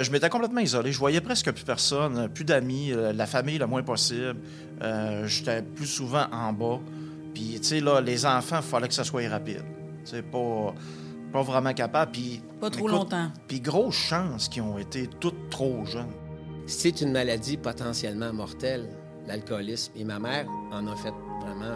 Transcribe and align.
Je 0.00 0.10
m'étais 0.10 0.30
complètement 0.30 0.60
isolé. 0.60 0.92
Je 0.92 0.98
voyais 0.98 1.20
presque 1.20 1.52
plus 1.52 1.64
personne, 1.64 2.28
plus 2.30 2.44
d'amis, 2.44 2.90
euh, 2.92 3.12
la 3.12 3.26
famille 3.26 3.58
le 3.58 3.66
moins 3.66 3.82
possible. 3.82 4.36
Euh, 4.82 5.26
J'étais 5.26 5.60
plus 5.62 5.86
souvent 5.86 6.24
en 6.32 6.54
bas. 6.54 6.80
Puis, 7.34 7.58
tu 7.60 7.64
sais, 7.64 7.80
là, 7.80 8.00
les 8.00 8.24
enfants, 8.24 8.56
il 8.56 8.62
fallait 8.62 8.88
que 8.88 8.94
ça 8.94 9.04
soit 9.04 9.28
rapide. 9.28 9.62
Tu 10.04 10.12
sais, 10.12 10.22
pas, 10.22 10.74
pas 11.32 11.42
vraiment 11.42 11.74
capable. 11.74 12.12
Puis, 12.12 12.42
Pas 12.60 12.70
trop 12.70 12.88
écoute, 12.88 12.92
longtemps. 12.92 13.30
Puis, 13.46 13.60
grosse 13.60 13.94
chance 13.96 14.48
qu'ils 14.48 14.62
ont 14.62 14.78
été 14.78 15.06
toutes 15.20 15.50
trop 15.50 15.84
jeunes. 15.84 16.12
C'est 16.66 17.02
une 17.02 17.12
maladie 17.12 17.58
potentiellement 17.58 18.32
mortelle, 18.32 18.88
l'alcoolisme. 19.26 19.92
Et 19.96 20.04
ma 20.04 20.18
mère 20.18 20.46
en 20.72 20.86
a 20.86 20.96
fait 20.96 21.12
vraiment 21.42 21.74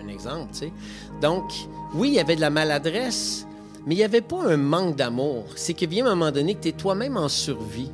un, 0.00 0.04
un 0.04 0.08
exemple, 0.08 0.52
tu 0.52 0.58
sais. 0.60 0.72
Donc, 1.20 1.44
oui, 1.92 2.08
il 2.08 2.14
y 2.14 2.20
avait 2.20 2.36
de 2.36 2.40
la 2.40 2.50
maladresse, 2.50 3.46
mais 3.86 3.94
il 3.94 3.98
n'y 3.98 4.04
avait 4.04 4.20
pas 4.20 4.44
un 4.44 4.56
manque 4.56 4.96
d'amour. 4.96 5.44
C'est 5.56 5.74
qu'il 5.74 5.88
vient 5.88 6.06
un 6.06 6.14
moment 6.14 6.30
donné 6.30 6.54
que 6.54 6.60
tu 6.60 6.68
es 6.68 6.72
toi-même 6.72 7.16
en 7.16 7.28
survie. 7.28 7.90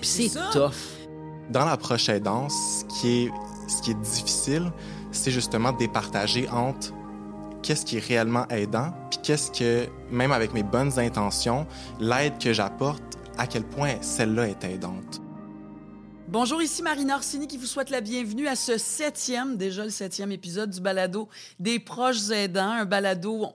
Puis 0.00 0.30
c'est 0.30 0.40
tough. 0.52 0.72
Dans 1.50 1.64
l'approche 1.64 2.08
aidance, 2.08 2.54
ce 2.80 3.00
qui 3.00 3.24
est, 3.24 3.30
ce 3.68 3.82
qui 3.82 3.92
est 3.92 4.00
difficile, 4.00 4.72
c'est 5.12 5.30
justement 5.30 5.72
de 5.72 5.78
départager 5.78 6.48
entre 6.48 6.92
qu'est-ce 7.62 7.84
qui 7.84 7.96
est 7.96 8.06
réellement 8.06 8.46
aidant, 8.48 8.92
puis 9.10 9.18
qu'est-ce 9.22 9.50
que, 9.50 9.88
même 10.10 10.32
avec 10.32 10.52
mes 10.54 10.62
bonnes 10.62 10.98
intentions, 10.98 11.66
l'aide 12.00 12.38
que 12.38 12.52
j'apporte, 12.52 13.02
à 13.38 13.46
quel 13.46 13.64
point 13.64 13.94
celle-là 14.00 14.48
est 14.48 14.64
aidante. 14.64 15.20
Bonjour, 16.28 16.60
ici 16.60 16.82
Marina 16.82 17.16
Orsini 17.16 17.46
qui 17.46 17.56
vous 17.56 17.66
souhaite 17.66 17.90
la 17.90 18.00
bienvenue 18.00 18.48
à 18.48 18.56
ce 18.56 18.78
septième, 18.78 19.56
déjà 19.56 19.84
le 19.84 19.90
septième 19.90 20.32
épisode 20.32 20.70
du 20.70 20.80
balado 20.80 21.28
des 21.60 21.78
proches 21.78 22.30
aidants, 22.30 22.70
un 22.70 22.84
balado 22.84 23.46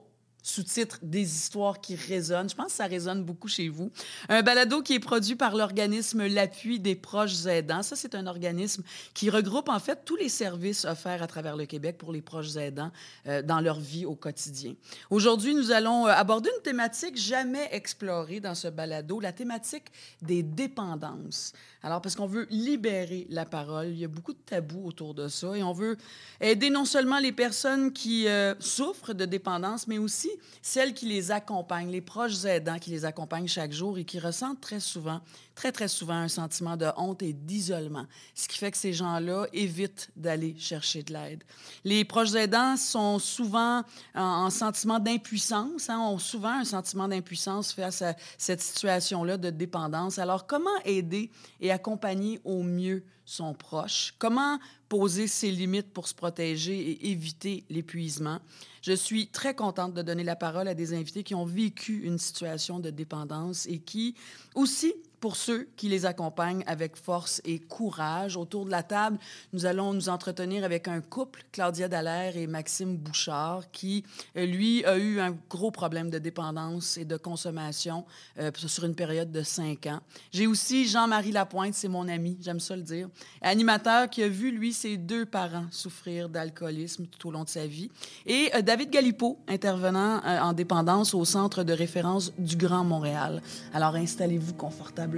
sous-titre 0.42 0.98
des 1.02 1.22
histoires 1.22 1.80
qui 1.80 1.94
résonnent. 1.94 2.50
Je 2.50 2.54
pense 2.54 2.66
que 2.66 2.72
ça 2.72 2.86
résonne 2.86 3.24
beaucoup 3.24 3.48
chez 3.48 3.68
vous. 3.68 3.90
Un 4.28 4.42
balado 4.42 4.82
qui 4.82 4.94
est 4.94 5.00
produit 5.00 5.36
par 5.36 5.54
l'organisme 5.54 6.26
L'appui 6.26 6.80
des 6.80 6.94
proches 6.94 7.46
aidants. 7.46 7.82
Ça, 7.82 7.96
c'est 7.96 8.14
un 8.14 8.26
organisme 8.26 8.82
qui 9.14 9.30
regroupe 9.30 9.68
en 9.68 9.78
fait 9.78 10.00
tous 10.04 10.16
les 10.16 10.28
services 10.28 10.84
offerts 10.84 11.22
à 11.22 11.26
travers 11.26 11.56
le 11.56 11.66
Québec 11.66 11.96
pour 11.98 12.12
les 12.12 12.22
proches 12.22 12.56
aidants 12.56 12.90
euh, 13.26 13.42
dans 13.42 13.60
leur 13.60 13.78
vie 13.78 14.04
au 14.04 14.14
quotidien. 14.14 14.74
Aujourd'hui, 15.10 15.54
nous 15.54 15.70
allons 15.70 16.06
euh, 16.06 16.10
aborder 16.10 16.50
une 16.56 16.62
thématique 16.62 17.16
jamais 17.16 17.68
explorée 17.70 18.40
dans 18.40 18.54
ce 18.54 18.68
balado, 18.68 19.20
la 19.20 19.32
thématique 19.32 19.86
des 20.20 20.42
dépendances. 20.42 21.52
Alors, 21.82 22.00
parce 22.00 22.14
qu'on 22.14 22.26
veut 22.26 22.46
libérer 22.50 23.26
la 23.28 23.44
parole, 23.44 23.88
il 23.88 23.98
y 23.98 24.04
a 24.04 24.08
beaucoup 24.08 24.32
de 24.32 24.38
tabous 24.38 24.86
autour 24.86 25.14
de 25.14 25.28
ça 25.28 25.56
et 25.56 25.62
on 25.62 25.72
veut 25.72 25.96
aider 26.40 26.70
non 26.70 26.84
seulement 26.84 27.18
les 27.18 27.32
personnes 27.32 27.92
qui 27.92 28.28
euh, 28.28 28.54
souffrent 28.60 29.14
de 29.14 29.24
dépendance, 29.24 29.86
mais 29.86 29.98
aussi 29.98 30.30
celles 30.62 30.94
qui 30.94 31.06
les 31.06 31.30
accompagnent, 31.30 31.90
les 31.90 32.00
proches 32.00 32.44
aidants 32.44 32.78
qui 32.78 32.90
les 32.90 33.04
accompagnent 33.04 33.48
chaque 33.48 33.72
jour 33.72 33.98
et 33.98 34.04
qui 34.04 34.18
ressentent 34.18 34.60
très 34.60 34.80
souvent, 34.80 35.20
très, 35.54 35.72
très 35.72 35.88
souvent 35.88 36.14
un 36.14 36.28
sentiment 36.28 36.76
de 36.76 36.86
honte 36.96 37.22
et 37.22 37.32
d'isolement, 37.32 38.06
ce 38.34 38.48
qui 38.48 38.58
fait 38.58 38.70
que 38.70 38.76
ces 38.76 38.92
gens-là 38.92 39.46
évitent 39.52 40.10
d'aller 40.16 40.54
chercher 40.58 41.02
de 41.02 41.12
l'aide. 41.12 41.44
Les 41.84 42.04
proches 42.04 42.34
aidants 42.34 42.76
sont 42.76 43.18
souvent 43.18 43.82
en, 44.14 44.22
en 44.22 44.50
sentiment 44.50 44.98
d'impuissance, 44.98 45.90
hein, 45.90 45.98
ont 46.00 46.18
souvent 46.18 46.60
un 46.60 46.64
sentiment 46.64 47.08
d'impuissance 47.08 47.72
face 47.72 48.02
à 48.02 48.14
cette 48.38 48.60
situation-là 48.60 49.36
de 49.36 49.50
dépendance. 49.50 50.18
Alors, 50.18 50.46
comment 50.46 50.70
aider 50.84 51.30
et 51.60 51.70
accompagner 51.70 52.40
au 52.44 52.62
mieux 52.62 53.04
son 53.24 53.54
proche? 53.54 54.14
Comment 54.18 54.58
poser 54.88 55.26
ses 55.26 55.50
limites 55.50 55.92
pour 55.92 56.08
se 56.08 56.14
protéger 56.14 56.76
et 56.76 57.10
éviter 57.10 57.64
l'épuisement? 57.70 58.40
Je 58.82 58.92
suis 58.92 59.28
très 59.28 59.54
contente 59.54 59.94
de 59.94 60.02
donner 60.02 60.24
la 60.24 60.34
parole 60.34 60.66
à 60.66 60.74
des 60.74 60.92
invités 60.92 61.22
qui 61.22 61.36
ont 61.36 61.44
vécu 61.44 62.02
une 62.04 62.18
situation 62.18 62.80
de 62.80 62.90
dépendance 62.90 63.66
et 63.66 63.78
qui 63.78 64.16
aussi 64.56 64.92
pour 65.22 65.36
ceux 65.36 65.68
qui 65.76 65.88
les 65.88 66.04
accompagnent 66.04 66.64
avec 66.66 66.96
force 66.96 67.40
et 67.44 67.60
courage. 67.60 68.36
Autour 68.36 68.64
de 68.66 68.72
la 68.72 68.82
table, 68.82 69.18
nous 69.52 69.66
allons 69.66 69.92
nous 69.92 70.08
entretenir 70.08 70.64
avec 70.64 70.88
un 70.88 71.00
couple, 71.00 71.44
Claudia 71.52 71.86
Dallaire 71.86 72.36
et 72.36 72.48
Maxime 72.48 72.96
Bouchard, 72.96 73.70
qui, 73.70 74.02
euh, 74.36 74.44
lui, 74.44 74.84
a 74.84 74.98
eu 74.98 75.20
un 75.20 75.36
gros 75.48 75.70
problème 75.70 76.10
de 76.10 76.18
dépendance 76.18 76.98
et 76.98 77.04
de 77.04 77.16
consommation 77.16 78.04
euh, 78.40 78.50
sur 78.66 78.82
une 78.84 78.96
période 78.96 79.30
de 79.30 79.44
cinq 79.44 79.86
ans. 79.86 80.00
J'ai 80.32 80.48
aussi 80.48 80.88
Jean-Marie 80.88 81.30
Lapointe, 81.30 81.74
c'est 81.74 81.86
mon 81.86 82.08
ami, 82.08 82.36
j'aime 82.40 82.58
ça 82.58 82.74
le 82.74 82.82
dire, 82.82 83.08
animateur 83.42 84.10
qui 84.10 84.24
a 84.24 84.28
vu, 84.28 84.50
lui, 84.50 84.72
ses 84.72 84.96
deux 84.96 85.24
parents 85.24 85.66
souffrir 85.70 86.28
d'alcoolisme 86.28 87.06
tout 87.06 87.28
au 87.28 87.30
long 87.30 87.44
de 87.44 87.48
sa 87.48 87.64
vie. 87.64 87.92
Et 88.26 88.50
euh, 88.56 88.60
David 88.60 88.90
Galipo, 88.90 89.38
intervenant 89.46 90.20
en 90.24 90.52
dépendance 90.52 91.14
au 91.14 91.24
Centre 91.24 91.62
de 91.62 91.72
référence 91.72 92.32
du 92.38 92.56
Grand 92.56 92.82
Montréal. 92.82 93.40
Alors 93.72 93.94
installez-vous 93.94 94.54
confortablement 94.54 95.11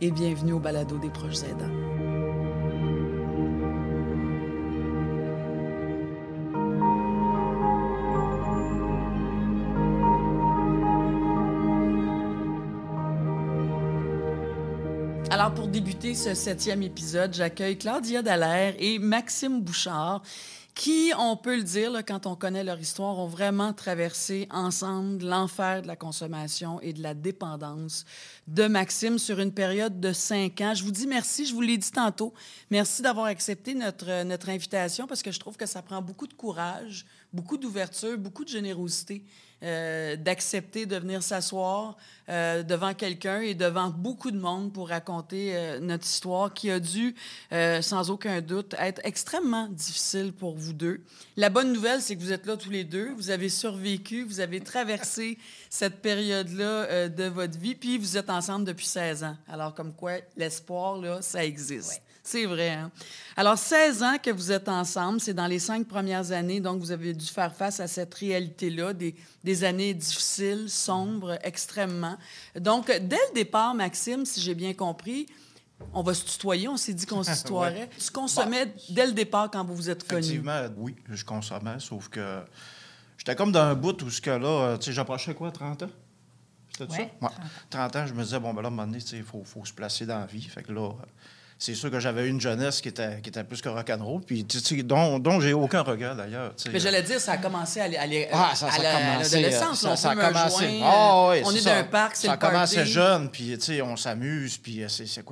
et 0.00 0.10
bienvenue 0.10 0.52
au 0.52 0.58
balado 0.58 0.98
des 0.98 1.10
proches 1.10 1.42
aidants. 1.42 1.66
Alors, 15.30 15.54
pour 15.54 15.66
débuter 15.66 16.14
ce 16.14 16.34
septième 16.34 16.82
épisode, 16.82 17.34
j'accueille 17.34 17.78
Claudia 17.78 18.22
Dallaire 18.22 18.74
et 18.78 18.98
Maxime 18.98 19.62
Bouchard, 19.62 20.22
qui, 20.74 21.12
on 21.18 21.36
peut 21.36 21.56
le 21.56 21.62
dire, 21.62 21.92
quand 22.06 22.26
on 22.26 22.34
connaît 22.34 22.64
leur 22.64 22.80
histoire, 22.80 23.18
ont 23.18 23.26
vraiment 23.26 23.72
traversé 23.72 24.48
ensemble 24.50 25.24
l'enfer 25.24 25.82
de 25.82 25.86
la 25.86 25.96
consommation 25.96 26.80
et 26.80 26.92
de 26.92 27.02
la 27.02 27.14
dépendance 27.14 28.04
de 28.46 28.66
Maxime 28.66 29.18
sur 29.18 29.38
une 29.38 29.52
période 29.52 30.00
de 30.00 30.12
cinq 30.12 30.60
ans. 30.62 30.74
Je 30.74 30.82
vous 30.82 30.90
dis 30.90 31.06
merci, 31.06 31.44
je 31.44 31.54
vous 31.54 31.60
l'ai 31.60 31.76
dit 31.76 31.90
tantôt. 31.90 32.32
Merci 32.70 33.02
d'avoir 33.02 33.26
accepté 33.26 33.74
notre, 33.74 34.24
notre 34.24 34.48
invitation 34.48 35.06
parce 35.06 35.22
que 35.22 35.30
je 35.30 35.38
trouve 35.38 35.56
que 35.56 35.66
ça 35.66 35.82
prend 35.82 36.00
beaucoup 36.00 36.26
de 36.26 36.34
courage, 36.34 37.04
beaucoup 37.32 37.58
d'ouverture, 37.58 38.16
beaucoup 38.16 38.44
de 38.44 38.50
générosité 38.50 39.22
euh, 39.62 40.16
d'accepter 40.16 40.86
de 40.86 40.96
venir 40.96 41.22
s'asseoir 41.22 41.96
euh, 42.28 42.64
devant 42.64 42.94
quelqu'un 42.94 43.40
et 43.42 43.54
devant 43.54 43.90
beaucoup 43.90 44.32
de 44.32 44.38
monde 44.38 44.72
pour 44.72 44.88
raconter 44.88 45.56
euh, 45.56 45.78
notre 45.78 46.04
histoire 46.04 46.52
qui 46.52 46.68
a 46.68 46.80
dû, 46.80 47.14
sans 47.80 48.10
aucun 48.10 48.40
doute, 48.40 48.74
être 48.78 49.00
extrêmement 49.04 49.68
difficile 49.68 50.32
pour 50.32 50.56
vous 50.56 50.72
deux. 50.72 51.00
La 51.36 51.48
bonne 51.48 51.72
nouvelle, 51.72 52.02
c'est 52.02 52.16
que 52.16 52.20
vous 52.20 52.32
êtes 52.32 52.46
là 52.46 52.56
tous 52.56 52.70
les 52.70 52.82
deux, 52.82 53.12
vous 53.12 53.30
avez 53.30 53.48
survécu, 53.48 54.24
vous 54.24 54.40
avez 54.40 54.60
traversé 54.60 55.38
cette 55.70 56.02
période-là 56.02 57.08
de 57.08 57.24
votre 57.24 57.56
vie, 57.56 57.76
puis 57.76 57.98
vous 57.98 58.16
êtes 58.16 58.30
ensemble 58.30 58.64
depuis 58.64 58.86
16 58.86 59.22
ans. 59.22 59.36
Alors, 59.46 59.74
comme 59.74 59.94
quoi, 59.94 60.14
l'espoir, 60.36 60.98
là, 60.98 61.22
ça 61.22 61.44
existe. 61.44 62.02
C'est 62.24 62.46
vrai. 62.46 62.70
Hein? 62.70 62.90
Alors, 63.36 63.58
16 63.58 64.02
ans 64.02 64.16
que 64.22 64.30
vous 64.30 64.52
êtes 64.52 64.68
ensemble, 64.68 65.20
c'est 65.20 65.34
dans 65.34 65.46
les 65.46 65.58
cinq 65.58 65.88
premières 65.88 66.30
années, 66.30 66.60
donc 66.60 66.80
vous 66.80 66.92
avez 66.92 67.14
dû 67.14 67.26
faire 67.26 67.54
face 67.54 67.80
à 67.80 67.88
cette 67.88 68.14
réalité-là, 68.14 68.92
des, 68.92 69.14
des 69.42 69.64
années 69.64 69.92
difficiles, 69.92 70.66
sombres, 70.68 71.36
extrêmement. 71.42 72.16
Donc, 72.54 72.86
dès 72.86 73.16
le 73.16 73.34
départ, 73.34 73.74
Maxime, 73.74 74.24
si 74.24 74.40
j'ai 74.40 74.54
bien 74.54 74.72
compris, 74.72 75.26
on 75.92 76.02
va 76.02 76.14
se 76.14 76.24
tutoyer, 76.24 76.68
on 76.68 76.76
s'est 76.76 76.94
dit 76.94 77.06
qu'on 77.06 77.22
se 77.24 77.42
tutoierait. 77.42 77.90
Tu 77.98 78.10
consommais 78.10 78.72
dès 78.88 79.06
le 79.06 79.12
départ 79.12 79.50
quand 79.50 79.64
vous 79.64 79.74
vous 79.74 79.90
êtes 79.90 80.06
connus? 80.06 80.20
Effectivement, 80.22 80.62
oui, 80.76 80.94
je 81.10 81.24
consommais, 81.24 81.80
sauf 81.80 82.08
que 82.08 82.40
j'étais 83.18 83.34
comme 83.34 83.50
dans 83.50 83.62
un 83.62 83.74
bout 83.74 84.00
où 84.02 84.10
ce 84.10 84.20
que 84.20 84.30
là, 84.30 84.46
euh, 84.46 84.76
tu 84.78 84.86
sais, 84.86 84.92
j'approchais 84.92 85.34
quoi, 85.34 85.50
30 85.50 85.82
ans? 85.82 85.90
C'était 86.70 86.90
Ouais, 86.92 87.12
ça? 87.20 87.26
Ouais. 87.26 87.32
30 87.68 87.96
ans, 87.96 88.06
je 88.06 88.14
me 88.14 88.22
disais, 88.22 88.38
bon, 88.38 88.54
ben 88.54 88.62
là, 88.62 88.68
à 88.68 88.70
un 88.70 88.70
moment 88.70 88.86
donné, 88.86 88.98
tu 89.00 89.08
sais, 89.08 89.16
il 89.16 89.24
faut, 89.24 89.42
faut 89.44 89.64
se 89.64 89.72
placer 89.72 90.06
dans 90.06 90.20
la 90.20 90.26
vie. 90.26 90.42
Fait 90.42 90.62
que 90.62 90.72
là, 90.72 90.88
euh, 90.88 91.04
c'est 91.62 91.76
sûr 91.76 91.92
que 91.92 92.00
j'avais 92.00 92.26
une 92.28 92.40
jeunesse 92.40 92.80
qui 92.80 92.88
était, 92.88 93.20
qui 93.22 93.28
était 93.28 93.44
plus 93.44 93.62
que 93.62 93.68
rock'n'roll, 93.68 94.20
puis 94.22 94.44
tu 94.44 94.58
sais, 94.58 94.82
dont, 94.82 95.20
dont 95.20 95.40
j'ai 95.40 95.52
aucun 95.52 95.82
regret 95.82 96.16
d'ailleurs. 96.16 96.52
Mais 96.72 96.80
j'allais 96.80 97.04
dire, 97.04 97.20
ça 97.20 97.32
a 97.32 97.36
commencé 97.36 97.78
à, 97.78 97.86
l'adolescence. 97.86 99.80
ça, 99.80 100.08
on 100.08 100.18
a 100.18 100.26
commencé. 100.26 100.80
Ah, 100.82 101.30
on 101.44 101.50
c'est 101.52 101.58
est 101.58 101.64
dans 101.64 101.70
un 101.70 101.84
parc, 101.84 102.16
c'est 102.16 102.26
Ça 102.26 102.32
a 102.32 102.36
commencé 102.36 102.84
jeune, 102.84 103.30
puis 103.30 103.56
tu 103.58 103.60
sais, 103.60 103.80
on 103.80 103.96
s'amuse, 103.96 104.58
puis 104.58 104.82
euh, 104.82 104.88
c'est, 104.88 105.06
c'était. 105.06 105.22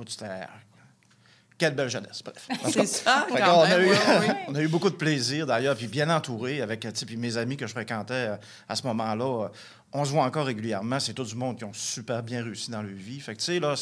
Quelle 1.57 1.75
belle 1.75 1.89
jeunesse, 1.89 2.23
bref. 2.23 2.47
C'est 2.73 2.87
ça, 2.87 3.27
quand 3.29 3.35
qu'on 3.35 3.67
même. 3.67 3.81
a 3.81 3.83
eu, 3.83 3.95
on 4.47 4.55
a 4.55 4.61
eu 4.61 4.67
beaucoup 4.67 4.89
de 4.89 4.95
plaisir 4.95 5.45
d'ailleurs, 5.45 5.75
puis 5.75 5.85
bien 5.85 6.09
entouré 6.09 6.59
avec 6.59 6.87
puis 7.05 7.17
mes 7.17 7.37
amis 7.37 7.55
que 7.55 7.67
je 7.67 7.71
fréquentais 7.71 8.13
euh, 8.13 8.35
à 8.67 8.75
ce 8.75 8.81
moment-là. 8.87 9.49
On 9.93 10.05
se 10.05 10.11
voit 10.11 10.23
encore 10.23 10.45
régulièrement. 10.45 10.99
C'est 10.99 11.13
tout 11.13 11.23
du 11.23 11.35
monde 11.35 11.57
qui 11.57 11.65
ont 11.65 11.73
super 11.73 12.23
bien 12.23 12.43
réussi 12.43 12.71
dans 12.71 12.81
leur 12.81 12.93
vie. 12.93 13.19
Fait 13.19 13.35
que, 13.35 13.59
là, 13.59 13.75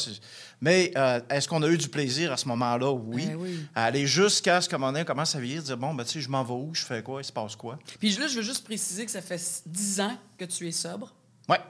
Mais 0.60 0.92
euh, 0.96 1.20
est-ce 1.30 1.48
qu'on 1.48 1.62
a 1.62 1.68
eu 1.68 1.78
du 1.78 1.88
plaisir 1.88 2.32
à 2.32 2.36
ce 2.36 2.48
moment-là? 2.48 2.90
Oui. 2.90 3.26
Ben 3.26 3.36
oui. 3.36 3.66
À 3.74 3.84
aller 3.84 4.06
jusqu'à 4.06 4.60
ce 4.60 4.68
qu'à 4.68 4.76
un 4.76 4.78
moment 4.78 4.92
donné, 4.92 5.02
on 5.02 5.06
commence 5.06 5.34
à 5.34 5.40
vieillir, 5.40 5.62
dire 5.62 5.76
bon, 5.76 5.94
ben, 5.94 6.04
tu 6.04 6.10
sais, 6.10 6.20
je 6.20 6.28
m'en 6.28 6.42
vais 6.42 6.52
où, 6.52 6.74
je 6.74 6.84
fais 6.84 7.02
quoi, 7.02 7.20
il 7.20 7.24
se 7.24 7.32
passe 7.32 7.54
quoi? 7.54 7.78
Puis 7.98 8.10
là, 8.16 8.26
je 8.26 8.36
veux 8.36 8.42
juste 8.42 8.64
préciser 8.64 9.04
que 9.04 9.10
ça 9.10 9.22
fait 9.22 9.40
10 9.66 10.00
ans 10.00 10.18
que 10.36 10.44
tu 10.44 10.66
es 10.66 10.72
sobre. 10.72 11.14
Ouais. 11.48 11.60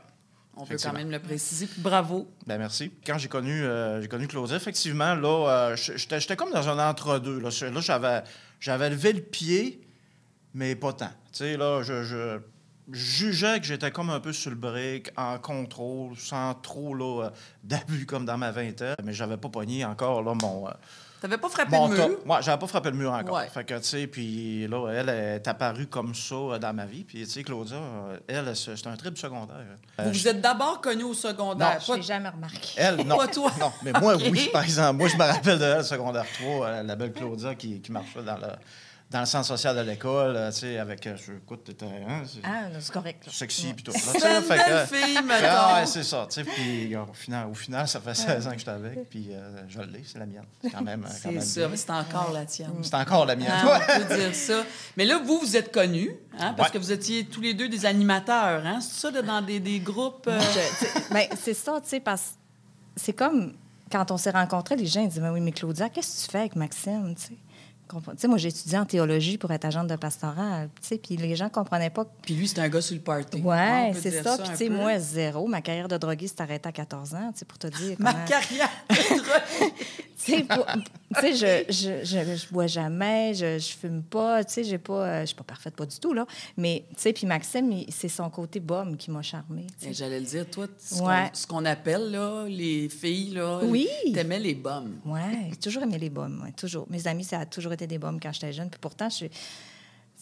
On 0.57 0.65
peut 0.65 0.77
quand 0.83 0.93
même 0.93 1.11
le 1.11 1.21
préciser. 1.21 1.67
Puis 1.67 1.81
bravo. 1.81 2.29
Ben 2.47 2.59
merci. 2.59 2.91
Quand 3.07 3.19
j'ai 3.19 3.29
connu, 3.29 3.63
euh, 3.63 4.01
j'ai 4.03 4.09
connu 4.09 4.27
Claudia, 4.27 4.57
effectivement, 4.57 5.15
là, 5.15 5.73
euh, 5.73 5.77
j'étais 5.77 6.37
comme 6.37 6.51
dans 6.51 6.69
un 6.69 6.89
entre-deux. 6.91 7.41
Là, 7.41 7.51
Là, 7.71 8.25
j'avais, 8.61 8.91
levé 8.91 9.13
le 9.13 9.21
pied, 9.21 9.81
mais 10.55 10.75
pas 10.75 10.93
tant. 10.93 11.13
Tu 11.33 11.39
sais, 11.39 11.57
là, 11.57 11.83
je 11.83 12.41
jugeais 12.93 13.61
que 13.61 13.67
j'étais 13.67 13.91
comme 13.91 14.11
un 14.11 14.21
peu 14.21 14.33
sur 14.33 14.51
le 14.51 14.57
break, 14.57 15.11
en 15.17 15.39
contrôle, 15.39 16.17
sans 16.17 16.55
trop 16.55 16.95
là, 16.95 17.25
euh, 17.27 17.31
d'abus 17.65 18.07
comme 18.07 18.25
dans 18.25 18.39
ma 18.39 18.51
vingtaine. 18.51 18.97
Mais 19.05 19.13
j'avais 19.13 19.37
pas 19.37 19.49
pogné 19.49 19.85
encore 19.85 20.23
là, 20.23 20.35
mon, 20.41 20.67
euh, 20.69 20.71
T'avais 21.21 21.37
pas 21.37 21.51
frappé 21.51 21.73
mon 21.77 21.89
le 21.89 21.97
mur? 21.97 22.07
top. 22.07 22.27
Ouais, 22.27 22.37
j'avais 22.41 22.59
pas 22.59 22.67
frappé 22.67 22.91
le 22.91 22.97
mur 22.97 23.13
encore. 23.13 23.37
Ouais. 23.37 23.47
Fait 23.53 23.63
que, 23.63 23.75
tu 23.75 23.85
sais, 23.85 24.07
puis 24.07 24.67
là, 24.69 24.89
elle 24.89 25.09
est 25.11 25.47
apparue 25.47 25.87
comme 25.87 26.15
ça 26.15 26.35
euh, 26.35 26.59
dans 26.59 26.73
ma 26.73 26.87
vie. 26.87 27.05
Puis, 27.05 27.19
tu 27.25 27.31
sais, 27.31 27.43
Claudia, 27.43 27.77
elle, 28.27 28.57
c'est 28.57 28.87
un 28.87 28.97
trip 28.97 29.19
secondaire. 29.19 29.57
Euh, 29.99 30.05
Vous 30.05 30.13
vous 30.13 30.29
êtes 30.29 30.41
d'abord 30.41 30.81
connus 30.81 31.05
au 31.05 31.13
secondaire. 31.13 31.75
Non, 31.75 31.79
Je 31.79 31.87
pas- 31.89 31.97
l'ai 31.97 32.03
jamais 32.03 32.29
remarqué. 32.31 32.71
Elle, 32.79 32.97
non. 33.07 33.19
Pas 33.19 33.29
toi. 33.29 33.53
Non, 33.61 33.71
mais 33.83 33.93
moi, 34.01 34.17
oui, 34.31 34.49
par 34.51 34.63
exemple. 34.65 34.97
Moi, 34.99 35.09
je 35.09 35.17
me 35.17 35.25
rappelle 35.25 35.59
de 35.59 35.65
elle, 35.65 35.85
secondaire 35.85 36.25
3, 36.41 36.67
euh, 36.67 36.83
la 36.85 36.97
belle 36.97 37.13
Claudia 37.13 37.55
qui, 37.55 37.83
qui 37.83 37.93
marchait 37.93 38.23
dans 38.23 38.37
le, 38.39 38.47
dans 39.11 39.21
le 39.21 39.27
centre 39.27 39.47
social 39.47 39.75
de 39.77 39.81
l'école, 39.83 40.37
euh, 40.37 40.53
tu 40.53 40.59
sais, 40.59 40.79
avec, 40.79 41.05
euh, 41.07 41.17
je- 41.17 41.33
écoute, 41.33 41.65
t'étais 41.65 41.85
hein, 41.87 42.23
c'est- 42.25 42.39
Ah, 42.45 42.69
non, 42.73 42.79
c'est 42.79 42.93
correct. 42.93 43.27
là. 43.27 43.33
sexy, 43.33 43.73
puis 43.75 43.83
tout. 43.83 43.91
là, 43.91 43.99
tu 43.99 44.05
C'est 44.09 44.19
sais, 44.21 44.37
une 44.37 44.43
fait 44.45 44.59
que, 44.59 44.69
belle 44.69 44.87
fille, 44.87 45.19
Ah, 45.49 45.75
ouais, 45.81 45.87
c'est 45.87 46.03
ça. 46.05 46.27
tu 46.31 46.35
sais, 46.35 46.45
Puis 46.45 46.97
au 46.97 47.12
final, 47.12 47.49
au 47.49 47.55
final, 47.55 47.89
ça 47.89 48.01
fait 48.01 48.15
16 48.15 48.47
ans 48.47 48.53
que 48.53 48.59
j'étais 48.59 48.71
avec, 48.71 49.09
puis 49.11 49.29
euh, 49.33 49.62
je 49.69 49.81
l'ai, 49.81 50.05
c'est 50.07 50.19
la 50.21 50.27
mienne. 50.27 50.45
C'est 50.62 50.71
quand 50.71 50.83
même. 50.83 51.03
quand 51.03 51.09
C'est 51.11 51.31
même 51.33 51.41
ça, 51.41 51.61
bien. 51.61 51.69
mais 51.71 51.77
c'est 51.77 51.91
encore 51.91 52.31
la 52.33 52.45
tienne. 52.45 52.71
C'est 52.83 52.95
encore 52.95 53.27
la 53.27 53.35
mienne. 53.35 53.51
Ouais. 53.65 53.79
on 53.97 54.07
peut 54.09 54.17
dire 54.17 54.35
ça. 54.35 54.62
Mais 54.97 55.05
là, 55.05 55.19
vous, 55.19 55.41
vous 55.41 55.56
êtes 55.56 55.73
connus, 55.73 56.13
hein, 56.39 56.55
parce 56.56 56.69
Ouais. 56.71 56.75
que 56.75 56.79
vous 56.79 56.93
étiez 56.93 57.25
tous 57.27 57.41
les 57.41 57.55
deux 57.55 57.69
des 57.69 57.85
animateurs. 57.87 58.65
Hein? 58.65 58.81
C'est 58.81 59.01
ça, 59.01 59.11
de- 59.11 59.23
dans 59.27 59.43
des, 59.43 59.59
des 59.59 59.81
groupes. 59.81 60.29
euh, 60.29 60.39
Je- 60.41 60.87
tu 60.87 60.93
sais, 60.93 61.01
ben, 61.11 61.27
c'est 61.43 61.55
ça, 61.55 61.81
tu 61.83 61.89
sais, 61.89 61.99
parce 62.01 62.23
que 62.95 63.01
c'est 63.01 63.13
comme 63.13 63.55
quand 63.91 64.09
on 64.13 64.17
s'est 64.17 64.31
rencontrés, 64.31 64.77
les 64.77 64.87
gens 64.87 65.01
ils 65.03 65.09
disent 65.09 65.19
Mais 65.21 65.31
oui, 65.31 65.41
mais 65.41 65.51
Claudia, 65.51 65.89
qu'est-ce 65.89 66.21
que 66.23 66.27
tu 66.27 66.31
fais 66.31 66.39
avec 66.39 66.55
Maxime? 66.55 67.13
Tu 67.17 67.23
sais, 67.23 67.33
sais, 68.17 68.29
moi, 68.29 68.39
j'ai 68.39 68.49
étudié 68.49 68.79
en 68.79 68.85
théologie 68.85 69.39
pour 69.39 69.51
être 69.53 69.65
agente 69.65 69.87
de 69.89 69.97
pastoral, 69.97 70.69
tu 70.81 70.89
sais, 70.89 70.99
puis 70.99 71.17
les 71.17 71.37
gens 71.37 71.49
comprenaient 71.49 71.91
pas. 71.91 72.05
Puis 72.23 72.35
lui, 72.35 72.49
c'était 72.49 72.61
un 72.63 72.69
gars 72.69 72.81
sur 72.81 72.95
le 72.95 73.01
party. 73.03 73.41
Ouais, 73.43 73.93
peut 73.93 73.99
c'est 74.03 74.23
ça. 74.23 74.37
Puis, 74.39 74.49
tu 74.51 74.57
sais, 74.57 74.69
moi, 74.69 74.99
zéro. 74.99 75.47
Ma 75.47 75.61
carrière 75.63 75.89
de 75.89 75.97
droguiste 75.97 76.37
s'est 76.39 76.43
arrêtée 76.43 76.69
à 76.69 76.73
14 76.73 77.15
ans, 77.15 77.31
tu 77.33 77.41
sais, 77.41 77.45
pour 77.45 77.59
te 77.59 77.67
dire. 77.67 77.97
Ma 77.99 78.15
carrière. 78.15 78.71
Tu 80.23 80.33
sais, 80.37 80.45
pour- 80.45 80.67
tu 80.67 81.21
sais, 81.21 81.65
je, 81.67 81.73
je, 81.73 82.05
je, 82.05 82.37
je 82.37 82.53
bois 82.53 82.67
jamais, 82.67 83.33
je, 83.33 83.59
je 83.59 83.69
fume 83.73 84.03
pas, 84.03 84.45
tu 84.45 84.53
sais, 84.53 84.65
j'ai 84.65 84.77
pas, 84.77 85.03
euh, 85.07 85.21
je 85.23 85.27
suis 85.29 85.35
pas 85.35 85.45
parfaite, 85.45 85.75
pas 85.75 85.87
du 85.87 85.99
tout, 85.99 86.13
là. 86.13 86.27
Mais, 86.59 86.85
tu 86.91 86.95
sais, 86.99 87.13
puis 87.15 87.27
Maxime, 87.27 87.73
c'est 87.89 88.11
son 88.11 88.29
côté 88.29 88.61
bum 88.61 88.99
qui 88.99 89.11
m'a 89.11 89.23
charmée, 89.23 89.67
J'allais 89.93 90.21
le 90.21 90.27
dire, 90.27 90.45
toi, 90.51 90.67
ce 90.79 91.47
qu'on 91.47 91.65
Ouais. 91.65 91.71
appelle 91.71 92.11
là, 92.11 92.45
les 92.47 92.91
filles, 92.91 93.31
là, 93.31 93.61
Oui. 93.65 93.89
t'aimais 94.13 94.39
les 94.41 94.55
bombes. 94.55 94.93
Ouais, 95.07 95.49
j'ai 95.49 95.57
toujours 95.57 95.85
aimé 95.85 95.97
les 95.97 96.11
bombes, 96.11 96.39
ouais, 96.45 96.53
toujours. 96.53 96.87
Mes 96.91 97.07
amis, 97.07 97.25
ça 97.25 97.39
a 97.41 97.47
toujours 97.47 97.73
été 97.73 97.80
des 97.87 97.99
bombes 97.99 98.21
quand 98.23 98.32
j'étais 98.32 98.53
jeune. 98.53 98.71
Puis 98.71 98.81
pourtant, 98.81 99.09
je 99.09 99.15
suis, 99.17 99.31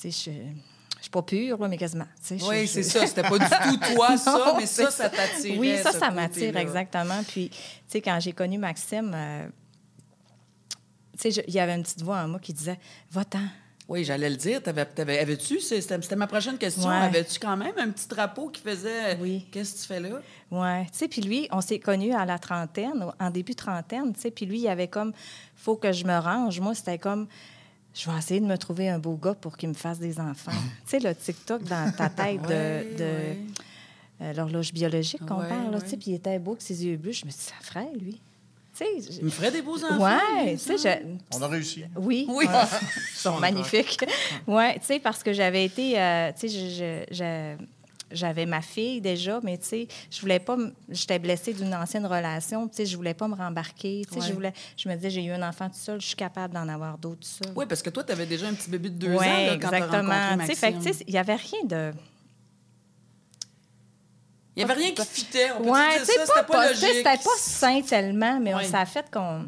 je 0.02 0.08
suis- 0.08 0.32
pas 1.10 1.22
pure, 1.22 1.58
là, 1.58 1.68
mais 1.68 1.78
quasiment. 1.78 2.06
Oui, 2.30 2.66
c'est 2.68 2.82
ça. 2.82 3.06
C'était 3.06 3.22
pas 3.22 3.38
du 3.38 3.44
tout 3.46 3.76
toi, 3.94 4.16
ça, 4.18 4.32
Non, 4.32 4.56
mais 4.58 4.66
ça, 4.66 4.90
ça 4.90 5.08
t'attirait. 5.08 5.56
Oui, 5.58 5.78
ça, 5.82 5.90
ça 5.92 6.10
m'attire, 6.10 6.54
exactement. 6.56 7.22
Puis, 7.26 7.48
tu 7.50 7.56
sais, 7.86 8.00
quand 8.02 8.18
j'ai 8.20 8.32
connu 8.32 8.58
Maxime, 8.58 9.12
euh, 9.14 9.48
tu 11.18 11.32
sais, 11.32 11.42
il 11.48 11.54
y 11.54 11.60
avait 11.60 11.74
une 11.74 11.82
petite 11.82 12.02
voix 12.02 12.18
en 12.22 12.28
moi 12.28 12.38
qui 12.40 12.52
disait 12.52 12.78
Va-t'en. 13.10 13.40
Oui, 13.88 14.04
j'allais 14.04 14.28
le 14.28 14.36
dire. 14.36 14.62
T'avais, 14.62 14.84
t'avais- 14.84 15.18
avais-tu, 15.18 15.60
c'est- 15.60 15.80
c'était, 15.80 16.14
ma 16.14 16.26
prochaine 16.26 16.58
question, 16.58 16.88
Ouais. 16.90 16.94
avais-tu 16.96 17.38
quand 17.38 17.56
même 17.56 17.72
un 17.78 17.88
petit 17.88 18.06
drapeau 18.06 18.48
qui 18.50 18.60
faisait 18.60 19.16
Oui. 19.18 19.46
Qu'est-ce 19.50 19.74
que 19.76 19.80
tu 19.80 19.86
fais 19.86 20.00
là? 20.00 20.20
Ouais, 20.50 20.84
tu 20.92 20.98
sais, 20.98 21.08
puis 21.08 21.22
lui, 21.22 21.48
on 21.50 21.62
s'est 21.62 21.78
connus 21.78 22.12
à 22.12 22.26
la 22.26 22.38
trentaine, 22.38 23.06
en 23.18 23.30
début 23.30 23.54
trentaine, 23.54 24.12
tu 24.12 24.20
sais, 24.20 24.30
puis 24.30 24.44
lui, 24.44 24.60
il 24.60 24.68
avait 24.68 24.88
comme, 24.88 25.12
faut 25.56 25.76
que 25.76 25.90
je 25.92 26.04
me 26.04 26.18
range. 26.18 26.60
Moi, 26.60 26.74
c'était 26.74 26.98
comme, 26.98 27.26
je 27.94 28.10
vais 28.10 28.18
essayer 28.18 28.40
de 28.40 28.46
me 28.46 28.58
trouver 28.58 28.90
un 28.90 28.98
beau 28.98 29.14
gars 29.16 29.34
pour 29.34 29.56
qu'il 29.56 29.70
me 29.70 29.74
fasse 29.74 29.98
des 29.98 30.20
enfants. 30.20 30.52
tu 30.86 30.90
sais, 30.90 30.98
le 31.00 31.14
TikTok 31.14 31.62
dans 31.64 31.90
ta 31.96 32.10
tête 32.10 32.42
de, 32.42 32.46
Ouais, 32.48 32.94
de 32.98 33.04
ouais. 33.04 33.38
euh, 34.20 34.32
l'horloge 34.34 34.70
biologique 34.74 35.24
qu'on 35.24 35.40
Ouais, 35.40 35.48
parle, 35.48 35.82
tu 35.82 35.88
sais, 35.88 35.96
puis 35.96 36.10
il 36.10 36.14
était 36.16 36.38
beau 36.38 36.50
avec 36.52 36.62
ses 36.62 36.84
yeux 36.84 36.98
bleus. 36.98 37.12
Je 37.12 37.24
me 37.24 37.30
suis 37.30 37.40
dit, 37.40 37.46
ça 37.46 37.54
ferait, 37.62 37.88
lui. 37.98 38.20
Tu 38.84 39.24
me 39.24 39.30
ferait 39.30 39.50
des 39.50 39.62
beaux 39.62 39.82
enfants. 39.84 39.98
Ouais, 40.04 40.56
tu 40.56 40.78
sais, 40.78 41.02
On 41.34 41.42
a 41.42 41.46
réussi. 41.48 41.84
oui. 41.96 42.26
Oui. 42.28 42.46
ouais. 42.46 42.52
Ils 43.14 43.18
sont 43.18 43.38
magnifiques. 43.38 43.98
Oui, 44.46 44.74
tu 44.74 44.86
sais, 44.86 44.98
parce 45.00 45.22
que 45.22 45.32
j'avais 45.32 45.64
été, 45.64 45.98
euh, 46.00 46.30
tu 46.38 46.48
sais, 46.48 46.48
je- 46.48 47.04
je- 47.10 47.14
je- 47.14 47.56
j'avais 48.10 48.46
ma 48.46 48.62
fille 48.62 49.00
déjà, 49.02 49.38
mais 49.42 49.58
tu 49.58 49.66
sais, 49.66 49.88
je 50.10 50.20
voulais 50.22 50.38
pas, 50.38 50.56
j'étais 50.88 51.18
blessée 51.18 51.52
d'une 51.52 51.74
ancienne 51.74 52.06
relation, 52.06 52.66
tu 52.68 52.76
sais, 52.76 52.86
je 52.86 52.96
voulais 52.96 53.12
pas 53.12 53.28
me 53.28 53.34
rembarquer, 53.34 54.02
tu 54.06 54.14
sais, 54.14 54.20
Ouais. 54.20 54.26
je 54.28 54.32
voulais, 54.32 54.52
je 54.78 54.88
me 54.88 54.94
disais, 54.94 55.10
j'ai 55.10 55.24
eu 55.24 55.30
un 55.32 55.46
enfant 55.46 55.68
tout 55.68 55.74
seul, 55.76 56.00
je 56.00 56.06
suis 56.06 56.16
capable 56.16 56.54
d'en 56.54 56.66
avoir 56.68 56.96
d'autres 56.96 57.20
tout 57.20 57.44
seul. 57.44 57.52
Oui, 57.54 57.66
parce 57.68 57.82
que 57.82 57.90
toi, 57.90 58.02
tu 58.04 58.12
avais 58.12 58.24
déjà 58.24 58.48
un 58.48 58.54
petit 58.54 58.70
bébé 58.70 58.88
de 58.88 58.94
deux 58.94 59.08
Ouais, 59.14 59.26
ans 59.28 59.46
là, 59.46 59.58
quand 59.60 59.72
exactement. 59.72 60.12
rencontré 60.12 60.46
Tu 60.48 60.54
sais, 60.54 60.54
fait 60.54 60.68
que, 60.72 60.76
Maxime. 60.76 60.92
tu 60.92 60.98
sais, 60.98 61.04
il 61.06 61.14
y 61.14 61.18
avait 61.18 61.34
rien 61.36 61.64
de. 61.64 61.92
Il 64.60 64.64
n'y 64.64 64.70
avait 64.72 64.80
rien 64.80 64.90
qui 64.92 65.04
fitait. 65.06 65.50
On 65.58 65.62
peut 65.62 65.70
Ouais, 65.70 65.96
dire 65.98 66.06
ça, 66.06 66.12
pas, 66.14 66.26
c'était 66.26 66.34
pas, 66.34 66.42
pas- 66.44 66.66
logique. 66.68 66.80
c'était 66.88 67.02
pas 67.02 67.36
sain 67.38 67.80
tellement, 67.82 68.40
mais 68.40 68.54
on- 68.54 68.62
ça 68.64 68.80
a 68.80 68.86
fait 68.86 69.08
qu'on, 69.10 69.46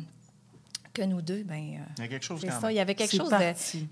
que 0.94 1.02
nous 1.02 1.20
deux, 1.20 1.42
ben, 1.44 1.54
euh, 1.56 1.84
Il 1.98 2.02
y 2.02 2.04
a 2.04 2.08
quelque 2.08 2.24
chose 2.24 2.40
c'est 2.40 2.46
quand 2.46 2.54
ça, 2.54 2.60
même. 2.62 2.70
il 2.70 2.76
y 2.76 2.80
avait 2.80 2.94
quelque 2.94 3.16
chose 3.16 3.30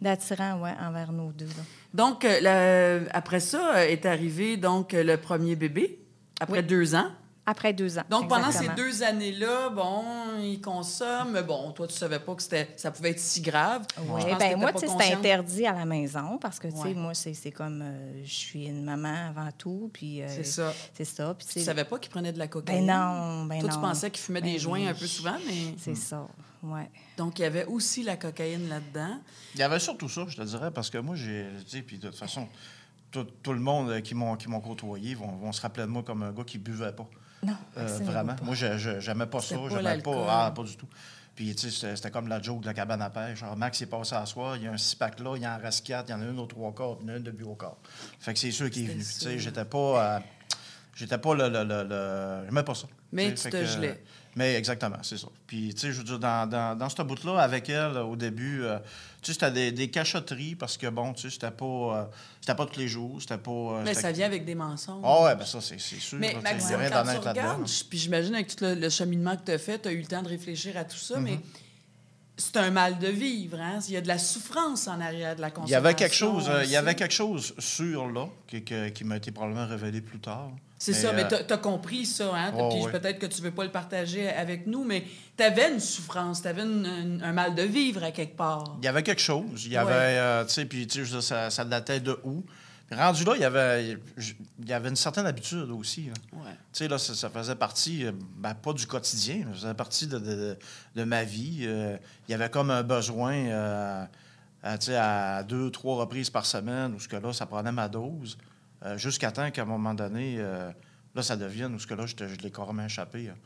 d'attirant, 0.01 0.61
ouais, 0.61 0.75
envers 0.81 1.11
nous 1.13 1.33
deux. 1.33 1.47
là. 1.47 1.63
Donc, 1.95 2.25
euh, 2.25 3.01
le- 3.03 3.09
après 3.13 3.41
ça, 3.41 3.77
euh, 3.77 3.89
est 3.89 4.07
arrivé 4.07 4.57
donc 4.57 4.93
le 4.93 5.17
premier 5.17 5.57
bébé, 5.57 5.99
après 6.41 6.59
Oui. 6.61 6.65
deux 6.65 6.95
ans. 6.95 7.11
Après 7.51 7.73
deux 7.73 7.99
ans. 7.99 8.03
Donc, 8.11 8.29
pendant 8.29 8.51
ces 8.53 8.69
deux 8.77 9.03
années-là, 9.03 9.71
bon, 9.71 10.05
il 10.39 10.61
consomme. 10.61 11.31
mais 11.33 11.43
Bon, 11.43 11.73
toi, 11.73 11.87
tu 11.89 11.95
savais 11.95 12.19
pas 12.19 12.35
que 12.35 12.43
c'était, 12.43 12.69
ça 12.77 12.91
pouvait 12.91 13.11
être 13.13 13.19
si 13.19 13.41
grave. 13.41 13.87
Oui, 14.03 14.23
ben 14.23 14.37
t'étais 14.37 14.55
moi, 14.57 14.71
pas 14.71 14.81
tu 14.81 14.87
sais, 14.87 14.93
c'était 14.93 15.15
interdit 15.15 15.67
à 15.67 15.73
la 15.73 15.87
maison 15.87 16.37
parce 16.37 16.59
que, 16.59 16.69
tu 16.69 16.77
sais, 16.77 16.83
Ouais. 16.89 16.95
moi, 16.95 17.15
c'est 17.15 17.33
c'est 17.33 17.51
comme, 17.51 17.81
euh, 17.83 18.23
je 18.23 18.31
suis 18.35 18.67
une 18.67 18.85
maman 18.85 19.29
avant 19.31 19.49
tout, 19.57 19.89
puis... 19.95 20.21
euh, 20.23 20.27
C'est 20.29 20.45
ça. 20.45 20.75
C'est 20.93 21.07
ça, 21.07 21.33
puis 21.35 21.47
Tu 21.51 21.61
savais 21.61 21.85
pas 21.87 21.99
qu'il 21.99 22.11
prenait 22.11 22.33
de 22.35 22.39
la 22.39 22.49
cocaïne? 22.49 22.87
Ben 22.87 22.95
non, 22.95 23.45
ben 23.47 23.61
Toi, 23.61 23.71
non. 23.71 23.75
tu 23.77 23.81
pensais 23.81 24.11
qu'il 24.11 24.21
fumait 24.23 24.43
des 24.43 24.53
Ben 24.53 24.59
joints 24.61 24.81
oui. 24.81 24.89
un 24.89 24.95
peu 24.95 25.07
souvent, 25.07 25.37
mais... 25.47 25.75
C'est 25.79 25.95
ça, 25.97 26.29
ouais. 26.63 26.91
Donc, 27.17 27.39
il 27.39 27.43
y 27.43 27.45
avait 27.47 27.65
aussi 27.65 28.03
la 28.03 28.17
cocaïne 28.19 28.69
là-dedans. 28.69 29.21
Il 29.55 29.61
y 29.61 29.63
avait 29.63 29.79
surtout 29.81 30.11
ça, 30.11 30.27
je 30.29 30.37
te 30.37 30.43
dirais, 30.43 30.71
parce 30.71 30.91
que 30.91 30.99
moi, 30.99 31.17
j'ai. 31.17 31.47
Tu 31.65 31.77
sais, 31.79 31.83
puis 31.83 31.97
de 31.97 32.09
toute 32.09 32.19
façon, 32.19 32.47
tout, 33.11 33.25
tout 33.43 33.55
le 33.55 33.61
monde 33.61 34.03
qui 34.03 34.15
m'ont 34.15 34.37
qui 34.37 34.49
m'ont 34.51 34.61
côtoyé 34.61 35.15
vont, 35.15 35.29
vont 35.37 35.51
se 35.53 35.63
rappeler 35.63 35.85
de 35.85 35.89
moi 35.89 36.03
comme 36.03 36.23
un 36.23 36.31
gars 36.33 36.45
qui 36.45 36.59
buvait 36.59 36.93
pas. 36.93 37.09
Non, 37.43 37.57
Euh, 37.77 37.99
vraiment. 38.03 38.35
pas. 38.35 38.45
Moi, 38.45 38.55
je- 38.55 38.99
j'aimais 39.01 39.27
pas 39.27 39.41
ça. 39.41 39.57
J'aimais 39.71 39.99
pas. 40.03 40.27
Ah, 40.29 40.51
pas 40.55 40.63
du 40.63 40.77
tout. 40.77 40.89
Puis, 41.37 41.55
tu 41.55 41.71
sais, 41.71 41.95
c'était- 41.95 42.11
comme 42.11 42.27
la 42.27 42.43
joke 42.43 42.63
de 42.63 42.67
la 42.67 42.75
cabane 42.75 43.01
à 43.01 43.11
pêche. 43.11 43.39
Genre, 43.39 43.57
Max 43.57 43.81
est 43.81 43.87
passé 43.87 44.17
à 44.17 44.27
soir, 44.27 44.57
il 44.57 44.65
y 44.65 44.67
a 44.67 44.73
un 44.73 44.77
six 44.77 44.97
pack 44.97 45.21
là, 45.21 45.35
il 45.37 45.43
y 45.43 45.47
en 45.47 45.57
reste 45.57 45.87
quatre, 45.87 46.09
il 46.09 46.13
y 46.13 46.15
en 46.15 46.21
a 46.21 46.25
une 46.25 46.39
au 46.41 46.47
trois 46.47 46.75
quarts, 46.75 46.97
puis 46.97 47.07
il 47.07 47.11
y 47.11 47.13
en 47.13 47.15
a 47.15 47.19
une 47.19 47.23
de 47.23 47.31
but 47.31 47.45
au 47.45 47.55
quart. 47.55 47.77
Fait 48.19 48.33
que 48.33 48.41
c'est 48.41 48.51
sûr 48.51 48.69
qu'il 48.71 48.85
est 48.87 48.93
venu. 48.93 48.99
Tu 49.05 49.05
sais, 49.05 49.39
j'étais 49.39 49.65
pas. 49.65 50.17
euh, 50.17 50.21
j'étais 50.97 51.19
pas 51.19 51.35
le. 51.35 51.49
le, 51.49 51.63
le, 51.63 51.85
le- 51.85 52.45
J'aimais 52.47 52.65
pas 52.65 52.75
ça. 52.75 52.89
Mais 53.13 53.33
Tu 53.35 53.43
te 53.45 53.49
que- 53.51 53.65
gelais. 53.65 54.03
Mais 54.39 54.55
exactement, 54.55 54.99
c'est 55.03 55.19
ça. 55.19 55.27
Puis, 55.49 55.75
tu 55.75 55.81
sais, 55.81 55.93
je 55.93 55.99
veux 55.99 56.05
dire, 56.05 56.19
dans, 56.21 56.49
dans, 56.49 56.79
dans 56.79 56.89
ce 56.89 57.03
bout-là, 57.03 57.41
avec 57.41 57.69
elle, 57.69 57.97
au 57.99 58.15
début, 58.15 58.63
euh, 58.63 58.79
tu 59.21 59.27
sais, 59.27 59.33
c'était 59.33 59.51
des, 59.51 59.73
des 59.73 59.91
cachotteries 59.91 60.55
parce 60.55 60.77
que, 60.77 60.87
bon, 60.87 61.13
tu 61.13 61.23
sais, 61.23 61.31
c'était 61.31 61.51
pas, 61.51 61.65
euh, 61.65 62.05
c'était 62.41 62.55
pas 62.55 62.65
tous 62.67 62.79
les 62.79 62.87
jours, 62.87 63.21
c'était 63.21 63.37
pas... 63.37 63.51
euh, 63.51 63.83
Mais 63.85 63.95
ça 63.95 64.13
vient 64.13 64.27
avec 64.27 64.45
des 64.45 64.55
mensonges. 64.55 65.03
Ah 65.05 65.25
ouais, 65.25 65.35
ben 65.35 65.45
ça, 65.45 65.61
c'est 65.61 65.79
sûr. 65.81 66.19
Mais 66.21 66.37
Maxime, 66.41 66.77
quand 66.89 67.03
tu 67.21 67.29
regardes, 67.29 67.69
puis 67.91 67.99
j'imagine 67.99 68.35
avec 68.37 68.55
tout 68.55 68.65
le, 68.65 68.75
le 68.75 68.89
cheminement 68.91 69.37
que 69.37 69.45
tu 69.47 69.51
as 69.53 69.59
fait, 69.59 69.81
tu 69.81 69.89
as 69.89 69.93
eu 69.93 69.99
le 70.01 70.07
temps 70.07 70.23
de 70.23 70.29
réfléchir 70.29 70.77
à 70.77 70.85
tout 70.85 70.97
ça, 70.97 71.17
Mm-hmm. 71.19 71.23
mais 71.23 71.41
c'est 72.39 72.57
un 72.57 72.71
mal 72.71 72.99
de 72.99 73.09
vivre. 73.09 73.59
Hein? 73.61 73.81
Il 73.89 73.95
y 73.95 73.97
a 73.97 74.01
de 74.01 74.09
la 74.09 74.19
souffrance 74.19 74.89
en 74.89 75.01
arrière 75.01 75.37
de 75.37 75.41
la 75.41 75.49
Il 75.49 75.53
consommation. 75.53 75.73
y 75.73 75.77
avait 75.77 75.95
quelque 75.95 76.15
chose, 76.15 76.49
euh, 76.49 76.65
il 76.65 76.71
y 76.71 76.77
avait 76.77 76.95
quelque 76.95 77.15
chose 77.15 77.55
sur 77.59 78.07
là 78.11 78.29
qui, 78.47 78.63
qui 78.63 79.05
m'a 79.05 79.17
été 79.17 79.33
probablement 79.33 79.67
révélé 79.67 80.01
plus 80.01 80.21
tard. 80.21 80.51
C'est 80.81 80.93
ça, 80.93 81.13
mais 81.13 81.25
euh, 81.25 81.43
tu 81.47 81.53
as 81.53 81.57
compris 81.59 82.07
ça. 82.07 82.31
Hein? 82.35 82.53
Ouais. 82.55 82.91
peut-être 82.93 83.19
que 83.19 83.27
tu 83.27 83.43
veux 83.43 83.51
pas 83.51 83.65
le 83.65 83.71
partager 83.71 84.29
avec 84.29 84.69
nous, 84.69 84.85
mais 84.85 85.03
tu 85.37 85.43
avais 85.43 85.73
une 85.73 85.81
souffrance, 85.81 86.43
tu 86.43 86.49
avais 86.49 86.63
un 86.63 87.33
mal 87.33 87.57
de 87.57 87.63
vivre 87.63 88.05
à 88.05 88.13
quelque 88.13 88.37
part. 88.37 88.77
Il 88.81 88.85
y 88.85 88.89
avait 88.89 89.03
quelque 89.03 89.21
chose. 89.21 89.65
Il 89.67 89.73
y 89.73 89.77
avait, 89.77 89.93
euh, 89.93 90.45
tu 90.45 90.53
sais, 90.53 90.65
puis 90.67 90.87
ça 91.21 91.65
datait 91.65 91.99
de 92.01 92.17
où? 92.23 92.45
Rendu 92.91 93.23
là, 93.25 93.33
il 93.37 93.43
y 93.43 93.45
avait, 93.45 93.99
il 94.59 94.69
y 94.69 94.73
avait 94.73 94.89
une 94.89 94.97
certaine 94.97 95.27
habitude 95.27 95.71
aussi. 95.71 96.07
là. 96.07 96.15
Ouais. 96.39 96.53
Tu 96.73 96.79
sais, 96.79 96.89
là, 96.89 96.97
ça, 96.97 97.15
ça 97.15 97.29
faisait 97.29 97.55
partie, 97.55 98.07
euh, 98.07 98.13
ben, 98.37 98.55
pas 98.55 98.73
du 98.73 98.87
quotidien, 98.87 99.45
mais 99.47 99.53
ça 99.53 99.61
faisait 99.61 99.75
partie 99.75 100.07
de, 100.07 100.19
de- 100.19 100.59
de 100.97 101.05
ma 101.05 101.23
vie. 101.23 101.65
Euh, 101.67 101.99
il 102.27 102.33
y 102.33 102.35
avait 102.35 102.49
comme 102.49 102.71
un 102.71 102.83
besoin, 102.83 103.35
euh, 103.35 104.05
à, 104.63 104.79
tu 104.79 104.87
sais, 104.87 104.97
à 104.97 105.43
deux, 105.43 105.71
trois 105.71 105.97
reprises 105.99 106.31
par 106.31 106.47
semaine, 106.47 106.95
où 106.95 107.01
ce 107.01 107.09
que 107.09 107.17
là, 107.17 107.33
ça 107.35 107.45
prenait 107.45 107.73
ma 107.73 107.89
dose, 107.89 108.39
euh, 108.85 108.97
jusqu'à 108.97 109.33
temps 109.33 109.51
qu'à 109.51 109.63
un 109.63 109.67
moment 109.67 109.93
donné, 109.93 110.39
là, 110.39 111.23
ça 111.23 111.37
devienne, 111.37 111.75
où 111.75 111.79
ce 111.79 111.87
que 111.87 111.95
là, 111.95 112.07
je, 112.07 112.15
l'ai 112.43 112.51
carrément 112.51 112.85
échappé. 112.87 113.29
hein. 113.29 113.37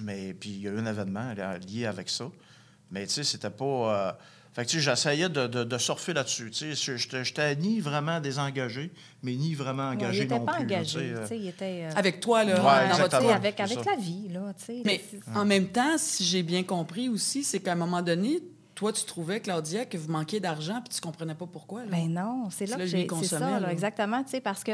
Mais 0.00 0.34
puis, 0.34 0.50
il 0.50 0.60
y 0.62 0.68
a 0.68 0.72
eu 0.72 0.78
un 0.80 0.86
événement 0.86 1.32
lié 1.68 1.86
avec 1.86 2.08
ça. 2.08 2.24
Mais, 2.90 3.06
tu 3.06 3.12
sais, 3.12 3.22
c'était 3.24 3.50
pas... 3.50 4.18
fait 4.54 4.64
que, 4.64 4.70
tu 4.70 4.76
sais, 4.76 4.82
j'essayais 4.82 5.28
de, 5.28 5.46
de- 5.48 5.64
de 5.64 5.78
surfer 5.78 6.12
là-dessus. 6.14 6.50
Tu 6.50 6.74
sais, 6.76 6.96
je- 6.96 7.22
j'étais 7.24 7.56
ni 7.56 7.80
vraiment 7.80 8.20
désengagé, 8.20 8.90
mais 9.22 9.34
ni 9.34 9.54
vraiment 9.54 9.88
Ouais, 9.90 9.96
engagé 9.96 10.18
il 10.18 10.22
n'était 10.22 10.38
non 10.38 10.44
pas 10.46 10.54
plus. 10.54 10.62
engagé, 10.64 10.98
euh. 11.12 11.22
tu 11.22 11.26
sais, 11.28 11.38
il 11.38 11.48
était... 11.48 11.84
euh, 11.84 11.90
Avec 11.96 12.20
toi, 12.20 12.44
là, 12.44 12.52
Ouais, 12.54 12.88
dans 12.88 12.94
ouais, 12.94 13.02
votre 13.02 13.16
avec, 13.16 13.58
avec 13.60 13.84
la 13.84 13.96
vie, 13.96 14.28
là, 14.28 14.52
tu 14.56 14.64
sais. 14.64 14.82
Mais 14.84 15.00
en 15.34 15.44
même 15.44 15.66
temps, 15.68 15.98
si 15.98 16.24
j'ai 16.24 16.42
bien 16.42 16.62
compris 16.62 17.08
aussi, 17.08 17.42
c'est 17.44 17.58
qu'à 17.60 17.72
un 17.72 17.76
moment 17.76 18.00
donné, 18.02 18.40
toi, 18.74 18.92
tu 18.92 19.04
trouvais, 19.04 19.40
Claudia, 19.40 19.84
que 19.86 19.96
vous 19.96 20.10
manquiez 20.10 20.40
d'argent 20.40 20.80
puis 20.84 20.92
tu 20.94 21.00
comprenais 21.00 21.34
pas 21.34 21.46
pourquoi. 21.46 21.82
Là? 21.84 21.90
Ben 21.90 22.08
non, 22.12 22.48
c'est 22.50 22.66
là 22.66 22.76
que 22.76 22.86
j'ai. 22.86 23.02
C'est 23.02 23.06
consommait, 23.06 23.40
ça, 23.52 23.60
là, 23.60 23.70
exactement. 23.70 24.22
Tu 24.24 24.30
sais, 24.30 24.40
parce 24.40 24.64
que 24.64 24.72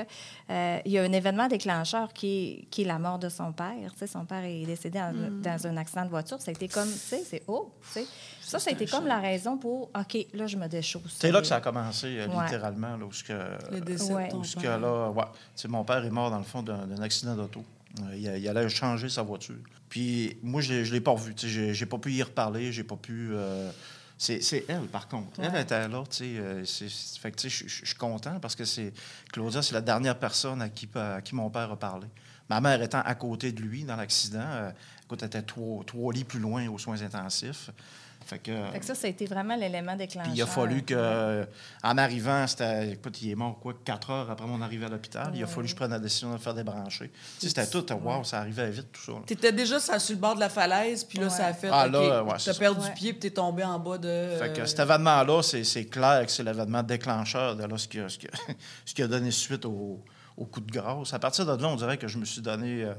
euh, 0.51 0.79
il 0.85 0.93
y 0.93 0.99
a 0.99 1.03
un 1.03 1.13
événement 1.13 1.49
déclencheur 1.49 2.13
qui 2.13 2.27
est, 2.63 2.65
qui 2.71 2.83
est 2.83 2.87
la 2.87 2.99
mort 2.99 3.19
de 3.19 3.29
son 3.29 3.53
père. 3.53 3.93
Tu 3.93 3.99
sais, 3.99 4.07
son 4.07 4.25
père 4.25 4.43
est 4.45 4.65
décédé 4.65 4.99
dans, 4.99 5.13
Hmm. 5.15 5.43
dans 5.43 5.67
un 5.67 5.77
accident 5.77 6.05
de 6.05 6.11
voiture. 6.11 6.41
Ça 6.41 6.51
a 6.51 6.53
été 6.55 6.69
comme, 6.69 6.91
tu 6.91 6.99
sais, 6.99 7.23
c'est 7.25 7.43
oh, 7.47 7.71
tu 7.83 8.01
sais. 8.01 8.07
Ça, 8.41 8.59
ça 8.59 8.71
a 8.71 8.73
été 8.73 8.87
comme 8.87 9.01
choc. 9.01 9.09
la 9.09 9.19
raison 9.21 9.59
pour, 9.59 9.91
OK, 9.97 10.27
là, 10.35 10.47
je 10.47 10.57
me 10.57 10.67
déchausse. 10.67 11.17
C'est 11.21 11.31
là 11.31 11.41
que 11.41 11.47
ça 11.47 11.57
a 11.57 11.61
commencé, 11.61 12.19
euh, 12.19 12.27
Ouais. 12.29 12.45
littéralement, 12.45 12.97
là, 12.97 13.05
où 13.05 13.13
ce 13.13 13.23
que, 13.23 13.33
Le 13.71 13.81
décès 13.81 14.13
Ouais. 14.13 14.27
de 14.27 14.31
ton 14.33 14.39
où 14.39 14.45
ce 14.45 14.57
que 14.57 14.67
là, 14.67 15.11
ouais, 15.11 15.25
mon 15.69 15.85
père 15.85 16.05
est 16.05 16.11
mort, 16.11 16.31
dans 16.31 16.39
le 16.39 16.45
fond, 16.45 16.63
d'un 16.63 17.01
accident 17.03 17.37
d'auto. 17.37 17.63
Euh, 18.03 18.15
il, 18.17 18.23
il 18.43 18.49
allait 18.49 18.69
changer 18.69 19.09
sa 19.09 19.23
voiture. 19.23 19.57
Puis 19.89 20.39
moi, 20.43 20.61
je 20.61 20.75
ne 20.75 20.83
l'ai 20.85 21.01
pas 21.01 21.11
revu. 21.11 21.35
J'ai 21.37 21.75
j'ai 21.75 21.87
pas 21.87 21.99
pu 21.99 22.13
y 22.13 22.23
reparler, 22.23 22.71
j'ai 22.73 22.85
pas 22.85 22.97
pu... 22.97 23.31
euh, 23.33 23.71
c'est 24.17 24.41
c'est 24.43 24.65
elle, 24.69 24.87
par 24.87 25.09
contre. 25.09 25.41
Elle 25.41 25.61
était 25.63 25.89
là, 25.89 26.05
tu 26.09 26.17
sais. 26.19 26.65
c'est- 26.65 26.89
c'est- 26.89 27.19
Fait 27.19 27.31
que, 27.33 27.37
tu 27.37 27.51
sais, 27.51 27.65
je- 27.69 27.85
suis 27.87 27.97
content 27.97 28.39
parce 28.39 28.55
que 28.55 28.65
c'est... 28.65 28.93
Claudia, 29.33 29.63
c'est 29.63 29.75
la 29.75 29.81
dernière 29.81 30.19
personne 30.19 30.63
à 30.63 30.69
qui, 30.69 30.89
à 30.95 31.21
qui 31.23 31.35
mon 31.35 31.51
père 31.51 31.71
a 31.73 31.77
parlé. 31.79 32.07
Ma 32.49 32.61
mère 32.61 32.81
étant 32.83 33.01
à 33.01 33.15
côté 33.15 33.51
de 33.53 33.61
lui 33.63 33.85
dans 33.85 33.97
l'accident, 33.97 34.41
euh, 34.43 34.71
écoute, 35.05 35.21
elle 35.23 35.29
était 35.29 35.43
trois, 35.43 35.83
trois 35.85 36.13
lits 36.13 36.25
plus 36.25 36.41
loin 36.41 36.69
aux 36.69 36.79
soins 36.79 37.01
intensifs. 37.03 37.71
Fait 38.31 38.39
que... 38.39 38.53
Fait 38.73 38.79
que 38.79 38.85
ça, 38.85 38.95
ça 38.95 39.09
a 39.09 39.11
été 39.11 39.27
vraiment 39.27 39.57
l'élément 39.57 39.97
déclencheur. 39.97 40.31
Puis 40.31 40.39
il 40.39 40.43
a 40.43 40.47
fallu 40.47 40.83
que, 40.85 40.95
euh, 40.97 41.45
en 41.83 41.99
arrivant, 41.99 42.47
c'était, 42.47 42.93
écoute, 42.93 43.21
il 43.23 43.31
est 43.33 43.35
mort 43.35 43.59
quoi, 43.59 43.75
quatre 43.85 44.11
heures 44.11 44.31
après 44.31 44.47
mon 44.47 44.63
arrivée 44.63 44.87
à 44.87 44.89
l'hôpital. 44.89 45.33
Il 45.35 45.43
a 45.43 45.49
fallu 45.49 45.65
que 45.67 45.71
je 45.73 45.75
prenne 45.77 45.91
la 45.91 45.99
décision 45.99 46.29
de 46.29 46.35
le 46.35 46.39
faire 46.39 46.55
débrancher. 46.55 47.11
Tu 47.41 47.49
sais, 47.49 47.49
c'était 47.49 47.67
tout, 47.67 47.93
wow, 47.93 48.23
ça 48.23 48.39
arrivait 48.39 48.71
vite, 48.71 48.93
tout 48.93 49.01
ça. 49.01 49.13
Tu 49.27 49.33
étais 49.33 49.51
déjà 49.53 49.81
sur 49.81 50.01
sur 50.01 50.15
le 50.15 50.21
bord 50.21 50.37
de 50.37 50.41
la 50.41 50.49
falaise, 50.49 51.03
puis 51.03 51.19
là, 51.19 51.25
Ouais. 51.25 51.31
ça 51.31 51.47
a 51.47 51.53
fait. 51.53 51.69
Ah, 51.73 51.89
là, 51.89 52.23
ouais, 52.23 52.31
t'as 52.35 52.39
ça. 52.39 52.55
perdu 52.55 52.87
Ouais. 52.87 52.95
pied, 52.95 53.13
puis 53.15 53.21
t'es 53.21 53.31
tombé 53.31 53.65
en 53.65 53.79
bas 53.81 53.99
de. 53.99 54.37
Fait 54.39 54.53
que 54.53 54.61
euh, 54.61 54.67
cet 54.67 54.79
événement-là, 54.79 55.43
c'est, 55.43 55.65
c'est 55.65 55.87
clair 55.87 56.25
que 56.25 56.31
c'est 56.31 56.45
l'événement 56.45 56.85
déclencheur 56.85 57.57
de 57.57 57.65
là, 57.65 57.77
ce, 57.79 57.89
qui 57.89 57.99
a, 57.99 58.09
ce, 58.09 58.17
qui 58.19 58.29
a- 58.29 58.53
ce 58.87 58.95
qui 58.95 59.03
a 59.03 59.09
donné 59.09 59.33
suite 59.33 59.65
au, 59.65 60.05
au 60.37 60.45
coup 60.47 60.61
de 60.61 60.71
grâce. 60.71 61.13
À 61.13 61.19
partir 61.19 61.45
de 61.47 61.61
là, 61.61 61.69
on 61.69 61.75
dirait 61.77 61.99
que 61.99 62.07
je 62.07 62.17
me 62.17 62.25
suis 62.25 62.41
donné. 62.43 62.85
euh, 62.85 62.95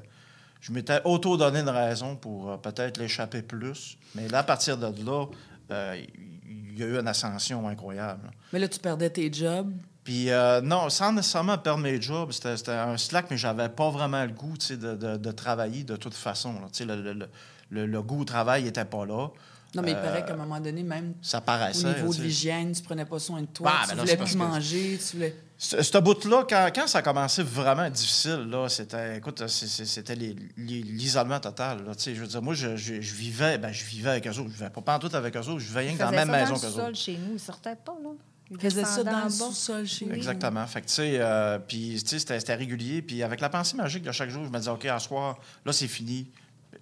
je 0.62 0.72
m'étais 0.72 1.02
auto-donné 1.04 1.60
une 1.60 1.70
raison 1.70 2.16
pour 2.16 2.52
euh, 2.52 2.58
peut-être 2.58 2.98
l'échapper 3.00 3.42
plus. 3.42 3.98
Mais 4.16 4.28
là, 4.30 4.40
à 4.40 4.44
partir 4.44 4.78
de 4.78 4.86
là, 5.06 5.26
euh, 5.72 6.02
il 6.48 6.80
y 6.80 6.84
a 6.84 6.86
eu 6.86 7.00
une 7.00 7.08
ascension 7.08 7.68
incroyable. 7.68 8.22
là. 8.26 8.32
Mais 8.54 8.60
là, 8.60 8.68
tu 8.68 8.80
perdais 8.80 9.10
tes 9.10 9.32
jobs. 9.34 9.74
Puis 10.04 10.30
euh, 10.32 10.62
non, 10.62 10.90
sans 10.90 11.14
nécessairement 11.14 11.58
perdre 11.58 11.82
mes 11.84 12.02
jobs, 12.02 12.32
c'était 12.32 12.58
c'était 12.58 12.72
un 12.72 12.98
slack, 12.98 13.30
mais 13.30 13.38
j'avais 13.38 13.70
pas 13.70 13.90
vraiment 13.92 14.24
le 14.24 14.32
goût 14.32 14.58
tu 14.58 14.68
sais, 14.68 14.78
de, 14.78 14.96
de- 14.96 15.18
de 15.18 15.32
travailler 15.32 15.84
de 15.84 15.96
toute 15.96 16.14
façon. 16.16 16.54
là. 16.54 16.68
Tu 16.72 16.80
sais, 16.80 16.86
Le, 16.86 16.96
le- 17.02 17.14
le- 17.14 17.30
le- 17.70 17.86
le 17.86 18.02
goût 18.02 18.22
au 18.22 18.26
travail 18.26 18.64
n'était 18.64 18.86
pas 18.86 19.06
là. 19.06 19.28
Non, 19.74 19.82
mais 19.84 19.92
il 19.92 19.96
Euh, 19.98 20.02
paraît 20.04 20.26
qu'à 20.26 20.34
un 20.34 20.38
moment 20.38 20.60
donné, 20.60 20.84
même 20.84 21.14
Ça 21.22 21.42
au 21.42 21.88
niveau 21.88 22.14
de 22.14 22.22
l'hygiène, 22.22 22.74
tu 22.74 22.82
prenais 22.82 23.06
pas 23.06 23.20
soin 23.20 23.42
de 23.42 23.46
toi, 23.48 23.72
Bah, 23.72 23.78
tu 23.90 23.96
ben 23.96 24.02
voulais 24.02 24.18
plus 24.18 24.34
que- 24.34 24.38
manger, 24.38 25.00
tu 25.00 25.16
voulais. 25.16 25.36
Ce 25.58 25.82
ce 25.82 25.98
bout-là, 26.00 26.46
quand, 26.50 26.70
quand 26.76 26.88
ça 26.88 26.98
a 26.98 27.02
commencé 27.02 27.42
vraiment 27.44 27.90
difficile, 27.90 28.48
là, 28.50 28.68
c'était, 28.68 29.18
écoute, 29.18 29.48
c'était 29.48 30.16
les- 30.16 30.36
les- 30.58 30.82
l'isolement 30.82 31.40
total. 31.40 31.86
Là, 31.86 31.96
Tu 31.96 32.02
sais, 32.04 32.16
je 32.16 32.22
veux 32.22 32.28
dire, 32.28 32.42
moi, 32.42 32.54
je, 32.54 32.76
je- 32.76 33.00
je 33.00 33.14
vivais, 33.16 33.58
ben, 33.60 33.72
je 33.72 33.86
vivais 33.86 34.10
avec 34.10 34.28
eux 34.28 34.32
autres. 34.32 34.50
Je 34.50 34.56
vivais 34.58 34.70
pas 34.72 35.00
tout 35.00 35.16
avec 35.16 35.36
eux 35.38 35.40
autres, 35.40 35.60
je 35.60 35.68
vivais 35.68 35.80
rien 35.82 35.94
que 35.94 36.00
dans 36.00 36.12
la 36.12 36.26
même 36.26 36.32
maison 36.32 36.56
qu'eux 36.56 36.68
autres. 36.82 36.96
chez 36.98 37.18
nous. 37.18 37.34
Il 37.34 37.40
sortait 37.40 37.76
pas, 37.78 37.96
là. 38.04 38.10
Il 38.50 38.58
Il 38.58 38.60
faisait 38.60 38.84
ça 38.84 39.04
dans 39.06 39.24
le 39.24 39.30
sous-sol 39.30 39.86
chez 39.88 40.06
nous. 40.08 40.14
Exactement. 40.16 40.68
Fait 40.68 40.82
que, 40.82 40.88
tu 40.88 40.94
sais, 40.96 41.14
euh, 41.22 41.60
puis, 41.60 41.98
tu 42.02 42.10
sais, 42.10 42.20
c'était, 42.20 42.38
c'était 42.42 42.56
régulier. 42.56 43.02
Puis, 43.02 43.24
avec 43.24 43.40
la 43.40 43.48
pensée 43.48 43.78
magique 43.78 44.04
de 44.04 44.12
chaque 44.12 44.30
jour, 44.30 44.44
je 44.44 44.50
me 44.50 44.58
disais, 44.58 44.70
OK, 44.72 44.84
à 44.88 45.00
soir, 45.00 45.38
là, 45.66 45.72
c'est 45.72 45.88
fini. 45.88 46.30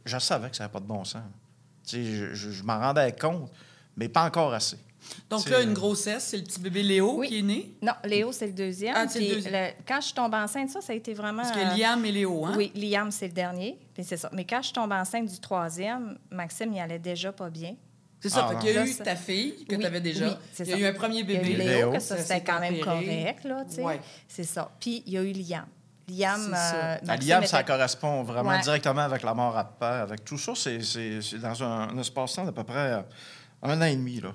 Je 0.05 0.17
savais 0.17 0.49
que 0.49 0.55
ça 0.55 0.63
n'avait 0.63 0.71
pas 0.73 0.79
de 0.79 0.85
bon 0.87 1.03
sens. 1.03 1.21
Je, 1.91 2.33
je- 2.33 2.51
je 2.51 2.63
m'en 2.63 2.79
rendais 2.79 3.11
compte, 3.13 3.49
mais 3.97 4.09
pas 4.09 4.23
encore 4.25 4.53
assez. 4.53 4.77
Donc 5.29 5.49
là, 5.49 5.61
une 5.61 5.73
grossesse, 5.73 6.25
c'est 6.25 6.37
le 6.37 6.43
petit 6.43 6.59
bébé 6.59 6.83
Léo 6.83 7.15
Oui. 7.19 7.27
qui 7.29 7.39
est 7.39 7.41
né? 7.41 7.73
Non, 7.81 7.93
Léo, 8.03 8.31
c'est 8.31 8.47
le 8.47 8.53
deuxième. 8.53 8.93
Ah, 8.95 9.07
c'est 9.07 9.19
le 9.19 9.25
Puis 9.25 9.35
deuxième. 9.35 9.53
le- 9.53 9.71
quand 9.87 9.99
je 10.01 10.05
suis 10.07 10.13
tombée 10.13 10.37
enceinte, 10.37 10.69
ça, 10.69 10.81
ça 10.81 10.93
a 10.93 10.95
été 10.95 11.13
vraiment... 11.13 11.41
Parce 11.41 11.55
que 11.55 11.59
euh, 11.59 11.75
Liam 11.77 12.05
et 12.05 12.11
Léo, 12.11 12.45
hein? 12.45 12.53
Oui, 12.55 12.71
Liam, 12.75 13.09
c'est 13.09 13.27
le 13.27 13.33
dernier. 13.33 13.79
Puis 13.93 14.03
c'est 14.03 14.17
ça. 14.17 14.29
Mais 14.33 14.45
quand 14.45 14.57
je 14.61 14.65
suis 14.65 14.73
tombée 14.73 14.95
enceinte 14.95 15.25
du 15.31 15.39
troisième, 15.39 16.17
Maxime, 16.29 16.73
il 16.73 16.79
allait 16.79 16.99
déjà 16.99 17.31
pas 17.31 17.49
bien. 17.49 17.75
C'est 18.19 18.29
ça. 18.29 18.49
Ah, 18.51 18.59
fait 18.59 18.67
y 18.67 18.77
a 18.77 18.81
Là, 18.83 18.85
eu 18.87 18.95
ta 18.97 19.15
fille 19.15 19.65
que 19.65 19.75
Oui, 19.75 19.79
tu 19.81 19.85
avais 19.87 20.01
déjà. 20.01 20.27
oui, 20.27 20.33
il 20.59 20.65
y 20.67 20.73
a 20.73 20.75
ça. 20.75 20.79
eu 20.81 20.85
un 20.85 20.93
premier 20.93 21.19
Il 21.21 21.31
y 21.31 21.37
a 21.37 21.39
eu 21.41 21.43
bébé. 21.43 21.53
Léo, 21.55 21.69
Léo. 21.77 21.91
que 21.93 21.99
ça, 21.99 22.17
Ça 22.17 22.23
c'était 22.23 22.41
quand 22.43 22.59
même 22.59 22.79
correct, 22.81 23.45
là, 23.45 23.63
tu 23.67 23.75
sais. 23.75 23.83
Ouais. 23.83 24.01
C'est 24.27 24.43
ça. 24.43 24.69
Puis 24.79 25.01
il 25.07 25.13
y 25.13 25.17
a 25.17 25.23
eu 25.23 25.31
Liam. 25.31 25.65
Liam, 26.09 26.53
euh, 26.53 26.97
À 27.07 27.15
Liam, 27.17 27.45
ça 27.45 27.59
était- 27.61 27.71
correspond 27.71 28.23
vraiment 28.23 28.49
Ouais. 28.51 28.61
directement 28.61 29.01
avec 29.01 29.23
la 29.23 29.33
mort 29.33 29.57
à 29.57 29.63
père. 29.63 30.01
Avec 30.03 30.25
tout 30.25 30.37
ça, 30.37 30.53
c'est, 30.55 30.79
dans 31.39 31.63
un, 31.63 31.89
un 31.89 31.97
espace-temps 31.97 32.45
d'à 32.45 32.51
peu 32.51 32.63
près 32.63 32.93
euh, 32.93 33.01
un 33.63 33.79
an 33.81 33.85
et 33.85 33.95
demi. 33.95 34.19
Là. 34.21 34.29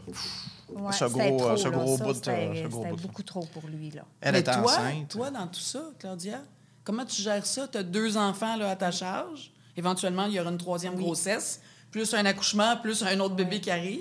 Ouais, 0.70 0.92
ce 0.92 1.04
gros, 1.04 1.38
trop, 1.38 1.56
ce 1.56 1.64
là. 1.68 1.76
gros 1.76 1.96
Ça, 1.98 2.04
bout 2.04 2.10
de- 2.10 2.14
C'était 2.16 2.62
ce 2.62 2.68
gros 2.68 2.78
c'était 2.82 2.90
bout 2.90 2.96
de- 2.96 3.02
beaucoup 3.02 3.22
trop 3.22 3.46
pour 3.52 3.66
lui, 3.68 3.90
là. 3.90 4.02
Elle 4.20 4.32
Mais 4.32 4.40
était 4.40 4.52
toi, 4.52 4.62
enceinte. 4.62 5.08
toi, 5.08 5.30
dans 5.30 5.46
tout 5.46 5.60
ça, 5.60 5.82
Claudia, 5.98 6.40
comment 6.84 7.04
tu 7.04 7.20
gères 7.22 7.44
ça? 7.46 7.68
Tu 7.68 7.78
as 7.78 7.82
deux 7.82 8.16
enfants 8.16 8.56
là, 8.56 8.70
à 8.70 8.76
ta 8.76 8.90
charge. 8.90 9.50
Éventuellement, 9.76 10.26
il 10.26 10.32
y 10.32 10.40
aura 10.40 10.50
une 10.50 10.58
troisième 10.58 10.94
grossesse, 10.96 11.60
plus 11.90 12.14
un 12.14 12.24
accouchement, 12.26 12.76
plus 12.76 13.02
un 13.02 13.18
autre 13.20 13.34
bébé 13.34 13.60
qui 13.60 13.70
arrive. 13.70 14.00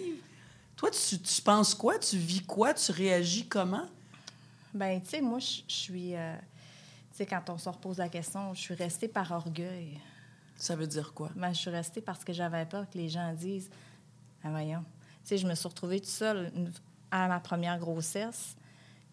Toi, 0.76 0.90
tu, 0.92 1.20
tu 1.20 1.42
penses 1.42 1.74
quoi? 1.76 1.98
Tu 2.00 2.18
vis 2.18 2.42
quoi? 2.44 2.74
Tu 2.74 2.92
réagis 2.92 3.48
comment? 3.48 3.86
Ben, 4.74 5.02
tu 5.02 5.10
sais, 5.12 5.22
moi, 5.22 5.40
je 5.40 5.62
suis... 5.68 6.16
euh, 6.16 6.36
sais, 7.18 7.26
quand 7.26 7.50
on 7.50 7.58
se 7.58 7.70
repose 7.70 7.98
la 7.98 8.10
question, 8.10 8.54
je 8.54 8.60
suis 8.62 8.74
restée 8.74 9.08
par 9.08 9.32
orgueil. 9.32 10.00
Ça 10.56 10.76
veut 10.76 10.88
dire 10.88 11.14
quoi? 11.14 11.30
Ben, 11.36 11.54
je 11.54 11.60
suis 11.60 11.70
restée 11.70 12.02
parce 12.02 12.24
que 12.24 12.32
j'avais 12.34 12.66
peur 12.66 12.86
que 12.90 12.98
les 12.98 13.10
gens 13.10 13.34
disent 13.34 13.70
Ah, 14.44 14.50
voyons. 14.50 14.84
Tu 15.24 15.30
sais, 15.30 15.38
je 15.38 15.48
me 15.48 15.56
suis 15.56 15.68
retrouvée 15.68 16.00
toute 16.00 16.10
seule 16.10 16.52
à 17.12 17.28
ma 17.28 17.40
première 17.40 17.78
grossesse. 17.80 18.56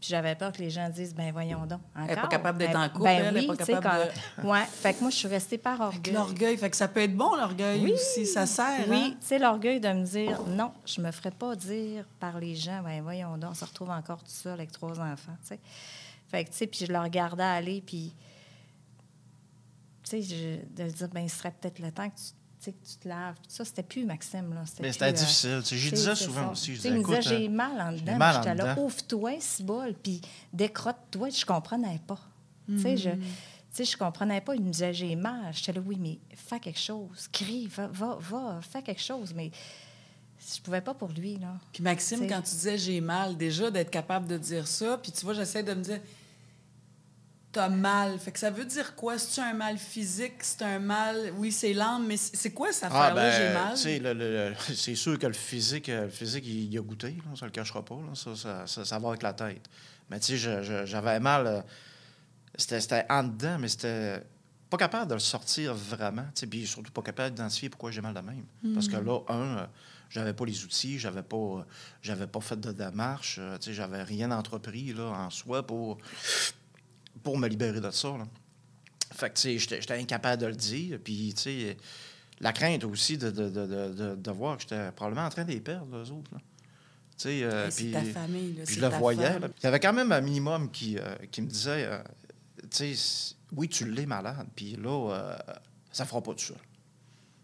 Puis 0.01 0.09
j'avais 0.09 0.35
peur 0.35 0.51
que 0.53 0.59
les 0.59 0.71
gens 0.71 0.89
disent 0.89 1.15
Ben, 1.15 1.31
voyons 1.33 1.67
donc. 1.67 1.81
Encore? 1.95 2.05
Elle 2.09 2.11
est 2.19 2.21
pas 2.23 2.27
capable 2.29 2.59
d'être 2.59 2.73
Ben- 2.73 2.85
en 2.85 2.89
couple, 2.89 3.05
ben 3.05 3.11
elle, 3.11 3.27
elle 3.27 3.37
est 3.37 3.41
oui, 3.41 3.47
pas 3.49 3.57
capable 3.65 4.11
quand- 4.37 4.45
Ouais. 4.49 4.65
Fait 4.65 4.95
que 4.95 5.01
moi, 5.01 5.11
je 5.11 5.17
suis 5.17 5.29
restée 5.29 5.59
par 5.59 5.81
orgueil. 5.81 6.15
L'orgueil, 6.15 6.57
fait 6.57 6.71
que 6.71 6.77
ça 6.77 6.89
peut 6.89 7.01
être 7.01 7.15
bon, 7.17 7.35
l'orgueil 7.35 7.83
Oui. 7.85 7.93
aussi. 7.93 8.25
Ça 8.27 8.47
sert, 8.47 8.89
Oui, 8.89 8.97
hein? 9.13 9.17
tu 9.21 9.27
sais, 9.27 9.39
l'orgueil 9.39 9.79
de 9.81 9.89
me 9.89 10.05
dire 10.05 10.41
non, 10.47 10.73
je 10.87 11.01
me 11.03 11.11
ferais 11.11 11.31
pas 11.33 11.55
dire 11.55 12.05
par 12.19 12.39
les 12.39 12.55
gens, 12.57 12.83
ben 12.83 13.03
voyons 13.03 13.37
donc, 13.37 13.51
on 13.51 13.55
se 13.55 13.65
retrouve 13.65 13.91
encore 13.91 14.19
tout 14.23 14.31
seul 14.31 14.55
avec 14.55 14.73
trois 14.73 14.99
enfants, 15.01 15.37
tu 15.43 15.49
sais. 15.49 15.61
Fait 16.31 16.45
que, 16.45 16.51
tu 16.51 16.57
sais, 16.59 16.67
puis 16.67 16.87
je 16.87 16.93
le 16.93 16.99
regardais 16.99 17.43
aller, 17.43 17.83
puis, 17.85 18.15
tu 20.03 20.11
sais, 20.11 20.23
je- 20.23 20.83
de 20.85 20.89
dire, 20.91 21.09
ben 21.09 21.21
il 21.23 21.31
serait 21.31 21.51
peut-être 21.53 21.79
le 21.79 21.91
temps 21.93 22.09
que 22.09 22.17
tu, 22.17 22.71
que 22.73 22.77
tu 22.87 22.97
te 23.01 23.09
laves. 23.09 23.37
Puis 23.43 23.51
ça, 23.53 23.65
c'était 23.65 23.83
plus 23.83 24.05
Maxime, 24.05 24.53
là. 24.53 24.63
Mais 24.81 24.89
plus, 24.89 24.93
c'était 24.93 25.05
euh, 25.07 25.13
difficile. 25.13 25.59
Tu 25.63 25.69
sais, 25.69 25.77
J'y 25.77 25.83
tu 25.91 25.97
sais, 25.97 25.97
disais 25.97 26.15
souvent 26.15 26.43
ça. 26.47 26.51
aussi. 26.53 26.75
Je 26.75 26.77
Tu 26.77 26.83
sais, 26.83 26.89
disais, 26.89 27.01
il 27.01 27.01
me 27.01 27.05
disait, 27.07 27.19
écoute, 27.21 27.29
j'ai 27.41 27.47
euh, 27.47 27.51
mal 27.51 27.81
en 27.81 27.93
dedans. 27.93 28.17
mal 28.17 28.37
en 28.37 28.43
J'étais 28.43 28.55
là, 28.55 28.79
ouvre-toi, 28.79 29.33
si 29.41 29.63
bol, 29.65 29.95
puis 29.95 30.21
décrotte-toi. 30.53 31.31
Je 31.31 31.45
comprenais 31.45 32.01
pas. 32.07 32.21
Tu 32.69 32.79
sais, 32.81 32.97
je... 32.97 33.11
Tu 33.11 33.21
sais, 33.77 33.85
je 33.85 33.97
comprenais 33.97 34.41
pas. 34.41 34.55
Il 34.57 34.63
me 34.63 34.71
disait, 34.71 34.93
j'ai 34.93 35.15
mal. 35.17 35.55
J'étais 35.55 35.73
là, 35.73 35.81
oui, 35.87 35.97
mais 35.99 36.19
fais 36.35 36.59
quelque 36.61 36.79
chose. 36.81 37.29
Crie, 37.33 37.67
va, 37.69 37.87
va, 37.87 38.19
va, 38.21 38.61
fais 38.63 38.83
quelque 38.83 39.01
chose. 39.01 39.33
Mais 39.35 39.51
je 40.55 40.61
pouvais 40.61 40.81
pas 40.81 40.93
pour 40.93 41.09
lui, 41.11 41.37
là. 41.37 41.55
Puis 41.73 41.83
Maxime, 41.83 42.19
T'sais. 42.19 42.27
quand 42.27 42.43
tu 42.43 42.51
disais 42.51 42.77
j'ai 42.79 43.01
mal, 43.01 43.37
déjà 43.37 43.71
d'être 43.71 43.91
capable 43.91 44.27
de 44.27 44.37
dire 44.39 44.67
ça, 44.67 44.99
puis 44.99 45.13
tu 45.13 45.25
vois, 45.25 45.35
j'essaie 45.35 45.63
de 45.63 45.73
me 45.73 45.83
dire 45.83 46.01
t'as 47.53 47.69
mal. 47.69 48.19
Fait 48.19 48.33
que 48.33 48.39
ça 48.39 48.51
veut 48.51 48.65
dire 48.65 48.95
quoi? 48.95 49.19
C'est 49.19 49.41
un 49.41 49.55
mal 49.55 49.77
physique? 49.79 50.35
C'est 50.41 50.63
un 50.63 50.79
mal? 50.79 51.33
Oui, 51.37 51.51
c'est 51.53 51.73
l'âme, 51.73 52.07
mais 52.07 52.17
c'est 52.17 52.53
quoi 52.53 52.73
cette 52.73 52.91
Ah, 52.93 53.07
affaire-là, 53.09 53.31
j'ai 53.31 53.47
ben, 53.49 53.55
mal? 53.55 54.55
tu 54.55 54.67
sais, 54.67 54.75
c'est 54.77 54.95
sûr 54.95 55.19
que 55.19 55.27
le 55.27 55.33
physique, 55.33 55.89
euh, 55.89 56.05
le 56.05 56.11
physique 56.11 56.45
il, 56.47 56.73
il 56.73 56.79
a 56.79 56.83
goûté, 56.83 57.09
là, 57.11 57.37
ça 57.37 57.47
le 57.47 57.53
cachera 57.53 57.85
pas. 57.85 57.95
là, 57.97 58.15
ça, 58.15 58.35
ça, 58.37 58.67
ça, 58.67 58.85
ça 58.85 58.99
va 58.99 59.09
avec 59.09 59.23
la 59.23 59.33
tête. 59.33 59.69
Mais 60.11 60.19
tu 60.21 60.39
sais, 60.39 60.85
j'avais 60.87 61.21
mal. 61.21 61.47
euh, 61.47 61.61
c'était 62.57 63.05
en 63.09 63.23
dedans, 63.25 63.59
mais 63.59 63.69
c'était 63.69 64.23
pas 64.69 64.77
capable 64.77 65.09
de 65.09 65.15
le 65.15 65.21
sortir 65.21 65.75
vraiment. 65.75 66.25
tu 66.35 66.41
sais, 66.41 66.47
Puis 66.47 66.67
surtout 66.67 66.93
pas 66.93 67.03
capable 67.03 67.35
d'identifier 67.35 67.69
pourquoi 67.71 67.91
j'ai 67.91 68.01
mal 68.01 68.15
de 68.15 68.21
même. 68.21 68.45
Parce 68.75 68.87
que 68.89 68.97
là, 68.97 69.21
un, 69.29 69.59
euh, 69.59 69.67
j'avais 70.09 70.33
pas 70.33 70.45
les 70.45 70.65
outils, 70.65 70.99
j'avais 70.99 71.23
pas, 71.23 71.65
j'avais 72.03 72.27
pas 72.27 72.41
fait 72.41 72.59
de 72.61 72.73
démarche, 72.73 73.41
j'avais 73.69 74.03
rien 74.03 74.31
entrepris 74.33 74.93
là, 74.93 75.05
en 75.11 75.31
soi 75.31 75.65
pour, 75.67 75.99
pour 77.23 77.39
me 77.39 77.49
libérer 77.49 77.81
de 77.81 77.91
ça. 77.91 78.09
là. 78.09 78.27
Fait 79.13 79.29
que, 79.31 79.35
tu 79.39 79.59
sais, 79.59 79.79
j'étais 79.81 79.95
incapable 79.99 80.41
de 80.43 80.47
le 80.47 80.55
dire. 80.55 80.99
Puis, 81.03 81.35
tu 81.37 81.43
sais, 81.43 81.77
la 82.41 82.53
crainte 82.53 82.85
aussi 82.85 83.19
de, 83.19 83.31
de, 83.31 83.49
de, 83.49 83.67
de, 83.67 83.93
de- 83.93 84.15
de 84.17 84.31
voir 84.31 84.57
que 84.57 84.63
j'étais 84.63 84.91
probablement 84.93 85.27
en 85.27 85.31
train 85.31 85.45
de 85.45 85.51
les 85.53 85.61
perdre, 85.61 85.95
eux 85.97 86.11
autres. 86.13 86.31
là. 86.33 86.39
Tu 87.17 87.25
sais, 87.29 87.41
euh, 87.43 87.69
puis- 87.75 87.93
ta 87.93 88.03
famille, 88.05 88.55
là, 88.55 88.65
je 88.67 88.81
le 88.81 88.89
voyais. 88.89 89.33
Il 89.59 89.65
y 89.65 89.67
avait 89.67 89.81
quand 89.81 89.93
même 89.93 90.11
un 90.13 90.21
minimum 90.23 90.71
qui, 90.71 90.97
euh, 90.99 91.15
qui 91.31 91.43
me 91.43 91.49
disait, 91.49 91.85
euh, 91.87 91.99
tu 92.71 92.95
sais, 92.95 93.35
oui, 93.55 93.69
tu 93.69 93.85
l'es 93.91 94.07
malade, 94.07 94.47
puis 94.55 94.77
là, 94.77 95.11
euh, 95.13 95.37
ça 95.93 96.07
fera 96.07 96.23
pas 96.23 96.33
seul. 96.39 96.57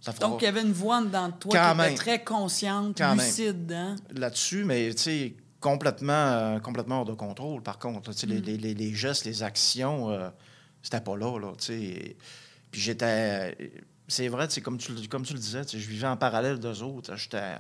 Ça 0.01 0.13
fera 0.13 0.29
Donc, 0.29 0.41
il 0.41 0.45
y 0.45 0.49
avait 0.49 0.63
une 0.63 0.73
voix 0.73 1.03
dans 1.05 1.33
toi 1.33 1.53
Quand 1.53 1.75
qui 1.77 1.87
était 1.89 1.95
très 1.97 2.25
consciente, 2.25 2.97
Quand 2.97 3.15
lucide. 3.17 3.73
Hein? 3.73 3.97
là-dessus, 4.15 4.65
mais 4.65 4.95
tu 4.95 5.03
sais, 5.03 5.35
complètement, 5.71 6.13
euh, 6.13 6.59
complètement 6.61 7.01
hors 7.01 7.05
de 7.05 7.15
contrôle, 7.15 7.61
par 7.61 7.79
contre. 7.81 8.11
Mm. 8.11 8.29
les, 8.29 8.57
les- 8.57 8.75
les- 8.75 8.95
gestes, 8.95 9.25
les 9.25 9.43
actions, 9.43 10.11
euh, 10.11 10.29
c'était 10.81 11.01
pas 11.01 11.17
là, 11.17 11.39
là, 11.41 11.53
tu 11.59 11.65
sais. 11.67 12.17
Puis 12.71 12.81
j'étais... 12.81 13.57
C'est 14.07 14.29
vrai, 14.29 14.47
comme 14.63 14.79
tu, 14.79 14.93
le- 14.93 15.09
comme 15.09 15.25
tu 15.25 15.33
le 15.33 15.41
disais, 15.41 15.63
je 15.69 15.77
vivais 15.79 16.07
en 16.07 16.17
parallèle 16.17 16.61
d'eux 16.61 16.83
autres. 16.83 17.17
J'étais... 17.17 17.55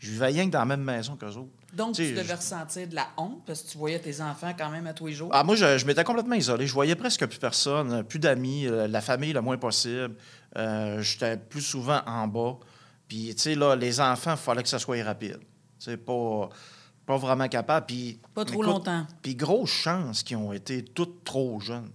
Je 0.00 0.10
vivais 0.10 0.26
rien 0.26 0.46
que 0.46 0.50
dans 0.52 0.58
la 0.60 0.64
même 0.64 0.82
maison 0.82 1.14
qu'eux 1.16 1.36
autres. 1.36 1.50
Donc, 1.72 1.94
Tu 1.94 2.10
devais 2.10 2.24
je- 2.24 2.32
ressentir 2.34 2.88
de 2.88 2.94
la 2.96 3.06
honte 3.16 3.44
parce 3.46 3.62
que 3.62 3.70
tu 3.70 3.78
voyais 3.78 3.98
tes 4.00 4.20
enfants 4.20 4.52
quand 4.58 4.70
même 4.70 4.86
à 4.88 4.92
tous 4.92 5.06
les 5.06 5.12
jours? 5.12 5.30
Ah, 5.32 5.44
moi, 5.44 5.54
je, 5.54 5.78
je 5.78 5.86
m'étais 5.86 6.02
complètement 6.04 6.34
isolé. 6.34 6.66
Je 6.66 6.72
voyais 6.72 6.96
presque 6.96 7.24
plus 7.26 7.38
personne, 7.38 8.02
plus 8.04 8.18
d'amis, 8.18 8.66
euh, 8.66 8.88
la 8.88 9.00
famille 9.00 9.32
le 9.32 9.40
moins 9.40 9.58
possible. 9.58 10.14
Euh, 10.56 11.00
J'étais 11.02 11.36
plus 11.36 11.62
souvent 11.62 12.00
en 12.06 12.26
bas. 12.26 12.56
Puis, 13.08 13.32
tu 13.36 13.42
sais, 13.42 13.54
là, 13.54 13.76
les 13.76 14.00
enfants, 14.00 14.32
il 14.32 14.36
fallait 14.38 14.62
que 14.64 14.68
ça 14.68 14.78
soit 14.80 15.02
rapide. 15.04 15.38
Tu 15.78 15.84
sais, 15.90 15.96
pas, 15.96 16.48
pas 17.08 17.16
vraiment 17.16 17.48
capable. 17.48 17.86
Puis, 17.86 18.18
Pas 18.34 18.44
trop 18.44 18.54
écoute, 18.62 18.66
longtemps. 18.66 19.06
Puis, 19.22 19.34
grosse 19.34 19.70
chance 19.70 20.22
qu'ils 20.22 20.36
ont 20.36 20.52
été 20.52 20.84
toutes 20.84 21.24
trop 21.24 21.58
jeunes. 21.58 21.90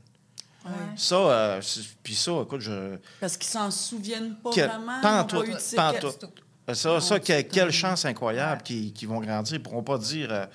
Ouais. 0.66 0.72
Ça, 0.96 1.16
euh, 1.16 1.62
puis 2.02 2.16
ça, 2.16 2.32
écoute, 2.42 2.62
je. 2.62 2.98
Parce 3.22 3.38
qu'ils 3.38 3.50
s'en 3.52 3.70
souviennent 3.70 4.36
pas 4.44 4.50
Que- 4.50 4.62
vraiment. 4.62 5.02
pas 5.02 5.14
en 5.14 5.18
ils 5.18 5.22
ont 5.22 5.28
tout, 5.28 5.44
eu 5.44 5.48
de 5.54 5.76
pas 5.76 5.90
en 5.90 5.94
séquelles. 5.94 6.12
tout. 6.20 6.74
Ça, 6.74 7.00
ça 7.00 7.20
que- 7.20 7.42
quelle 7.42 7.72
chance 7.72 8.06
incroyable 8.06 8.64
qu'ils 8.64 9.08
vont 9.08 9.20
grandir. 9.20 9.54
Ils 9.54 9.60
ne 9.60 9.64
pourront 9.64 9.84
pas 9.84 9.98
dire. 10.00 10.32
euh, 10.32 10.46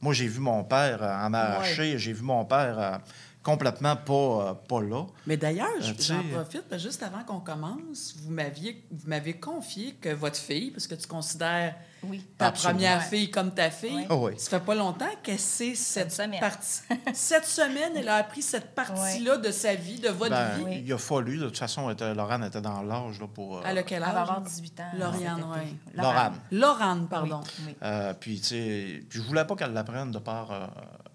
moi, 0.00 0.12
j'ai 0.14 0.26
vu 0.26 0.40
mon 0.40 0.64
père 0.64 1.00
euh, 1.02 1.26
en 1.26 1.32
arracher, 1.34 1.96
j'ai 1.98 2.12
vu 2.12 2.22
mon 2.22 2.44
père 2.44 2.78
euh, 2.78 2.96
complètement 3.42 3.94
pas, 3.94 4.12
euh, 4.50 4.54
pas 4.54 4.80
là. 4.82 5.04
Mais 5.26 5.36
d'ailleurs, 5.36 5.68
Euh, 5.80 5.92
j'en 6.00 6.22
profite, 6.32 6.78
juste 6.78 7.02
avant 7.04 7.22
qu'on 7.24 7.40
commence, 7.40 8.14
vous 8.22 8.32
m'aviez 8.32 8.84
vous 8.90 9.06
m'avez 9.08 9.34
confié 9.34 9.94
que 10.00 10.08
votre 10.14 10.38
fille, 10.38 10.70
parce 10.72 10.86
que 10.88 10.94
tu 10.96 11.06
considères 11.06 11.74
Oui. 12.04 12.24
ta 12.38 12.46
Absolument. 12.46 12.78
première 12.78 13.02
fille 13.02 13.30
comme 13.30 13.52
ta 13.52 13.70
fille. 13.70 14.06
Oh 14.08 14.28
oui. 14.28 14.32
ça 14.38 14.50
fait 14.58 14.64
pas 14.64 14.74
longtemps 14.74 15.08
qu'elle 15.22 15.38
sait 15.38 15.74
cette 15.74 16.12
semaine. 16.12 16.38
partie. 16.40 16.80
cette 17.12 17.44
semaine, 17.46 17.92
elle 17.96 18.08
a 18.08 18.16
appris 18.16 18.40
cette 18.42 18.74
partie-là 18.74 19.36
de 19.38 19.50
sa 19.50 19.74
vie, 19.74 19.98
de 19.98 20.08
votre 20.08 20.30
Ben, 20.30 20.56
vie. 20.58 20.62
Oui. 20.64 20.82
Il 20.86 20.92
a 20.92 20.98
fallu. 20.98 21.38
De 21.38 21.46
toute 21.46 21.58
façon, 21.58 21.90
était- 21.90 22.14
Laurent 22.14 22.40
était 22.42 22.60
dans 22.60 22.82
l'âge 22.82 23.20
là, 23.20 23.26
pour. 23.26 23.58
euh, 23.58 23.62
Elle 23.66 23.78
a 23.78 23.82
quel 23.82 23.96
Elle 23.98 24.02
va 24.04 24.08
âge? 24.10 24.16
avoir 24.28 24.40
18 24.42 24.80
ans. 24.80 24.84
Lauriane, 24.96 25.44
oui. 25.54 25.76
Laurane. 25.94 26.34
Laurane, 26.52 27.08
pardon. 27.08 27.40
Oui. 27.66 27.74
euh, 27.82 28.14
puis, 28.14 28.38
tu 28.40 28.46
sais, 28.46 29.02
puis 29.08 29.18
je 29.20 29.24
voulais 29.26 29.44
pas 29.44 29.56
qu'elle 29.56 29.72
l'apprenne 29.72 30.12
de 30.12 30.18
par. 30.18 30.52
euh, 30.52 30.66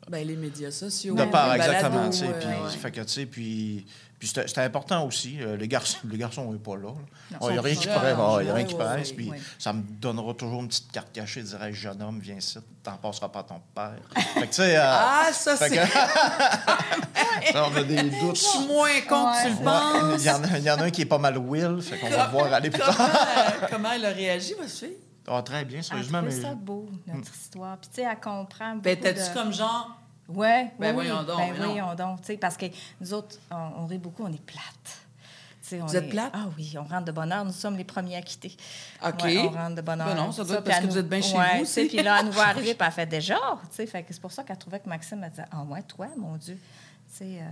Ben, 0.10 0.28
les 0.28 0.36
médias 0.36 0.72
sociaux. 0.72 1.16
de 1.16 1.22
les 1.22 1.28
exactement. 1.56 2.10
euh, 2.12 2.68
puis, 2.70 2.78
fait 2.78 2.92
que, 2.92 3.02
tu 3.02 3.08
sais, 3.10 3.26
puis, 3.26 3.86
puis 4.26 4.32
c'était 4.48 4.62
important 4.62 5.06
aussi. 5.06 5.38
euh, 5.42 5.58
les 5.58 5.68
garçons, 5.68 5.98
les 6.10 6.18
garçons 6.18 6.50
sont 6.50 6.58
pas 6.58 6.78
là. 6.78 6.90
Oh, 7.42 7.50
Il 7.50 7.54
n'y 7.54 7.54
a 7.54 7.56
sont 7.58 7.62
rien 7.64 7.76
qui 7.76 7.88
presse. 7.88 8.16
oh, 8.18 8.38
il 8.40 8.48
y 8.48 8.50
a 8.50 8.54
rien 8.54 8.64
ouais, 8.64 8.66
qui 8.66 8.76
ouais, 8.76 8.86
presse. 8.86 9.10
ouais, 9.10 9.16
Puis 9.16 9.30
ouais. 9.32 9.42
ça 9.60 9.74
me 9.74 9.82
donnera 9.82 10.34
toujours 10.34 10.62
une 10.62 10.70
petite 10.70 10.92
carte 10.94 11.12
cachée. 11.12 11.42
Dirais, 11.44 11.74
jeune 11.74 12.02
homme, 12.02 12.20
viens 12.22 12.36
ici. 12.38 12.58
T'en 12.82 12.96
passeras 12.98 13.28
pas 13.30 13.40
à 13.40 13.44
ton 13.44 13.62
père. 13.76 13.96
fait 14.34 14.40
que, 14.42 14.46
tu 14.46 14.54
sais. 14.54 14.78
euh, 14.78 14.82
Ah, 14.86 15.28
ça, 15.34 15.58
fait 15.58 15.70
c'est. 15.70 15.76
que- 15.78 17.52
ça, 17.52 17.68
on 17.72 17.76
a 17.76 17.84
des 17.84 18.02
doutes. 18.04 18.36
Je 18.38 18.42
suis 18.42 18.66
moins 18.68 19.02
con 19.10 19.26
que 19.26 19.42
tu 19.44 19.50
le 19.50 19.56
Ouais, 19.58 19.64
penses. 19.64 20.22
Il 20.24 20.26
y, 20.26 20.30
en 20.30 20.44
a, 20.44 20.58
il 20.58 20.64
y 20.64 20.72
en 20.72 20.78
a 20.80 20.84
un 20.84 20.90
qui 20.90 21.02
est 21.02 21.06
pas 21.06 21.18
mal 21.18 21.38
Will. 21.38 21.82
Fait 21.82 21.98
qu'on 22.00 22.10
va 22.10 22.28
voir 22.28 22.54
aller 22.54 22.70
plus 22.70 22.82
Comment, 22.82 22.96
tard. 22.98 23.10
euh, 23.38 23.68
comment 23.70 23.92
elle 23.92 24.06
a 24.06 24.10
réagi, 24.12 24.54
votre 24.58 24.70
fille? 24.70 24.98
Ah, 25.28 25.42
très 25.42 25.64
bien, 25.66 25.78
Elle 25.80 25.84
sérieusement. 25.84 26.20
trouvait 26.20 26.36
Mais... 26.36 26.42
ça 26.42 26.54
beau, 26.56 26.90
notre 27.08 27.34
histoire. 27.36 27.78
Puis, 27.78 27.90
tu 27.94 28.02
sais, 28.02 28.08
elle 28.10 28.20
comprend 28.20 28.76
Ben, 28.78 28.98
t'as-tu 29.00 29.20
de- 29.30 29.34
comme 29.34 29.54
genre. 29.54 29.98
Ouais, 30.30 30.72
Ben, 30.80 30.88
oui, 30.90 30.94
voyons 31.08 31.20
oui. 31.20 31.26
donc, 31.26 31.38
Ben, 31.38 31.52
mais 31.54 31.60
non. 31.60 31.66
voyons 31.74 31.96
donc. 31.96 32.22
Tu 32.22 32.28
sais, 32.28 32.38
parce 32.38 32.56
que 32.58 32.66
nous 33.02 33.14
autres, 33.14 33.38
on, 33.52 33.56
on 33.82 33.86
rit 33.88 33.98
beaucoup, 33.98 34.24
on 34.24 34.32
est 34.32 34.42
on 35.82 35.86
Vous 35.86 35.96
êtes 35.96 36.04
est- 36.06 36.10
plates? 36.10 36.32
Ah 36.34 36.46
oui, 36.58 36.76
on 36.78 36.84
rentre 36.84 37.06
de 37.06 37.12
bonne 37.12 37.32
heure. 37.32 37.46
Nous 37.46 37.52
sommes 37.52 37.78
les 37.78 37.84
premiers 37.84 38.18
à 38.18 38.22
quitter. 38.22 38.56
OK. 39.06 39.24
Ouais, 39.24 39.38
on 39.40 39.50
rentre 39.50 39.76
de 39.76 39.82
bonne 39.82 40.02
heure. 40.02 40.08
Ben 40.08 40.16
non, 40.16 40.32
ça 40.32 40.44
doit 40.44 40.58
être 40.58 40.64
puis 40.64 40.72
parce 40.72 40.86
que 40.86 40.90
vous 40.92 40.98
êtes 40.98 41.10
bien 41.10 41.22
chez 41.22 41.38
ouais, 41.38 41.60
vous 41.60 41.66
tu 41.66 41.66
sais, 41.66 41.82
aussi. 41.86 41.96
Puis 41.96 42.04
là, 42.04 42.18
elle 42.20 42.26
nous 42.28 42.32
voit 42.32 42.44
arriver, 42.48 42.74
puis 42.76 42.86
elle 42.86 42.94
fait 42.94 43.06
déjà. 43.06 43.38
C'est 43.72 44.20
pour 44.22 44.32
ça 44.32 44.44
qu'elle 44.44 44.58
trouvait 44.58 44.80
que 44.80 44.90
Maxime 44.90 45.24
elle 45.24 45.30
disait 45.30 45.46
Ah, 45.52 45.64
ouais, 45.64 45.82
toi, 45.84 46.08
mon 46.18 46.36
Dieu. 46.38 46.58
Tu 47.10 47.16
sais, 47.18 47.40
euh, 47.42 47.46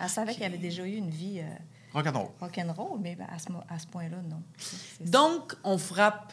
elle 0.00 0.08
savait 0.08 0.34
qu'elle 0.34 0.46
avait 0.46 0.58
déjà 0.58 0.84
eu 0.84 0.96
une 0.96 1.10
vie 1.10 1.40
euh, 1.40 1.44
Rock'n'roll. 1.92 2.28
rock'n'roll, 2.40 2.98
mais 3.00 3.14
ben, 3.14 3.26
à 3.32 3.38
ce, 3.38 3.48
à 3.68 3.78
ce 3.78 3.86
point-là, 3.86 4.16
non. 4.28 4.42
Donc, 5.00 5.54
on 5.64 5.78
frappe 5.78 6.32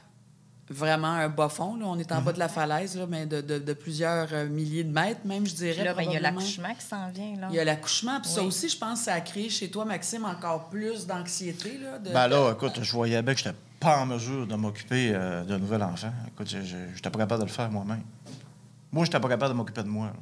vraiment 0.71 1.07
un 1.11 1.29
bas 1.29 1.49
fond. 1.49 1.75
Là. 1.75 1.85
On 1.87 1.97
est 1.99 2.11
en 2.11 2.21
bas 2.21 2.33
de 2.33 2.39
la 2.39 2.47
falaise, 2.49 2.97
là, 2.97 3.05
mais 3.07 3.25
de, 3.25 3.41
de- 3.41 3.59
de 3.59 3.73
plusieurs 3.73 4.27
euh, 4.33 4.47
milliers 4.47 4.83
de 4.83 4.91
mètres, 4.91 5.21
même, 5.25 5.45
je 5.45 5.53
dirais. 5.53 5.73
Puis 5.75 5.83
là, 5.83 5.93
ben, 5.93 6.03
il 6.03 6.13
y 6.13 6.17
a 6.17 6.19
l'accouchement 6.19 6.73
qui 6.73 6.85
s'en 6.85 7.09
vient. 7.09 7.35
Là. 7.39 7.47
Il 7.49 7.55
y 7.55 7.59
a 7.59 7.63
l'accouchement. 7.63 8.19
Puis 8.21 8.31
ça 8.31 8.41
aussi, 8.43 8.69
je 8.69 8.77
pense, 8.77 9.01
ça 9.01 9.13
a 9.13 9.21
créé 9.21 9.49
chez 9.49 9.69
toi, 9.69 9.85
Maxime, 9.85 10.25
encore 10.25 10.69
plus 10.69 11.05
d'anxiété. 11.05 11.77
Là, 11.77 11.99
de... 11.99 12.11
Ben 12.11 12.27
là, 12.27 12.51
écoute, 12.53 12.79
je 12.81 12.91
voyais 12.91 13.21
bien 13.21 13.33
que 13.33 13.39
je 13.39 13.47
n'étais 13.49 13.57
pas 13.79 13.99
en 13.99 14.05
mesure 14.05 14.47
de 14.47 14.55
m'occuper 14.55 15.11
euh, 15.13 15.43
d'un 15.43 15.59
nouvel 15.59 15.83
enfant. 15.83 16.11
Écoute, 16.27 16.49
je 16.49 16.57
n'étais 16.57 17.09
pas 17.09 17.19
capable 17.19 17.41
de 17.41 17.47
le 17.47 17.51
faire 17.53 17.69
moi-même. 17.71 18.01
Moi, 18.91 19.05
je 19.05 19.09
n'étais 19.09 19.19
pas 19.19 19.29
capable 19.29 19.53
de 19.53 19.57
m'occuper 19.57 19.83
de 19.83 19.87
moi. 19.87 20.07
là. 20.07 20.13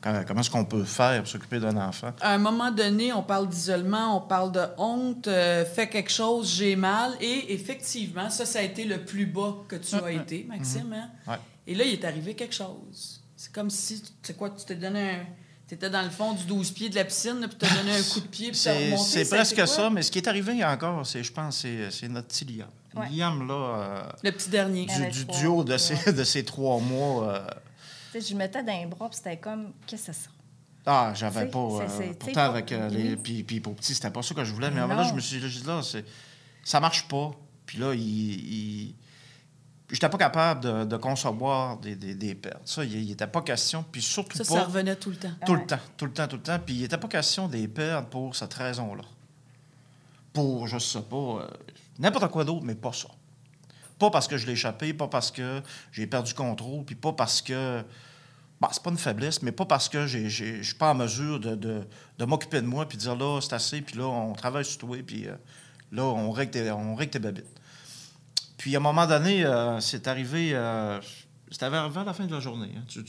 Comment, 0.00 0.22
comment 0.26 0.40
est-ce 0.40 0.50
qu'on 0.50 0.64
peut 0.64 0.84
faire 0.84 1.22
pour 1.22 1.28
s'occuper 1.28 1.58
d'un 1.58 1.76
enfant? 1.76 2.12
À 2.20 2.34
un 2.34 2.38
moment 2.38 2.70
donné, 2.70 3.12
on 3.12 3.22
parle 3.22 3.48
d'isolement, 3.48 4.16
on 4.16 4.20
parle 4.20 4.52
de 4.52 4.64
honte, 4.78 5.26
euh, 5.26 5.64
fais 5.64 5.88
quelque 5.88 6.10
chose, 6.12 6.54
j'ai 6.56 6.76
mal. 6.76 7.12
Et 7.20 7.52
effectivement, 7.52 8.30
ça, 8.30 8.46
ça 8.46 8.60
a 8.60 8.62
été 8.62 8.84
le 8.84 9.04
plus 9.04 9.26
bas 9.26 9.56
que 9.66 9.76
tu 9.76 9.96
as 9.96 10.12
été, 10.12 10.46
Maxime. 10.48 10.92
hein? 10.92 11.10
Ouais. 11.26 11.38
Et 11.66 11.74
là, 11.74 11.84
il 11.84 11.92
est 11.94 12.04
arrivé 12.04 12.34
quelque 12.34 12.54
chose. 12.54 13.20
C'est 13.36 13.52
comme 13.52 13.70
si, 13.70 14.00
tu 14.02 14.08
sais 14.22 14.34
quoi, 14.34 14.50
tu 14.50 14.64
t'es 14.64 14.74
donné 14.76 15.10
un... 15.10 15.26
Tu 15.66 15.74
étais 15.74 15.90
dans 15.90 16.00
le 16.02 16.08
fond 16.08 16.32
du 16.32 16.44
12 16.44 16.70
pieds 16.70 16.88
de 16.88 16.94
la 16.94 17.04
piscine, 17.04 17.40
là, 17.40 17.46
puis 17.48 17.58
tu 17.58 17.66
as 17.66 17.76
donné 17.76 17.92
un 17.94 18.02
coup 18.02 18.20
de 18.20 18.26
pied, 18.26 18.50
puis 18.52 18.58
tu 18.58 18.68
remonté. 18.70 19.02
c'est 19.02 19.28
presque 19.28 19.68
ça, 19.68 19.90
mais 19.90 20.00
ce 20.02 20.10
qui 20.10 20.16
est 20.18 20.26
arrivé 20.26 20.64
encore, 20.64 21.04
c'est, 21.06 21.22
je 21.22 21.30
pense, 21.30 21.58
c'est, 21.58 21.90
c'est 21.90 22.08
notre 22.08 22.28
petit 22.28 22.46
Liam. 22.46 22.68
Ouais. 22.96 23.06
Liam, 23.10 23.46
là, 23.46 23.54
euh, 23.54 24.02
Le 24.24 24.30
petit 24.32 24.48
dernier. 24.48 24.86
Du, 24.86 25.24
duo 25.26 25.64
de 25.64 25.72
Ouais. 25.72 25.78
ces, 25.78 26.12
de 26.14 26.24
ces 26.24 26.42
trois 26.42 26.78
mois, 26.80 27.28
euh, 27.28 27.40
Je 28.20 28.34
me 28.34 28.38
mettais 28.38 28.62
dans 28.62 28.72
les 28.80 28.86
bras, 28.86 29.08
puis 29.08 29.16
c'était 29.16 29.36
comme 29.38 29.72
Qu'est-ce 29.86 30.06
que 30.08 30.12
c'est 30.12 30.24
ça? 30.24 30.30
ah, 30.86 31.12
j'avais 31.14 31.46
pas. 31.46 31.68
c'est- 31.88 32.08
euh, 32.08 32.12
pourtant, 32.18 32.34
pas- 32.34 32.44
avec 32.46 32.72
euh, 32.72 32.88
les. 32.88 33.10
oui. 33.10 33.16
Puis, 33.16 33.42
puis 33.44 33.60
pour 33.60 33.74
petit, 33.76 33.94
c'était 33.94 34.10
pas 34.10 34.22
ça 34.22 34.34
que 34.34 34.44
je 34.44 34.52
voulais, 34.52 34.70
mais 34.70 34.80
Non. 34.80 34.88
là, 34.88 35.02
je 35.04 35.12
me 35.14 35.20
suis 35.20 35.38
dit, 35.40 35.62
là, 35.66 35.80
ça 36.64 36.80
marche 36.80 37.06
pas. 37.08 37.30
Puis 37.66 37.78
là, 37.78 37.94
il. 37.94 38.00
il 38.02 38.94
J'étais 39.90 40.10
pas 40.10 40.18
capable 40.18 40.60
de, 40.60 40.84
de 40.84 40.96
concevoir 40.98 41.78
des, 41.78 41.96
des, 41.96 42.14
des 42.14 42.34
pertes. 42.34 42.60
Ça, 42.66 42.84
il 42.84 43.06
n'était 43.06 43.26
pas 43.26 43.40
question. 43.40 43.82
Puis 43.90 44.02
surtout 44.02 44.36
Ça, 44.36 44.44
pas. 44.44 44.60
ça 44.60 44.64
revenait 44.66 44.96
tout 44.96 45.08
le 45.08 45.16
temps. 45.16 45.30
Tout 45.46 45.52
Ouais. 45.52 45.60
le 45.60 45.66
temps, 45.66 45.78
tout 45.96 46.04
le 46.04 46.12
temps, 46.12 46.28
tout 46.28 46.36
le 46.36 46.42
temps. 46.42 46.58
Puis 46.58 46.74
il 46.74 46.80
n'était 46.82 46.98
pas 46.98 47.08
question 47.08 47.48
des 47.48 47.66
perdre 47.68 48.06
pour 48.08 48.36
cette 48.36 48.52
raison-là. 48.52 49.04
Pour, 50.32 50.68
je 50.68 50.78
sais 50.78 51.00
pas, 51.00 51.16
euh, 51.16 51.48
n'importe 51.98 52.30
quoi 52.30 52.44
d'autre, 52.44 52.64
mais 52.64 52.74
pas 52.74 52.92
ça. 52.92 53.08
Pas 53.98 54.10
parce 54.10 54.28
que 54.28 54.36
je 54.36 54.46
l'ai 54.46 54.52
échappé, 54.52 54.92
pas 54.92 55.08
parce 55.08 55.30
que 55.30 55.62
j'ai 55.90 56.06
perdu 56.06 56.34
contrôle, 56.34 56.84
puis 56.84 56.94
pas 56.94 57.12
parce 57.14 57.40
que. 57.42 57.82
Bah, 58.60 58.68
c'est 58.72 58.82
pas 58.82 58.90
une 58.90 58.98
faiblesse, 58.98 59.40
mais 59.42 59.52
pas 59.52 59.66
parce 59.66 59.88
que 59.88 60.06
je 60.06 60.26
suis 60.62 60.74
pas 60.74 60.90
en 60.90 60.94
mesure 60.94 61.38
de, 61.38 61.54
de- 61.54 61.86
de 62.18 62.24
m'occuper 62.24 62.60
de 62.60 62.66
moi, 62.66 62.88
puis 62.88 62.98
dire 62.98 63.14
là, 63.14 63.38
c'est 63.40 63.52
assez, 63.52 63.80
puis 63.82 63.96
là, 63.96 64.04
on 64.06 64.32
travaille 64.32 64.64
sur 64.64 64.78
toi, 64.78 64.96
puis 65.06 65.28
euh, 65.28 65.34
là, 65.92 66.02
on 66.02 66.32
règle 66.32 66.50
tes, 66.50 66.70
on 66.72 66.94
règle 66.96 67.12
tes 67.12 67.18
babites. 67.20 67.46
Puis 68.56 68.74
à 68.74 68.78
un 68.78 68.82
moment 68.82 69.06
donné, 69.06 69.44
euh, 69.44 69.78
c'est 69.80 70.08
arrivé. 70.08 70.50
Euh, 70.54 71.00
c'est 71.50 71.62
arrivé 71.62 71.78
à 72.00 72.04
la 72.04 72.12
fin 72.12 72.26
de 72.26 72.34
la 72.34 72.40
journée. 72.40 72.72
hein. 72.76 72.82
Tu, 72.88 73.04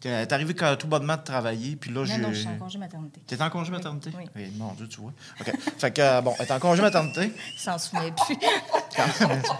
t'es 0.00 0.32
arrivé 0.32 0.54
quand- 0.54 0.76
tout 0.76 0.86
bonnement 0.86 1.16
de 1.16 1.22
travailler, 1.22 1.76
puis 1.76 1.90
là, 1.90 2.00
Non, 2.00 2.06
j'ai. 2.06 2.18
non, 2.18 2.28
je 2.32 2.38
suis 2.40 2.48
en 2.48 2.56
congé 2.58 2.78
maternité. 2.78 3.20
T'es 3.26 3.40
en 3.42 3.50
congé 3.50 3.70
Oui, 3.70 3.76
maternité? 3.78 4.10
oui. 4.16 4.24
Eh, 4.36 4.48
mon 4.58 4.72
Dieu, 4.74 4.88
tu 4.88 5.00
vois. 5.00 5.12
OK. 5.40 5.52
fait 5.78 5.90
que, 5.90 6.00
euh, 6.00 6.20
bon, 6.20 6.34
t'es 6.38 6.52
en 6.52 6.58
congé 6.58 6.82
maternité? 6.82 7.32
Il 7.54 7.58
s'en 7.60 7.78
souvenait 7.78 8.12
plus. 8.12 8.36
Tu 8.36 8.96
t'en 8.96 9.12
souviens 9.12 9.38
plus? 9.38 9.50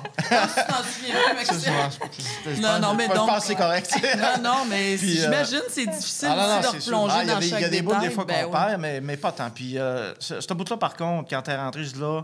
Je 2.56 2.60
Non, 2.62 2.78
non, 2.80 2.94
mais 2.94 3.04
je 3.04 3.08
pense 3.12 3.16
donc- 3.26 3.36
que 3.36 3.42
c'est 3.42 3.54
correct. 3.54 3.94
Non, 4.18 4.42
non, 4.42 4.64
mais 4.68 4.94
euh, 4.94 4.98
j'imagine 4.98 5.60
que 5.60 5.70
c'est 5.72 5.86
difficile 5.86 6.28
Ah, 6.30 6.36
non, 6.36 6.62
non, 6.62 6.68
aussi 6.76 6.88
de 6.90 6.94
replonger 6.94 7.14
Ah, 7.16 7.22
il 7.22 7.26
y 7.26 7.30
a 7.30 7.34
dans 7.34 7.40
des- 7.40 7.48
chaque 7.48 7.60
Il 7.60 7.62
y 7.62 7.64
a 7.64 7.68
des 7.68 7.82
bouts 7.82 7.92
des 7.92 7.98
détail. 8.00 8.14
fois 8.14 8.24
qu'on 8.24 8.32
Ben 8.32 8.44
oui. 8.46 8.52
perd, 8.52 8.80
mais, 8.80 9.00
mais 9.00 9.16
pas 9.16 9.32
tant. 9.32 9.50
Puis 9.50 9.78
euh, 9.78 10.12
ce, 10.18 10.54
bout-là, 10.54 10.76
par 10.76 10.96
contre, 10.96 11.28
quand 11.30 11.42
t'es 11.42 11.56
rentré, 11.56 11.84
je 11.84 11.92
dis 11.92 12.00
là, 12.00 12.22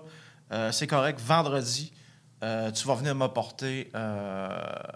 euh, 0.52 0.72
c'est 0.72 0.86
correct, 0.86 1.20
vendredi, 1.20 1.92
tu 2.40 2.86
vas 2.88 2.94
venir 2.94 3.14
me 3.14 3.28
porter 3.28 3.90
euh, 3.94 4.48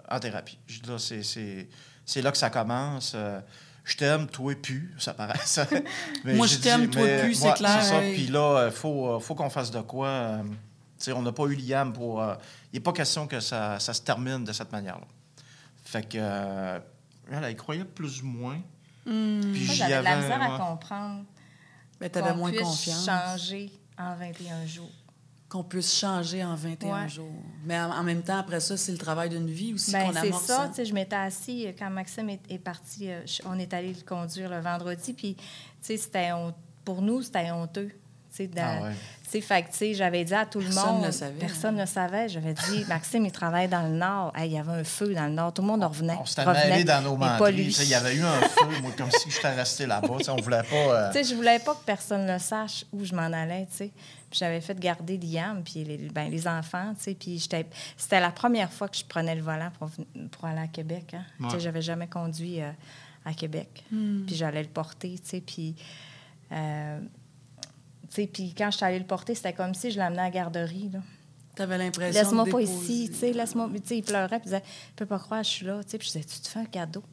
en 0.09 0.19
thérapie. 0.19 0.57
Je 0.67 0.79
dis 0.81 0.89
là, 0.89 0.97
c'est- 0.99 1.67
c'est 2.07 2.23
là 2.23 2.31
que 2.31 2.37
ça 2.39 2.49
commence. 2.49 3.11
Euh, 3.13 3.39
je 3.83 3.95
t'aime, 3.95 4.25
toi 4.27 4.53
plus, 4.59 4.93
ça 4.97 5.13
paraît. 5.13 5.37
ça. 5.45 5.67
Mais 6.25 6.33
Moi, 6.33 6.47
je 6.47 6.57
t'aime, 6.57 6.89
toi 6.89 7.03
mais- 7.03 7.21
plus, 7.21 7.35
c'est 7.35 7.53
clair, 7.53 7.77
C'est 7.83 7.89
ça. 7.91 7.99
Puis 7.99 8.27
là, 8.27 8.65
il 8.65 8.71
faut, 8.71 9.07
euh, 9.15 9.19
faut 9.19 9.35
qu'on 9.35 9.49
fasse 9.51 9.69
de 9.71 9.79
quoi. 9.81 10.07
euh, 10.07 10.43
tu 10.43 10.49
sais, 10.97 11.11
on 11.13 11.21
n'a 11.21 11.31
pas 11.31 11.43
eu 11.43 11.55
Liam 11.55 11.93
pour. 11.93 12.21
euh, 12.23 12.33
Il 12.73 12.77
n'est 12.77 12.83
pas 12.83 12.91
question 12.93 13.27
que 13.27 13.39
ça, 13.39 13.79
ça 13.79 13.93
se 13.93 14.01
termine 14.01 14.43
de 14.43 14.51
cette 14.51 14.71
manière-là. 14.71 15.05
Fait 15.85 16.01
que. 16.01 16.17
euh, 16.19 16.79
elle, 17.31 17.55
croyait 17.55 17.85
plus 17.85 18.21
ou 18.23 18.25
moins. 18.25 18.59
Puis 19.05 19.13
Moi, 19.13 19.53
j'y 19.53 19.75
j'avais 19.75 19.99
de 19.99 20.03
la 20.03 20.15
misère 20.17 20.39
ouais. 20.39 20.45
à 20.53 20.57
comprendre 20.57 21.23
Mais 22.01 22.09
t'avais 22.09 22.33
moins 22.33 22.49
puisse 22.51 22.63
confiance. 22.63 23.05
changer 23.05 23.71
en 23.97 24.15
21 24.15 24.65
jours. 24.65 24.89
Qu'on 25.49 25.63
puisse 25.63 25.97
changer 25.97 26.43
en 26.43 26.55
21 26.55 27.03
Ouais. 27.03 27.09
jours. 27.09 27.31
Mais 27.65 27.79
en, 27.79 27.89
en 27.91 28.03
même 28.03 28.21
temps, 28.21 28.39
après 28.39 28.59
ça, 28.59 28.75
c'est 28.75 28.91
le 28.91 28.97
travail 28.97 29.29
d'une 29.29 29.47
vie 29.49 29.73
aussi 29.73 29.91
Ben, 29.93 30.07
qu'on 30.07 30.11
c'est 30.13 30.27
amorce. 30.27 30.43
ça, 30.45 30.63
hein. 30.63 30.67
tu 30.69 30.75
sais, 30.75 30.85
je 30.85 30.93
m'étais 30.93 31.15
assis 31.15 31.67
euh, 31.67 31.71
quand 31.77 31.89
Maxime 31.89 32.29
est, 32.29 32.41
est 32.49 32.57
parti, 32.57 33.09
euh, 33.09 33.21
je- 33.25 33.41
on 33.45 33.57
est 33.57 33.73
allé 33.73 33.93
le 33.93 34.01
conduire 34.05 34.49
le 34.49 34.59
vendredi, 34.59 35.13
puis 35.13 35.35
tu 35.35 35.43
sais, 35.81 35.95
c'était 35.97 36.31
pour 36.83 37.01
nous, 37.01 37.21
c'était 37.21 37.49
honteux. 37.51 37.91
Dans- 38.39 38.47
Ah 38.61 38.83
ouais. 38.83 38.91
tu 39.23 39.29
sais, 39.31 39.41
fait 39.41 39.63
que, 39.63 39.71
tu 39.71 39.77
sais, 39.77 39.93
j'avais 39.95 40.23
dit 40.23 40.33
à 40.35 40.45
tout 40.45 40.59
le 40.59 40.65
Personne 40.65 40.95
monde. 40.97 41.05
le 41.05 41.11
savait, 41.11 41.31
hein. 41.33 41.37
Personne 41.39 41.75
ne 41.75 41.79
le 41.81 41.87
savait. 41.87 42.29
J'avais 42.29 42.53
dit, 42.53 42.85
Maxime, 42.87 43.25
il 43.25 43.31
travaille 43.31 43.67
dans 43.67 43.81
le 43.81 43.95
Nord. 43.97 44.31
Hey, 44.35 44.51
il 44.51 44.53
y 44.53 44.59
avait 44.59 44.73
un 44.73 44.83
feu 44.83 45.11
dans 45.15 45.25
le 45.25 45.31
Nord. 45.31 45.53
Tout 45.53 45.63
le 45.63 45.69
monde 45.69 45.83
en 45.83 45.87
revenait. 45.87 46.15
On 46.21 46.25
s'était 46.25 46.43
revenait, 46.43 46.69
mêlé 46.69 46.83
dans 46.83 47.01
nos 47.01 47.13
mais 47.17 47.25
pas 47.25 47.31
menteries. 47.39 47.53
lui. 47.55 47.65
tu 47.65 47.71
sais, 47.71 47.83
Il 47.85 47.89
y 47.89 47.95
avait 47.95 48.15
eu 48.15 48.21
un 48.21 48.41
feu, 48.41 48.67
moi, 48.83 48.91
comme 48.95 49.09
si 49.09 49.31
j'étais 49.31 49.49
resté 49.55 49.87
là-bas. 49.87 50.07
tu 50.19 50.25
sais, 50.25 50.29
On 50.29 50.35
voulait 50.35 50.61
pas. 50.61 50.75
euh, 50.75 51.11
Tu 51.11 51.17
sais, 51.17 51.23
je 51.23 51.33
voulais 51.33 51.57
pas 51.57 51.73
que 51.73 51.83
personne 51.83 52.27
ne 52.27 52.37
sache 52.37 52.85
où 52.93 53.03
je 53.03 53.15
m'en 53.15 53.23
allais, 53.23 53.65
tu 53.71 53.77
sais. 53.77 53.91
Puis 53.95 54.16
j'avais 54.31 54.61
fait 54.61 54.79
garder 54.79 55.17
Liam, 55.17 55.63
puis 55.63 55.83
les, 55.83 55.97
ben, 56.09 56.29
les 56.29 56.47
enfants, 56.47 56.93
tu 56.97 57.03
sais. 57.03 57.15
Puis 57.15 57.39
j'étais... 57.39 57.65
C'était 57.95 58.19
la 58.19 58.31
première 58.31 58.71
fois 58.71 58.89
que 58.89 58.97
je 58.97 59.05
prenais 59.05 59.35
le 59.35 59.41
volant 59.41 59.71
pour, 59.77 59.89
pour 60.31 60.45
aller 60.45 60.61
à 60.61 60.67
Québec, 60.67 61.13
hein. 61.13 61.23
Tu 61.43 61.49
sais, 61.51 61.59
j'avais 61.59 61.81
jamais 61.81 62.07
conduit 62.07 62.61
euh, 62.61 62.71
à 63.25 63.33
Québec. 63.33 63.83
Puis 63.89 64.35
j'allais 64.35 64.63
le 64.63 64.69
porter, 64.69 65.17
tu 65.19 65.29
sais. 65.29 65.41
Puis... 65.41 65.75
euh, 66.51 66.99
tu 68.09 68.21
sais, 68.21 68.27
puis 68.27 68.53
quand 68.57 68.71
je 68.71 68.77
suis 68.77 68.85
allée 68.85 68.99
le 68.99 69.05
porter, 69.05 69.35
c'était 69.35 69.53
comme 69.53 69.73
si 69.73 69.91
je 69.91 69.97
l'amenais 69.97 70.21
à 70.21 70.25
la 70.25 70.31
garderie, 70.31 70.89
là. 70.93 70.99
T'avais 71.55 71.77
l'impression 71.77 72.21
Laisse-moi 72.21 72.45
de 72.45 72.51
pas 72.51 72.61
ici, 72.61 73.09
tu 73.11 73.17
sais, 73.17 73.33
laisse-moi... 73.33 73.69
Tu 73.73 73.81
sais, 73.83 73.97
il 73.97 74.03
pleurait, 74.03 74.39
puis 74.39 74.49
il 74.49 74.51
disait, 74.51 74.63
je 74.65 74.93
peux 74.95 75.05
pas 75.05 75.19
croire, 75.19 75.43
je 75.43 75.49
suis 75.49 75.65
là, 75.65 75.83
tu 75.83 75.89
sais. 75.89 75.97
Puis 75.97 76.07
je 76.07 76.19
disais, 76.19 76.25
tu 76.25 76.39
te 76.39 76.47
fais 76.47 76.59
un 76.59 76.65
cadeau. 76.65 77.03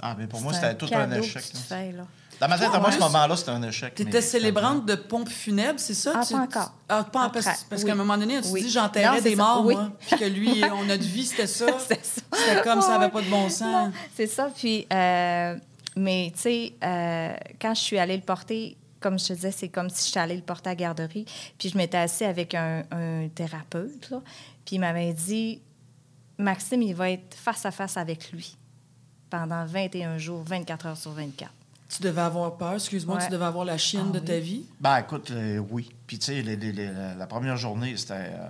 Ah, 0.00 0.14
mais 0.18 0.26
pour 0.26 0.40
moi, 0.40 0.52
c'était 0.52 0.74
tout 0.76 0.88
un 0.92 1.10
échec. 1.12 1.42
que 1.42 1.46
tu 1.46 1.52
te 1.52 1.58
fais, 1.58 1.92
là. 1.92 2.06
Dans 2.44 2.48
ma 2.50 2.58
tête, 2.58 2.74
à 2.74 2.78
moi, 2.80 2.92
ce 2.92 2.98
moment-là, 2.98 3.36
c'était 3.36 3.50
un 3.50 3.62
échec. 3.62 3.94
T'étais 3.94 4.10
mais- 4.10 4.20
célébrante 4.20 4.84
de 4.86 4.94
pompes 4.94 5.28
funèbres, 5.28 5.78
c'est 5.80 5.94
ça? 5.94 6.12
Ah, 6.16 6.24
Tu- 6.26 6.34
pas 6.34 6.40
encore. 6.40 6.72
Ah, 6.88 7.04
pas 7.04 7.30
parce, 7.30 7.46
Après, 7.46 7.58
parce 7.70 7.82
oui. 7.82 7.86
qu'à 7.86 7.92
un 7.92 7.96
moment 7.96 8.18
donné, 8.18 8.36
tu 8.36 8.42
te 8.42 8.52
Oui. 8.52 8.62
dis 8.62 8.70
j'enterrais 8.70 9.20
des 9.22 9.34
morts, 9.36 9.64
oui. 9.64 9.74
moi. 9.74 9.90
Puis 10.00 10.16
que 10.18 10.24
lui, 10.24 10.62
on 10.72 10.84
notre 10.84 11.02
vie, 11.04 11.24
c'était 11.24 11.46
ça? 11.46 11.66
C'est 11.88 12.04
ça. 12.04 12.20
C'était 12.34 12.62
comme 12.62 12.80
ça 12.82 12.98
n'avait 12.98 13.10
pas 13.10 13.22
de 13.22 13.30
bon 13.30 13.48
sens. 13.48 13.92
C'est 14.14 14.26
ça. 14.26 14.50
Puis, 14.54 14.86
euh, 14.92 15.56
mais 15.96 16.32
tu 16.34 16.40
sais, 16.42 16.72
euh, 16.84 17.34
quand 17.60 17.74
je 17.74 17.80
suis 17.80 17.98
allée 17.98 18.16
le 18.16 18.22
porter, 18.22 18.76
comme 19.00 19.18
je 19.18 19.26
te 19.28 19.32
disais, 19.34 19.50
c'est 19.52 19.68
comme 19.68 19.88
si 19.90 20.06
j'étais 20.08 20.20
allée 20.20 20.36
le 20.36 20.42
porter 20.42 20.68
à 20.70 20.72
la 20.72 20.76
garderie. 20.76 21.24
Puis 21.58 21.68
je 21.70 21.76
m'étais 21.76 21.98
assise 21.98 22.26
avec 22.26 22.54
un, 22.54 22.82
un 22.90 23.28
thérapeute, 23.34 24.10
là. 24.10 24.20
Puis 24.66 24.76
il 24.76 24.78
m'avait 24.80 25.12
dit, 25.12 25.60
Maxime, 26.38 26.82
il 26.82 26.94
va 26.94 27.10
être 27.10 27.34
face 27.36 27.64
à 27.66 27.70
face 27.70 27.96
avec 27.96 28.32
lui 28.32 28.56
pendant 29.30 29.64
21 29.66 30.18
jours, 30.18 30.42
24 30.44 30.86
heures 30.86 30.96
sur 30.96 31.12
24. 31.12 31.50
Tu 31.94 32.02
devais 32.02 32.22
avoir 32.22 32.56
peur, 32.56 32.74
excuse-moi, 32.74 33.16
Ouais. 33.18 33.24
tu 33.24 33.30
devais 33.30 33.44
avoir 33.44 33.64
la 33.64 33.78
chienne 33.78 34.06
Ah 34.08 34.12
de 34.14 34.18
oui. 34.18 34.24
ta 34.24 34.38
vie? 34.38 34.66
Ben, 34.80 34.98
écoute, 34.98 35.30
euh, 35.30 35.58
oui. 35.70 35.90
Puis, 36.06 36.18
tu 36.18 36.26
sais, 36.26 36.42
la, 37.16 37.26
première 37.26 37.56
journée, 37.56 37.96
c'était. 37.96 38.14
euh, 38.14 38.48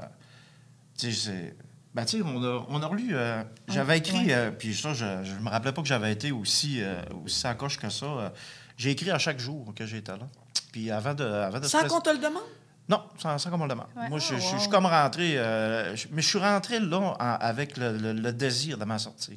tu 0.99 1.13
sais, 1.13 1.31
c'est. 1.31 1.57
Ben, 1.95 2.05
tu 2.05 2.19
sais, 2.19 2.25
on 2.25 2.43
a, 2.43 2.65
on 2.69 2.83
a 2.83 2.87
relu. 2.87 3.11
euh, 3.13 3.43
j'avais 3.69 3.99
écrit, 3.99 4.33
euh, 4.33 4.51
puis 4.51 4.75
ça, 4.75 4.95
je, 4.95 5.05
je 5.25 5.35
me 5.35 5.49
rappelais 5.51 5.73
pas 5.73 5.83
que 5.83 5.89
j'avais 5.89 6.11
été 6.13 6.33
aussi, 6.33 6.83
euh, 6.83 7.03
aussi 7.25 7.47
à 7.47 7.55
coche 7.55 7.79
que 7.79 7.91
ça. 7.91 8.07
euh, 8.07 8.29
j'ai 8.77 8.91
écrit 8.93 9.11
à 9.11 9.19
chaque 9.19 9.39
jour 9.39 9.73
que 9.77 9.85
j'étais 9.85 10.13
là. 10.13 10.27
Puis, 10.73 10.91
avant 10.91 11.15
de. 11.15 11.25
Avant 11.25 11.61
de 11.61 11.67
Sans 11.67 11.87
qu'on 11.87 12.01
te 12.01 12.11
le 12.11 12.19
demande? 12.19 12.43
Non, 12.89 13.03
sans, 13.19 13.37
sans 13.39 13.51
qu'on 13.51 13.59
me 13.59 13.65
le 13.65 13.69
demande. 13.71 13.87
Ouais. 13.97 14.09
Moi, 14.09 14.19
je, 14.19 14.35
Ah, 14.35 14.55
wow. 14.55 14.59
suis 14.59 14.69
comme 14.71 14.87
rentré. 14.87 15.35
euh, 15.37 15.95
mais 16.13 16.23
je 16.23 16.29
suis 16.29 16.39
rentré 16.39 16.81
là 16.81 16.99
en- 16.99 17.15
avec 17.19 17.77
le, 17.77 17.97
le- 17.97 18.13
le 18.13 18.33
désir 18.33 18.79
de 18.79 18.85
m'en 18.85 18.99
sortir. 18.99 19.37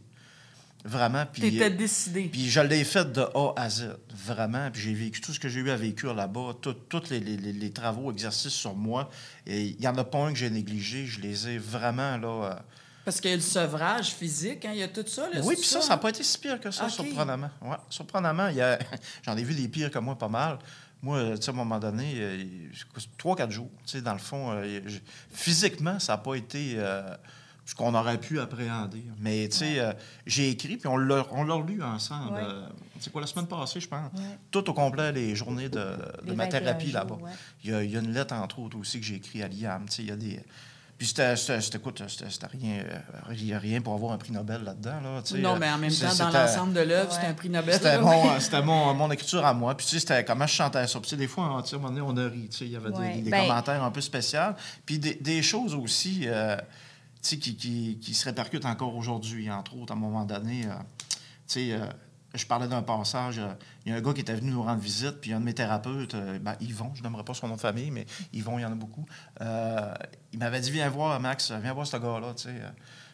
Vraiment. 0.85 1.25
Puis, 1.25 1.41
T'étais 1.41 1.65
euh, 1.65 1.69
décidé. 1.69 2.29
puis 2.31 2.49
je 2.49 2.59
l'ai 2.61 2.83
fait 2.85 3.11
de 3.11 3.21
A 3.21 3.53
à 3.57 3.69
Z, 3.69 3.97
vraiment. 4.15 4.69
Puis 4.71 4.81
j'ai 4.83 4.93
vécu 4.93 5.19
tout 5.19 5.33
ce 5.33 5.39
que 5.39 5.49
j'ai 5.49 5.59
eu 5.59 5.69
à 5.69 5.75
vécu 5.75 6.05
là-bas, 6.05 6.53
tous 6.61 7.09
les, 7.09 7.19
les- 7.19 7.35
les- 7.35 7.51
les 7.53 7.71
travaux, 7.71 8.11
exercices 8.11 8.53
sur 8.53 8.73
moi. 8.75 9.09
Et 9.45 9.65
il 9.65 9.79
n'y 9.79 9.87
en 9.87 9.97
a 9.97 10.03
pas 10.03 10.19
un 10.19 10.31
que 10.31 10.37
j'ai 10.39 10.49
négligé. 10.49 11.05
Je 11.05 11.19
les 11.19 11.49
ai 11.49 11.57
vraiment, 11.57 12.17
là... 12.17 12.27
euh, 12.51 12.55
Parce 13.03 13.19
qu'il 13.19 13.31
y 13.31 13.33
a 13.33 13.37
le 13.37 13.41
sevrage 13.41 14.11
physique, 14.11 14.63
hein, 14.65 14.71
il 14.73 14.79
y 14.79 14.83
a 14.83 14.87
tout 14.87 15.03
ça. 15.07 15.27
Là, 15.29 15.41
Oui, 15.43 15.55
puis 15.55 15.65
ça, 15.65 15.81
ça? 15.81 15.89
n'a 15.89 15.97
pas 15.97 16.09
été 16.09 16.23
si 16.23 16.37
pire 16.37 16.59
que 16.59 16.71
ça, 16.71 16.85
Ok. 16.85 16.91
surprenamment. 16.91 17.49
Ouais, 17.61 17.77
surprenamment, 17.89 18.43
a... 18.43 18.77
j'en 19.25 19.35
ai 19.35 19.43
vu 19.43 19.55
des 19.55 19.67
pires 19.67 19.91
que 19.91 19.99
moi 19.99 20.17
pas 20.17 20.29
mal. 20.29 20.57
Moi, 21.01 21.35
tu 21.37 21.41
sais, 21.43 21.49
à 21.49 21.53
un 21.53 21.55
moment 21.57 21.79
donné, 21.79 22.13
euh, 22.15 22.43
trois, 23.17 23.35
quatre 23.35 23.51
jours, 23.51 23.69
tu 23.85 23.91
sais, 23.93 24.01
dans 24.01 24.13
le 24.13 24.19
fond, 24.19 24.51
euh, 24.53 24.79
physiquement, 25.31 25.99
ça 25.99 26.13
n'a 26.13 26.17
pas 26.17 26.35
été 26.35 26.73
euh, 26.77 27.03
ce 27.67 27.75
qu'on 27.75 27.93
aurait 27.93 28.17
pu 28.17 28.39
appréhender. 28.39 29.03
Mais, 29.19 29.49
tu 29.49 29.57
sais, 29.57 29.79
euh, 29.79 29.91
j'ai 30.25 30.49
écrit, 30.51 30.77
puis 30.77 30.87
on 30.87 30.95
l'a 30.97 31.23
lu 31.67 31.83
ensemble. 31.83 32.33
Ouais. 32.35 32.39
euh, 32.41 32.65
c'est 32.97 33.11
quoi, 33.11 33.19
la 33.19 33.27
semaine 33.27 33.45
passée, 33.45 33.81
je 33.81 33.89
pense? 33.89 34.09
Ouais. 34.15 34.37
Tout 34.51 34.69
au 34.69 34.73
complet, 34.73 35.11
les 35.11 35.35
journées 35.35 35.67
de, 35.67 35.77
de 35.79 35.97
Les 36.27 36.35
ma 36.35 36.45
21 36.45 36.59
thérapie 36.61 36.91
là-bas. 36.93 37.15
ouais. 37.21 37.31
Il 37.65 37.71
y, 37.71 37.73
a, 37.73 37.83
il 37.83 37.91
y 37.91 37.97
a 37.97 37.99
une 37.99 38.13
lettre, 38.13 38.33
entre 38.35 38.59
autres, 38.59 38.77
aussi 38.77 39.01
que 39.01 39.05
j'ai 39.05 39.15
écrite 39.15 39.43
à 39.43 39.49
Liam. 39.49 39.83
Tu 39.89 39.95
sais, 39.97 40.01
il 40.03 40.07
y 40.07 40.11
a 40.11 40.15
des... 40.15 40.39
Puis 40.97 41.07
c'était, 41.07 41.35
c'était, 41.35 41.59
c'était- 41.61 41.77
écoute, 41.77 42.01
c'était, 42.07 42.29
c'était 42.31 42.47
rien, 42.47 42.79
euh, 42.79 43.33
il 43.33 43.45
y 43.45 43.53
a 43.53 43.59
rien 43.59 43.81
pour 43.81 43.93
avoir 43.93 44.13
un 44.13 44.17
prix 44.17 44.31
Nobel 44.31 44.63
là-dedans. 44.63 44.99
Là, 45.03 45.21
Non, 45.37 45.55
euh, 45.55 45.57
mais 45.59 45.69
en 45.69 45.77
même 45.77 45.91
temps, 45.91 46.05
dans 46.05 46.11
c'était- 46.11 46.31
l'ensemble 46.31 46.73
de 46.73 46.79
l'œuvre, 46.79 47.11
c'est 47.11 47.19
Ouais. 47.19 47.27
un 47.27 47.33
prix 47.33 47.49
Nobel. 47.49 47.73
c'était 47.75 47.99
mon, 48.01 48.39
c'était 48.39 48.61
mon, 48.63 48.93
mon 48.95 49.11
écriture 49.11 49.45
à 49.45 49.53
moi. 49.53 49.75
Puis, 49.75 49.85
tu 49.85 49.91
sais, 49.91 49.99
c'était 49.99 50.23
comment 50.25 50.47
je 50.47 50.53
chantais 50.53 50.87
ça. 50.87 50.99
Puis, 51.01 51.15
des 51.17 51.27
fois, 51.27 51.61
sais, 51.65 51.75
à 51.75 51.77
un 51.77 51.81
moment 51.81 51.93
donné, 51.93 52.21
on 52.23 52.25
a 52.25 52.29
ri. 52.29 52.47
Tu 52.49 52.57
sais, 52.59 52.65
il 52.65 52.71
y 52.71 52.75
avait 52.77 52.89
des- 52.91 52.97
Ouais. 52.97 53.17
des, 53.21 53.29
Ben- 53.29 53.41
commentaires 53.45 53.83
un 53.83 53.91
peu 53.91 54.01
spéciaux. 54.01 54.39
Puis, 54.85 54.97
des, 54.97 55.15
des 55.15 55.43
choses 55.43 55.75
aussi, 55.75 56.21
euh, 56.25 56.55
qui, 57.35 57.55
qui, 57.55 57.99
qui 57.99 58.13
se 58.13 58.25
répercutent 58.25 58.65
encore 58.65 58.95
aujourd'hui. 58.95 59.51
Entre 59.51 59.75
autres, 59.75 59.93
à 59.93 59.95
un 59.95 59.99
moment 59.99 60.25
donné, 60.25 60.65
euh, 60.65 60.71
euh, 61.57 61.91
je 62.33 62.45
parlais 62.45 62.67
d'un 62.67 62.81
passage. 62.81 63.39
euh, 63.39 63.53
Il 63.85 63.91
y 63.91 63.95
a 63.95 63.97
un 63.97 64.01
gars 64.01 64.13
qui 64.13 64.21
était 64.21 64.35
venu 64.35 64.51
nous 64.51 64.63
rendre 64.63 64.81
visite, 64.81 65.19
puis 65.21 65.33
un 65.33 65.39
de 65.39 65.45
mes 65.45 65.53
thérapeutes, 65.53 66.15
ben, 66.41 66.55
Yvon, 66.61 66.93
je 66.95 67.03
n'aimerais 67.03 67.23
pas 67.23 67.33
son 67.33 67.47
nom 67.47 67.55
de 67.55 67.59
famille, 67.59 67.91
mais 67.91 68.05
Yvon, 68.33 68.57
il 68.59 68.61
y 68.61 68.65
en 68.65 68.71
a 68.71 68.75
beaucoup. 68.75 69.05
il 69.39 70.39
m'avait 70.39 70.61
dit 70.61 70.71
Viens 70.71 70.89
voir, 70.89 71.19
Max, 71.19 71.51
viens 71.51 71.73
voir 71.73 71.85
ce 71.85 71.97
gars-là. 71.97 72.33
tu 72.35 72.43
sais. 72.43 72.61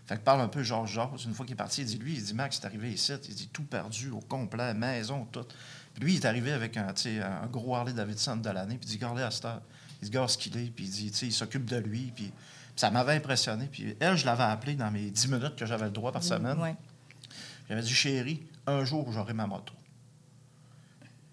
Fait 0.06 0.17
que 0.17 0.21
parle 0.21 0.41
un 0.41 0.49
peu 0.49 0.63
Georges 0.63 0.91
Georges. 0.91 1.26
Une 1.26 1.34
fois 1.34 1.45
qu'il 1.45 1.54
est 1.54 1.56
parti, 1.56 1.82
il 1.82 1.88
dit 1.88 1.97
Lui, 1.97 2.15
il 2.15 2.23
dit 2.23 2.34
Max, 2.34 2.60
c'est 2.60 2.65
arrivé 2.65 2.91
ici, 2.91 3.13
il 3.30 3.36
dit 3.36 3.47
tout 3.47 3.63
perdu 3.63 4.10
au 4.12 4.19
complet, 4.19 4.73
maison, 4.73 5.26
tout. 5.32 5.45
Puis 5.93 6.04
lui, 6.04 6.13
il 6.13 6.17
est 6.17 6.26
arrivé 6.26 6.52
avec 6.52 6.76
un, 6.76 6.88
un 6.88 7.47
gros 7.47 7.76
Harley 7.76 7.93
Davidson 7.93 8.38
de 8.38 8.49
l'année, 8.49 8.78
puis 8.78 8.89
il 8.89 8.91
dit 8.91 8.97
Garde 8.97 9.19
à 9.19 9.32
cette. 9.32 9.47
Il 10.02 10.08
se 10.08 10.12
garde 10.12 10.30
ce 10.30 10.38
qu'il 10.38 10.58
est, 10.58 10.69
puis 10.69 10.84
il 10.86 10.89
dit 10.89 11.12
il 11.21 11.32
s'occupe 11.32 11.65
de 11.65 11.78
lui, 11.78 12.12
puis. 12.13 12.34
Ça 12.75 12.89
m'avait 12.91 13.13
impressionné. 13.13 13.67
Puis 13.71 13.95
elle, 13.99 14.17
je 14.17 14.25
l'avais 14.25 14.43
appelé 14.43 14.75
dans 14.75 14.89
mes 14.91 15.09
10 15.12 15.27
minutes 15.29 15.55
que 15.55 15.65
j'avais 15.65 15.86
le 15.86 15.91
droit 15.91 16.12
par 16.12 16.23
semaine. 16.23 16.59
Ouais. 16.59 16.75
J'avais 17.69 17.81
dit, 17.81 17.93
chérie, 17.93 18.43
un 18.67 18.83
jour, 18.86 19.12
j'aurai 19.12 19.33
ma 19.33 19.47
moto. 19.47 19.73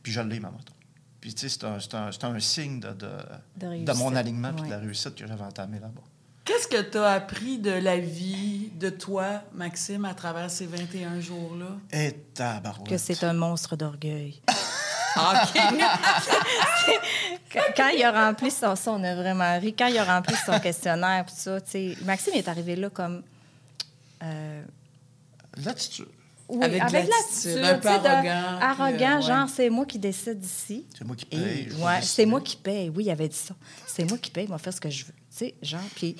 Puis 0.02 0.12
je 0.12 0.20
l'ai, 0.20 0.40
ma 0.40 0.50
moto. 0.50 0.72
Puis, 1.20 1.34
tu 1.34 1.48
sais, 1.48 1.58
c'est 1.58 1.64
un, 1.94 2.00
un- 2.28 2.34
un 2.34 2.40
signe 2.40 2.80
de, 2.80 2.92
de, 2.92 3.84
De 3.84 3.92
mon 3.92 4.14
alignement 4.16 4.52
puis 4.54 4.64
de 4.64 4.70
la 4.70 4.78
réussite 4.78 5.14
que 5.14 5.26
j'avais 5.26 5.42
entamé 5.44 5.78
là-bas. 5.78 6.00
Qu'est-ce 6.44 6.66
que 6.66 6.80
tu 6.80 6.96
as 6.98 7.10
appris 7.10 7.58
de 7.58 7.70
la 7.70 7.98
vie 7.98 8.70
de 8.74 8.88
toi, 8.88 9.42
Maxime, 9.52 10.06
à 10.06 10.14
travers 10.14 10.50
ces 10.50 10.64
21 10.66 11.20
jours-là? 11.20 11.76
Et 11.92 12.12
tabarouette. 12.34 12.88
Que 12.88 12.96
c'est 12.96 13.22
un 13.24 13.34
monstre 13.34 13.76
d'orgueil. 13.76 14.40
Ah, 15.16 15.42
OK. 15.44 15.60
Quand, 17.52 17.60
quand 17.76 17.88
il 17.88 18.02
a 18.04 18.26
rempli 18.28 18.50
son, 18.50 18.76
ça, 18.76 18.92
on 18.92 19.02
a 19.02 19.14
vraiment 19.14 19.58
ri. 19.58 19.74
Quand 19.76 19.86
il 19.88 19.98
a 19.98 20.04
rempli 20.04 20.34
son 20.46 20.58
questionnaire, 20.60 21.24
puis 21.26 21.34
ça, 21.36 21.60
tu 21.60 21.70
sais, 21.70 21.96
Maxime 22.04 22.34
est 22.34 22.46
arrivé 22.48 22.76
là 22.76 22.90
comme. 22.90 23.22
euh, 24.22 24.62
L'attitude. 25.64 26.06
oui, 26.48 26.64
Avec 26.64 26.80
avec, 26.82 27.08
l'attitude, 27.08 27.64
un 27.64 27.78
peu 27.78 27.88
arrogant, 27.88 28.58
Arrogant, 28.60 29.18
euh, 29.18 29.20
genre, 29.20 29.44
ouais. 29.46 29.52
c'est 29.54 29.70
moi 29.70 29.84
qui 29.86 29.98
décide 29.98 30.44
ici. 30.44 30.86
C'est 30.96 31.04
moi 31.04 31.16
qui 31.16 31.24
paye. 31.26 31.68
ouais, 31.78 32.02
c'est 32.02 32.26
moi 32.26 32.40
qui 32.40 32.56
paye. 32.56 32.88
Oui, 32.94 33.04
il 33.06 33.10
avait 33.10 33.28
dit 33.28 33.36
ça. 33.36 33.54
C'est 33.86 34.04
moi 34.08 34.16
qui 34.18 34.30
paye, 34.30 34.44
il 34.44 34.50
va 34.50 34.58
faire 34.58 34.72
ce 34.72 34.80
que 34.80 34.90
je 34.90 35.04
veux. 35.06 35.12
Tu 35.12 35.36
sais, 35.46 35.54
genre, 35.62 35.80
puis 35.96 36.16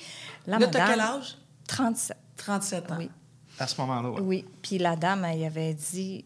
là, 0.47 0.59
Là, 0.59 0.67
t'as 0.67 0.87
quel 0.87 0.99
âge? 0.99 1.37
37. 1.67 2.17
37 2.37 2.91
ans. 2.91 2.95
Oui. 2.99 3.09
À 3.59 3.67
ce 3.67 3.79
moment-là, 3.81 4.09
ouais. 4.09 4.21
Oui. 4.21 4.45
Puis 4.61 4.77
la 4.79 4.95
dame, 4.95 5.23
elle 5.25 5.43
avait 5.45 5.73
dit, 5.73 6.25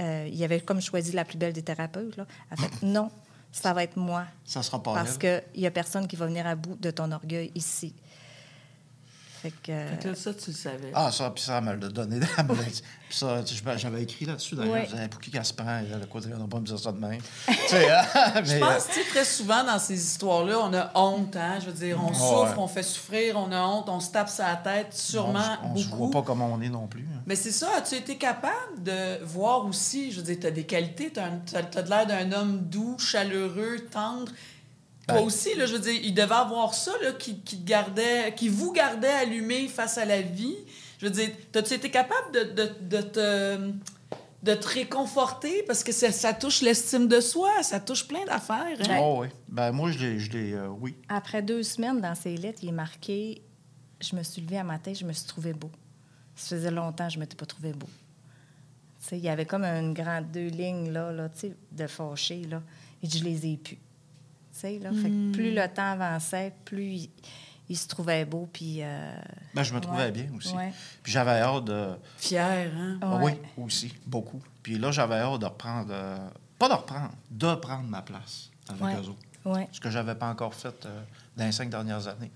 euh, 0.00 0.28
il 0.30 0.44
avait 0.44 0.60
comme 0.60 0.80
choisi 0.80 1.12
la 1.12 1.24
plus 1.24 1.38
belle 1.38 1.52
des 1.52 1.62
thérapeutes. 1.62 2.16
Là. 2.16 2.26
Elle 2.50 2.64
a 2.64 2.68
fait 2.68 2.82
non, 2.86 3.10
ça 3.54 3.72
va 3.72 3.84
être 3.84 3.96
moi. 3.96 4.24
Ça 4.44 4.62
sera 4.62 4.82
pas 4.82 4.94
Parce 4.94 5.16
qu'il 5.16 5.42
n'y 5.56 5.66
a 5.66 5.70
personne 5.70 6.08
qui 6.08 6.16
va 6.16 6.26
venir 6.26 6.46
à 6.46 6.56
bout 6.56 6.76
de 6.80 6.90
ton 6.90 7.10
orgueil 7.12 7.52
ici. 7.54 7.94
Fait 9.44 9.50
que. 9.50 9.72
Fait 9.90 10.02
que 10.02 10.08
là, 10.08 10.14
ça, 10.14 10.32
tu 10.32 10.50
le 10.52 10.56
savais. 10.56 10.90
Ah, 10.94 11.12
ça, 11.12 11.28
puis 11.30 11.44
ça, 11.44 11.58
elle 11.58 11.64
me 11.64 11.72
l'a 11.74 11.88
donné. 11.90 12.18
elle 12.38 12.44
me 12.46 12.54
l'a 12.56 12.62
dit. 12.62 12.82
Puis 13.10 13.18
ça, 13.18 13.42
tu 13.44 13.54
j'avais 13.76 14.02
écrit 14.02 14.24
là-dessus, 14.24 14.54
d'ailleurs. 14.56 14.90
Ouais. 14.90 15.08
Pour 15.08 15.20
qui 15.20 15.30
qu'elle 15.30 15.44
se 15.44 15.52
prend? 15.52 15.80
Elle 15.80 16.02
a 16.02 16.06
quoi, 16.06 16.22
on 16.34 16.38
va 16.40 16.46
pas 16.46 16.60
me 16.60 16.64
dire 16.64 16.78
ça 16.78 16.92
de 16.92 16.98
même. 16.98 17.20
tu 17.46 17.54
sais, 17.68 17.90
hein, 17.90 18.02
Je 18.42 18.58
pense, 18.58 18.86
tu 18.88 18.94
sais, 18.94 19.04
très 19.10 19.24
souvent 19.26 19.62
dans 19.62 19.78
ces 19.78 20.02
histoires-là, 20.02 20.60
on 20.60 20.72
a 20.72 20.90
honte, 20.94 21.36
hein? 21.36 21.58
Je 21.60 21.66
veux 21.66 21.72
dire, 21.72 22.02
on 22.02 22.14
souffre, 22.14 22.52
ouais. 22.56 22.62
on 22.62 22.68
fait 22.68 22.82
souffrir, 22.82 23.36
on 23.36 23.52
a 23.52 23.60
honte, 23.60 23.86
on 23.90 24.00
se 24.00 24.10
tape 24.10 24.30
sa 24.30 24.56
tête, 24.56 24.86
euh, 24.86 24.96
sûrement 24.96 25.58
on, 25.62 25.72
on 25.72 25.76
se 25.76 25.88
beaucoup. 25.88 26.06
voit 26.10 26.22
pas 26.22 26.26
comme 26.26 26.40
on 26.40 26.62
est 26.62 26.70
non 26.70 26.86
plus. 26.86 27.06
hein. 27.14 27.20
Mais 27.26 27.36
c'est 27.36 27.52
ça, 27.52 27.68
as-tu 27.76 27.96
été 27.96 28.16
capable 28.16 28.82
de 28.82 29.22
voir 29.26 29.66
aussi, 29.66 30.10
je 30.10 30.16
veux 30.20 30.22
dire, 30.22 30.38
tu 30.40 30.46
as 30.46 30.50
des 30.50 30.64
qualités, 30.64 31.12
tu 31.12 31.20
as, 31.20 31.82
l'air 31.82 32.06
d'un 32.06 32.32
homme 32.32 32.60
doux, 32.62 32.96
chaleureux, 32.98 33.76
tendre. 33.90 34.32
Toi 35.06 35.20
aussi, 35.20 35.54
là, 35.54 35.66
je 35.66 35.74
veux 35.74 35.80
dire, 35.80 36.00
il 36.02 36.14
devait 36.14 36.34
avoir 36.34 36.72
ça 36.74 36.92
là, 37.02 37.12
qui, 37.12 37.40
qui, 37.40 37.58
te 37.60 37.66
gardait, 37.68 38.34
qui 38.34 38.48
vous 38.48 38.72
gardait 38.72 39.08
allumé 39.08 39.68
face 39.68 39.98
à 39.98 40.04
la 40.04 40.22
vie. 40.22 40.56
Je 40.98 41.06
veux 41.06 41.12
dire, 41.12 41.30
as-tu 41.54 41.74
été 41.74 41.90
capable 41.90 42.32
de, 42.32 42.42
de, 42.44 42.70
de 42.80 43.02
te, 43.02 43.70
de 44.42 44.54
te 44.54 44.66
réconforter? 44.66 45.62
Parce 45.66 45.84
que 45.84 45.92
ça, 45.92 46.10
ça 46.10 46.32
touche 46.32 46.62
l'estime 46.62 47.06
de 47.08 47.20
soi, 47.20 47.62
ça 47.62 47.80
touche 47.80 48.08
plein 48.08 48.24
d'affaires. 48.24 48.78
hein? 48.88 48.98
Oh, 49.00 49.18
oui. 49.20 49.28
Ben, 49.48 49.72
moi, 49.72 49.90
je 49.90 49.98
l'ai, 49.98 50.18
je 50.18 50.30
l'ai, 50.32 50.52
euh, 50.54 50.68
oui. 50.68 50.96
Après 51.08 51.42
deux 51.42 51.62
semaines, 51.62 52.00
dans 52.00 52.14
ses 52.14 52.36
lettres, 52.36 52.60
il 52.62 52.70
est 52.70 52.72
marqué 52.72 53.42
Je 54.00 54.16
me 54.16 54.22
suis 54.22 54.40
levée 54.40 54.58
à 54.58 54.64
matin, 54.64 54.92
je 54.94 55.04
me 55.04 55.12
suis 55.12 55.26
trouvé 55.26 55.52
beau. 55.52 55.70
Ça 56.36 56.56
faisait 56.56 56.70
longtemps 56.70 57.06
que 57.06 57.12
je 57.12 57.18
ne 57.18 57.24
m'étais 57.24 57.36
pas 57.36 57.46
trouvé 57.46 57.72
beau. 57.72 57.88
Tu 59.02 59.08
sais, 59.10 59.18
il 59.18 59.24
y 59.24 59.28
avait 59.28 59.44
comme 59.44 59.64
une 59.64 59.92
grande 59.92 60.30
deux 60.32 60.46
lignes 60.48 60.90
là, 60.90 61.12
là, 61.12 61.28
tu 61.28 61.40
sais, 61.40 61.56
de 61.72 61.86
fâché. 61.86 62.44
Là. 62.44 62.62
Dit 63.02 63.18
Je 63.18 63.24
les 63.24 63.46
ai 63.46 63.56
pu. 63.58 63.78
Fait 64.54 64.78
que 64.78 65.32
plus 65.32 65.54
le 65.54 65.66
temps 65.68 65.92
avançait, 65.92 66.52
plus 66.64 66.84
il, 66.92 67.10
il 67.68 67.76
se 67.76 67.88
trouvait 67.88 68.24
beau, 68.24 68.48
puis... 68.52 68.78
euh, 68.82 69.14
Ben, 69.54 69.62
je 69.62 69.74
me 69.74 69.80
trouvais 69.80 70.04
Ouais. 70.04 70.12
bien 70.12 70.26
aussi. 70.36 70.54
Ouais. 70.54 70.72
Puis 71.02 71.12
j'avais 71.12 71.40
hâte 71.40 71.64
de. 71.64 71.94
Fier, 72.16 72.70
hein? 72.76 72.98
Ah 73.02 73.16
Ouais. 73.16 73.38
Oui, 73.56 73.64
aussi, 73.64 73.92
beaucoup. 74.06 74.42
Puis 74.62 74.78
là, 74.78 74.90
j'avais 74.92 75.16
hâte 75.16 75.40
de 75.40 75.46
reprendre. 75.46 75.88
euh, 75.90 76.16
pas 76.58 76.68
de 76.68 76.74
reprendre, 76.74 77.10
de 77.30 77.54
prendre 77.56 77.88
ma 77.88 78.00
place 78.02 78.50
avec 78.68 78.82
Ouais. 78.82 78.94
eux 78.94 79.08
autres. 79.08 79.22
ouais. 79.44 79.68
Ce 79.72 79.80
que 79.80 79.90
je 79.90 79.98
n'avais 79.98 80.14
pas 80.14 80.28
encore 80.28 80.54
fait 80.54 80.86
euh, 80.86 81.02
dans 81.36 81.44
les 81.46 81.52
cinq 81.52 81.68
dernières 81.70 82.06
années. 82.08 82.30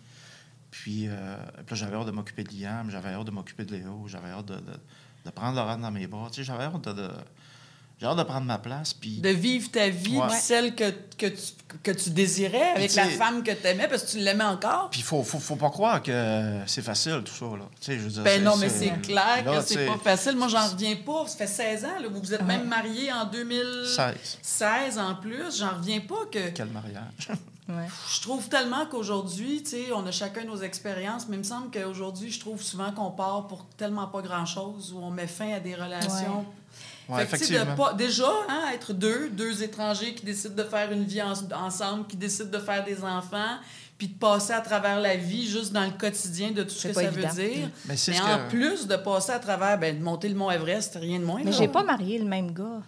Puis, 0.71 1.07
euh, 1.09 1.37
puis 1.67 1.71
là, 1.71 1.77
j'avais 1.77 1.97
hâte 1.97 2.07
de 2.07 2.11
m'occuper 2.11 2.45
de 2.45 2.53
Liam, 2.53 2.91
j'avais 2.91 3.11
hâte 3.11 3.25
de 3.25 3.31
m'occuper 3.31 3.65
de 3.65 3.77
Léo, 3.77 4.05
j'avais 4.07 4.29
hâte 4.31 4.47
de, 4.47 4.57
de, 4.57 4.73
de 5.25 5.31
prendre 5.31 5.57
Laurent 5.57 5.79
dans 5.79 5.91
mes 5.91 6.07
bras. 6.07 6.29
Tu 6.31 6.37
sais, 6.37 6.45
j'avais 6.45 6.65
hâte 6.65 6.83
de, 6.89 6.93
de- 6.93 7.11
j'avais 8.01 8.13
hâte 8.13 8.19
de 8.19 8.23
prendre 8.25 8.47
ma 8.47 8.59
place. 8.59 8.95
Puis, 8.95 9.19
De 9.21 9.29
vivre 9.31 9.71
ta 9.71 9.89
vie, 9.89 10.19
Ouais. 10.19 10.29
celle 10.31 10.75
que, 10.75 10.91
que, 11.19 11.27
tu, 11.27 11.43
que 11.83 11.91
tu 11.91 12.11
désirais, 12.11 12.71
avec 12.77 12.95
la 12.95 13.07
femme 13.07 13.43
que 13.43 13.51
tu 13.53 13.67
aimais, 13.67 13.89
parce 13.89 14.05
que 14.05 14.11
tu 14.13 14.19
l'aimais 14.19 14.45
encore. 14.45 14.89
puis 14.91 15.03
faut, 15.03 15.23
faut, 15.23 15.39
faut 15.39 15.57
pas 15.57 15.71
croire 15.71 16.03
que 16.03 16.61
c'est 16.67 16.83
facile, 16.83 17.23
tout 17.25 17.33
ça. 17.35 17.45
Là. 17.57 17.65
Tu 17.81 17.87
sais, 17.87 17.95
je 17.99 18.03
veux 18.05 18.11
dire, 18.11 18.23
Ben 18.23 18.43
non, 18.43 18.57
mais 18.57 18.69
c'est 18.69 18.91
clair 19.03 19.45
là, 19.45 19.59
que 19.61 19.63
c'est 19.67 19.87
pas 19.87 19.99
facile. 19.99 20.37
Moi, 20.37 20.49
j'en 20.49 20.69
reviens 20.69 20.97
pas. 20.97 21.27
Ça 21.27 21.37
fait 21.37 21.47
16 21.47 21.85
ans. 21.85 21.99
Là. 22.01 22.09
Vous 22.09 22.21
vous 22.21 22.35
êtes 22.35 22.43
même 22.45 22.69
mariés 22.69 23.13
en 23.13 23.25
2016 23.27 24.39
16. 24.43 24.99
en 24.99 25.15
plus. 25.17 25.59
J'en 25.59 25.77
reviens 25.77 26.01
pas 26.01 26.25
que... 26.31 26.51
Quel 26.51 26.69
mariage. 26.69 27.29
Ouais. 27.71 27.85
Je 28.11 28.23
trouve 28.23 28.49
tellement 28.49 28.87
qu'aujourd'hui, 28.87 29.63
tu 29.63 29.69
sais, 29.73 29.93
on 29.95 30.07
a 30.07 30.11
chacun 30.11 30.43
nos 30.45 30.57
expériences, 30.57 31.29
mais 31.29 31.37
il 31.37 31.41
me 31.41 31.45
semble 31.45 31.71
qu'aujourd'hui, 31.71 32.31
je 32.33 32.41
trouve 32.41 32.63
souvent 32.63 32.93
qu'on 32.93 33.11
part 33.11 33.47
pour 33.47 33.67
tellement 33.77 34.07
pas 34.07 34.23
grand-chose, 34.23 34.95
où 34.97 35.01
on 35.03 35.11
met 35.11 35.27
fin 35.27 35.53
à 35.53 35.61
des 35.61 35.75
relations. 35.75 36.39
Ouais, 36.39 36.47
Fait 37.17 37.39
que, 37.39 37.71
de 37.71 37.77
pas, 37.77 37.95
déjà, 37.95 38.29
hein, 38.49 38.65
être 38.75 38.93
deux, 38.93 39.31
deux 39.31 39.63
étrangers 39.63 40.15
qui 40.15 40.25
décident 40.27 40.55
de 40.55 40.65
faire 40.69 40.93
une 40.93 41.05
vie 41.05 41.23
en- 41.23 41.33
ensemble, 41.65 42.07
qui 42.07 42.17
décident 42.17 42.51
de 42.51 42.59
faire 42.59 42.85
des 42.85 43.03
enfants, 43.03 43.57
puis 43.97 44.09
de 44.09 44.19
passer 44.19 44.53
à 44.53 44.61
travers 44.61 45.01
la 45.01 45.17
vie 45.17 45.49
juste 45.49 45.73
dans 45.73 45.85
le 45.85 45.91
quotidien 45.93 46.51
de 46.51 46.63
tout 46.63 46.71
ce 46.71 46.89
que 46.89 46.93
pas 46.93 47.03
ça 47.03 47.09
évident. 47.09 47.29
veut 47.31 47.43
dire. 47.49 47.69
Mais 47.87 47.97
c'est 47.97 48.13
Mais 48.13 48.21
en 48.21 48.39
que- 48.47 48.51
plus 48.51 48.87
de 48.87 48.97
passer 48.97 49.33
à 49.33 49.39
travers, 49.39 49.79
ben, 49.79 49.99
de 49.99 50.05
monter 50.05 50.29
le 50.29 50.35
mont 50.35 50.51
Everest, 50.51 50.97
rien 51.01 51.19
de 51.19 51.25
moins. 51.25 51.41
Mais 51.45 51.53
j'ai 51.53 51.67
pas 51.69 51.83
marié 51.83 52.19
le 52.19 52.27
même 52.27 52.53
gars. 52.53 52.83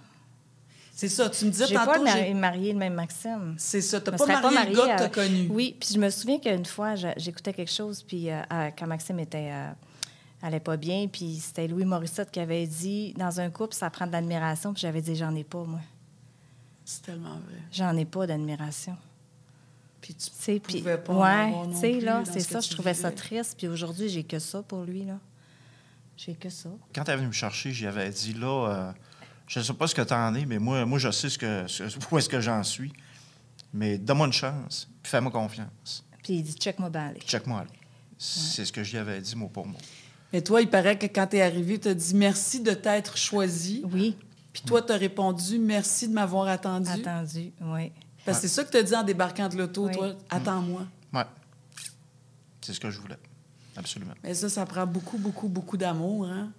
C'est 0.95 1.09
ça, 1.09 1.31
tu 1.31 1.47
me 1.47 1.51
disais 1.51 1.67
J'ai 1.67 1.75
pas 1.77 1.87
tantôt, 1.87 2.03
mari- 2.05 2.25
j'ai- 2.27 2.35
marié 2.35 2.73
le 2.75 2.79
même 2.79 2.93
Maxime. 2.93 3.55
c'est 3.57 3.81
ça, 3.81 4.03
t'as 4.03 4.11
pas 4.13 4.19
serais 4.19 4.35
marié, 4.35 4.71
le 4.71 4.77
gars 4.77 4.83
que 4.83 4.99
t'as 4.99 5.05
à- 5.05 5.09
connu. 5.09 5.49
Oui, 5.51 5.75
puis 5.81 5.89
je 5.95 5.99
me 5.99 6.11
souviens 6.11 6.39
qu'une 6.39 6.67
fois, 6.67 6.95
j'écoutais 7.17 7.55
quelque 7.55 7.73
chose, 7.73 8.03
puis 8.07 8.29
euh, 8.31 8.43
à- 8.51 8.71
quand 8.71 8.87
Maxime 8.87 9.19
était, 9.19 9.49
euh, 9.51 9.71
allait 10.43 10.61
pas 10.61 10.77
bien, 10.77 11.07
puis 11.09 11.37
c'était 11.37 11.69
Louis 11.69 11.85
Morissette 11.85 12.31
qui 12.31 12.41
avait 12.41 12.67
dit 12.67 13.13
dans 13.15 13.41
un 13.41 13.51
couple, 13.51 13.75
ça 13.75 13.91
prend 13.91 14.07
de 14.07 14.13
l'admiration, 14.13 14.73
puis 14.73 14.81
j'avais 14.81 15.03
dit 15.03 15.15
j'en 15.17 15.35
ai 15.35 15.45
pas 15.45 15.65
moi, 15.65 15.81
C'est 16.85 17.03
tellement 17.03 17.35
vrai. 17.35 17.61
j'en 17.73 17.97
ai 17.97 18.05
pas 18.05 18.27
d'admiration. 18.27 18.97
Puis 20.01 20.15
tu 20.15 20.31
Tu 20.31 20.37
sais, 20.39 20.61
puis 20.61 20.79
pouvais 20.79 20.97
pas 20.99 21.13
ouais, 21.13 21.53
tu 21.73 21.77
sais 21.79 22.01
là, 22.01 22.23
c'est 22.25 22.41
ce 22.41 22.51
ça, 22.53 22.61
tu 22.61 22.71
je 22.71 22.75
trouvais 22.75 22.95
ça 22.95 23.11
triste, 23.11 23.57
puis 23.59 23.69
aujourd'hui 23.69 24.09
j'ai 24.09 24.25
que 24.25 24.39
ça 24.39 24.63
pour 24.63 24.85
lui 24.85 25.05
là, 25.05 25.19
j'ai 26.17 26.35
que 26.35 26.49
ça. 26.49 26.71
Quand 26.95 27.07
elle 27.09 27.15
est 27.15 27.17
venue 27.19 27.29
me 27.29 27.33
chercher, 27.33 27.73
j'y 27.73 27.87
avais 27.87 28.09
dit 28.11 28.33
là, 28.33 28.69
euh, 28.69 28.93
je 29.47 29.59
ne 29.59 29.65
sais 29.65 29.75
pas 29.75 29.87
ce 29.87 29.95
que 29.95 30.03
tu 30.03 30.15
en 30.15 30.35
es, 30.35 30.47
mais 30.47 30.59
moi, 30.59 30.87
moi 30.87 30.99
je 30.99 31.11
sais 31.11 31.29
ce 31.29 31.37
que, 31.39 31.67
où 32.15 32.19
est-ce 32.19 32.29
que 32.29 32.41
j'en 32.41 32.63
suis. 32.63 32.93
Mais 33.73 33.99
donne-moi 33.99 34.27
une 34.27 34.33
chance, 34.33 34.89
puis 35.03 35.11
fais-moi 35.11 35.31
confiance. 35.31 36.05
Puis 36.25 36.35
il 36.35 36.43
dit 36.43 36.55
check 36.55 36.79
moi 36.79 36.89
ben 36.91 37.09
aller. 37.09 37.21
Check-moi 37.21 37.61
là. 37.61 37.71
C'est 38.19 38.65
ce 38.65 38.73
que 38.73 38.83
j'y 38.83 38.99
avais 38.99 39.21
dit 39.21 39.37
mot 39.37 39.49
pour 39.49 39.67
mot. 39.67 39.79
Mais 40.33 40.43
toi, 40.43 40.61
il 40.63 40.69
paraît 40.71 40.99
que 40.99 41.07
quand 41.07 41.27
tu 41.29 41.37
es 41.37 41.43
arrivé, 41.43 41.79
tu 41.79 41.89
as 41.89 41.95
dit 41.95 42.15
merci 42.15 42.61
de 42.61 42.73
t'être 42.73 43.17
choisi. 43.17 43.83
Oui, 43.93 44.17
Puis 44.53 44.63
toi, 44.63 44.81
tu 44.83 44.93
as 44.93 44.97
répondu 44.97 45.59
merci 45.59 46.09
de 46.09 46.13
m'avoir 46.13 46.47
attendu. 46.49 46.89
attendu, 46.91 47.53
oui. 47.61 47.93
Parce 48.25 48.39
que 48.39 48.43
c'est 48.49 48.55
ça 48.55 48.65
que 48.65 48.71
tu 48.71 48.77
as 48.77 48.83
dit 48.83 48.95
en 48.95 49.03
débarquant 49.03 49.49
de 49.49 49.57
l'auto, 49.57 49.87
Oui. 49.87 49.93
toi. 49.93 50.13
Attends-moi. 50.29 50.83
Ouais. 51.13 51.25
C'est 52.61 52.73
ce 52.75 52.81
que 52.81 52.91
je 52.91 53.01
voulais. 53.01 53.17
Absolument. 53.77 54.13
Mais 54.23 54.35
ça, 54.35 54.49
ça 54.49 54.67
prend 54.67 54.87
beaucoup, 54.87 55.17
beaucoup, 55.19 55.49
beaucoup 55.49 55.77
d'amour. 55.77 56.27
Hein? 56.27 56.53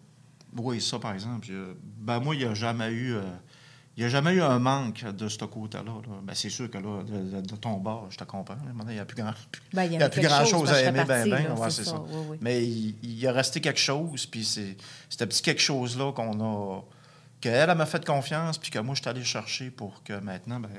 Oui, 0.57 0.81
ça, 0.81 0.97
par 0.99 1.13
exemple. 1.13 1.45
je- 1.47 1.73
ben, 1.99 2.19
moi, 2.19 2.35
il 2.35 2.39
n'y 2.39 2.45
a 2.45 2.53
jamais 2.53 2.89
eu. 2.91 3.13
euh, 3.13 3.21
il 3.97 4.03
y 4.03 4.05
a 4.05 4.09
jamais 4.09 4.31
eu 4.33 4.41
un 4.41 4.57
manque 4.59 5.03
de 5.03 5.27
ce 5.27 5.43
côté-là. 5.45 5.83
là. 5.83 6.15
Ben, 6.23 6.33
c'est 6.33 6.49
sûr 6.49 6.69
que 6.71 6.77
là, 6.77 7.03
de, 7.03 7.35
de- 7.37 7.41
de 7.41 7.55
ton 7.55 7.73
bord, 7.77 8.07
je 8.09 8.17
te 8.17 8.23
comprends. 8.23 8.55
il 8.87 8.93
n'y 8.93 8.99
a 8.99 9.05
plus 9.05 9.21
grand. 9.21 9.33
Ben, 9.73 9.83
il 9.83 9.93
y 9.93 9.97
n'y 9.97 10.03
a 10.03 10.09
plus 10.09 10.21
grand-chose 10.21 10.49
chose, 10.49 10.69
à 10.71 10.79
je 10.81 10.85
aimer, 10.85 11.03
ben, 11.05 11.07
partie, 11.07 11.29
ben. 11.29 11.51
Ouais, 11.57 11.69
c'est 11.69 11.83
c'est 11.83 11.89
ça, 11.89 11.91
ça. 11.97 12.01
oui, 12.07 12.25
oui. 12.29 12.37
Mais 12.41 12.63
il, 12.65 12.95
il 13.03 13.27
a 13.27 13.31
resté 13.33 13.59
quelque 13.59 13.79
chose, 13.79 14.25
puis 14.25 14.45
c'est 14.45 14.77
c'est 15.09 15.21
un 15.21 15.27
petit 15.27 15.41
quelque 15.41 15.61
chose-là 15.61 16.13
qu'on 16.13 16.39
a. 16.41 16.81
qu'elle 17.41 17.69
elle 17.69 17.77
m'a 17.77 17.85
fait 17.85 18.03
confiance, 18.05 18.57
puis 18.57 18.71
que 18.71 18.79
moi, 18.79 18.95
je 18.95 19.01
suis 19.01 19.09
allé 19.09 19.23
chercher 19.23 19.69
pour 19.71 20.01
que 20.03 20.13
maintenant, 20.19 20.59
ben, 20.59 20.69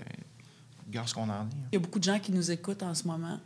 regarde 0.87 1.09
ce 1.09 1.14
qu'on 1.14 1.25
en 1.25 1.27
est. 1.29 1.31
hein. 1.37 1.48
Il 1.72 1.75
y 1.75 1.79
a 1.79 1.81
beaucoup 1.81 1.98
de 1.98 2.05
gens 2.05 2.18
qui 2.18 2.33
nous 2.33 2.51
écoutent 2.51 2.83
en 2.83 2.94
ce 2.94 3.07
moment. 3.07 3.38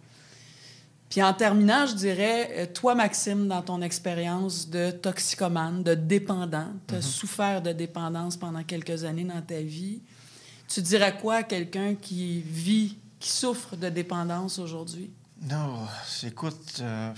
Puis 1.09 1.23
en 1.23 1.33
terminant, 1.33 1.87
je 1.87 1.95
dirais, 1.95 2.51
euh, 2.53 2.67
toi, 2.73 2.95
Maxime, 2.95 3.47
dans 3.47 3.63
ton 3.63 3.81
expérience 3.81 4.69
de 4.69 4.91
toxicomane, 4.91 5.83
de 5.83 5.95
dépendant, 5.95 6.69
tu 6.89 6.97
as 6.97 7.03
souffert 7.03 7.63
de 7.63 7.73
dépendance 7.73 8.37
pendant 8.37 8.65
quelques 8.65 9.05
années 9.05 9.25
dans 9.25 9.43
ta 9.43 9.61
vie. 9.61 10.01
Tu 10.69 10.83
dirais 10.83 11.17
quoi 11.21 11.37
à 11.37 11.43
quelqu'un 11.45 11.95
qui 11.95 12.41
vit, 12.41 12.99
qui 13.21 13.31
souffre 13.31 13.77
de 13.77 13.89
dépendance 13.89 14.59
aujourd'hui? 14.59 15.11
Non, 15.43 15.87
écoute, 16.25 16.81
euh, 16.81 17.13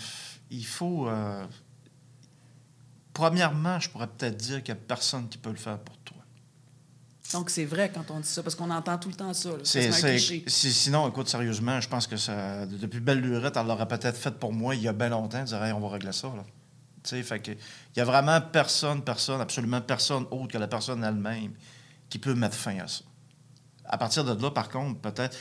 il 0.50 0.66
faut. 0.66 1.08
euh, 1.08 1.46
premièrement, 3.14 3.80
je 3.80 3.88
pourrais 3.88 4.06
peut-être 4.06 4.36
dire 4.36 4.62
qu'il 4.62 4.74
n'y 4.74 4.80
a 4.80 4.84
personne 4.86 5.28
qui 5.28 5.38
peut 5.38 5.50
le 5.50 5.56
faire 5.56 5.78
pour 5.78 5.96
toi. 5.98 6.17
Donc, 7.32 7.50
c'est 7.50 7.64
vrai 7.64 7.90
quand 7.94 8.10
on 8.10 8.20
dit 8.20 8.28
ça, 8.28 8.42
parce 8.42 8.54
qu'on 8.54 8.70
entend 8.70 8.96
tout 8.98 9.08
le 9.08 9.14
temps 9.14 9.34
ça. 9.34 9.50
C'est, 9.62 9.90
sinon, 10.48 11.08
écoute, 11.08 11.28
sérieusement, 11.28 11.80
je 11.80 11.88
pense 11.88 12.06
que 12.06 12.16
ça, 12.16 12.64
depuis 12.66 13.00
belle 13.00 13.20
lurette, 13.20 13.56
elle 13.56 13.66
l'aurait 13.66 13.88
peut-être 13.88 14.16
fait 14.16 14.30
pour 14.30 14.52
moi 14.52 14.74
il 14.74 14.82
y 14.82 14.88
a 14.88 14.92
bien 14.92 15.10
longtemps. 15.10 15.42
Dirait, 15.44 15.68
Hey, 15.68 15.72
on 15.72 15.80
va 15.80 15.88
régler 15.90 16.12
ça. 16.12 16.28
Là. 16.28 16.44
Tu 17.02 17.10
sais, 17.10 17.22
fait 17.22 17.40
que, 17.40 17.50
il 17.52 17.98
y 17.98 18.00
a 18.00 18.04
vraiment 18.04 18.40
personne, 18.40 19.02
personne, 19.02 19.40
absolument 19.40 19.80
personne 19.80 20.24
autre 20.30 20.48
que 20.48 20.58
la 20.58 20.68
personne 20.68 21.04
elle-même 21.04 21.52
qui 22.08 22.18
peut 22.18 22.34
mettre 22.34 22.56
fin 22.56 22.78
à 22.78 22.88
ça. 22.88 23.02
À 23.84 23.98
partir 23.98 24.24
de 24.24 24.40
là, 24.42 24.50
par 24.50 24.68
contre, 24.68 25.00
peut-être, 25.00 25.36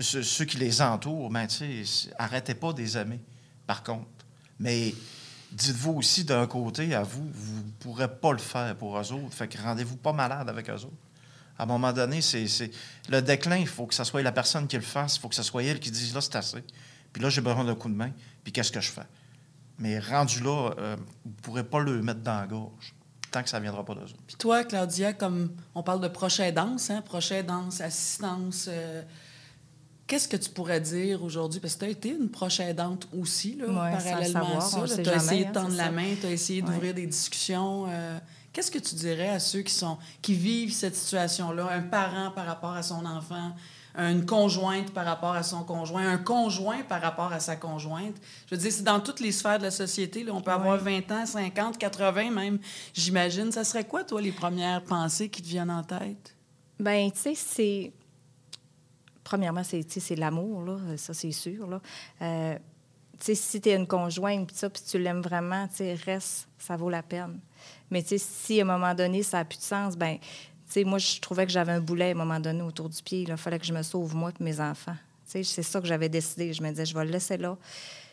ceux, 0.00 0.22
ceux 0.22 0.44
qui 0.44 0.56
les 0.58 0.80
entourent, 0.82 1.30
ben, 1.30 1.46
tu 1.46 1.56
sais, 1.56 1.84
c'est- 1.84 2.10
arrêtez 2.18 2.54
pas 2.54 2.72
des 2.72 2.96
amis, 2.96 3.20
par 3.66 3.82
contre. 3.82 4.06
Mais 4.58 4.94
dites-vous 5.52 5.92
aussi 5.92 6.24
d'un 6.24 6.46
côté, 6.46 6.94
à 6.94 7.02
vous, 7.02 7.28
vous 7.32 7.58
ne 7.58 7.70
pourrez 7.80 8.08
pas 8.08 8.32
le 8.32 8.38
faire 8.38 8.76
pour 8.76 8.98
eux 8.98 9.12
autres. 9.12 9.34
Fait 9.34 9.48
que 9.48 9.60
rendez-vous 9.60 9.96
pas 9.96 10.12
malade 10.12 10.48
avec 10.48 10.68
eux 10.70 10.74
autres. 10.74 10.92
À 11.58 11.64
un 11.64 11.66
moment 11.66 11.92
donné, 11.92 12.20
c'est 12.20 12.70
le 13.08 13.20
déclin, 13.20 13.56
il 13.56 13.66
faut 13.66 13.86
que 13.86 13.94
ce 13.94 14.04
soit 14.04 14.22
la 14.22 14.32
personne 14.32 14.68
qui 14.68 14.76
le 14.76 14.82
fasse, 14.82 15.16
il 15.16 15.20
faut 15.20 15.28
que 15.28 15.34
ce 15.34 15.42
soit 15.42 15.64
elle 15.64 15.80
qui 15.80 15.90
dise 15.90 16.14
là, 16.14 16.20
c'est 16.20 16.36
assez. 16.36 16.62
Puis 17.12 17.22
là, 17.22 17.30
j'ai 17.30 17.40
besoin 17.40 17.64
d'un 17.64 17.74
coup 17.74 17.88
de 17.88 17.94
main, 17.94 18.12
puis 18.44 18.52
qu'est-ce 18.52 18.70
que 18.70 18.80
je 18.80 18.90
fais? 18.90 19.06
Mais 19.78 19.98
rendu 19.98 20.40
là, 20.40 20.70
euh, 20.78 20.96
vous 21.24 21.30
ne 21.30 21.36
pourrez 21.42 21.64
pas 21.64 21.80
le 21.80 22.00
mettre 22.02 22.20
dans 22.20 22.38
la 22.38 22.46
gorge 22.46 22.94
tant 23.30 23.42
que 23.42 23.48
ça 23.48 23.58
ne 23.58 23.62
viendra 23.62 23.84
pas 23.84 23.94
d'eux 23.94 24.02
autres. 24.02 24.22
Puis 24.26 24.36
toi, 24.36 24.64
Claudia, 24.64 25.12
comme 25.12 25.50
on 25.74 25.82
parle 25.82 26.00
de 26.00 26.08
proche 26.08 26.40
aidance, 26.40 26.90
hein, 26.90 27.02
proche 27.02 27.32
aidance, 27.32 27.80
assistance, 27.80 28.66
euh, 28.68 29.02
qu'est-ce 30.08 30.26
que 30.26 30.36
tu 30.36 30.50
pourrais 30.50 30.80
dire 30.80 31.22
aujourd'hui? 31.22 31.60
Parce 31.60 31.74
que 31.74 31.80
tu 31.80 31.84
as 31.84 31.90
été 31.90 32.08
une 32.08 32.30
proche 32.30 32.58
aidante 32.58 33.06
aussi, 33.16 33.54
là, 33.54 33.66
Ouais, 33.66 33.96
parallèlement 33.96 34.48
le 34.54 34.56
à 34.56 34.60
ça. 34.60 35.02
Tu 35.02 35.08
as 35.08 35.14
essayé 35.14 35.44
de 35.44 35.50
hein, 35.50 35.52
tendre 35.52 35.76
la 35.76 35.92
main, 35.92 36.14
tu 36.20 36.26
as 36.26 36.32
essayé 36.32 36.62
d'ouvrir 36.62 36.94
des 36.94 37.06
discussions. 37.06 37.86
euh, 37.88 38.18
qu'est-ce 38.52 38.70
que 38.72 38.78
tu 38.80 38.96
dirais 38.96 39.28
à 39.28 39.38
ceux 39.38 39.60
qui, 39.60 39.72
sont, 39.72 39.98
qui 40.20 40.34
vivent 40.34 40.72
cette 40.72 40.96
situation-là, 40.96 41.68
un 41.70 41.82
parent 41.82 42.32
par 42.32 42.46
rapport 42.46 42.72
à 42.72 42.82
son 42.82 43.04
enfant, 43.06 43.52
une 43.96 44.24
conjointe 44.26 44.92
par 44.92 45.04
rapport 45.04 45.34
à 45.34 45.42
son 45.42 45.64
conjoint, 45.64 46.08
un 46.08 46.18
conjoint 46.18 46.82
par 46.88 47.02
rapport 47.02 47.32
à 47.32 47.40
sa 47.40 47.56
conjointe? 47.56 48.16
Je 48.48 48.54
veux 48.54 48.60
dire, 48.60 48.72
c'est 48.72 48.84
dans 48.84 49.00
toutes 49.00 49.20
les 49.20 49.32
sphères 49.32 49.58
de 49.58 49.64
la 49.64 49.70
société. 49.70 50.24
Là. 50.24 50.32
On 50.34 50.40
peut 50.40 50.52
avoir 50.52 50.78
20 50.78 51.10
ans, 51.12 51.26
50, 51.26 51.78
80 51.78 52.30
même, 52.30 52.58
j'imagine. 52.94 53.52
Ça 53.52 53.64
serait 53.64 53.84
quoi, 53.84 54.04
toi, 54.04 54.20
les 54.22 54.32
premières 54.32 54.82
pensées 54.82 55.28
qui 55.28 55.42
te 55.42 55.48
viennent 55.48 55.70
en 55.70 55.82
tête? 55.82 56.34
Ben, 56.80 57.10
tu 57.10 57.18
sais, 57.18 57.34
c'est. 57.34 57.92
Premièrement, 59.28 59.62
c'est 59.62 60.16
l'amour, 60.16 60.78
ça, 60.96 61.12
c'est 61.12 61.32
sûr. 61.32 61.66
Là. 61.66 61.82
Euh, 62.22 62.58
si 63.20 63.60
tu 63.60 63.68
es 63.68 63.76
une 63.76 63.86
conjointe, 63.86 64.46
puis 64.46 64.56
ça, 64.56 64.70
tu 64.70 64.98
l'aimes 64.98 65.20
vraiment, 65.20 65.68
reste, 66.06 66.48
ça 66.56 66.76
vaut 66.78 66.88
la 66.88 67.02
peine. 67.02 67.38
Mais 67.90 68.02
si 68.02 68.58
à 68.58 68.62
un 68.62 68.66
moment 68.66 68.94
donné, 68.94 69.22
ça 69.22 69.36
n'a 69.36 69.44
plus 69.44 69.58
de 69.58 69.64
sens, 69.64 69.98
ben 69.98 70.16
moi, 70.86 70.96
je 70.96 71.20
trouvais 71.20 71.44
que 71.44 71.52
j'avais 71.52 71.72
un 71.72 71.80
boulet 71.80 72.08
à 72.08 72.10
un 72.12 72.14
moment 72.14 72.40
donné 72.40 72.62
autour 72.62 72.88
du 72.88 73.02
pied. 73.02 73.26
Il 73.28 73.36
fallait 73.36 73.58
que 73.58 73.66
je 73.66 73.74
me 73.74 73.82
sauve, 73.82 74.16
moi 74.16 74.30
et 74.30 74.42
mes 74.42 74.60
enfants. 74.60 74.96
C'est 75.26 75.44
ça 75.44 75.78
que 75.78 75.86
j'avais 75.86 76.08
décidé. 76.08 76.54
Je 76.54 76.62
me 76.62 76.70
disais, 76.70 76.86
je 76.86 76.94
vais 76.94 77.04
le 77.04 77.10
laisser 77.10 77.36
là. 77.36 77.58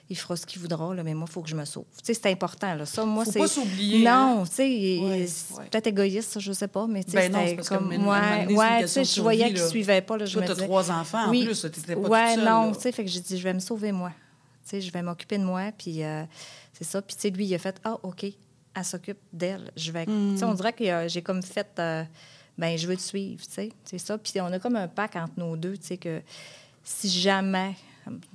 Il 0.10 0.16
fera 0.16 0.36
ce 0.36 0.46
qu'il 0.46 0.62
voudra, 0.62 0.94
là, 0.94 1.02
mais 1.04 1.16
moi, 1.16 1.26
il 1.28 1.34
faut 1.34 1.42
que 1.42 1.50
je 1.50 1.56
me 1.56 1.66
sauve. 1.66 1.86
Tu 1.98 2.04
sais, 2.04 2.14
c'est 2.14 2.30
important. 2.32 2.76
Là. 2.76 2.86
Ça, 2.86 3.04
moi, 3.06 3.26
Faut 3.26 3.32
c'est... 3.32 3.40
pas 3.40 3.48
s'oublier, 3.48 4.08
hein? 4.08 4.36
Non, 4.36 4.46
tu 4.46 4.54
sais, 4.54 4.72
il- 4.72 5.04
Ouais, 5.04 5.26
c'est 5.26 5.56
ouais. 5.56 5.66
peut-être 5.72 5.88
égoïste, 5.88 6.32
ça, 6.34 6.40
je 6.40 6.52
sais 6.54 6.68
pas, 6.68 6.86
mais 6.86 7.04
tu 7.04 7.12
sais, 7.12 7.30
Ben 7.30 7.48
c'était 7.48 7.64
comme... 7.64 7.90
c'est 7.92 7.98
ouais, 8.56 8.82
tu 8.82 8.88
sais, 8.88 9.04
je 9.04 9.22
voyais 9.22 9.48
qu'il 9.48 9.60
suivait 9.62 10.02
pas. 10.02 10.18
Là, 10.18 10.26
je 10.26 10.34
Toi, 10.34 10.42
me 10.44 10.48
t'as 10.48 10.54
disais- 10.54 10.66
trois 10.68 10.92
enfants 10.92 11.26
en 11.26 11.30
Oui. 11.32 11.44
plus, 11.46 11.64
là, 11.64 11.70
t'étais 11.72 11.96
pas 11.96 12.02
ouais, 12.08 12.36
toute 12.36 12.44
seule, 12.44 12.46
non, 12.54 12.72
tu 12.74 12.82
sais, 12.82 12.92
fait 12.92 13.04
que 13.04 13.10
j'ai 13.10 13.20
dit, 13.20 13.36
je 13.38 13.44
vais 13.44 13.54
me 13.54 13.60
sauver 13.60 13.92
moi. 13.92 14.12
Tu 14.64 14.70
sais, 14.70 14.82
je 14.82 14.92
vais 14.92 15.02
m'occuper 15.02 15.40
de 15.40 15.44
moi, 15.44 15.72
puis 15.76 16.04
euh, 16.04 16.24
c'est 16.74 16.84
ça. 16.84 17.02
Puis, 17.02 17.16
tu 17.16 17.22
sais, 17.24 17.30
lui, 17.32 17.46
il 17.48 17.56
a 17.56 17.58
fait, 17.60 17.76
ah, 17.84 17.98
OK, 18.04 18.26
elle 18.26 18.84
s'occupe 18.86 19.18
d'elle. 19.34 19.72
Je 19.76 19.92
vais... 19.92 20.06
Hmm. 20.06 20.34
Tu 20.34 20.38
sais, 20.40 20.46
on 20.46 20.54
dirait 20.54 20.74
que 20.74 20.84
euh, 20.84 21.08
j'ai 21.08 21.24
comme 21.24 21.42
fait, 21.42 21.68
euh, 21.80 22.04
ben 22.60 22.78
je 22.78 22.86
veux 22.88 22.96
te 22.96 23.02
suivre, 23.02 23.42
tu 23.44 23.52
sais. 23.52 23.70
C'est 23.86 23.98
ça. 23.98 24.18
Puis, 24.20 24.34
on 24.40 24.46
a 24.54 24.60
comme 24.60 24.76
un 24.76 24.88
pacte 24.88 25.16
entre 25.16 25.34
nos 25.38 25.56
deux, 25.58 25.78
tu 25.78 25.88
sais, 25.88 25.98
que 25.98 26.22
si 26.84 27.10
jamais, 27.10 27.74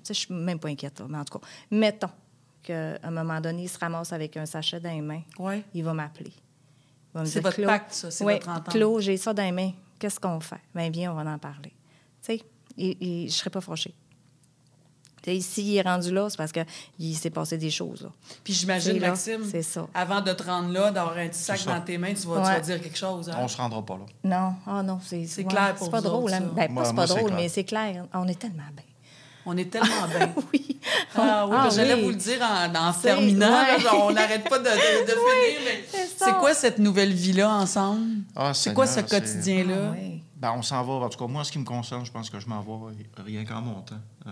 je 0.06 0.12
suis 0.12 0.32
même 0.34 0.58
pas 0.58 0.68
inquiète, 0.68 1.00
là, 1.00 1.06
mais 1.08 1.18
en 1.18 1.24
tout 1.24 1.38
cas, 1.38 1.46
mettons 1.70 2.10
qu'à 2.62 2.98
un 3.02 3.10
moment 3.10 3.40
donné, 3.40 3.62
il 3.64 3.68
se 3.68 3.78
ramasse 3.78 4.12
avec 4.12 4.36
un 4.36 4.46
sachet 4.46 4.80
dans 4.80 4.90
les 4.90 5.00
mains, 5.00 5.22
Ouais. 5.38 5.64
il 5.74 5.82
va 5.84 5.94
m'appeler. 5.94 6.32
Il 6.32 7.14
va 7.14 7.20
me 7.20 7.24
C'est 7.26 7.40
dire, 7.40 7.50
votre 7.50 7.64
pacte, 7.66 7.92
ça, 7.92 8.10
c'est 8.10 8.24
votre 8.24 8.48
entente. 8.48 8.68
Claude, 8.74 9.00
j'ai 9.02 9.16
ça 9.16 9.32
dans 9.32 9.42
les 9.42 9.52
mains. 9.52 9.72
Qu'est-ce 9.98 10.20
qu'on 10.20 10.40
fait? 10.40 10.60
Bien, 10.74 10.90
viens, 10.90 11.12
on 11.12 11.22
va 11.22 11.30
en 11.30 11.38
parler. 11.38 11.72
Tu 12.22 12.38
sais, 12.38 12.44
je 12.78 13.28
serais 13.32 13.50
pas 13.50 13.60
fâchée. 13.60 13.94
Tu 15.22 15.30
sais, 15.32 15.40
s'il 15.40 15.76
est 15.76 15.82
rendu 15.82 16.10
là, 16.12 16.30
c'est 16.30 16.38
parce 16.38 16.50
qu'il 16.52 17.14
s'est 17.14 17.28
passé 17.28 17.58
des 17.58 17.70
choses. 17.70 18.00
Là. 18.02 18.08
Puis 18.42 18.54
j'imagine, 18.54 18.98
là, 18.98 19.08
Maxime, 19.08 19.44
ça. 19.62 19.86
avant 19.92 20.22
de 20.22 20.32
te 20.32 20.42
rendre 20.42 20.70
là, 20.72 20.90
d'avoir 20.90 21.18
un 21.18 21.28
petit 21.28 21.38
sac 21.40 21.62
dans 21.66 21.80
tes 21.82 21.98
mains, 21.98 22.14
tu 22.14 22.26
vas, 22.26 22.36
tu 22.36 22.48
Ouais. 22.48 22.54
vas 22.54 22.60
dire 22.60 22.80
quelque 22.80 22.96
chose. 22.96 23.28
hein? 23.28 23.36
On 23.38 23.46
se 23.46 23.56
rendra 23.58 23.84
pas 23.84 23.98
là. 23.98 24.06
Non, 24.24 24.54
ah 24.66 24.82
non, 24.82 24.98
c'est 25.02 25.26
C'est 25.26 25.44
clair 25.44 25.74
pour 25.74 25.86
C'est 25.86 25.90
pas 25.90 26.00
drôle. 26.00 26.24
autres, 26.24 26.34
hein? 26.34 26.50
Ben, 26.56 26.68
pas 26.68 26.72
moi, 26.72 26.92
pas 26.94 27.06
drôle, 27.06 27.32
mais 27.34 27.48
c'est 27.50 27.64
clair. 27.64 28.06
On 28.14 28.26
est 28.28 28.38
tellement 28.38 28.62
bien. 28.74 28.84
On 29.52 29.56
est 29.56 29.70
tellement 29.70 30.06
bien. 30.16 30.32
oui. 30.52 30.78
Ah 31.16 31.46
oui, 31.48 31.56
Ah 31.58 31.68
j'allais 31.74 31.94
oui. 31.94 32.02
vous 32.02 32.08
le 32.10 32.14
dire 32.14 32.38
en, 32.40 32.92
terminant. 32.92 33.50
là, 33.50 33.74
ouais. 33.76 33.80
genre, 33.82 34.06
on 34.06 34.12
n'arrête 34.12 34.48
pas 34.48 34.58
de, 34.60 34.64
de- 34.64 35.06
de 35.06 35.12
finir. 35.12 36.08
c'est 36.16 36.32
quoi 36.38 36.54
cette 36.54 36.78
nouvelle 36.78 37.12
vie-là 37.12 37.50
ensemble? 37.50 38.22
Ah, 38.36 38.54
c'est 38.54 38.72
quoi 38.72 38.86
ce 38.86 39.00
quotidien-là? 39.00 39.92
Ah. 39.92 39.96
Ben, 40.36 40.52
on 40.56 40.62
s'en 40.62 40.82
va. 40.84 40.92
En 41.04 41.08
tout 41.10 41.18
cas, 41.18 41.26
moi, 41.26 41.42
en 41.42 41.44
ce 41.44 41.52
qui 41.52 41.58
me 41.58 41.64
concerne, 41.64 42.06
je 42.06 42.10
pense 42.12 42.30
que 42.30 42.40
je 42.40 42.46
m'en 42.48 42.60
vais 42.62 42.94
rien 43.26 43.44
qu'en 43.44 43.60
montant. 43.60 43.96
Euh, 44.26 44.30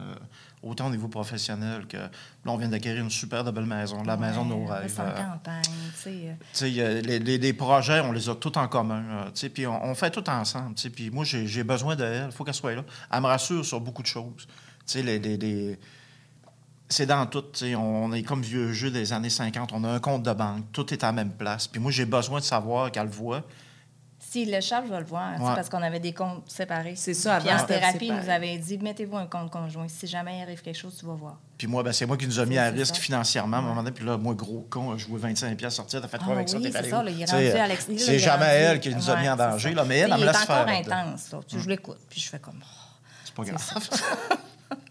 autant 0.63 0.87
au 0.87 0.91
niveau 0.91 1.09
professionnel 1.09 1.87
que 1.87 1.99
là, 1.99 2.11
on 2.47 2.57
vient 2.57 2.69
d'acquérir 2.69 3.03
une 3.03 3.11
super 3.11 3.45
de 3.45 3.51
belle 3.51 3.67
maison, 3.67 4.03
la 4.05 4.17
maison 4.17 4.45
de 4.45 4.51
nos 4.51 4.65
rêves. 4.65 4.95
Euh, 5.01 5.11
campagne, 5.11 5.63
tu 6.03 6.11
sais. 6.55 6.75
euh, 6.81 7.01
les, 7.03 7.19
les- 7.19 7.39
les 7.39 7.53
projets, 7.53 8.01
on 8.01 8.13
les 8.13 8.29
a 8.31 8.35
tous 8.37 8.57
en 8.59 8.69
commun. 8.69 9.03
euh, 9.11 9.25
tu 9.27 9.41
sais, 9.41 9.49
puis 9.51 9.67
on, 9.67 9.85
on 9.85 9.95
fait 9.95 10.11
tout 10.11 10.29
ensemble. 10.31 10.75
tu 10.77 10.83
sais, 10.83 10.91
Puis 10.91 11.11
moi, 11.11 11.25
j'ai 11.27 11.47
j'ai 11.47 11.63
besoin 11.65 11.95
d'elle. 11.95 12.27
Il 12.31 12.33
faut 12.33 12.45
qu'elle 12.45 12.55
soit 12.55 12.75
là. 12.75 12.85
Elle 13.13 13.21
me 13.21 13.27
rassure 13.27 13.65
sur 13.65 13.81
beaucoup 13.81 14.03
de 14.03 14.07
choses. 14.07 14.47
Tu 14.89 14.95
sais, 14.95 15.03
les, 15.03 15.19
les- 15.19 15.37
les- 15.37 15.79
C'est 16.89 17.05
dans 17.07 17.27
tout. 17.27 17.43
tu 17.43 17.59
sais, 17.59 17.75
On 17.75 18.11
est 18.15 18.23
comme 18.23 18.41
vieux 18.43 18.73
jeu 18.73 18.91
des 18.91 19.13
années 19.13 19.29
50. 19.31 19.73
On 19.75 19.85
a 19.85 19.91
un 19.91 20.01
compte 20.01 20.23
de 20.23 20.33
banque. 20.33 20.65
Tout 20.73 20.93
est 20.95 21.05
à 21.05 21.09
la 21.09 21.13
même 21.13 21.33
place. 21.33 21.69
Puis 21.69 21.81
moi, 21.81 21.91
j'ai 21.93 22.07
besoin 22.07 22.41
de 22.41 22.45
savoir 22.45 22.91
qu'elle 22.91 23.05
le 23.05 23.11
voit. 23.11 23.43
S'il 24.19 24.51
le 24.53 24.61
charge, 24.61 24.87
je 24.89 24.93
vais 24.93 24.99
le 25.01 25.07
voir, 25.07 25.41
Ouais. 25.41 25.55
parce 25.55 25.69
qu'on 25.71 25.81
avait 25.83 26.01
des 26.01 26.13
comptes 26.13 26.51
séparés. 26.51 26.95
C'est 26.97 27.15
ça, 27.15 27.39
Puis 27.41 27.49
avant, 27.49 27.59
en 27.59 27.61
c'était 27.67 27.81
thérapie, 27.81 28.07
ils 28.09 28.15
nous 28.15 28.29
avait 28.29 28.59
dit 28.59 28.77
mettez-vous 28.77 29.17
un 29.17 29.27
compte 29.27 29.51
conjoint. 29.51 29.87
Si 29.89 30.07
jamais 30.07 30.39
il 30.39 30.43
arrive 30.43 30.61
quelque 30.61 30.77
chose, 30.77 30.97
tu 30.99 31.07
vas 31.07 31.15
voir. 31.15 31.39
Puis 31.57 31.67
moi, 31.67 31.83
ben, 31.83 31.93
c'est 31.93 32.05
moi 32.05 32.17
qui 32.17 32.27
nous 32.27 32.39
a 32.41 32.45
mis 32.45 32.59
à 32.59 32.71
C'est 32.71 32.77
risque 32.79 32.97
ça. 32.97 33.01
financièrement 33.01 33.57
à 33.59 33.61
un 33.61 33.63
moment 33.63 33.77
donné. 33.83 33.93
Puis 33.93 34.05
là, 34.05 34.17
moi, 34.19 34.35
gros 34.35 34.67
con, 34.69 34.97
je 34.99 35.07
jouais 35.07 35.19
25 35.19 35.57
pièces 35.57 35.75
sortir. 35.75 36.01
T'as 36.03 36.09
fait 36.09 36.19
quoi 36.19 36.27
Ah 36.31 36.33
avec 36.37 36.49
ça? 36.49 36.59
oui, 36.59 36.71
c'est 36.71 36.91
ça, 36.91 37.03
là, 37.03 37.11
il 37.11 37.23
est 37.23 37.31
rendu 37.31 37.47
à 37.47 37.69
l'ex- 37.69 37.89
là, 37.89 37.95
il 37.95 38.01
C'est 38.01 38.15
est 38.17 38.19
jamais 38.19 38.45
rendu- 38.47 38.57
elle 38.59 38.81
qui 38.81 38.95
nous 38.95 39.09
a 39.11 39.15
Ouais, 39.15 39.21
mis 39.23 39.29
en 39.29 39.37
c'est 39.37 39.43
danger. 39.43 39.75
Là, 39.75 39.85
mais 39.85 39.99
elle, 39.99 40.13
elle 40.13 40.21
me 40.21 40.27
laisse 40.27 40.37
encore 40.43 40.47
faire. 40.57 40.67
là-dedans. 40.67 40.97
intense. 40.97 41.33
Là. 41.33 41.41
Tu- 41.47 41.61
Je 41.61 41.69
l'écoute, 41.69 41.99
puis 42.11 42.21
je 42.21 42.29
fais 42.29 42.39
comme. 42.39 42.61
oh. 42.63 42.97
C'est 43.25 43.35
pas 43.35 43.45
grave. 43.45 43.59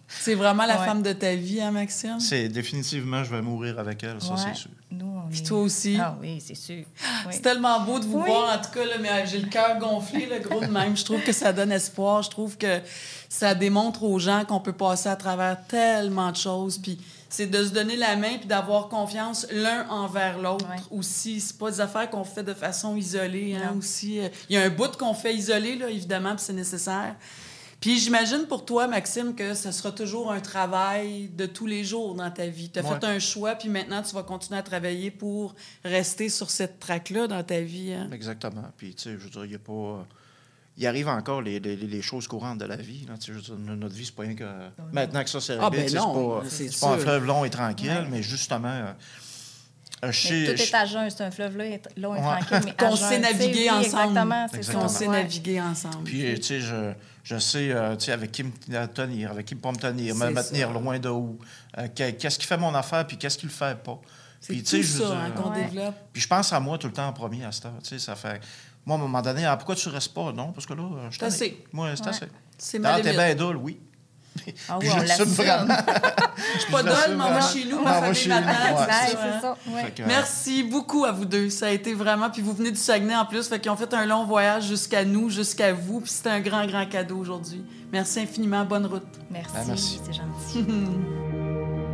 C'est 0.08 0.36
vraiment 0.36 0.66
la 0.66 0.80
Ouais. 0.80 0.86
femme 0.86 1.02
de 1.02 1.12
ta 1.12 1.36
vie, 1.36 1.60
hein, 1.62 1.72
Maxime? 1.72 2.20
C'est 2.20 2.48
définitivement, 2.48 3.24
je 3.26 3.30
vais 3.36 3.42
mourir 3.42 3.78
avec 3.78 4.04
elle, 4.04 4.22
ça, 4.22 4.34
Ouais. 4.34 4.40
c'est 4.42 4.56
sûr. 4.56 4.72
Nous, 4.90 5.06
on 5.06 5.30
Puis 5.30 5.40
est- 5.40 5.44
toi 5.44 5.60
aussi? 5.60 5.98
Ah 6.02 6.16
oui, 6.22 6.42
c'est 6.46 6.56
sûr. 6.56 6.84
Oui. 7.26 7.32
C'est 7.32 7.42
tellement 7.42 7.82
beau 7.82 8.00
de 8.00 8.06
vous 8.06 8.20
Oui. 8.20 8.26
voir, 8.30 8.58
en 8.58 8.62
tout 8.62 8.72
cas, 8.72 8.86
là, 8.86 8.94
mais 9.02 9.10
euh, 9.10 9.26
j'ai 9.26 9.40
le 9.40 9.48
cœur 9.50 9.78
gonflé, 9.80 10.26
le 10.28 10.40
gros 10.40 10.62
de 10.62 10.68
même. 10.68 10.96
Je 10.96 11.04
trouve 11.04 11.22
que 11.22 11.34
ça 11.34 11.52
donne 11.52 11.74
espoir. 11.74 12.24
Je 12.24 12.30
trouve 12.30 12.58
que 12.58 12.80
ça 13.28 13.54
démontre 13.54 14.04
aux 14.04 14.18
gens 14.18 14.46
qu'on 14.46 14.62
peut 14.62 14.72
passer 14.72 15.10
à 15.10 15.18
travers 15.18 15.58
tellement 15.68 16.32
de 16.32 16.38
choses. 16.38 16.78
Puis 16.78 16.98
c'est 17.28 17.48
de 17.48 17.66
se 17.66 17.72
donner 17.72 17.98
la 17.98 18.16
main 18.16 18.38
puis 18.38 18.48
d'avoir 18.48 18.88
confiance 18.88 19.46
l'un 19.52 19.90
envers 19.90 20.38
l'autre 20.40 20.66
Ouais. 20.70 20.78
aussi. 20.90 21.42
C'est 21.42 21.58
pas 21.58 21.70
des 21.70 21.82
affaires 21.82 22.10
qu'on 22.10 22.24
fait 22.24 22.44
de 22.44 22.54
façon 22.54 22.96
isolée, 22.96 23.58
hein, 23.62 23.76
aussi. 23.78 24.22
Il 24.50 24.56
y 24.56 24.58
a 24.58 24.64
un 24.64 24.70
bout 24.70 24.96
qu'on 24.96 25.14
fait 25.14 25.36
isolé, 25.36 25.76
là, 25.76 25.90
évidemment, 25.90 26.34
puis 26.36 26.46
c'est 26.46 26.54
nécessaire. 26.54 27.14
Puis 27.80 28.00
j'imagine 28.00 28.46
pour 28.48 28.66
toi, 28.66 28.88
Maxime, 28.88 29.36
que 29.36 29.54
ce 29.54 29.72
sera 29.72 29.92
toujours 29.92 30.32
un 30.32 30.40
travail 30.40 31.28
de 31.30 31.46
tous 31.46 31.68
les 31.68 31.84
jours 31.84 32.16
dans 32.16 32.32
ta 32.32 32.48
vie. 32.48 32.70
Tu 32.72 32.80
as 32.80 32.84
Ouais. 32.84 32.90
fait 33.00 33.06
un 33.06 33.20
choix, 33.20 33.54
puis 33.56 33.70
maintenant 33.70 34.02
tu 34.02 34.16
vas 34.16 34.24
continuer 34.24 34.60
à 34.60 34.64
travailler 34.64 35.12
pour 35.12 35.54
rester 35.86 36.30
sur 36.30 36.50
cette 36.50 36.80
traque-là 36.80 37.28
dans 37.28 37.44
ta 37.44 37.62
vie. 37.62 37.94
hein? 37.94 38.10
Exactement. 38.12 38.64
Puis, 38.78 38.96
tu 38.96 39.04
sais, 39.04 39.12
je 39.12 39.18
veux 39.24 39.30
dire, 39.30 39.46
il 39.46 39.52
y 39.52 39.56
a 39.56 39.60
pas. 39.60 40.08
Il 40.80 40.86
arrive 40.86 41.08
encore 41.08 41.42
les, 41.42 41.60
les- 41.60 41.76
les 41.76 42.02
choses 42.04 42.28
courantes 42.28 42.60
de 42.60 42.66
la 42.66 42.76
vie. 42.76 43.06
Là, 43.08 43.16
tu 43.18 43.34
sais, 43.34 43.42
dire, 43.42 43.56
notre 43.58 43.96
vie, 43.96 44.06
c'est 44.06 44.14
pas 44.16 44.24
rien 44.24 44.36
que. 44.36 44.44
Maintenant 44.92 45.24
que 45.24 45.30
ça, 45.30 45.40
c'est 45.42 45.58
Ah, 45.60 45.70
réglé, 45.70 45.80
ben 45.80 45.86
tu 45.86 45.92
sais, 45.92 45.98
non, 45.98 46.14
c'est 46.14 46.44
pas, 46.44 46.50
c'est 46.56 46.70
c'est 46.72 46.80
pas 46.86 46.94
un 46.94 46.98
fleuve 46.98 47.26
long 47.26 47.46
et 47.46 47.50
tranquille, 47.50 47.90
Ouais. 47.90 48.08
mais 48.10 48.22
justement. 48.24 48.68
euh, 48.70 48.94
euh, 50.06 50.12
tout 50.12 50.62
est 50.62 50.74
à 50.76 50.86
jeun, 50.86 51.10
c'est 51.10 51.24
un 51.24 51.32
fleuve 51.32 51.58
là, 51.58 51.66
long 51.96 52.14
et 52.16 52.20
Ouais. 52.20 52.24
tranquille. 52.24 52.62
mais 52.66 52.76
Qu'on 52.78 52.96
sait 52.96 53.18
naviguer 53.20 53.62
oui, 53.64 53.70
ensemble. 53.72 53.86
Exactement, 53.86 54.48
c'est 54.52 54.58
Exactement. 54.58 54.84
On 54.86 54.88
ça. 54.88 55.00
sait 55.00 55.08
ouais. 55.08 55.24
naviguer 55.24 55.62
ensemble. 55.62 56.04
Puis, 56.04 56.34
tu 56.36 56.44
sais, 56.44 56.60
je, 56.60 56.94
je 57.30 57.38
sais, 57.40 57.72
euh, 57.72 57.96
tu 57.98 58.06
sais, 58.06 58.12
avec 58.14 58.32
qui 58.32 58.44
me 58.44 58.86
tenir, 58.88 59.32
avec 59.32 59.46
qui 59.46 59.56
pas 59.56 59.72
me 59.72 59.76
tenir, 59.78 60.16
me, 60.16 60.30
me 60.30 60.42
tenir 60.48 60.72
loin 60.72 60.98
de 60.98 61.10
où, 61.10 61.38
euh, 61.78 61.88
que- 61.90 62.12
qu'est-ce 62.12 62.40
qui 62.40 62.46
fait 62.46 62.56
mon 62.58 62.74
affaire, 62.74 63.06
puis 63.06 63.18
qu'est-ce 63.18 63.38
qui 63.38 63.48
le 63.48 63.52
fait 63.52 63.78
pas? 63.84 64.00
Puis, 64.48 64.64
tu 64.64 64.66
sais, 64.70 64.84
je 64.84 65.04
ça 65.04 65.20
hein, 65.20 65.32
qu'on 65.32 65.50
Ouais. 65.52 65.66
développe. 65.66 65.96
Puis 66.14 66.22
je 66.22 66.28
pense 66.28 66.54
à 66.54 66.60
moi 66.62 66.78
tout 66.78 66.88
le 66.88 66.94
temps 66.94 67.08
en 67.08 67.12
premier 67.12 67.44
à 67.44 67.52
cette 67.52 67.66
heure. 67.66 67.74
Tu 67.84 67.90
sais, 67.90 68.00
ça 68.00 68.16
fait. 68.16 68.40
Moi, 68.86 68.96
à 68.96 69.00
un 69.00 69.02
moment 69.02 69.22
donné, 69.22 69.44
ah, 69.46 69.58
pourquoi 69.58 69.76
tu 69.76 69.90
restes 69.90 70.14
pas? 70.14 70.32
Non, 70.32 70.54
parce 70.54 70.66
que 70.66 70.74
là, 70.74 70.84
je 71.06 71.10
suis 71.10 71.20
C'est 71.20 71.26
assez. 71.26 71.50
tanné. 71.52 71.64
Moi, 71.74 71.90
c'est 71.96 72.04
Ouais. 72.04 72.10
assez. 72.10 72.26
C'est 72.58 72.80
ma 72.80 72.94
Ah, 72.94 72.96
t'es 72.98 73.12
limite. 73.12 73.18
bien 73.18 73.36
dole, 73.36 73.58
oui. 73.58 73.78
Ah 74.70 74.78
oui, 74.82 74.88
on 74.94 75.00
je 75.02 75.06
l'assume 75.06 75.26
suis 75.28 75.44
pas 76.72 76.84
mais 76.84 77.16
moi, 77.16 77.28
vraiment. 77.28 77.42
chez 77.42 77.66
nous, 77.66 77.82
ma 77.82 77.94
famille 77.94 78.16
chez 78.16 78.30
m'attend. 78.30 79.58
Merci 80.06 80.64
beaucoup 80.64 81.06
à 81.06 81.12
vous 81.12 81.26
deux. 81.26 81.50
Ça 81.50 81.68
a 81.68 81.72
été 81.72 81.94
vraiment. 81.94 82.30
Puis 82.30 82.42
vous 82.42 82.54
venez 82.54 82.72
du 82.72 82.78
Saguenay 82.78 83.16
en 83.16 83.26
plus. 83.26 83.48
Fait 83.48 83.60
qu'ils 83.60 83.72
ont 83.72 83.78
fait 83.78 83.94
un 83.94 84.06
long 84.06 84.26
voyage 84.26 84.68
jusqu'à 84.68 85.04
nous, 85.06 85.30
jusqu'à 85.30 85.74
vous. 85.74 86.02
Puis 86.02 86.12
c'était 86.12 86.30
un 86.30 86.42
grand, 86.42 86.66
grand 86.66 86.86
cadeau 86.86 87.18
aujourd'hui. 87.18 87.64
Merci 87.92 88.20
infiniment. 88.22 88.66
Bonne 88.66 88.86
route. 88.86 89.04
Merci, 89.32 89.54
merci. 89.68 90.02
c'est 90.06 90.14
gentil. 90.14 90.66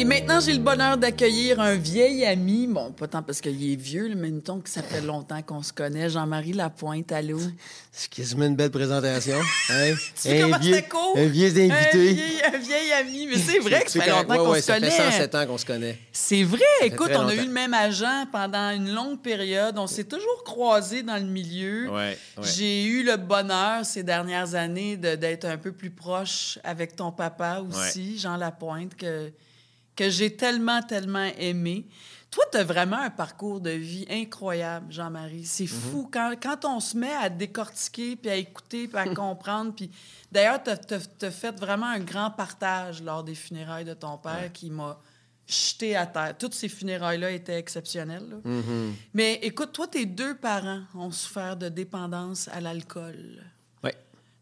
Et 0.00 0.04
maintenant, 0.04 0.40
j'ai 0.40 0.54
le 0.54 0.60
bonheur 0.60 0.96
d'accueillir 0.96 1.60
un 1.60 1.74
vieil 1.74 2.24
ami. 2.24 2.66
Bon, 2.66 2.90
pas 2.90 3.06
tant 3.06 3.22
parce 3.22 3.42
qu'il 3.42 3.70
est 3.70 3.76
vieux, 3.76 4.14
mais 4.16 4.30
mettons 4.30 4.58
que 4.58 4.70
ça 4.70 4.82
fait 4.82 5.02
longtemps 5.02 5.42
qu'on 5.42 5.62
se 5.62 5.74
connaît. 5.74 6.08
Jean-Marie 6.08 6.54
Lapointe, 6.54 7.12
allô? 7.12 7.38
Quasiment 8.10 8.46
une 8.46 8.56
belle 8.56 8.70
présentation. 8.70 9.36
Hein? 9.68 9.92
Tu 10.22 10.42
comment 10.88 11.16
un 11.16 11.26
vieux 11.26 11.52
Un 11.54 11.70
invité. 11.70 12.12
vieil, 12.14 12.42
un 12.50 12.56
vieil 12.56 12.92
ami. 12.92 13.26
Mais 13.26 13.36
c'est 13.36 13.58
vrai 13.62 13.82
que 13.82 13.90
ça 13.90 14.00
fait 14.00 14.10
longtemps 14.10 14.30
Ouais, 14.30 14.38
qu'on 14.38 14.50
ouais, 14.52 14.60
se 14.62 14.66
ça 14.68 14.74
connaît. 14.76 14.90
fait 14.90 15.10
107 15.10 15.34
ans 15.34 15.46
qu'on 15.46 15.58
se 15.58 15.66
connaît. 15.66 15.98
C'est 16.12 16.44
vrai. 16.44 16.64
Écoute, 16.80 17.10
on 17.14 17.28
a 17.28 17.34
eu 17.34 17.44
le 17.44 17.52
même 17.52 17.74
agent 17.74 18.24
pendant 18.32 18.70
une 18.70 18.94
longue 18.94 19.20
période. 19.20 19.76
On 19.76 19.86
s'est 19.86 20.04
toujours 20.04 20.44
croisés 20.44 21.02
dans 21.02 21.16
le 21.18 21.28
milieu. 21.28 21.90
Ouais. 21.90 22.16
J'ai 22.40 22.84
eu 22.86 23.02
le 23.02 23.18
bonheur 23.18 23.84
ces 23.84 24.02
dernières 24.02 24.54
années 24.54 24.96
d'être 24.96 25.44
un 25.44 25.58
peu 25.58 25.72
plus 25.72 25.90
proche 25.90 26.58
avec 26.64 26.96
ton 26.96 27.12
papa 27.12 27.62
aussi, 27.68 28.18
Jean 28.18 28.38
Lapointe, 28.38 28.96
que, 28.96 29.30
que 30.00 30.08
j'ai 30.08 30.34
tellement, 30.34 30.80
tellement 30.80 31.28
aimé. 31.38 31.86
Toi, 32.30 32.42
tu 32.50 32.56
as 32.56 32.64
vraiment 32.64 32.96
un 32.96 33.10
parcours 33.10 33.60
de 33.60 33.68
vie 33.68 34.06
incroyable, 34.08 34.90
Jean-Marie. 34.90 35.44
C'est 35.44 35.66
fou. 35.66 36.08
Quand, 36.10 36.32
quand 36.42 36.64
on 36.64 36.80
se 36.80 36.96
met 36.96 37.12
à 37.12 37.28
décortiquer, 37.28 38.16
puis 38.16 38.30
à 38.30 38.36
écouter, 38.36 38.88
puis 38.88 38.96
à 38.96 39.14
comprendre, 39.14 39.74
puis 39.74 39.90
d'ailleurs, 40.32 40.58
tu 40.62 40.70
as, 40.70 41.30
fait 41.30 41.60
vraiment 41.60 41.84
un 41.84 41.98
grand 41.98 42.30
partage 42.30 43.02
lors 43.02 43.22
des 43.22 43.34
funérailles 43.34 43.84
de 43.84 43.92
ton 43.92 44.16
père 44.16 44.50
qui 44.54 44.70
m'a 44.70 44.98
jeté 45.46 45.96
à 45.96 46.06
terre. 46.06 46.34
Toutes 46.38 46.54
ces 46.54 46.70
funérailles-là 46.70 47.32
étaient 47.32 47.58
exceptionnelles. 47.58 48.26
là. 48.26 48.36
Mhm. 48.42 48.94
Mais 49.12 49.34
écoute, 49.42 49.72
toi, 49.72 49.86
tes 49.86 50.06
deux 50.06 50.34
parents 50.34 50.80
ont 50.94 51.10
souffert 51.10 51.58
de 51.58 51.68
dépendance 51.68 52.48
à 52.48 52.62
l'alcool. 52.62 53.44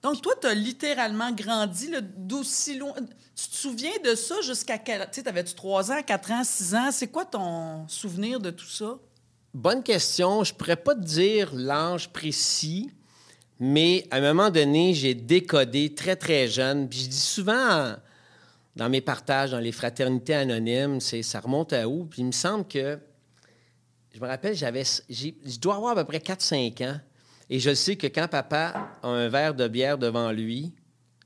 Donc, 0.02 0.22
toi, 0.22 0.34
tu 0.40 0.46
as 0.46 0.54
littéralement 0.54 1.32
grandi 1.32 1.90
d'aussi 2.16 2.78
loin. 2.78 2.94
Tu 3.34 3.48
te 3.48 3.54
souviens 3.54 3.90
de 4.04 4.14
ça 4.14 4.40
jusqu'à 4.42 4.78
quel... 4.78 5.00
Tu 5.02 5.16
sais, 5.16 5.22
t'avais-tu 5.24 5.54
3 5.54 5.90
ans, 5.90 6.02
4 6.02 6.30
ans, 6.30 6.44
6 6.44 6.74
ans? 6.74 6.90
C'est 6.92 7.08
quoi 7.08 7.24
ton 7.24 7.87
souvenir 7.88 8.38
de 8.38 8.50
tout 8.50 8.66
ça? 8.68 8.98
Bonne 9.54 9.82
question. 9.82 10.44
Je 10.44 10.54
pourrais 10.54 10.76
pas 10.76 10.94
te 10.94 11.00
dire 11.04 11.52
l'âge 11.54 12.11
précis, 12.12 12.90
mais 13.58 14.06
à 14.12 14.16
un 14.18 14.20
moment 14.20 14.50
donné, 14.50 14.94
j'ai 14.94 15.14
décodé 15.14 15.94
très, 15.94 16.14
très 16.14 16.46
jeune. 16.46 16.88
Puis 16.88 17.00
je 17.00 17.08
dis 17.08 17.20
souvent 17.20 17.54
en- 17.70 17.96
dans 18.76 18.88
mes 18.88 19.00
partages, 19.00 19.50
dans 19.50 19.58
les 19.58 19.72
fraternités 19.72 20.34
anonymes, 20.34 21.00
ça 21.00 21.40
remonte 21.40 21.72
à 21.72 21.88
où? 21.88 22.04
Puis 22.04 22.22
il 22.22 22.26
me 22.26 22.32
semble 22.32 22.68
que, 22.68 23.00
je 24.14 24.20
me 24.20 24.26
rappelle, 24.28 24.54
j'avais, 24.54 24.84
je 25.11 25.58
dois 25.58 25.74
avoir 25.74 25.98
à 25.98 26.04
peu 26.04 26.04
près 26.04 26.20
4-5 26.20 26.80
ans. 26.82 27.00
Et 27.50 27.58
je 27.61 27.74
sais 27.74 27.96
que 27.96 28.06
quand 28.06 28.28
papa 28.28 28.90
a 29.02 29.08
un 29.08 29.28
verre 29.28 29.54
de 29.54 29.68
bière 29.68 29.98
devant 29.98 30.30
lui, 30.32 30.72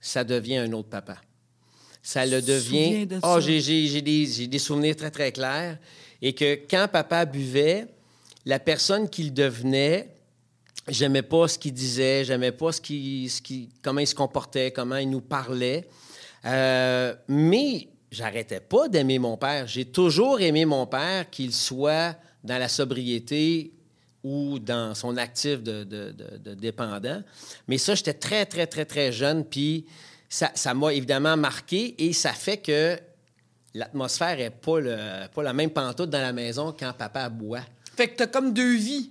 ça 0.00 0.24
devient 0.24 0.58
un 0.58 0.72
autre 0.72 0.88
papa. 0.88 1.16
Ça 2.02 2.26
le 2.26 2.42
devient. 2.42 3.06
de 3.06 3.20
ça? 3.20 3.40
j'ai, 3.40 4.02
des, 4.02 4.46
des 4.46 4.58
souvenirs 4.58 4.96
très, 4.96 5.10
très 5.10 5.32
clairs. 5.32 5.78
Et 6.20 6.34
que 6.34 6.54
quand 6.68 6.88
papa 6.90 7.24
buvait, 7.24 7.86
la 8.44 8.58
personne 8.58 9.08
qu'il 9.08 9.32
devenait, 9.32 10.08
j'aimais 10.88 11.22
pas 11.22 11.48
ce 11.48 11.58
qu'il 11.58 11.72
disait, 11.72 12.24
j'aimais 12.24 12.52
pas 12.52 12.72
ce 12.72 12.80
qu'il, 12.80 13.30
ce 13.30 13.40
comment 13.82 14.00
il 14.00 14.06
se 14.06 14.14
comportait, 14.14 14.72
comment 14.72 14.96
il 14.96 15.10
nous 15.10 15.20
parlait. 15.20 15.88
Euh, 16.44 17.14
mais 17.28 17.88
j'arrêtais 18.10 18.60
pas 18.60 18.88
d'aimer 18.88 19.18
mon 19.18 19.36
père. 19.36 19.66
J'ai 19.66 19.84
toujours 19.84 20.40
aimé 20.40 20.64
mon 20.64 20.86
père, 20.86 21.30
qu'il 21.30 21.52
soit 21.52 22.16
dans 22.42 22.58
la 22.58 22.68
sobriété 22.68 23.72
ou 24.24 24.58
dans 24.58 24.94
son 24.94 25.16
actif 25.16 25.62
de, 25.62 25.84
de- 25.84 26.12
de- 26.12 26.38
de 26.38 26.54
dépendant. 26.54 27.22
Mais 27.68 27.78
ça, 27.78 27.94
j'étais 27.94 28.14
très, 28.14 28.46
très, 28.46 28.66
très, 28.66 28.84
très 28.84 29.10
jeune. 29.12 29.44
Puis 29.44 29.86
ça 30.28 30.74
m'a 30.74 30.92
évidemment 30.94 31.36
marqué 31.36 31.94
et 32.06 32.12
ça 32.12 32.32
fait 32.32 32.58
que 32.58 32.98
l'atmosphère 33.74 34.36
n'est 34.36 34.50
pas, 34.50 34.80
le- 34.80 35.26
pas 35.34 35.42
la 35.42 35.52
même 35.52 35.70
pantoute 35.70 36.10
dans 36.10 36.20
la 36.20 36.32
maison 36.32 36.74
quand 36.78 36.92
papa 36.92 37.28
boit. 37.28 37.62
Fait 37.96 38.08
que 38.08 38.16
t'as 38.16 38.26
comme 38.26 38.52
deux 38.52 38.76
vies. 38.76 39.10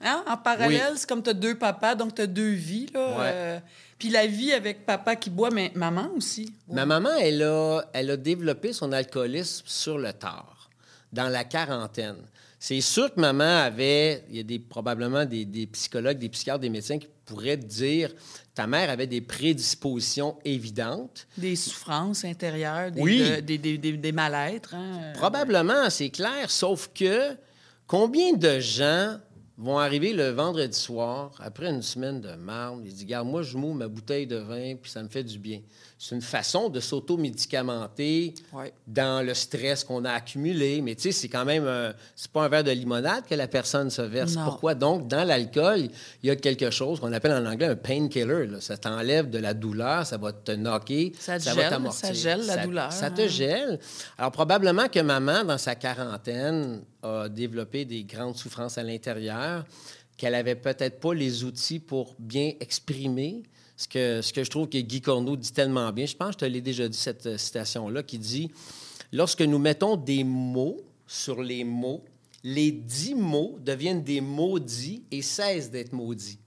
Hein? 0.00 0.22
En 0.28 0.36
parallèle, 0.36 0.92
c'est 0.96 1.08
comme 1.08 1.22
t'as 1.22 1.32
deux 1.32 1.56
papas, 1.56 1.94
donc 1.94 2.14
t'as 2.14 2.26
deux 2.26 2.50
vies. 2.50 2.86
Là, 2.92 3.08
Ouais. 3.18 3.30
euh, 3.32 3.58
Puis 3.98 4.10
la 4.10 4.26
vie 4.26 4.52
avec 4.52 4.84
papa 4.84 5.16
qui 5.16 5.30
boit, 5.30 5.50
mais 5.50 5.72
maman 5.74 6.10
aussi. 6.14 6.52
Ma 6.68 6.84
maman, 6.84 7.14
elle 7.18 7.42
a, 7.42 7.80
elle 7.94 8.10
a 8.10 8.16
développé 8.18 8.74
son 8.74 8.92
alcoolisme 8.92 9.64
sur 9.66 9.96
le 9.96 10.12
tard, 10.12 10.68
dans 11.14 11.28
la 11.30 11.44
quarantaine. 11.44 12.18
C'est 12.58 12.80
sûr 12.80 13.12
que 13.14 13.20
maman 13.20 13.44
avait, 13.64 14.24
il 14.30 14.36
y 14.36 14.40
a 14.40 14.42
des, 14.42 14.58
probablement 14.58 15.24
des, 15.24 15.44
des 15.44 15.66
psychologues, 15.66 16.18
des 16.18 16.28
psychiatres, 16.30 16.60
des 16.60 16.70
médecins 16.70 16.98
qui 16.98 17.08
pourraient 17.26 17.58
te 17.58 17.66
dire 17.66 18.12
ta 18.54 18.66
mère 18.66 18.88
avait 18.88 19.06
des 19.06 19.20
prédispositions 19.20 20.38
évidentes. 20.44 21.26
Des 21.36 21.56
souffrances 21.56 22.24
intérieures, 22.24 22.90
des, 22.90 23.00
Oui. 23.02 23.18
de- 23.18 23.40
des, 23.40 23.58
des, 23.58 23.78
des, 23.78 23.92
des 23.96 24.12
mal-être. 24.12 24.74
Hein? 24.74 25.00
euh, 25.02 25.12
Probablement, 25.14 25.90
c'est 25.90 26.10
clair, 26.10 26.50
sauf 26.50 26.90
que 26.94 27.36
combien 27.86 28.32
de 28.32 28.58
gens 28.60 29.18
vont 29.58 29.78
arriver 29.78 30.12
le 30.12 30.28
vendredi 30.30 30.78
soir, 30.78 31.32
après 31.42 31.66
une 31.70 31.80
semaine 31.82 32.20
de 32.20 32.32
marde, 32.34 32.80
ils 32.84 32.92
disent, 32.92 33.02
regarde, 33.04 33.26
moi, 33.28 33.42
je 33.42 33.56
m'ouvre 33.56 33.74
ma 33.74 33.88
bouteille 33.88 34.26
de 34.26 34.36
vin, 34.36 34.74
puis 34.80 34.90
ça 34.90 35.02
me 35.02 35.08
fait 35.08 35.24
du 35.24 35.38
bien. 35.38 35.60
C'est 35.98 36.14
une 36.14 36.20
façon 36.20 36.68
de 36.68 36.78
s'auto-médicamenter 36.78 38.34
Ouais. 38.52 38.72
dans 38.86 39.24
le 39.24 39.32
stress 39.32 39.82
qu'on 39.82 40.04
a 40.04 40.12
accumulé. 40.12 40.82
Mais 40.82 40.94
tu 40.94 41.04
sais, 41.04 41.12
c'est 41.12 41.28
quand 41.28 41.44
même, 41.46 41.66
un- 41.66 41.94
c'est 42.14 42.30
pas 42.30 42.44
un 42.44 42.48
verre 42.48 42.64
de 42.64 42.70
limonade 42.70 43.24
que 43.26 43.34
la 43.34 43.48
personne 43.48 43.88
se 43.88 44.02
verse. 44.02 44.34
Non. 44.36 44.44
Pourquoi? 44.44 44.74
Donc, 44.74 45.08
dans 45.08 45.24
l'alcool, 45.24 45.88
il 46.22 46.26
y 46.26 46.30
a 46.30 46.36
quelque 46.36 46.70
chose 46.70 47.00
qu'on 47.00 47.12
appelle 47.14 47.32
en 47.32 47.46
anglais 47.46 47.66
un 47.66 47.76
painkiller. 47.76 48.46
Ça 48.60 48.76
t'enlève 48.76 49.30
de 49.30 49.38
la 49.38 49.54
douleur, 49.54 50.04
ça 50.06 50.18
va 50.18 50.32
te 50.32 50.52
knocker, 50.52 51.12
Ça 51.18 51.38
te 51.38 51.44
va 51.44 51.54
gèle, 51.54 51.70
t'amortir. 51.70 52.06
ça 52.08 52.12
gèle 52.12 52.46
la 52.46 52.54
Ça- 52.56 52.64
douleur, 52.66 52.92
Ça 52.92 53.06
hein? 53.06 53.10
te 53.12 53.28
gèle. 53.28 53.78
Alors, 54.18 54.32
probablement 54.32 54.88
que 54.88 55.00
maman, 55.00 55.44
dans 55.44 55.58
sa 55.58 55.74
quarantaine, 55.76 56.82
a 57.02 57.28
développé 57.28 57.84
des 57.86 58.04
grandes 58.04 58.36
souffrances 58.36 58.76
à 58.78 58.82
l'intérieur, 58.82 59.64
qu'elle 60.16 60.34
avait 60.34 60.54
peut-être 60.56 60.98
pas 61.00 61.14
les 61.14 61.44
outils 61.44 61.78
pour 61.78 62.14
bien 62.18 62.52
exprimer. 62.60 63.42
Ce 63.76 63.86
que, 63.86 64.22
ce 64.22 64.32
que 64.32 64.42
je 64.42 64.50
trouve 64.50 64.68
que 64.68 64.78
Guy 64.78 65.02
Corneau 65.02 65.36
dit 65.36 65.52
tellement 65.52 65.92
bien, 65.92 66.06
je 66.06 66.16
pense 66.16 66.28
que 66.28 66.32
je 66.32 66.38
te 66.38 66.44
l'ai 66.46 66.62
déjà 66.62 66.88
dit, 66.88 66.96
cette 66.96 67.26
euh, 67.26 67.36
citation-là, 67.36 68.02
qui 68.02 68.18
dit 68.18 68.50
Lorsque 69.12 69.42
nous 69.42 69.58
mettons 69.58 69.96
des 69.96 70.24
mots 70.24 70.78
sur 71.06 71.42
les 71.42 71.62
mots, 71.62 72.04
les 72.42 72.70
dix 72.72 73.14
mots 73.14 73.58
deviennent 73.60 74.02
des 74.02 74.20
maudits 74.20 75.04
et 75.10 75.22
cessent 75.22 75.70
d'être 75.70 75.92
maudits. 75.92 76.38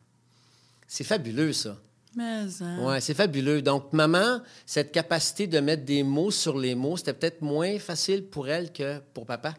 C'est 0.87 1.03
fabuleux, 1.03 1.53
ça. 1.53 1.77
Mais, 2.15 2.45
hein? 2.61 2.77
Oui, 2.81 3.01
c'est 3.01 3.13
fabuleux. 3.13 3.61
Donc, 3.61 3.93
maman, 3.93 4.41
cette 4.65 4.91
capacité 4.91 5.45
de 5.45 5.59
mettre 5.59 5.85
des 5.85 6.03
mots 6.03 6.31
sur 6.31 6.57
les 6.57 6.73
mots, 6.73 6.97
c'était 6.97 7.13
peut-être 7.13 7.41
moins 7.41 7.77
facile 7.79 8.25
pour 8.25 8.49
elle 8.49 8.73
que 8.73 8.99
pour 9.13 9.25
papa. 9.25 9.53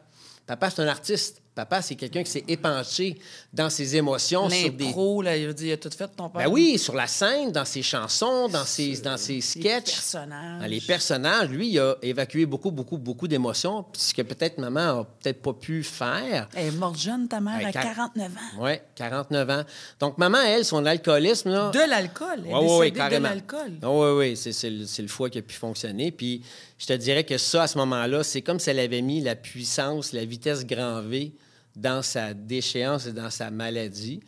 Papa, 0.46 0.70
c'est 0.70 0.82
un 0.82 0.88
artiste. 0.88 1.39
Papa, 1.52 1.82
c'est 1.82 1.96
quelqu'un 1.96 2.22
qui 2.22 2.30
s'est 2.30 2.44
épanché 2.46 3.18
dans 3.52 3.68
ses 3.68 3.96
émotions 3.96 4.48
sur 4.48 4.72
des... 4.72 4.92
Là, 5.24 5.36
il 5.36 5.48
a 5.48 5.52
dit, 5.52 5.66
il 5.66 5.72
a 5.72 5.76
tout 5.76 5.90
fait 5.90 6.06
ton 6.08 6.28
père. 6.30 6.44
Ben 6.46 6.50
oui, 6.50 6.78
sur 6.78 6.94
la 6.94 7.06
scène, 7.08 7.50
dans 7.50 7.64
ses 7.64 7.82
chansons, 7.82 8.48
dans 8.48 8.64
ses, 8.64 8.98
dans 9.00 9.16
ses 9.16 9.34
Les 9.34 9.40
sketchs. 9.40 9.92
personnages. 9.94 10.60
Dans 10.60 10.66
les 10.68 10.80
personnages, 10.80 11.48
lui, 11.48 11.68
il 11.70 11.78
a 11.80 11.96
évacué 12.02 12.46
beaucoup, 12.46 12.70
beaucoup, 12.70 12.96
beaucoup 12.98 13.26
d'émotions, 13.28 13.84
ce 13.94 14.14
que 14.14 14.22
peut-être 14.22 14.58
maman 14.58 15.00
a 15.00 15.04
peut-être 15.04 15.42
pas 15.42 15.52
pu 15.52 15.82
faire. 15.82 16.48
Elle 16.54 16.68
est 16.68 16.70
morte 16.78 16.98
jeune, 16.98 17.26
ta 17.28 17.40
mère, 17.40 17.58
Ouais, 17.58 17.64
à 17.66 17.70
quar- 17.72 17.94
49 17.94 18.28
ans. 18.32 18.62
Oui, 18.64 18.72
49 18.94 19.50
ans. 19.50 19.64
Donc, 19.98 20.18
maman, 20.18 20.38
elle, 20.46 20.64
son 20.64 20.86
alcoolisme, 20.86 21.50
là... 21.50 21.70
De 21.70 21.90
l'alcool. 21.90 22.44
Elle 22.44 22.50
est 22.52 22.54
Oui, 22.54 22.60
oui, 22.60 22.66
oui, 22.68 22.78
décédée 22.78 22.90
de 22.92 22.96
carrément. 22.96 23.28
l'alcool. 23.28 23.72
oui, 23.82 24.10
oui, 24.18 24.30
le, 24.70 24.86
c'est 24.86 25.02
le 25.02 25.08
foie 25.08 25.28
qui 25.28 25.38
a 25.38 25.42
pu 25.42 25.54
fonctionner. 25.56 26.12
Puis 26.12 26.42
je 26.80 26.86
te 26.86 26.94
dirais 26.94 27.24
que 27.24 27.36
ça, 27.36 27.64
à 27.64 27.66
ce 27.66 27.76
moment-là, 27.76 28.24
c'est 28.24 28.40
comme 28.40 28.58
si 28.58 28.70
elle 28.70 28.78
avait 28.78 29.02
mis 29.02 29.20
la 29.20 29.36
puissance, 29.36 30.14
la 30.14 30.24
vitesse 30.24 30.64
grand 30.64 31.02
V 31.02 31.34
dans 31.76 32.00
sa 32.00 32.32
déchéance 32.32 33.06
et 33.06 33.12
dans 33.12 33.28
sa 33.28 33.50
maladie. 33.50 34.20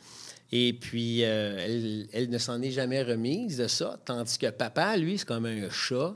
Et 0.52 0.74
puis, 0.74 1.24
euh, 1.24 1.56
elle, 1.58 2.08
elle 2.12 2.28
ne 2.28 2.36
s'en 2.36 2.60
est 2.60 2.70
jamais 2.70 3.02
remise 3.02 3.56
de 3.56 3.68
ça, 3.68 3.98
tandis 4.04 4.36
que 4.36 4.50
papa, 4.50 4.98
lui, 4.98 5.16
c'est 5.16 5.26
comme 5.26 5.46
un 5.46 5.70
chat. 5.70 6.14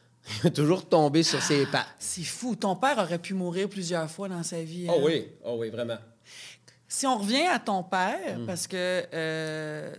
Il 0.44 0.48
a 0.48 0.50
toujours 0.50 0.86
tombé 0.86 1.22
sur 1.22 1.40
ses 1.40 1.64
pattes. 1.64 1.86
C'est 1.98 2.22
fou. 2.22 2.54
Ton 2.54 2.76
père 2.76 2.98
aurait 2.98 3.18
pu 3.18 3.32
mourir 3.32 3.66
plusieurs 3.66 4.10
fois 4.10 4.28
dans 4.28 4.42
sa 4.42 4.62
vie. 4.62 4.84
Oh 4.90 4.92
hein? 4.92 5.02
oui, 5.02 5.28
oh 5.42 5.56
oui, 5.58 5.70
vraiment. 5.70 5.96
Si 6.90 7.06
on 7.06 7.18
revient 7.18 7.46
à 7.46 7.58
ton 7.58 7.82
Mm. 7.82 7.88
père, 7.90 8.38
parce 8.46 8.66
que 8.66 9.02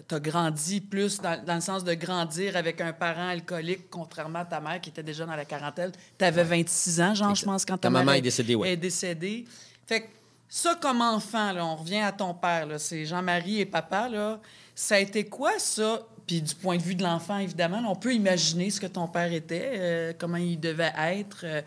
tu 0.08 0.16
as 0.16 0.20
grandi 0.20 0.82
plus 0.82 1.22
dans, 1.22 1.40
dans 1.46 1.56
le 1.56 1.62
sens 1.62 1.84
de 1.84 1.94
grandir 1.94 2.56
avec 2.58 2.82
un 2.82 2.94
parent 2.94 3.28
alcoolique, 3.30 3.90
contrairement 3.92 4.40
à 4.40 4.46
ta 4.46 4.60
mère 4.60 4.82
qui 4.82 4.90
était 4.90 5.04
déjà 5.04 5.26
dans 5.26 5.36
la 5.36 5.46
quarantaine. 5.46 5.92
Tu 6.18 6.26
avais 6.26 6.44
26 6.44 7.02
ans, 7.02 7.14
genre, 7.14 7.36
je 7.36 7.46
pense, 7.46 7.64
quand 7.64 7.78
ta 7.78 7.90
Quand 7.90 7.94
maman 7.94 8.14
est 8.14 8.22
décédée, 8.22 8.56
ouais. 8.56 8.72
est 8.74 8.78
décédée. 8.78 9.46
Fait 9.86 10.02
que 10.02 10.08
ça, 10.48 10.76
comme 10.82 11.02
enfant, 11.02 11.52
là, 11.52 11.64
on 11.64 11.76
revient 11.76 12.00
à 12.02 12.12
ton 12.12 12.34
père, 12.34 12.66
là, 12.66 12.80
c'est 12.80 13.06
Jean-Marie 13.06 13.60
et 13.60 13.66
papa, 13.68 14.10
là, 14.10 14.40
ça 14.74 14.96
a 14.96 15.00
été 15.00 15.26
quoi, 15.26 15.60
ça? 15.60 16.02
Puis 16.26 16.42
du 16.42 16.56
point 16.56 16.78
de 16.78 16.82
vue 16.84 16.96
de 16.96 17.04
l'enfant, 17.04 17.38
évidemment, 17.38 17.82
là, 17.82 17.88
on 17.90 17.96
peut 17.96 18.14
imaginer 18.14 18.70
ce 18.72 18.80
que 18.80 18.88
ton 18.88 19.08
père 19.08 19.32
était, 19.34 19.72
euh, 19.76 20.14
comment 20.18 20.38
il 20.38 20.60
devait 20.60 20.94
être. 20.98 21.42
euh, 21.44 21.62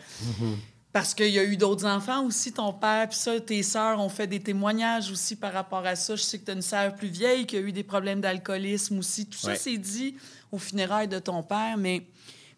parce 0.92 1.14
qu'il 1.14 1.28
y 1.28 1.38
a 1.38 1.44
eu 1.44 1.56
d'autres 1.56 1.86
enfants 1.86 2.24
aussi, 2.26 2.52
ton 2.52 2.72
père, 2.72 3.08
puis 3.08 3.18
ça, 3.18 3.40
tes 3.40 3.62
sœurs 3.62 3.98
ont 3.98 4.10
fait 4.10 4.26
des 4.26 4.40
témoignages 4.40 5.10
aussi 5.10 5.36
par 5.36 5.52
rapport 5.52 5.86
à 5.86 5.96
ça. 5.96 6.16
Je 6.16 6.22
sais 6.22 6.38
que 6.38 6.44
tu 6.44 6.50
as 6.50 6.54
une 6.54 6.62
sœur 6.62 6.94
plus 6.94 7.08
vieille 7.08 7.46
qui 7.46 7.56
a 7.56 7.60
eu 7.60 7.72
des 7.72 7.82
problèmes 7.82 8.20
d'alcoolisme 8.20 8.98
aussi. 8.98 9.26
Tout 9.26 9.38
ça, 9.38 9.54
c'est 9.54 9.78
dit 9.78 10.16
aux 10.50 10.58
funérailles 10.58 11.08
de 11.08 11.18
ton 11.18 11.42
père, 11.42 11.78
mais 11.78 12.06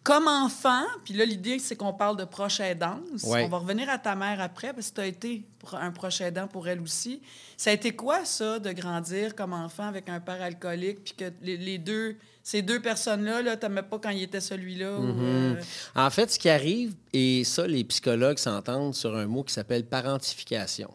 comme 0.02 0.28
enfant, 0.28 0.82
puis 1.04 1.14
là, 1.14 1.24
l'idée, 1.24 1.58
c'est 1.58 1.76
qu'on 1.76 1.94
parle 1.94 2.16
de 2.16 2.24
proche 2.24 2.60
aidance. 2.60 3.22
Ouais. 3.22 3.44
On 3.44 3.48
va 3.48 3.58
revenir 3.58 3.88
à 3.88 3.98
ta 3.98 4.14
mère 4.14 4.40
après, 4.40 4.74
parce 4.74 4.90
que 4.90 4.96
tu 4.96 5.00
as 5.00 5.06
été 5.06 5.44
un 5.72 5.92
proche 5.92 6.20
aidant 6.20 6.46
pour 6.46 6.68
elle 6.68 6.80
aussi. 6.80 7.22
Ça 7.56 7.70
a 7.70 7.72
été 7.72 7.92
quoi, 7.92 8.24
ça, 8.24 8.58
de 8.58 8.72
grandir 8.72 9.34
comme 9.34 9.52
enfant 9.52 9.86
avec 9.86 10.08
un 10.08 10.20
père 10.20 10.42
alcoolique, 10.42 11.04
puis 11.04 11.14
que 11.14 11.32
les 11.40 11.78
deux, 11.78 12.16
ces 12.46 12.60
deux 12.60 12.78
personnes-là, 12.78 13.40
là, 13.40 13.56
tu 13.56 13.66
pas 13.66 13.98
quand 13.98 14.10
il 14.10 14.22
était 14.22 14.40
celui-là? 14.40 14.98
ou, 14.98 15.02
euh, 15.18 15.54
En 15.96 16.10
fait, 16.10 16.30
ce 16.30 16.38
qui 16.38 16.50
arrive, 16.50 16.94
et 17.14 17.42
ça, 17.42 17.66
les 17.66 17.82
psychologues 17.84 18.36
s'entendent 18.36 18.94
sur 18.94 19.16
un 19.16 19.26
mot 19.26 19.42
qui 19.42 19.54
s'appelle 19.54 19.86
parentification. 19.86 20.94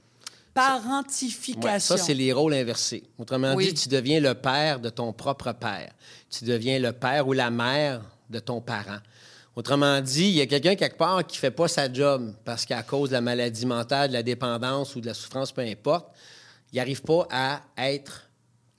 parentification. 0.54 1.62
Ouais, 1.62 1.80
ça, 1.80 1.98
c'est 1.98 2.14
les 2.14 2.32
rôles 2.34 2.54
inversés. 2.54 3.04
Autrement 3.18 3.56
Oui. 3.56 3.68
dit, 3.68 3.74
tu 3.74 3.90
deviens 3.90 4.20
le 4.20 4.36
père 4.36 4.80
de 4.80 4.90
ton 4.90 5.12
propre 5.14 5.52
père. 5.54 5.92
Tu 6.30 6.46
deviens 6.46 6.78
le 6.80 6.92
père 6.92 7.28
ou 7.28 7.34
la 7.34 7.50
mère 7.50 8.02
de 8.30 8.40
ton 8.40 8.62
parent. 8.62 9.00
Autrement 9.56 10.02
dit, 10.02 10.26
il 10.30 10.36
y 10.36 10.42
a 10.42 10.46
quelqu'un 10.48 10.76
quelque 10.76 10.98
part 10.98 11.26
qui 11.26 11.38
fait 11.38 11.52
pas 11.52 11.68
sa 11.68 11.92
job 11.92 12.34
parce 12.46 12.66
qu'à 12.66 12.84
cause 12.84 13.10
de 13.10 13.14
la 13.16 13.22
maladie 13.22 13.66
mentale, 13.66 14.10
de 14.10 14.14
la 14.14 14.24
dépendance 14.24 14.96
ou 14.96 15.02
de 15.02 15.08
la 15.08 15.14
souffrance, 15.14 15.52
peu 15.52 15.62
importe, 15.62 16.08
il 16.72 16.76
n'arrive 16.78 17.02
pas 17.02 17.28
à 17.32 17.62
être 17.78 18.29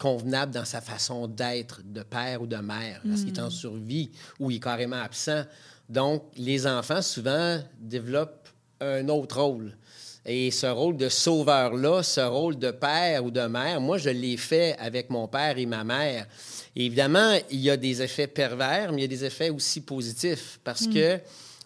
convenable 0.00 0.52
dans 0.52 0.64
sa 0.64 0.80
façon 0.80 1.28
d'être 1.28 1.82
de 1.84 2.02
père 2.02 2.40
ou 2.40 2.46
de 2.46 2.56
mère 2.56 3.00
parce 3.06 3.20
qu'il 3.20 3.36
est 3.36 3.40
en 3.40 3.50
survie 3.50 4.10
ou 4.40 4.50
il 4.50 4.56
est 4.56 4.60
carrément 4.60 5.00
absent. 5.00 5.44
Donc, 5.88 6.24
les 6.36 6.66
enfants, 6.66 7.02
souvent, 7.02 7.60
développent 7.78 8.48
un 8.80 9.08
autre 9.08 9.40
rôle. 9.40 9.76
Et 10.24 10.50
ce 10.50 10.66
rôle 10.66 10.96
de 10.96 11.08
sauveur-là, 11.08 12.02
ce 12.02 12.20
rôle 12.20 12.58
de 12.58 12.70
père 12.70 13.24
ou 13.24 13.30
de 13.30 13.42
mère, 13.42 13.80
moi, 13.80 13.98
je 13.98 14.10
l'ai 14.10 14.36
fait 14.36 14.76
avec 14.78 15.10
mon 15.10 15.28
père 15.28 15.58
et 15.58 15.66
ma 15.66 15.84
mère. 15.84 16.26
Et 16.76 16.86
évidemment, 16.86 17.36
il 17.50 17.60
y 17.60 17.70
a 17.70 17.76
des 17.76 18.00
effets 18.00 18.26
pervers, 18.26 18.92
mais 18.92 18.98
il 18.98 19.02
y 19.02 19.04
a 19.04 19.08
des 19.08 19.24
effets 19.24 19.50
aussi 19.50 19.80
positifs 19.80 20.60
parce 20.64 20.86
que 20.86 21.18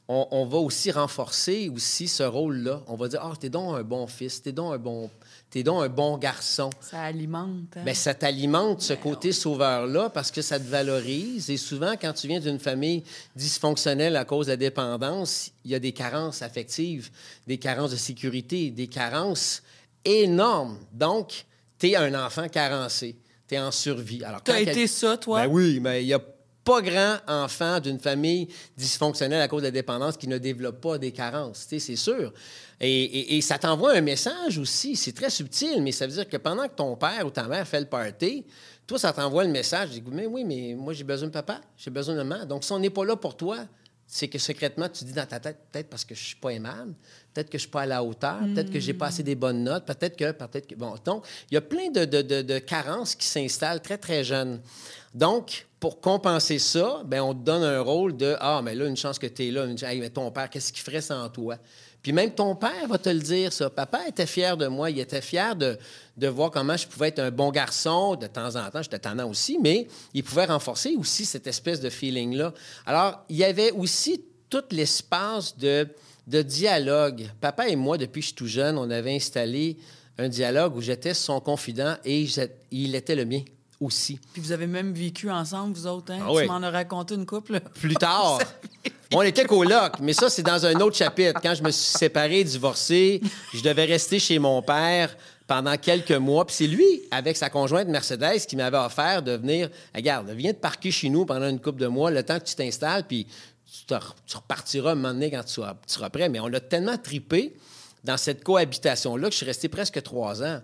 on, 0.09 0.27
on 0.31 0.47
va 0.47 0.59
aussi 0.59 0.91
renforcer 0.91 1.71
aussi 1.75 2.09
ce 2.09 2.23
rôle-là. 2.23 2.83
On 2.87 2.97
va 2.97 3.09
dire, 3.09 3.21
ah, 3.23 3.33
t'es 3.39 3.49
donc 3.49 3.77
un 3.77 3.83
bon 3.83 4.07
fils, 4.07 4.43
t'es 4.43 4.53
donc 4.53 4.75
un 4.75 4.79
bon, 4.79 5.11
t'es 5.55 5.63
donc 5.63 5.85
un 5.85 5.89
bon 5.89 6.19
garçon. 6.19 6.69
Ça 6.81 7.01
alimente. 7.03 7.77
hein? 7.77 7.85
Bien, 7.85 7.95
ça 7.95 8.13
t'alimente 8.13 8.83
ce 8.83 8.93
côté 8.95 9.31
sauveur-là 9.31 10.11
parce 10.11 10.33
que 10.33 10.43
ça 10.43 10.59
te 10.59 10.65
valorise. 10.65 11.49
Et 11.49 11.57
souvent, 11.57 11.93
quand 11.93 12.13
tu 12.13 12.27
viens 12.27 12.41
d'une 12.41 12.59
famille 12.59 13.05
dysfonctionnelle 13.37 14.17
à 14.17 14.25
cause 14.25 14.47
de 14.47 14.51
la 14.51 14.57
dépendance, 14.57 15.53
il 15.65 15.71
y 15.71 15.77
a 15.77 15.79
des 15.79 15.93
carences 15.93 16.43
affectives, 16.43 17.09
des 17.47 17.59
carences 17.59 17.93
de 17.93 17.97
sécurité, 17.97 18.73
des 18.73 18.89
carences 18.89 19.63
énormes. 20.05 20.77
Donc, 20.93 21.45
tu 21.79 21.91
es 21.91 21.95
un 21.95 22.27
enfant 22.27 22.49
carencé. 22.49 23.17
Tu 23.47 23.55
es 23.55 23.61
en 23.61 23.71
survie. 23.71 24.25
Alors, 24.25 24.43
T'as 24.43 24.61
été 24.61 24.89
ça, 24.89 25.17
toi? 25.17 25.47
Ben 25.47 25.53
oui, 25.53 25.79
mais 25.81 26.03
il 26.03 26.07
n'y 26.07 26.15
a 26.15 26.21
pas 26.65 26.81
grand 26.81 27.19
enfant 27.29 27.79
d'une 27.79 27.99
famille 27.99 28.49
dysfonctionnelle 28.77 29.43
à 29.43 29.49
cause 29.49 29.63
de 29.63 29.67
la 29.67 29.71
dépendance 29.71 30.17
qui 30.17 30.27
ne 30.27 30.39
développe 30.39 30.81
pas 30.81 30.99
des 30.99 31.13
carences, 31.13 31.67
c'est 31.69 31.97
sûr. 31.97 32.33
Et, 32.81 33.41
ça 33.43 33.59
t'envoie 33.59 33.93
un 33.93 34.01
message 34.01 34.59
aussi, 34.59 34.97
c'est 34.97 35.13
très 35.13 35.31
subtil, 35.31 35.83
mais 35.83 35.93
ça 35.93 36.07
veut 36.07 36.13
dire 36.13 36.29
que 36.29 36.37
pendant 36.37 36.67
que 36.67 36.75
ton 36.75 36.97
père 36.97 37.27
ou 37.27 37.31
ta 37.31 37.45
mère 37.45 37.67
fait 37.67 37.81
le 37.81 37.87
party, 37.87 38.45
toi, 38.87 38.99
ça 38.99 39.13
t'envoie 39.13 39.45
le 39.45 39.51
message, 39.51 39.91
dis, 39.91 40.03
mais 40.11 40.27
oui, 40.27 40.45
mais 40.45 40.75
moi, 40.77 40.93
j'ai 40.93 41.05
besoin 41.05 41.29
de 41.29 41.33
papa, 41.33 41.61
j'ai 41.77 41.91
besoin 41.91 42.15
de 42.15 42.23
maman. 42.23 42.45
Donc, 42.45 42.65
si 42.65 42.73
on 42.73 42.79
n'est 42.79 42.91
pas 42.91 43.05
là 43.05 43.17
pour 43.17 43.37
toi, 43.37 43.59
c'est 44.07 44.29
que 44.29 44.39
secrètement, 44.39 44.89
tu 44.89 45.05
dis 45.05 45.13
dans 45.13 45.27
ta 45.27 45.41
tête, 45.41 45.59
peut-être 45.73 45.89
parce 45.89 46.05
que 46.05 46.15
je 46.15 46.23
suis 46.23 46.37
pas 46.37 46.51
aimable, 46.51 46.95
peut-être 47.33 47.49
que 47.49 47.57
je 47.57 47.63
suis 47.63 47.71
pas 47.71 47.83
à 47.83 47.87
la 47.87 48.05
hauteur, 48.05 48.41
peut-être 48.55 48.71
que 48.71 48.81
j'ai 48.81 48.93
pas 48.93 49.07
assez 49.07 49.23
des 49.23 49.35
bonnes 49.35 49.65
notes, 49.65 49.87
peut-être 49.87 50.17
que, 50.17 50.33
peut-être 50.33 50.67
que... 50.67 50.75
Bon, 50.75 50.95
donc, 51.05 51.25
il 51.51 51.55
y 51.55 51.57
a 51.57 51.63
plein 51.63 51.91
de, 51.91 52.05
de 52.05 52.59
carences 52.59 53.15
qui 53.15 53.27
s'installent 53.27 53.81
très, 53.81 53.97
très 53.97 54.23
jeunes. 54.23 54.61
Donc, 55.15 55.67
pour 55.85 56.01
compenser 56.01 56.59
ça, 56.59 57.03
ben 57.05 57.21
on 57.21 57.35
te 57.35 57.45
donne 57.45 57.63
un 57.63 57.83
rôle 57.83 58.17
de 58.17 58.39
Ah, 58.41 58.63
mais 58.65 58.75
là, 58.75 58.87
une 58.87 58.97
chance 58.97 59.19
que 59.19 59.27
tu 59.27 59.49
es 59.49 59.51
là. 59.51 59.67
Une... 59.67 59.77
Hey, 59.85 60.01
mais 60.01 60.09
ton 60.09 60.31
père, 60.31 60.49
qu'est-ce 60.49 60.73
qu'il 60.73 60.83
ferait 60.83 61.03
sans 61.03 61.29
toi? 61.29 61.59
Puis 62.03 62.11
même 62.11 62.31
ton 62.31 62.57
père 62.57 62.89
va 62.89 62.97
te 62.97 63.11
le 63.11 63.19
dire, 63.19 63.53
ça. 63.53 63.69
Papa 63.69 64.09
était 64.09 64.25
fier 64.25 64.57
de 64.57 64.67
moi. 64.67 64.89
Il 64.89 64.99
était 64.99 65.21
fier 65.21 65.55
de, 65.55 65.77
de 66.17 66.27
voir 66.27 66.51
comment 66.51 66.75
je 66.75 66.87
pouvais 66.87 67.09
être 67.09 67.19
un 67.19 67.31
bon 67.31 67.51
garçon. 67.51 68.17
De 68.17 68.27
temps 68.27 68.57
en 68.57 68.71
temps, 68.71 68.81
j'étais 68.81 68.99
tendant 68.99 69.29
aussi, 69.29 69.59
mais 69.61 69.87
il 70.15 70.25
pouvait 70.25 70.47
renforcer 70.47 70.97
aussi 70.97 71.27
cette 71.27 71.47
espèce 71.47 71.81
de 71.81 71.91
feeling-là. 71.91 72.55
Alors, 72.87 73.23
il 73.29 73.37
y 73.37 73.45
avait 73.45 73.71
aussi 73.73 74.25
tout 74.49 74.65
l'espace 74.71 75.55
de, 75.59 75.87
de 76.27 76.41
dialogue. 76.41 77.29
Papa 77.43 77.69
et 77.69 77.77
moi, 77.77 77.99
depuis 77.99 78.21
que 78.21 78.25
je 78.25 78.29
suis 78.29 78.37
tout 78.37 78.47
jeune, 78.47 78.79
on 78.79 78.89
avait 78.89 79.17
installé 79.17 79.77
un 80.17 80.31
dialogue 80.31 80.77
où 80.77 80.81
j'étais 80.81 81.13
son 81.13 81.41
confident 81.41 81.99
et 82.07 82.27
il 82.71 82.95
était 82.95 83.17
le 83.17 83.27
mien 83.27 83.43
aussi. 83.81 84.19
Puis 84.33 84.41
vous 84.43 84.53
avez 84.53 84.67
même 84.67 84.93
vécu 84.93 85.31
ensemble, 85.31 85.75
vous 85.75 85.87
autres, 85.87 86.13
hein? 86.13 86.21
Ah 86.23 86.33
oui. 86.33 86.43
Tu 86.43 86.49
m'en 86.49 86.63
as 86.63 86.71
raconté 86.71 87.15
une 87.15 87.27
couple. 87.27 87.61
Plus 87.81 87.95
tard. 87.95 88.39
On 89.13 89.23
était 89.23 89.45
colocs, 89.45 90.01
mais 90.01 90.13
ça, 90.13 90.29
c'est 90.31 90.43
dans 90.43 90.65
un 90.67 90.75
autre 90.81 90.97
chapitre. 90.97 91.39
Quand 91.43 91.55
je 91.55 91.63
me 91.63 91.71
suis 91.71 91.99
séparé, 91.99 92.43
divorcé, 92.43 93.21
je 93.53 93.63
devais 93.63 93.85
rester 93.85 94.19
chez 94.19 94.39
mon 94.41 94.61
père 94.63 95.17
pendant 95.47 95.77
quelques 95.77 96.11
mois. 96.13 96.45
Puis 96.47 96.57
c'est 96.57 96.67
lui, 96.67 97.03
avec 97.13 97.37
sa 97.37 97.49
conjointe 97.51 97.87
Mercedes, 97.89 98.41
qui 98.49 98.57
m'avait 98.57 98.79
offert 98.79 99.23
de 99.23 99.33
venir. 99.33 99.69
Regarde, 99.95 100.31
viens 100.31 100.53
te 100.53 100.59
parquer 100.59 100.91
chez 100.91 101.11
nous 101.11 101.27
pendant 101.27 101.49
une 101.49 101.61
couple 101.61 101.81
de 101.81 101.87
mois, 101.87 102.11
le 102.11 102.23
temps 102.25 102.41
que 102.41 102.45
tu 102.45 102.55
t'installes, 102.57 103.05
puis 103.07 103.27
tu, 103.71 103.85
te- 103.87 103.95
tu 104.27 104.37
repartiras 104.37 104.93
un 104.93 104.95
moment 104.97 105.13
donné 105.15 105.31
quand 105.31 105.45
tu 105.45 105.53
seras, 105.53 105.75
tu 105.87 105.95
seras 105.95 106.11
prêt. 106.11 106.29
Mais 106.29 106.41
on 106.41 106.53
a 106.53 106.61
tellement 106.61 106.97
tripé 106.97 107.55
dans 108.03 108.17
cette 108.17 108.43
cohabitation-là 108.43 109.29
que 109.29 109.33
je 109.33 109.37
suis 109.37 109.47
resté 109.47 109.69
presque 109.69 110.03
trois 110.03 110.43
ans. 110.43 110.61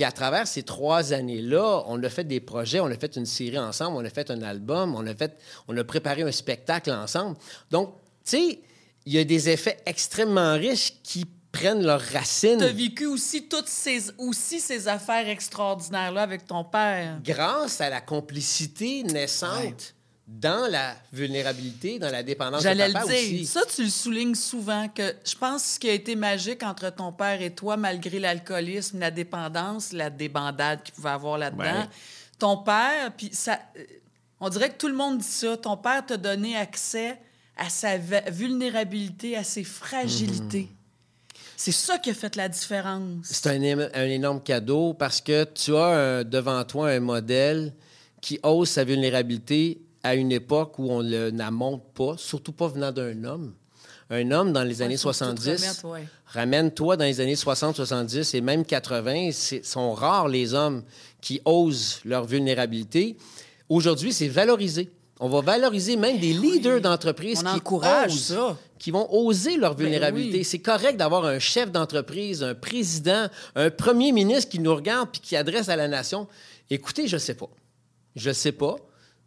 Puis 0.00 0.06
à 0.06 0.12
travers 0.12 0.46
ces 0.48 0.62
trois 0.62 1.12
années-là, 1.12 1.84
on 1.86 2.02
a 2.02 2.08
fait 2.08 2.24
des 2.24 2.40
projets, 2.40 2.80
on 2.80 2.86
a 2.86 2.96
fait 2.96 3.16
une 3.16 3.26
série 3.26 3.58
ensemble, 3.58 3.98
on 3.98 4.04
a 4.06 4.08
fait 4.08 4.30
un 4.30 4.40
album, 4.40 4.94
on 4.94 5.06
a, 5.06 5.14
fait, 5.14 5.36
on 5.68 5.76
a 5.76 5.84
préparé 5.84 6.22
un 6.22 6.32
spectacle 6.32 6.90
ensemble. 6.90 7.36
Donc, 7.70 7.92
tu 8.24 8.30
sais, 8.30 8.60
il 9.04 9.12
y 9.12 9.18
a 9.18 9.24
des 9.24 9.50
effets 9.50 9.76
extrêmement 9.84 10.54
riches 10.54 10.94
qui 11.02 11.26
prennent 11.52 11.84
leurs 11.84 12.00
racines 12.00 12.56
Tu 12.56 12.64
as 12.64 12.72
vécu 12.72 13.04
aussi 13.04 13.46
toutes 13.46 13.68
ces, 13.68 14.10
aussi 14.16 14.60
ces 14.60 14.88
affaires 14.88 15.28
extraordinaires-là 15.28 16.22
avec 16.22 16.46
ton 16.46 16.64
père. 16.64 17.20
grâce 17.22 17.82
à 17.82 17.90
la 17.90 18.00
complicité 18.00 19.02
naissante 19.02 19.94
dans 20.32 20.70
la 20.70 20.94
vulnérabilité, 21.12 21.98
dans 21.98 22.10
la 22.10 22.22
dépendance 22.22 22.62
J'allais 22.62 22.84
de 22.84 22.88
le 22.88 22.94
papa 22.94 23.06
dire. 23.06 23.16
aussi. 23.16 23.46
Ça, 23.46 23.62
tu 23.74 23.82
le 23.82 23.90
soulignes 23.90 24.34
souvent, 24.36 24.88
que 24.88 25.14
je 25.24 25.34
pense 25.34 25.62
que 25.62 25.68
ce 25.68 25.78
qui 25.80 25.90
a 25.90 25.92
été 25.92 26.14
magique 26.16 26.62
entre 26.62 26.88
ton 26.94 27.12
père 27.12 27.42
et 27.42 27.54
toi, 27.54 27.76
malgré 27.76 28.18
l'alcoolisme, 28.20 29.00
la 29.00 29.10
dépendance, 29.10 29.92
la 29.92 30.08
débandade 30.08 30.82
qu'il 30.82 30.94
pouvait 30.94 31.10
avoir 31.10 31.36
là-dedans, 31.36 31.62
Ouais. 31.62 31.88
ton 32.38 32.56
père, 32.58 33.12
puis 33.16 33.30
ça... 33.32 33.58
euh, 33.76 33.82
On 34.40 34.48
dirait 34.48 34.70
que 34.70 34.78
tout 34.78 34.88
le 34.88 34.94
monde 34.94 35.18
dit 35.18 35.26
ça. 35.26 35.56
Ton 35.56 35.76
père 35.76 36.06
t'a 36.06 36.16
donné 36.16 36.56
accès 36.56 37.18
à 37.58 37.68
sa 37.68 37.98
vulnérabilité, 37.98 39.36
à 39.36 39.44
ses 39.44 39.64
fragilités. 39.64 40.68
C'est 41.56 41.72
ça 41.72 41.98
qui 41.98 42.08
a 42.10 42.14
fait 42.14 42.36
la 42.36 42.48
différence. 42.48 43.26
C'est 43.26 43.46
un, 43.48 43.60
énorme 44.06 44.42
cadeau 44.42 44.94
parce 44.94 45.20
que 45.20 45.44
tu 45.44 45.76
as 45.76 45.84
un- 46.20 46.24
devant 46.24 46.64
toi 46.64 46.88
un 46.88 47.00
modèle 47.00 47.74
qui 48.22 48.38
ose 48.42 48.68
sa 48.70 48.84
vulnérabilité 48.84 49.82
à 50.02 50.14
une 50.14 50.32
époque 50.32 50.78
où 50.78 50.90
on 50.90 51.02
ne 51.02 51.30
la 51.30 51.50
montre 51.50 51.84
pas, 51.94 52.14
surtout 52.16 52.52
pas 52.52 52.68
venant 52.68 52.92
d'un 52.92 53.24
homme. 53.24 53.54
Un 54.12 54.30
homme 54.32 54.52
dans 54.52 54.64
les 54.64 54.78
Ouais, 54.78 54.82
années 54.86 54.96
faut 54.96 55.10
que 55.10 55.14
tu 55.14 55.18
te 55.20 55.24
70, 55.24 55.62
remettes, 55.64 55.84
ouais. 55.84 56.08
ramène-toi 56.26 56.96
dans 56.96 57.04
les 57.04 57.20
années 57.20 57.36
60, 57.36 57.76
70 57.76 58.34
et 58.34 58.40
même 58.40 58.64
80, 58.64 59.30
c'est 59.32 59.64
sont 59.64 59.92
rares 59.92 60.26
les 60.28 60.52
hommes 60.54 60.82
qui 61.20 61.40
osent 61.44 62.00
leur 62.04 62.24
vulnérabilité. 62.24 63.16
Aujourd'hui, 63.68 64.12
c'est 64.12 64.26
valorisé. 64.26 64.90
On 65.20 65.28
va 65.28 65.42
valoriser 65.42 65.96
même 65.96 66.18
des 66.18 66.32
leaders 66.32 66.80
d'entreprise 66.80 67.44
Ben 67.44 67.54
qui 67.54 67.74
osent, 67.74 68.20
ça. 68.34 68.56
qui 68.80 68.90
vont 68.90 69.06
oser 69.14 69.58
leur 69.58 69.74
Ben 69.76 69.84
vulnérabilité. 69.84 70.38
oui. 70.38 70.44
C'est 70.44 70.58
correct 70.60 70.96
d'avoir 70.96 71.24
un 71.26 71.38
chef 71.38 71.70
d'entreprise, 71.70 72.42
un 72.42 72.54
président, 72.54 73.28
un 73.54 73.70
premier 73.70 74.10
ministre 74.12 74.50
qui 74.50 74.58
nous 74.58 74.74
regarde 74.74 75.10
puis 75.12 75.20
qui 75.20 75.36
adresse 75.36 75.68
à 75.68 75.76
la 75.76 75.86
nation. 75.88 76.26
Écoutez, 76.70 77.06
je 77.06 77.18
sais 77.18 77.34
pas. 77.34 77.50
Je 78.16 78.32
sais 78.32 78.50
pas, 78.52 78.74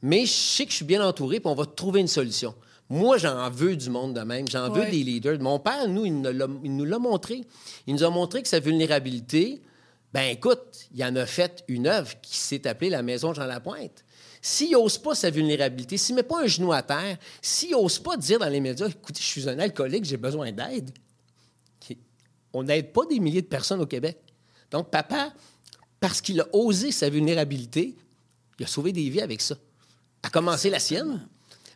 mais 0.04 0.28
je 0.28 0.32
sais 0.32 0.66
que 0.66 0.72
je 0.72 0.76
suis 0.76 0.86
bien 0.86 1.04
entouré 1.04 1.39
puis 1.39 1.47
on 1.49 1.56
va 1.56 1.66
trouver 1.66 2.01
une 2.01 2.08
solution. 2.08 2.54
Moi, 2.89 3.18
j'en 3.18 3.49
veux 3.49 3.76
du 3.76 3.89
monde 3.89 4.14
de 4.14 4.20
même. 4.22 4.47
J'en 4.47 4.70
veux 4.70 4.86
des 4.91 5.04
leaders. 5.04 5.39
Mon 5.39 5.58
père, 5.58 5.88
nous, 5.88 6.06
il 6.06 6.22
nous 6.22 6.32
l'a- 6.32 6.47
il 6.64 6.76
nous 6.76 6.86
l'a 6.86 6.99
montré. 6.99 7.41
Il 7.88 7.95
nous 7.95 8.04
a 8.04 8.10
montré 8.12 8.43
que 8.43 8.47
sa 8.49 8.60
vulnérabilité, 8.60 9.62
ben 10.14 10.30
écoute, 10.30 10.88
il 10.93 11.04
en 11.04 11.16
a 11.16 11.26
fait 11.26 11.64
une 11.68 11.88
œuvre 11.88 12.12
qui 12.22 12.38
s'est 12.38 12.68
appelée 12.68 12.89
La 12.91 13.01
Maison 13.01 13.34
Jean 13.34 13.45
Lapointe. 13.45 14.04
S'il 14.41 14.72
n'ose 14.74 14.97
pas 14.97 15.16
sa 15.16 15.30
vulnérabilité, 15.30 15.97
s'il 15.97 16.14
ne 16.16 16.20
met 16.20 16.28
pas 16.28 16.43
un 16.43 16.47
genou 16.47 16.74
à 16.74 16.84
terre, 16.84 17.18
s'il 17.41 17.72
n'ose 17.72 17.97
pas 17.97 18.18
dire 18.18 18.38
dans 18.39 18.49
les 18.49 18.60
médias, 18.60 18.88
écoutez, 18.89 19.22
je 19.22 19.28
suis 19.28 19.49
un 19.49 19.58
alcoolique, 19.58 20.04
j'ai 20.04 20.18
besoin 20.18 20.51
d'aide, 20.51 20.91
on 22.51 22.64
n'aide 22.64 22.91
pas 22.93 23.06
des 23.10 23.20
milliers 23.20 23.41
de 23.41 23.47
personnes 23.47 23.82
au 23.82 23.86
Québec. 23.88 24.20
Donc, 24.70 24.91
papa, 24.91 25.34
parce 25.99 26.22
qu'il 26.22 26.39
a 26.41 26.47
osé 26.54 26.91
sa 26.91 27.10
vulnérabilité, 27.10 27.95
il 28.60 28.66
a 28.66 28.68
sauvé 28.68 28.91
des 28.91 29.10
vies 29.10 29.22
avec 29.22 29.41
ça. 29.41 29.56
A 30.24 30.30
commencé 30.30 30.69
la 30.69 30.80
sienne, 30.80 31.28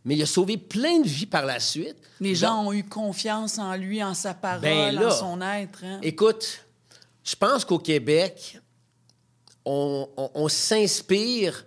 mais 0.06 0.16
il 0.16 0.22
a 0.22 0.26
sauvé 0.26 0.58
plein 0.58 1.00
de 1.02 1.08
vies 1.08 1.26
par 1.26 1.46
la 1.46 1.60
suite. 1.60 1.98
Les 2.20 2.30
Donc, 2.32 2.38
gens 2.38 2.64
ont 2.66 2.74
eu 2.74 2.84
confiance 2.84 3.58
en 3.60 3.76
lui, 3.76 4.02
en 4.04 4.14
sa 4.14 4.34
parole, 4.34 4.62
Ben 4.62 4.96
là, 4.96 5.08
en 5.08 5.12
son 5.12 5.42
être. 5.42 5.84
hein. 5.84 6.00
Écoute, 6.02 6.64
je 7.24 7.36
pense 7.36 7.66
qu'au 7.66 7.80
Québec, 7.80 8.60
on, 9.66 10.08
on- 10.16 10.32
on 10.34 10.48
s'inspire 10.48 11.66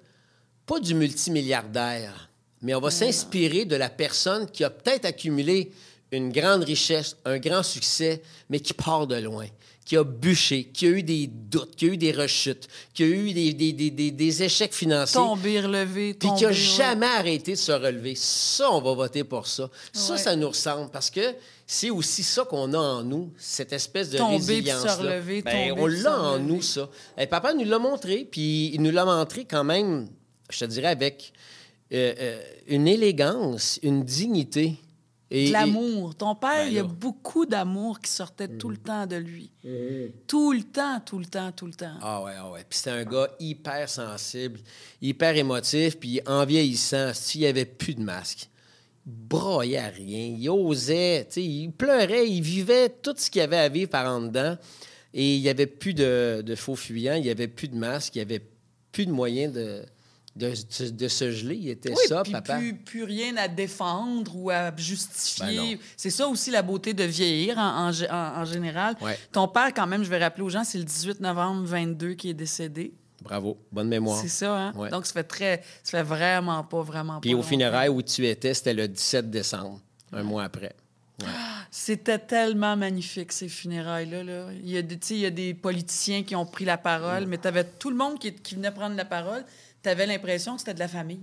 pas 0.66 0.80
du 0.80 0.94
multimilliardaire, 0.94 2.30
mais 2.62 2.74
on 2.74 2.80
va 2.80 2.90
s'inspirer 2.90 3.64
de 3.64 3.76
la 3.76 3.90
personne 3.90 4.46
qui 4.50 4.64
a 4.64 4.70
peut-être 4.70 5.04
accumulé 5.04 5.72
une 6.12 6.32
grande 6.32 6.64
richesse, 6.64 7.16
un 7.24 7.38
grand 7.38 7.62
succès, 7.62 8.22
mais 8.48 8.60
qui 8.60 8.72
part 8.72 9.06
de 9.06 9.16
loin, 9.16 9.46
qui 9.84 9.96
a 9.96 10.04
bûché, 10.04 10.64
qui 10.64 10.86
a 10.86 10.90
eu 10.90 11.02
des 11.02 11.26
doutes, 11.26 11.74
qui 11.74 11.86
a 11.86 11.88
eu 11.88 11.96
des 11.96 12.12
rechutes, 12.12 12.68
qui 12.94 13.02
a 13.02 13.06
eu 13.06 13.32
des, 13.32 13.52
des- 13.54 13.72
des- 13.72 13.90
des- 13.90 14.10
des 14.12 14.42
échecs 14.42 14.72
financiers. 14.74 15.18
Tomber, 15.18 15.60
relever, 15.62 16.14
Puis 16.14 16.28
qui 16.36 16.42
n'a 16.44 16.48
ouais. 16.50 16.54
jamais 16.54 17.06
arrêté 17.06 17.52
de 17.52 17.56
se 17.56 17.72
relever. 17.72 18.14
Ça, 18.14 18.70
on 18.70 18.80
va 18.80 18.94
voter 18.94 19.24
pour 19.24 19.46
ça. 19.46 19.68
Ça, 19.92 20.12
Ouais. 20.12 20.18
ça 20.18 20.36
nous 20.36 20.48
ressemble 20.48 20.90
parce 20.90 21.10
que 21.10 21.34
c'est 21.66 21.90
aussi 21.90 22.22
ça 22.22 22.44
qu'on 22.44 22.72
a 22.74 22.78
en 22.78 23.02
nous, 23.02 23.32
cette 23.38 23.72
espèce 23.72 24.10
de 24.10 24.18
Tomber 24.18 24.36
puis 24.38 24.70
se 24.70 24.72
résilience. 24.74 24.96
relever, 24.98 25.42
ben, 25.42 25.70
tomber 25.70 25.82
on 25.82 25.88
se 25.88 26.02
l'a 26.04 26.20
en 26.20 26.32
relever. 26.34 26.44
nous, 26.52 26.62
ça. 26.62 26.88
Et 27.18 27.26
papa 27.26 27.52
nous 27.54 27.64
l'a 27.64 27.78
montré, 27.78 28.28
puis 28.30 28.70
il 28.74 28.82
nous 28.82 28.90
l'a 28.92 29.04
montré 29.04 29.44
quand 29.44 29.64
même, 29.64 30.08
je 30.50 30.58
te 30.60 30.64
dirais, 30.66 30.88
avec 30.88 31.32
euh, 31.92 32.14
euh, 32.20 32.40
une 32.68 32.86
élégance, 32.86 33.80
une 33.82 34.04
dignité. 34.04 34.76
Et, 35.30 35.48
De 35.48 35.52
l'amour. 35.52 36.14
Ton 36.14 36.34
père, 36.34 36.64
Ben 36.64 36.68
il 36.68 36.74
y 36.74 36.78
a. 36.78 36.84
Mm. 36.84 36.88
beaucoup 36.88 37.46
d'amour 37.46 38.00
qui 38.00 38.10
sortait 38.10 38.48
tout 38.48 38.68
le 38.68 38.76
temps 38.76 39.06
de 39.06 39.16
lui. 39.16 39.50
Tout 40.26 40.52
le 40.52 40.62
temps, 40.62 41.00
tout 41.04 41.18
le 41.18 41.26
temps, 41.26 41.52
tout 41.52 41.66
le 41.66 41.74
temps. 41.74 41.94
Ah 42.02 42.22
ouais, 42.22 42.32
ah 42.36 42.50
ouais. 42.50 42.64
Puis 42.68 42.78
c'était 42.78 42.90
un 42.90 43.04
gars 43.04 43.30
hyper 43.38 43.88
sensible, 43.88 44.60
hyper 45.00 45.36
émotif, 45.36 45.98
puis 45.98 46.20
en 46.26 46.44
vieillissant, 46.44 47.12
s'il 47.14 47.42
n'y 47.42 47.46
avait 47.46 47.64
plus 47.64 47.94
de 47.94 48.02
masque, 48.02 48.48
il 49.06 49.12
broyait 49.12 49.78
à 49.78 49.88
rien, 49.88 50.34
il 50.36 50.48
osait, 50.50 51.26
tu 51.26 51.34
sais, 51.34 51.44
il 51.44 51.70
pleurait, 51.70 52.28
il 52.28 52.42
vivait 52.42 52.88
tout 52.88 53.14
ce 53.16 53.30
qu'il 53.30 53.40
y 53.40 53.42
avait 53.42 53.56
à 53.56 53.68
vivre 53.68 53.90
par 53.90 54.12
en 54.12 54.20
dedans, 54.22 54.56
et 55.14 55.36
il 55.36 55.40
n'y 55.40 55.48
avait 55.48 55.66
plus 55.66 55.94
de, 55.94 56.42
de 56.44 56.54
faux 56.54 56.76
fuyants, 56.76 57.14
il 57.14 57.22
n'y 57.22 57.30
avait 57.30 57.48
plus 57.48 57.68
de 57.68 57.76
masque, 57.76 58.16
il 58.16 58.18
n'y 58.18 58.22
avait 58.22 58.44
plus 58.92 59.06
de 59.06 59.12
moyen 59.12 59.48
de, 59.48 59.84
de, 60.36 60.52
de 60.90 61.08
se 61.08 61.30
geler. 61.32 61.56
Il 61.56 61.68
était 61.68 61.90
Oui, 61.90 61.96
ça, 62.08 62.22
puis 62.22 62.32
papa. 62.32 62.58
plus, 62.58 62.74
plus 62.76 63.04
rien 63.04 63.36
à 63.36 63.48
défendre 63.48 64.34
ou 64.36 64.50
à 64.50 64.70
Ben 64.70 64.78
justifier. 64.82 65.56
non. 65.74 65.80
c'est 65.96 66.10
ça 66.10 66.28
aussi 66.28 66.50
la 66.50 66.62
beauté 66.62 66.94
de 66.94 67.04
vieillir 67.04 67.58
en, 67.58 67.88
en 67.88 67.90
gé- 67.90 68.10
en- 68.10 68.40
en 68.40 68.44
général. 68.44 68.96
Ouais. 69.00 69.18
Ton 69.32 69.48
père, 69.48 69.72
quand 69.74 69.86
même, 69.86 70.04
je 70.04 70.08
vais 70.10 70.18
rappeler 70.22 70.44
aux 70.44 70.48
gens, 70.50 70.64
c'est 70.64 70.78
le 70.78 70.84
18 70.84 71.20
novembre 71.20 71.64
22 71.66 72.14
qui 72.14 72.30
est 72.30 72.34
décédé. 72.34 72.94
Bravo, 73.22 73.58
bonne 73.70 73.88
mémoire. 73.88 74.18
C'est 74.18 74.28
ça, 74.28 74.56
hein? 74.56 74.72
Ouais. 74.76 74.88
Donc, 74.88 75.04
ça 75.04 75.12
fait 75.12 75.24
très... 75.24 75.62
Ça 75.82 75.98
fait 75.98 76.04
vraiment 76.04 76.64
pas, 76.64 76.80
vraiment 76.80 77.20
Puis 77.20 77.30
pas 77.30 77.34
au 77.34 77.36
longtemps. 77.38 77.48
funérailles 77.48 77.88
où 77.90 78.00
tu 78.00 78.26
étais, 78.26 78.54
c'était 78.54 78.72
le 78.72 78.88
17 78.88 79.28
décembre, 79.30 79.78
un 80.12 80.22
mois 80.22 80.44
après. 80.44 80.74
C'était 81.70 82.18
tellement 82.18 82.76
magnifique, 82.76 83.30
ces 83.32 83.48
funérailles-là. 83.48 84.24
là. 84.24 84.46
Il, 84.64 84.70
y 84.70 84.78
a 84.78 84.82
des, 84.82 84.98
il 85.10 85.18
y 85.18 85.26
a 85.26 85.30
des 85.30 85.54
politiciens 85.54 86.22
qui 86.24 86.34
ont 86.34 86.46
pris 86.46 86.64
la 86.64 86.78
parole, 86.78 87.26
mais 87.26 87.38
tu 87.38 87.46
avais 87.46 87.64
tout 87.64 87.90
le 87.90 87.96
monde 87.96 88.18
qui, 88.18 88.32
qui 88.34 88.54
venait 88.54 88.70
prendre 88.72 88.96
la 88.96 89.04
parole. 89.04 89.44
Tu 89.82 89.88
avais 89.88 90.06
l'impression 90.06 90.54
que 90.54 90.60
c'était 90.60 90.74
de 90.74 90.78
la 90.80 90.88
famille. 90.88 91.22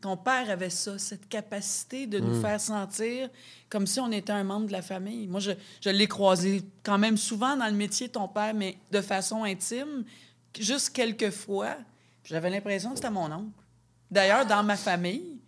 Ton 0.00 0.16
père 0.16 0.50
avait 0.50 0.70
ça, 0.70 0.98
cette 0.98 1.28
capacité 1.28 2.06
de 2.06 2.18
nous 2.18 2.40
faire 2.40 2.60
sentir 2.60 3.30
comme 3.68 3.86
si 3.86 3.98
on 3.98 4.12
était 4.12 4.32
un 4.32 4.44
membre 4.44 4.66
de 4.66 4.72
la 4.72 4.82
famille. 4.82 5.26
Moi, 5.26 5.40
je, 5.40 5.52
je 5.80 5.90
l'ai 5.90 6.06
croisé 6.06 6.62
quand 6.82 6.98
même 6.98 7.16
souvent 7.16 7.56
dans 7.56 7.66
le 7.66 7.72
métier, 7.72 8.08
ton 8.08 8.28
père, 8.28 8.54
mais 8.54 8.76
de 8.90 9.00
façon 9.00 9.44
intime, 9.44 10.04
juste 10.58 10.90
quelques 10.90 11.30
fois. 11.30 11.76
J'avais 12.24 12.50
l'impression 12.50 12.90
que 12.90 12.96
c'était 12.96 13.10
mon 13.10 13.32
oncle. 13.32 13.50
D'ailleurs, 14.10 14.46
dans 14.46 14.62
ma 14.62 14.76
famille, 14.76 15.38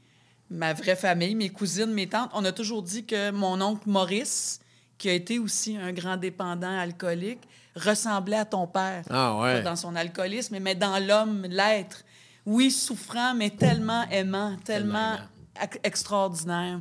ma 0.51 0.73
vraie 0.73 0.97
famille, 0.97 1.35
mes 1.35 1.51
cousines, 1.51 1.93
mes 1.93 2.09
tantes, 2.09 2.31
on 2.33 2.45
a 2.45 2.53
toujours 2.53 2.83
dit 2.83 3.05
que 3.05 3.31
mon 3.31 3.61
oncle 3.61 3.89
Maurice, 3.89 4.61
qui 4.97 5.09
a 5.09 5.13
été 5.13 5.39
aussi 5.39 5.77
un 5.77 5.93
grand 5.93 6.17
dépendant 6.17 6.77
alcoolique, 6.77 7.43
ressemblait 7.77 8.39
à 8.39 8.45
ton 8.45 8.67
père. 8.67 9.05
Ah 9.11 9.39
ouais. 9.39 9.63
Dans 9.63 9.77
son 9.77 9.95
alcoolisme, 9.95 10.59
mais 10.59 10.75
dans 10.75 10.99
l'homme, 10.99 11.43
l'être. 11.49 12.05
Oui, 12.49 12.71
souffrant, 12.71 13.35
mais 13.35 13.51
tellement 13.51 14.05
aimant, 14.11 14.57
tellement 14.65 15.17
Tellement 15.17 15.29
ex- 15.63 15.79
extraordinaire. 15.85 16.81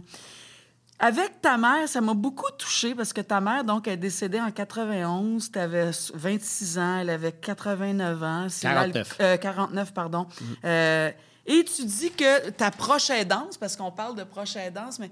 Avec 0.99 1.41
ta 1.41 1.57
mère, 1.57 1.88
ça 1.88 2.01
m'a 2.01 2.13
beaucoup 2.15 2.49
touchée 2.57 2.95
parce 2.95 3.11
que 3.13 3.22
ta 3.22 3.39
mère, 3.41 3.63
donc, 3.63 3.88
est 3.88 3.97
décédée 3.97 4.39
en 4.39 4.49
91. 4.49 5.51
Tu 5.51 5.59
avais 5.59 5.91
26 6.13 6.80
ans, 6.80 6.97
elle 7.01 7.09
avait 7.11 7.34
89 7.34 8.24
ans. 8.24 8.47
C'est 8.49 8.68
49. 8.68 9.15
l'al- 9.20 9.28
euh, 9.34 9.38
49, 9.38 9.93
pardon. 9.93 10.26
Euh, 10.63 11.11
et 11.45 11.63
tu 11.65 11.86
dis 11.86 12.11
que 12.11 12.49
ta 12.51 12.72
proche 12.72 13.09
aidance, 13.09 13.57
parce 13.57 13.76
qu'on 13.76 13.91
parle 13.91 14.15
de 14.15 14.24
proche 14.24 14.55
aidance, 14.55 14.97
mais 14.99 15.11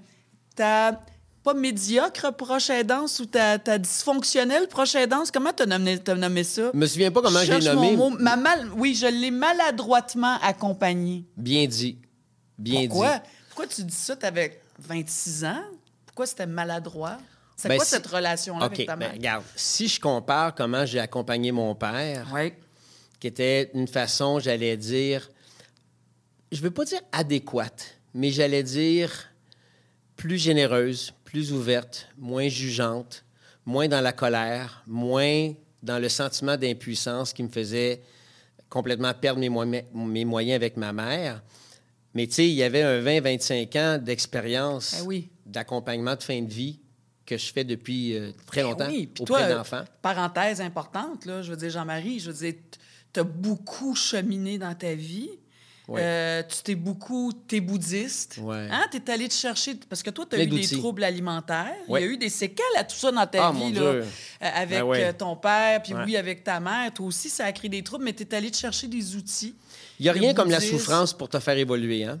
ta 0.56 0.98
pas 1.46 1.54
médiocre 1.54 2.32
proche 2.34 2.70
aidance 2.70 3.20
ou 3.20 3.26
ta, 3.26 3.56
ta 3.60 3.78
dysfonctionnelle 3.78 4.66
proche 4.66 4.96
aidance, 4.96 5.30
comment 5.30 5.52
tu 5.52 5.62
as 5.62 5.66
nommé, 5.66 5.96
t'as 5.96 6.16
nommé 6.16 6.42
ça? 6.42 6.72
Je 6.74 6.76
me 6.76 6.86
souviens 6.86 7.12
pas 7.12 7.22
comment 7.22 7.38
Je 7.38 7.44
je 7.44 7.52
l'ai 7.52 7.60
cherche 7.60 7.74
nommé. 7.76 7.96
mon 7.96 8.10
mot. 8.10 8.16
Ma 8.18 8.34
mal... 8.34 8.68
Oui, 8.76 8.96
je 8.96 9.06
l'ai 9.06 9.30
maladroitement 9.30 10.38
accompagnée. 10.42 11.24
Bien 11.36 11.66
dit. 11.66 11.98
Bien 12.58 12.88
Pourquoi? 12.88 13.18
dit. 13.18 13.28
Pourquoi? 13.50 13.66
Tu 13.68 13.84
dis 13.84 13.94
ça? 13.94 14.16
Tu 14.16 14.26
avais 14.26 14.60
26 14.80 15.44
ans? 15.44 15.62
Pourquoi 16.06 16.26
c'était 16.26 16.46
maladroit? 16.46 17.18
C'est 17.56 17.68
Ben, 17.68 17.76
quoi 17.76 17.84
si- 17.84 17.92
cette 17.92 18.08
relation-là 18.08 18.66
OK, 18.66 18.72
avec 18.72 18.86
ta 18.88 18.96
ben, 18.96 19.06
mère? 19.06 19.12
regarde, 19.14 19.44
si 19.54 19.86
je 19.86 20.00
compare 20.00 20.52
comment 20.52 20.84
j'ai 20.84 20.98
accompagné 20.98 21.52
mon 21.52 21.76
père, 21.76 22.26
oui. 22.34 22.54
qui 23.20 23.28
était 23.28 23.70
une 23.72 23.86
façon, 23.86 24.40
j'allais 24.40 24.76
dire, 24.76 25.30
je 26.50 26.60
veux 26.60 26.72
pas 26.72 26.84
dire 26.84 27.00
adéquate, 27.12 27.98
mais 28.14 28.30
j'allais 28.30 28.64
dire 28.64 29.12
plus 30.16 30.38
généreuse, 30.38 31.12
plus 31.26 31.52
ouverte, 31.52 32.08
moins 32.16 32.48
jugeante, 32.48 33.22
moins 33.66 33.88
dans 33.88 34.00
la 34.00 34.12
colère, 34.12 34.82
moins 34.86 35.52
dans 35.82 35.98
le 35.98 36.08
sentiment 36.08 36.56
d'impuissance 36.56 37.32
qui 37.34 37.42
me 37.42 37.48
faisait 37.50 38.00
complètement 38.70 39.12
perdre 39.12 39.40
mes, 39.40 39.50
moyens- 39.50 39.84
mes 39.94 40.24
moyens 40.24 40.56
avec 40.56 40.76
ma 40.78 40.92
mère. 40.94 41.42
Mais 42.14 42.26
tu 42.26 42.32
sais, 42.34 42.48
il 42.48 42.54
y 42.54 42.62
avait 42.62 42.82
un 42.82 43.00
20-25 43.02 43.76
ans 43.78 43.98
d'expérience 44.02 44.96
Ben 45.00 45.06
oui. 45.06 45.28
d'accompagnement 45.44 46.16
de 46.16 46.22
fin 46.22 46.40
de 46.40 46.50
vie 46.52 46.80
que 47.26 47.36
je 47.36 47.52
fais 47.52 47.64
depuis 47.64 48.16
euh, 48.16 48.30
très 48.46 48.62
Ben 48.62 48.70
longtemps 48.70 48.88
oui, 48.88 49.06
puis 49.08 49.22
auprès 49.22 49.46
toi, 49.48 49.54
d'enfants. 49.54 49.84
Parenthèse 50.00 50.60
importante, 50.60 51.26
là, 51.26 51.42
je 51.42 51.50
veux 51.50 51.56
dire, 51.56 51.70
Jean-Marie, 51.70 52.20
je 52.20 52.30
veux 52.30 52.50
dire, 52.50 52.54
tu 53.12 53.20
as 53.20 53.24
beaucoup 53.24 53.94
cheminé 53.94 54.58
dans 54.58 54.74
ta 54.74 54.94
vie. 54.94 55.28
Euh, 55.88 56.42
tu 56.48 56.62
t'es 56.64 56.74
beaucoup. 56.74 57.32
T'es 57.46 57.60
bouddhiste. 57.60 58.38
Ouais. 58.42 58.66
Hein? 58.70 58.86
Tu 58.90 58.96
es 58.96 59.10
allé 59.10 59.28
te 59.28 59.34
chercher. 59.34 59.76
Parce 59.88 60.02
que 60.02 60.10
toi, 60.10 60.26
tu 60.28 60.36
as 60.36 60.42
eu 60.42 60.46
des 60.46 60.66
troubles 60.66 61.04
alimentaires. 61.04 61.74
Il 61.88 61.92
y 61.92 61.96
a 61.98 62.00
eu 62.02 62.16
des 62.16 62.28
séquelles 62.28 62.64
à 62.76 62.82
tout 62.84 62.96
ça 62.96 63.12
dans 63.12 63.26
ta 63.26 63.48
Ah, 63.48 63.52
vie. 63.52 63.72
là, 63.72 63.80
euh, 63.80 64.04
avec 64.40 64.80
Ben 64.80 64.92
euh, 64.92 65.12
ton 65.16 65.36
père, 65.36 65.82
puis 65.82 65.94
oui, 66.04 66.16
avec 66.16 66.42
ta 66.42 66.58
mère. 66.58 66.92
Toi 66.92 67.06
aussi, 67.06 67.28
ça 67.28 67.44
a 67.44 67.52
créé 67.52 67.68
des 67.68 67.82
troubles, 67.82 68.04
mais 68.04 68.12
tu 68.12 68.24
es 68.24 68.34
allé 68.34 68.50
te 68.50 68.56
chercher 68.56 68.88
des 68.88 69.14
outils. 69.14 69.54
Il 70.00 70.02
n'y 70.04 70.08
a 70.08 70.12
rien 70.12 70.34
comme 70.34 70.50
la 70.50 70.60
souffrance 70.60 71.12
pour 71.12 71.28
te 71.28 71.38
faire 71.38 71.56
évoluer. 71.56 72.04
Hein? 72.04 72.18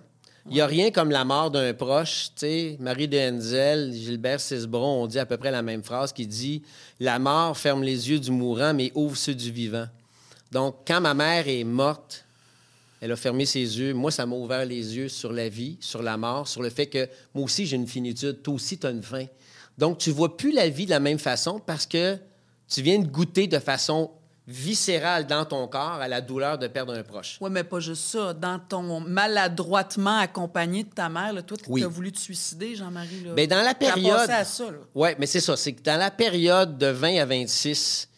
Il 0.48 0.52
n'y 0.54 0.60
a 0.60 0.66
rien 0.68 0.92
comme 0.92 1.10
la 1.10 1.24
mort 1.24 1.50
d'un 1.50 1.74
proche. 1.74 2.28
Tu 2.36 2.40
sais, 2.46 2.76
Marie 2.78 3.08
de 3.08 3.18
Henzel, 3.18 3.92
Gilbert 3.92 4.38
Cesbron 4.38 5.02
ont 5.02 5.06
dit 5.08 5.18
à 5.18 5.26
peu 5.26 5.36
près 5.38 5.50
la 5.50 5.62
même 5.62 5.82
phrase 5.82 6.12
qui 6.12 6.24
dit 6.28 6.62
La 7.00 7.18
mort 7.18 7.58
ferme 7.58 7.82
les 7.82 8.10
yeux 8.10 8.20
du 8.20 8.30
mourant, 8.30 8.72
mais 8.72 8.92
ouvre 8.94 9.16
ceux 9.16 9.34
du 9.34 9.50
vivant. 9.50 9.86
Donc, 10.52 10.76
quand 10.86 11.00
ma 11.00 11.14
mère 11.14 11.48
est 11.48 11.64
morte, 11.64 12.25
elle 13.00 13.12
a 13.12 13.16
fermé 13.16 13.44
ses 13.46 13.60
yeux. 13.78 13.92
Moi, 13.94 14.10
ça 14.10 14.26
m'a 14.26 14.36
ouvert 14.36 14.64
les 14.64 14.96
yeux 14.96 15.08
sur 15.08 15.32
la 15.32 15.48
vie, 15.48 15.76
sur 15.80 16.02
la 16.02 16.16
mort, 16.16 16.48
sur 16.48 16.62
le 16.62 16.70
fait 16.70 16.86
que 16.86 17.08
moi 17.34 17.44
aussi, 17.44 17.66
j'ai 17.66 17.76
une 17.76 17.86
finitude. 17.86 18.42
Toi 18.42 18.54
aussi, 18.54 18.78
tu 18.78 18.86
as 18.86 18.90
une 18.90 19.02
fin. 19.02 19.26
Donc, 19.78 19.98
tu 19.98 20.10
vois 20.10 20.36
plus 20.36 20.52
la 20.52 20.68
vie 20.68 20.86
de 20.86 20.90
la 20.90 21.00
même 21.00 21.18
façon 21.18 21.58
parce 21.60 21.84
que 21.86 22.16
tu 22.68 22.82
viens 22.82 22.98
de 22.98 23.06
goûter 23.06 23.46
de 23.46 23.58
façon 23.58 24.10
viscérale 24.48 25.26
dans 25.26 25.44
ton 25.44 25.66
corps 25.66 25.98
à 26.00 26.06
la 26.08 26.20
douleur 26.20 26.56
de 26.56 26.68
perdre 26.68 26.94
un 26.94 27.02
proche. 27.02 27.36
Oui, 27.40 27.50
mais 27.50 27.64
pas 27.64 27.80
juste 27.80 28.02
ça. 28.04 28.32
Dans 28.32 28.58
ton 28.60 29.00
maladroitement 29.00 30.18
accompagné 30.18 30.84
de 30.84 30.88
ta 30.90 31.08
mère, 31.08 31.32
là, 31.32 31.42
toi, 31.42 31.56
tu 31.56 31.64
Oui. 31.68 31.82
as 31.84 31.88
voulu 31.88 32.12
te 32.12 32.18
suicider, 32.18 32.74
Jean-Marie. 32.76 33.26
Ben, 33.34 33.46
dans 33.48 33.62
la 33.62 33.74
période. 33.74 34.28
Oui, 34.94 35.10
mais 35.18 35.26
c'est 35.26 35.40
ça. 35.40 35.56
C'est 35.56 35.72
que 35.72 35.82
dans 35.82 35.98
la 35.98 36.10
période 36.10 36.78
de 36.78 36.86
20 36.86 37.18
à 37.20 37.24
26, 37.26 38.08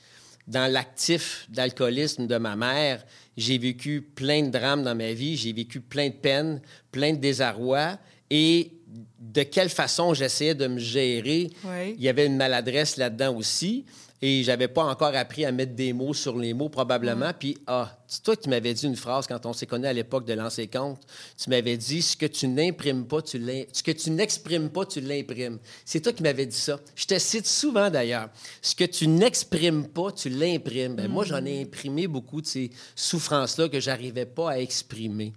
dans 0.47 0.71
l'actif 0.71 1.47
d'alcoolisme 1.49 2.27
de 2.27 2.37
ma 2.37 2.57
mère, 2.57 3.05
j'ai 3.39 3.57
vécu 3.59 4.03
plein 4.03 4.43
de 4.43 4.51
drames 4.51 4.83
dans 4.83 4.95
ma 4.95 5.13
vie, 5.13 5.37
j'ai 5.37 5.53
vécu 5.53 5.81
plein 5.81 6.09
de 6.09 6.15
peines, 6.15 6.61
plein 6.93 7.13
de 7.13 7.19
désarroi. 7.19 7.99
Et 8.31 8.73
de 9.21 9.43
quelle 9.45 9.69
façon 9.71 10.13
j'essayais 10.13 10.55
de 10.55 10.67
me 10.67 10.79
gérer, 10.79 11.51
Oui. 11.65 11.95
il 11.97 12.03
y 12.03 12.09
avait 12.09 12.27
une 12.27 12.37
maladresse 12.37 12.97
là-dedans 12.97 13.35
aussi. 13.37 13.85
Et 14.21 14.43
j'avais 14.43 14.67
pas 14.67 14.83
encore 14.83 15.15
appris 15.15 15.45
à 15.45 15.53
mettre 15.53 15.75
des 15.75 15.93
mots 15.93 16.13
sur 16.13 16.37
les 16.37 16.53
mots, 16.53 16.69
probablement. 16.69 17.33
Puis, 17.39 17.57
ah, 17.69 17.97
c'est 18.09 18.23
toi 18.23 18.35
qui 18.35 18.49
m'avais 18.49 18.75
dit 18.75 18.87
une 18.87 18.97
phrase 18.97 19.29
quand 19.29 19.47
on 19.47 19.53
s'est 19.53 19.67
connus 19.67 19.87
à 19.87 19.93
l'époque 19.93 20.27
de 20.27 20.33
lancer 20.33 20.67
compte. 20.67 21.01
Tu 21.41 21.49
m'avais 21.51 21.77
dit 21.77 22.03
ce 22.03 22.17
que 22.17 22.27
tu 22.27 22.49
n'imprimes 22.49 23.07
pas, 23.07 23.23
tu 23.23 23.41
ce 23.73 23.83
que 23.83 23.93
tu 23.93 24.11
n'exprimes 24.11 24.71
pas, 24.71 24.87
tu 24.87 25.01
l'imprimes. 25.01 25.59
C'est 25.85 26.01
toi 26.01 26.13
qui 26.13 26.25
m'avais 26.25 26.47
dit 26.47 26.57
ça. 26.57 26.81
Je 26.97 27.05
te 27.05 27.17
cite 27.17 27.47
souvent 27.47 27.91
d'ailleurs. 27.91 28.29
Ce 28.61 28.75
que 28.75 28.85
tu 28.85 29.07
n'exprimes 29.07 29.87
pas, 29.87 30.11
tu 30.11 30.31
l'imprimes. 30.31 30.97
Ben, 30.97 31.09
Moi, 31.09 31.25
j'en 31.25 31.45
ai 31.45 31.63
imprimé 31.63 32.09
beaucoup 32.09 32.41
de 32.41 32.47
ces 32.47 32.71
souffrances-là 32.97 33.69
que 33.69 33.79
j'arrivais 33.79 34.27
pas 34.27 34.51
à 34.51 34.59
exprimer. 34.59 35.33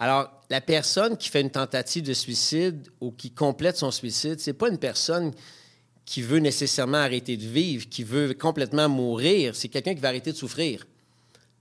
Alors, 0.00 0.30
la 0.50 0.60
personne 0.60 1.16
qui 1.16 1.28
fait 1.28 1.40
une 1.40 1.50
tentative 1.50 2.04
de 2.04 2.14
suicide 2.14 2.88
ou 3.00 3.12
qui 3.12 3.30
complète 3.30 3.76
son 3.76 3.90
suicide, 3.90 4.40
c'est 4.40 4.52
pas 4.52 4.68
une 4.68 4.78
personne 4.78 5.32
qui 6.08 6.22
veut 6.22 6.38
nécessairement 6.38 6.96
arrêter 6.96 7.36
de 7.36 7.46
vivre, 7.46 7.86
qui 7.86 8.02
veut 8.02 8.32
complètement 8.32 8.88
mourir. 8.88 9.54
C'est 9.54 9.68
quelqu'un 9.68 9.94
qui 9.94 10.00
va 10.00 10.08
arrêter 10.08 10.32
de 10.32 10.36
souffrir, 10.38 10.86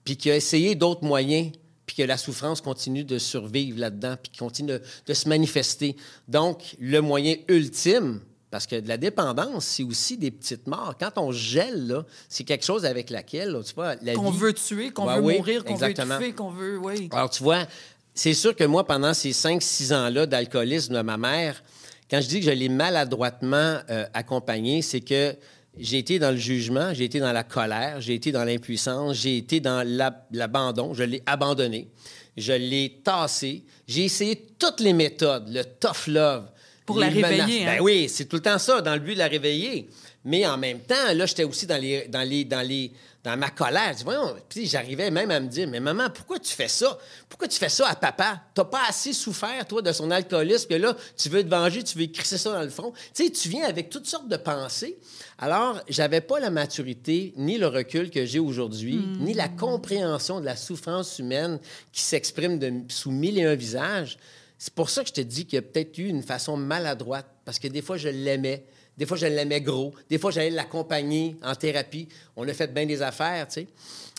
puis 0.05 0.15
qui 0.15 0.31
a 0.31 0.37
essayé 0.37 0.73
d'autres 0.73 1.03
moyens, 1.03 1.51
puis 1.85 1.97
que 1.97 2.03
la 2.03 2.15
souffrance 2.15 2.61
continue 2.61 3.03
de 3.03 3.17
survivre 3.17 3.77
là-dedans, 3.77 4.15
puis 4.23 4.31
qui 4.31 4.39
continue 4.39 4.69
de, 4.71 4.81
de 5.05 5.13
se 5.13 5.27
manifester. 5.27 5.97
Donc, 6.29 6.77
le 6.79 7.01
moyen 7.01 7.35
ultime, 7.49 8.21
parce 8.49 8.65
que 8.65 8.79
de 8.79 8.87
la 8.87 8.95
dépendance, 8.95 9.65
c'est 9.65 9.83
aussi 9.83 10.15
des 10.15 10.31
petites 10.31 10.65
morts. 10.65 10.95
Quand 10.97 11.17
on 11.17 11.33
gèle, 11.33 12.03
c'est 12.29 12.45
quelque 12.45 12.63
chose 12.63 12.85
avec 12.85 13.09
laquelle, 13.09 13.49
là, 13.49 13.61
tu 13.63 13.73
vois, 13.75 13.95
la 14.01 14.13
Qu'on 14.13 14.31
vie... 14.31 14.37
veut 14.39 14.53
tuer, 14.53 14.91
qu'on 14.91 15.07
Ouais, 15.07 15.15
veut 15.17 15.21
oui, 15.23 15.37
mourir, 15.39 15.65
qu'on 15.65 15.75
veut 15.75 15.89
étouffer, 15.89 16.31
qu'on 16.31 16.51
veut. 16.51 16.77
Oui. 16.77 17.09
Alors, 17.11 17.29
tu 17.29 17.43
vois, 17.43 17.67
c'est 18.13 18.33
sûr 18.33 18.55
que 18.55 18.63
moi, 18.63 18.87
pendant 18.87 19.13
ces 19.13 19.31
5-6 19.31 19.93
ans-là 19.93 20.25
d'alcoolisme 20.25 20.93
de 20.93 21.01
ma 21.01 21.17
mère, 21.17 21.61
quand 22.09 22.21
je 22.21 22.27
dis 22.27 22.39
que 22.39 22.45
je 22.45 22.51
l'ai 22.51 22.69
maladroitement 22.69 23.79
euh, 23.89 24.05
accompagné, 24.13 24.81
c'est 24.81 25.01
que 25.01 25.35
j'ai 25.77 25.99
été 25.99 26.19
dans 26.19 26.31
le 26.31 26.37
jugement, 26.37 26.93
j'ai 26.93 27.05
été 27.05 27.19
dans 27.19 27.31
la 27.31 27.43
colère, 27.43 28.01
j'ai 28.01 28.15
été 28.15 28.31
dans 28.31 28.43
l'impuissance, 28.43 29.17
j'ai 29.17 29.37
été 29.37 29.59
dans 29.59 29.85
l'ab- 29.87 30.23
l'abandon, 30.31 30.93
je 30.93 31.03
l'ai 31.03 31.21
abandonné, 31.25 31.87
je 32.35 32.53
l'ai 32.53 32.99
tassé, 33.03 33.63
j'ai 33.87 34.05
essayé 34.05 34.47
toutes 34.57 34.79
les 34.79 34.93
méthodes, 34.93 35.49
le 35.49 35.63
tough 35.63 36.07
love. 36.07 36.49
Pour 36.85 36.99
la 36.99 37.09
réveiller, 37.09 37.65
hein? 37.65 37.75
Ben 37.77 37.81
oui, 37.83 38.07
c'est 38.07 38.25
tout 38.25 38.37
le 38.37 38.41
temps 38.41 38.57
ça, 38.57 38.79
dans 38.81 38.93
le 38.93 39.01
but 39.01 39.13
de 39.13 39.19
la 39.19 39.27
réveiller. 39.27 39.89
Mais 40.23 40.47
en 40.47 40.57
même 40.57 40.79
temps, 40.79 41.13
là, 41.13 41.25
j'étais 41.25 41.43
aussi 41.43 41.67
dans 41.67 41.75
les, 41.79 42.07
dans 42.07 42.21
les, 42.27 42.45
dans 42.45 42.65
les, 42.65 42.91
dans 43.27 43.37
ma 43.37 43.49
colère. 43.49 43.89
Je 43.91 43.97
dis, 43.97 44.03
voyons, 44.05 44.35
puis 44.47 44.67
j'arrivais 44.67 45.11
même 45.11 45.29
à 45.31 45.39
me 45.41 45.47
dire, 45.47 45.67
mais 45.67 45.81
maman, 45.81 46.09
pourquoi 46.09 46.39
tu 46.39 46.53
fais 46.53 46.69
ça? 46.69 46.97
Pourquoi 47.27 47.49
tu 47.49 47.59
fais 47.59 47.67
ça 47.67 47.89
à 47.89 47.95
papa? 47.95 48.41
T'as 48.53 48.63
pas 48.63 48.83
assez 48.87 49.11
souffert, 49.11 49.67
toi, 49.67 49.81
de 49.81 49.91
son 49.91 50.09
alcoolisme, 50.11 50.69
que 50.69 50.75
là, 50.75 50.95
tu 51.17 51.27
veux 51.27 51.43
te 51.43 51.49
venger, 51.49 51.83
tu 51.83 51.97
veux 51.97 52.05
crisser 52.05 52.37
ça 52.37 52.53
dans 52.53 52.61
le 52.61 52.69
front. 52.69 52.93
Tu 53.13 53.25
sais, 53.25 53.29
tu 53.29 53.49
viens 53.49 53.65
avec 53.65 53.89
toutes 53.89 54.07
sortes 54.07 54.29
de 54.29 54.37
pensées. 54.37 54.97
Alors, 55.37 55.81
j'avais 55.89 56.21
pas 56.21 56.39
la 56.39 56.49
maturité, 56.49 57.33
ni 57.35 57.57
le 57.57 57.67
recul 57.67 58.09
que 58.09 58.25
j'ai 58.25 58.39
aujourd'hui, 58.39 59.01
ni 59.19 59.33
la 59.33 59.49
compréhension 59.49 60.39
de 60.39 60.45
la 60.45 60.55
souffrance 60.55 61.19
humaine 61.19 61.59
qui 61.91 62.01
s'exprime 62.01 62.85
sous 62.87 63.11
mille 63.11 63.37
et 63.37 63.43
un 63.43 63.55
visages. 63.55 64.17
C'est 64.57 64.73
pour 64.73 64.89
ça 64.89 65.03
que 65.03 65.09
je 65.09 65.13
te 65.13 65.21
dis 65.21 65.45
qu'il 65.45 65.57
y 65.57 65.59
a 65.59 65.61
peut-être 65.63 65.97
eu 65.97 66.07
une 66.07 66.23
façon 66.23 66.55
maladroite, 66.55 67.27
parce 67.43 67.59
que 67.59 67.67
des 67.67 67.81
fois, 67.81 67.97
je 67.97 68.07
l'aimais. 68.07 68.65
Des 68.97 69.05
fois, 69.05 69.17
je 69.17 69.27
l'aimais 69.27 69.61
gros. 69.61 69.93
Des 70.09 70.17
fois, 70.17 70.31
j'allais 70.31 70.49
l'accompagner 70.49 71.35
en 71.43 71.53
thérapie. 71.55 72.07
On 72.35 72.47
a 72.47 72.53
fait 72.53 72.73
bien 72.73 72.85
des 72.85 73.01
affaires, 73.01 73.47
tu 73.47 73.53
sais. 73.61 73.67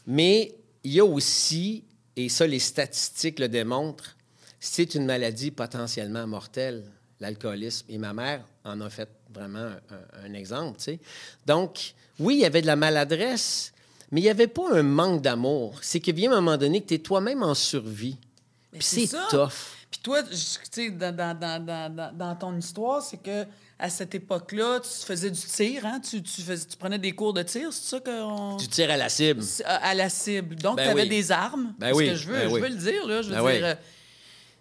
Mais 0.06 0.54
il 0.84 0.92
y 0.92 1.00
a 1.00 1.04
aussi, 1.04 1.84
et 2.16 2.28
ça, 2.28 2.46
les 2.46 2.60
statistiques 2.60 3.40
le 3.40 3.48
démontrent, 3.48 4.16
c'est 4.60 4.94
une 4.94 5.04
maladie 5.04 5.50
potentiellement 5.50 6.26
mortelle, 6.26 6.84
l'alcoolisme. 7.20 7.86
Et 7.88 7.98
ma 7.98 8.12
mère 8.12 8.44
en 8.64 8.80
a 8.80 8.88
fait 8.90 9.08
vraiment 9.32 9.58
un, 9.58 9.80
un- 9.90 10.26
un 10.30 10.34
exemple, 10.34 10.78
tu 10.78 10.84
sais. 10.84 11.00
Donc, 11.44 11.94
oui, 12.20 12.34
il 12.36 12.40
y 12.40 12.44
avait 12.44 12.62
de 12.62 12.66
la 12.66 12.76
maladresse, 12.76 13.72
mais 14.10 14.20
il 14.20 14.24
n'y 14.24 14.30
avait 14.30 14.46
pas 14.46 14.72
un 14.72 14.82
manque 14.82 15.22
d'amour. 15.22 15.78
C'est 15.82 16.00
que 16.00 16.10
vient 16.12 16.32
un 16.32 16.36
moment 16.40 16.56
donné 16.56 16.80
que 16.82 16.86
tu 16.88 16.94
es 16.94 16.98
toi-même 16.98 17.42
en 17.42 17.54
survie. 17.54 18.16
Puis 18.72 18.82
c'est 18.82 19.06
tough. 19.30 19.77
Puis 19.90 20.00
toi, 20.02 20.22
tu 20.22 20.36
sais, 20.36 20.90
dans, 20.90 21.14
dans, 21.16 21.38
dans, 21.64 22.12
dans, 22.14 22.36
ton 22.36 22.56
histoire, 22.56 23.02
c'est 23.02 23.16
que 23.22 23.46
à 23.78 23.88
cette 23.88 24.14
époque-là, 24.14 24.80
tu 24.80 25.06
faisais 25.06 25.30
du 25.30 25.40
tir, 25.40 25.86
hein? 25.86 26.00
Tu, 26.00 26.22
tu, 26.22 26.42
faisais- 26.42 26.66
tu 26.66 26.76
prenais 26.76 26.98
des 26.98 27.12
cours 27.12 27.32
de 27.32 27.42
tir, 27.42 27.72
c'est 27.72 27.96
ça 27.96 28.00
qu'on... 28.00 28.56
Tu 28.58 28.66
tires 28.68 28.90
à 28.90 28.96
la 28.96 29.08
cible. 29.08 29.42
à, 29.64 29.88
à 29.88 29.94
la 29.94 30.08
cible. 30.10 30.56
Donc, 30.56 30.76
Ben 30.76 30.84
tu 30.84 30.90
avais 30.90 31.02
oui. 31.02 31.08
des 31.08 31.32
armes. 31.32 31.74
Ben 31.78 31.88
c'est 31.88 31.94
oui, 31.94 32.06
ce 32.06 32.10
que 32.10 32.16
je 32.16 32.28
veux, 32.28 32.34
ben 32.38 32.48
je 32.48 32.54
oui. 32.54 32.60
veux 32.60 32.68
le 32.68 32.74
dire, 32.74 33.06
là. 33.06 33.22
Je 33.22 33.28
veux 33.30 33.42
Ben 33.42 33.58
dire. 33.58 33.76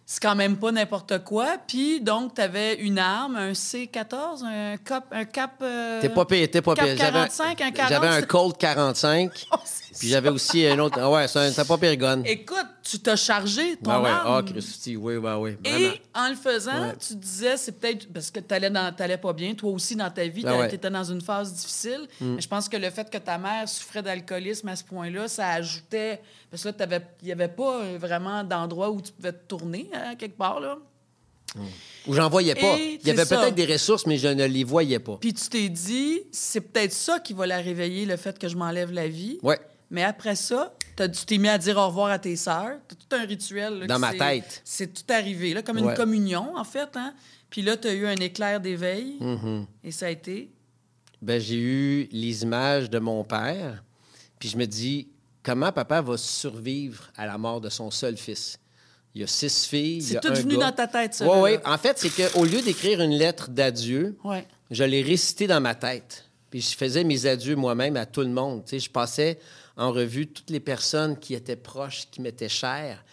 C'est 0.10 0.22
quand 0.24 0.36
même 0.36 0.56
pas 0.56 0.72
n'importe 0.72 1.22
quoi. 1.26 1.58
Puis, 1.68 2.00
donc, 2.00 2.34
tu 2.36 2.42
avais 2.42 2.76
une 2.76 2.98
arme, 2.98 3.36
un 3.36 3.54
C-14, 3.54 4.42
un 4.46 4.78
cap... 4.78 5.06
Un 5.12 5.26
cap 5.26 5.56
euh, 5.62 6.00
T'es 6.00 6.08
pas 6.08 6.24
payé, 6.24 6.48
t'es 6.48 6.62
pas 6.62 6.76
Cap 6.76 6.86
payé. 6.86 6.96
J'avais- 6.98 7.12
45, 7.12 7.62
un 7.62 7.72
40, 7.72 7.90
J'avais 7.92 8.08
un 8.08 8.22
Colt 8.22 8.58
45, 8.58 9.32
Oh, 9.52 9.56
c'est 9.66 10.00
puis 10.00 10.08
j'avais 10.10 10.30
aussi 10.30 10.66
un 10.66 10.78
autre. 10.80 10.98
ah 11.02 11.10
Ouais, 11.10 11.28
c'est 11.28 11.60
un- 11.60 11.66
pas 11.66 11.78
pire 11.78 11.96
gun. 11.98 12.22
Écoute, 12.24 12.68
tu 12.84 13.00
t'as 13.00 13.16
chargé 13.18 13.76
ton 13.78 13.90
Ah 13.92 14.02
ouais, 14.02 14.10
ah, 14.14 14.36
arme. 14.36 14.46
Christy, 14.46 14.96
oui, 14.96 15.18
bah 15.18 15.40
oui. 15.40 15.58
Vraiment. 15.66 15.78
Et 15.94 16.02
en 16.14 16.30
le 16.30 16.36
faisant, 16.36 16.90
Ouais. 16.90 16.96
tu 17.06 17.16
disais, 17.16 17.58
c'est 17.58 17.72
peut-être 17.74 18.08
parce 18.14 18.30
que 18.32 18.40
t'allais 18.40 18.70
dans- 18.70 18.94
t'allais 18.96 19.18
pas 19.18 19.34
bien, 19.34 19.56
toi 19.56 19.72
aussi 19.72 19.96
dans 19.98 20.10
ta 20.12 20.26
vie, 20.28 20.44
Ah 20.46 20.52
tu 20.54 20.58
ouais. 20.60 20.68
Mm. 20.72 20.74
étais 20.76 20.90
dans 20.90 21.04
une 21.04 21.22
phase 21.22 21.52
difficile. 21.52 22.08
Mais 22.22 22.40
je 22.40 22.48
pense 22.48 22.70
que 22.70 22.78
le 22.78 22.90
fait 22.92 23.10
que 23.10 23.18
ta 23.18 23.38
mère 23.38 23.68
souffrait 23.68 24.04
d'alcoolisme 24.04 24.70
à 24.70 24.76
ce 24.78 24.84
point-là, 24.86 25.28
ça 25.28 25.50
ajoutait. 25.50 26.22
Parce 26.50 26.64
que 26.64 26.70
là, 26.70 27.00
il 27.22 27.26
n'y 27.26 27.32
avait 27.32 27.48
pas 27.48 27.98
vraiment 27.98 28.44
d'endroit 28.44 28.90
où 28.90 29.02
tu 29.02 29.12
pouvais 29.12 29.34
te 29.34 29.48
tourner, 29.48 29.90
hein, 29.94 30.16
quelque 30.16 30.38
part. 30.38 30.60
là. 30.60 30.78
Ou 32.08 32.14
j'en 32.14 32.30
voyais 32.30 32.56
pas. 32.56 32.78
Et 32.78 33.00
Il 33.02 33.08
y 33.08 33.12
avait 33.12 33.26
peut-être 33.26 33.56
des 33.56 33.66
ressources, 33.66 34.06
mais 34.06 34.18
je 34.18 34.28
ne 34.28 34.46
les 34.46 34.64
voyais 34.64 35.00
pas. 35.00 35.18
Puis 35.20 35.34
tu 35.34 35.50
t'es 35.50 35.70
dit, 35.70 36.22
c'est 36.32 36.62
peut-être 36.62 36.94
ça 36.94 37.20
qui 37.20 37.34
va 37.34 37.48
la 37.48 37.58
réveiller, 37.58 38.06
le 38.06 38.18
fait 38.18 38.38
que 38.38 38.48
je 38.48 38.56
m'enlève 38.56 38.92
la 38.92 39.08
vie. 39.08 39.40
Ouais, 39.44 39.60
Mais 39.90 40.04
après 40.04 40.36
ça, 40.36 40.74
tu 40.98 41.26
t'es 41.26 41.38
mis 41.38 41.50
à 41.50 41.58
dire 41.58 41.78
au 41.78 41.88
revoir 41.88 42.12
à 42.12 42.20
tes 42.20 42.36
sœurs. 42.36 42.78
T'as 42.88 42.96
tout 42.96 43.16
un 43.16 43.26
rituel. 43.26 43.80
là, 43.80 43.88
Dans 43.88 44.00
ma 44.00 44.14
tête. 44.14 44.62
C'est 44.64 44.94
tout 44.94 45.12
arrivé, 45.14 45.54
là, 45.54 45.62
comme 45.62 45.78
une 45.78 45.94
communion, 45.94 46.56
en 46.56 46.64
fait. 46.64 46.90
Hein? 46.96 47.14
Puis 47.50 47.62
là, 47.62 47.76
tu 47.78 47.88
as 47.88 47.94
eu 47.94 48.06
un 48.06 48.16
éclair 48.16 48.60
d'éveil. 48.62 49.18
Mm-hmm. 49.20 49.66
Et 49.84 49.92
ça 49.92 50.08
a 50.08 50.10
été? 50.10 50.52
ben, 51.22 51.42
j'ai 51.42 51.58
eu 51.58 52.10
les 52.12 52.44
images 52.44 52.90
de 52.90 53.00
mon 53.00 53.24
père, 53.24 53.84
puis 54.40 54.50
je 54.50 54.58
me 54.58 54.66
dis, 54.66 55.08
comment 55.48 55.72
papa 55.72 56.02
va 56.02 56.18
survivre 56.18 57.10
à 57.16 57.26
la 57.26 57.38
mort 57.38 57.62
de 57.62 57.70
son 57.70 57.90
seul 57.90 58.18
fils? 58.18 58.60
Il 59.16 59.22
y 59.22 59.24
a 59.24 59.28
six 59.28 59.66
filles. 59.66 60.02
C'est 60.02 60.20
tout 60.20 60.28
un 60.28 60.34
venu 60.34 60.58
gars. 60.58 60.66
dans 60.66 60.72
ta 60.74 60.88
tête, 60.88 61.14
ça. 61.14 61.26
Oui, 61.26 61.54
oui. 61.54 61.60
En 61.64 61.78
fait, 61.78 61.98
c'est 61.98 62.10
qu'au 62.10 62.44
lieu 62.44 62.62
d'écrire 62.62 63.02
une 63.02 63.14
lettre 63.14 63.50
d'adieu, 63.50 64.18
Ouais. 64.26 64.46
je 64.70 64.84
l'ai 64.84 65.02
récité 65.02 65.48
dans 65.48 65.62
ma 65.62 65.74
tête. 65.74 66.26
Puis 66.50 66.60
je 66.62 66.76
faisais 66.76 67.06
mes 67.06 67.26
adieux 67.26 67.56
moi-même 67.56 67.96
à 67.96 68.06
tout 68.06 68.22
le 68.22 68.28
monde. 68.28 68.66
Tu 68.66 68.72
sais, 68.72 68.80
je 68.80 68.90
passais 68.92 69.40
en 69.78 69.92
revue 69.94 70.28
toutes 70.28 70.50
les 70.50 70.60
personnes 70.60 71.18
qui 71.18 71.34
étaient 71.34 71.56
proches, 71.56 72.08
qui 72.12 72.22
m'étaient 72.22 72.50
chères. 72.50 73.04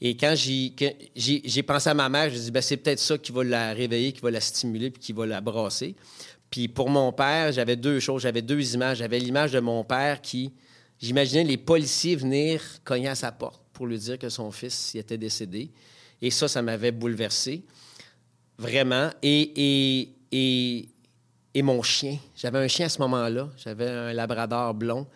Et 0.00 0.16
quand 0.16 0.34
j'ai, 0.34 1.62
pensé 1.62 1.90
à 1.90 1.94
ma 1.94 2.08
mère, 2.08 2.28
je 2.28 2.34
me 2.34 2.40
dit, 2.40 2.50
ben, 2.50 2.60
c'est 2.60 2.76
peut-être 2.76 2.98
ça 2.98 3.16
qui 3.16 3.30
va 3.30 3.44
la 3.44 3.72
réveiller, 3.72 4.12
qui 4.12 4.20
va 4.20 4.32
la 4.32 4.40
stimuler, 4.40 4.90
puis 4.90 5.00
qui 5.00 5.12
va 5.12 5.26
la 5.26 5.40
brasser. 5.40 5.94
Puis 6.50 6.66
pour 6.68 6.90
mon 6.90 7.12
père, 7.12 7.52
j'avais 7.52 7.76
deux 7.76 8.00
choses. 8.00 8.22
J'avais 8.22 8.42
deux 8.42 8.74
images. 8.74 8.98
J'avais 8.98 9.20
l'image 9.20 9.52
de 9.52 9.60
mon 9.60 9.84
père 9.84 10.20
qui, 10.20 10.52
j'imaginais 11.00 11.44
les 11.44 11.56
policiers 11.56 12.16
venir 12.16 12.62
cogner 12.84 13.08
à 13.08 13.14
sa 13.14 13.32
porte 13.32 13.62
pour 13.72 13.86
lui 13.86 13.98
dire 13.98 14.18
que 14.18 14.28
son 14.28 14.50
fils 14.50 14.94
y 14.94 14.98
était 14.98 15.18
décédé. 15.18 15.70
Et 16.22 16.30
ça, 16.30 16.48
ça 16.48 16.62
m'avait 16.62 16.92
bouleversé. 16.92 17.64
Vraiment. 18.58 19.10
Et, 19.22 19.52
et, 19.56 20.14
et, 20.32 20.88
et 21.54 21.62
mon 21.62 21.82
chien. 21.82 22.18
J'avais 22.36 22.58
un 22.58 22.68
chien 22.68 22.86
à 22.86 22.88
ce 22.88 23.00
moment-là. 23.00 23.50
J'avais 23.56 23.88
un 23.88 24.12
labrador 24.12 24.74
blond. 24.74 25.06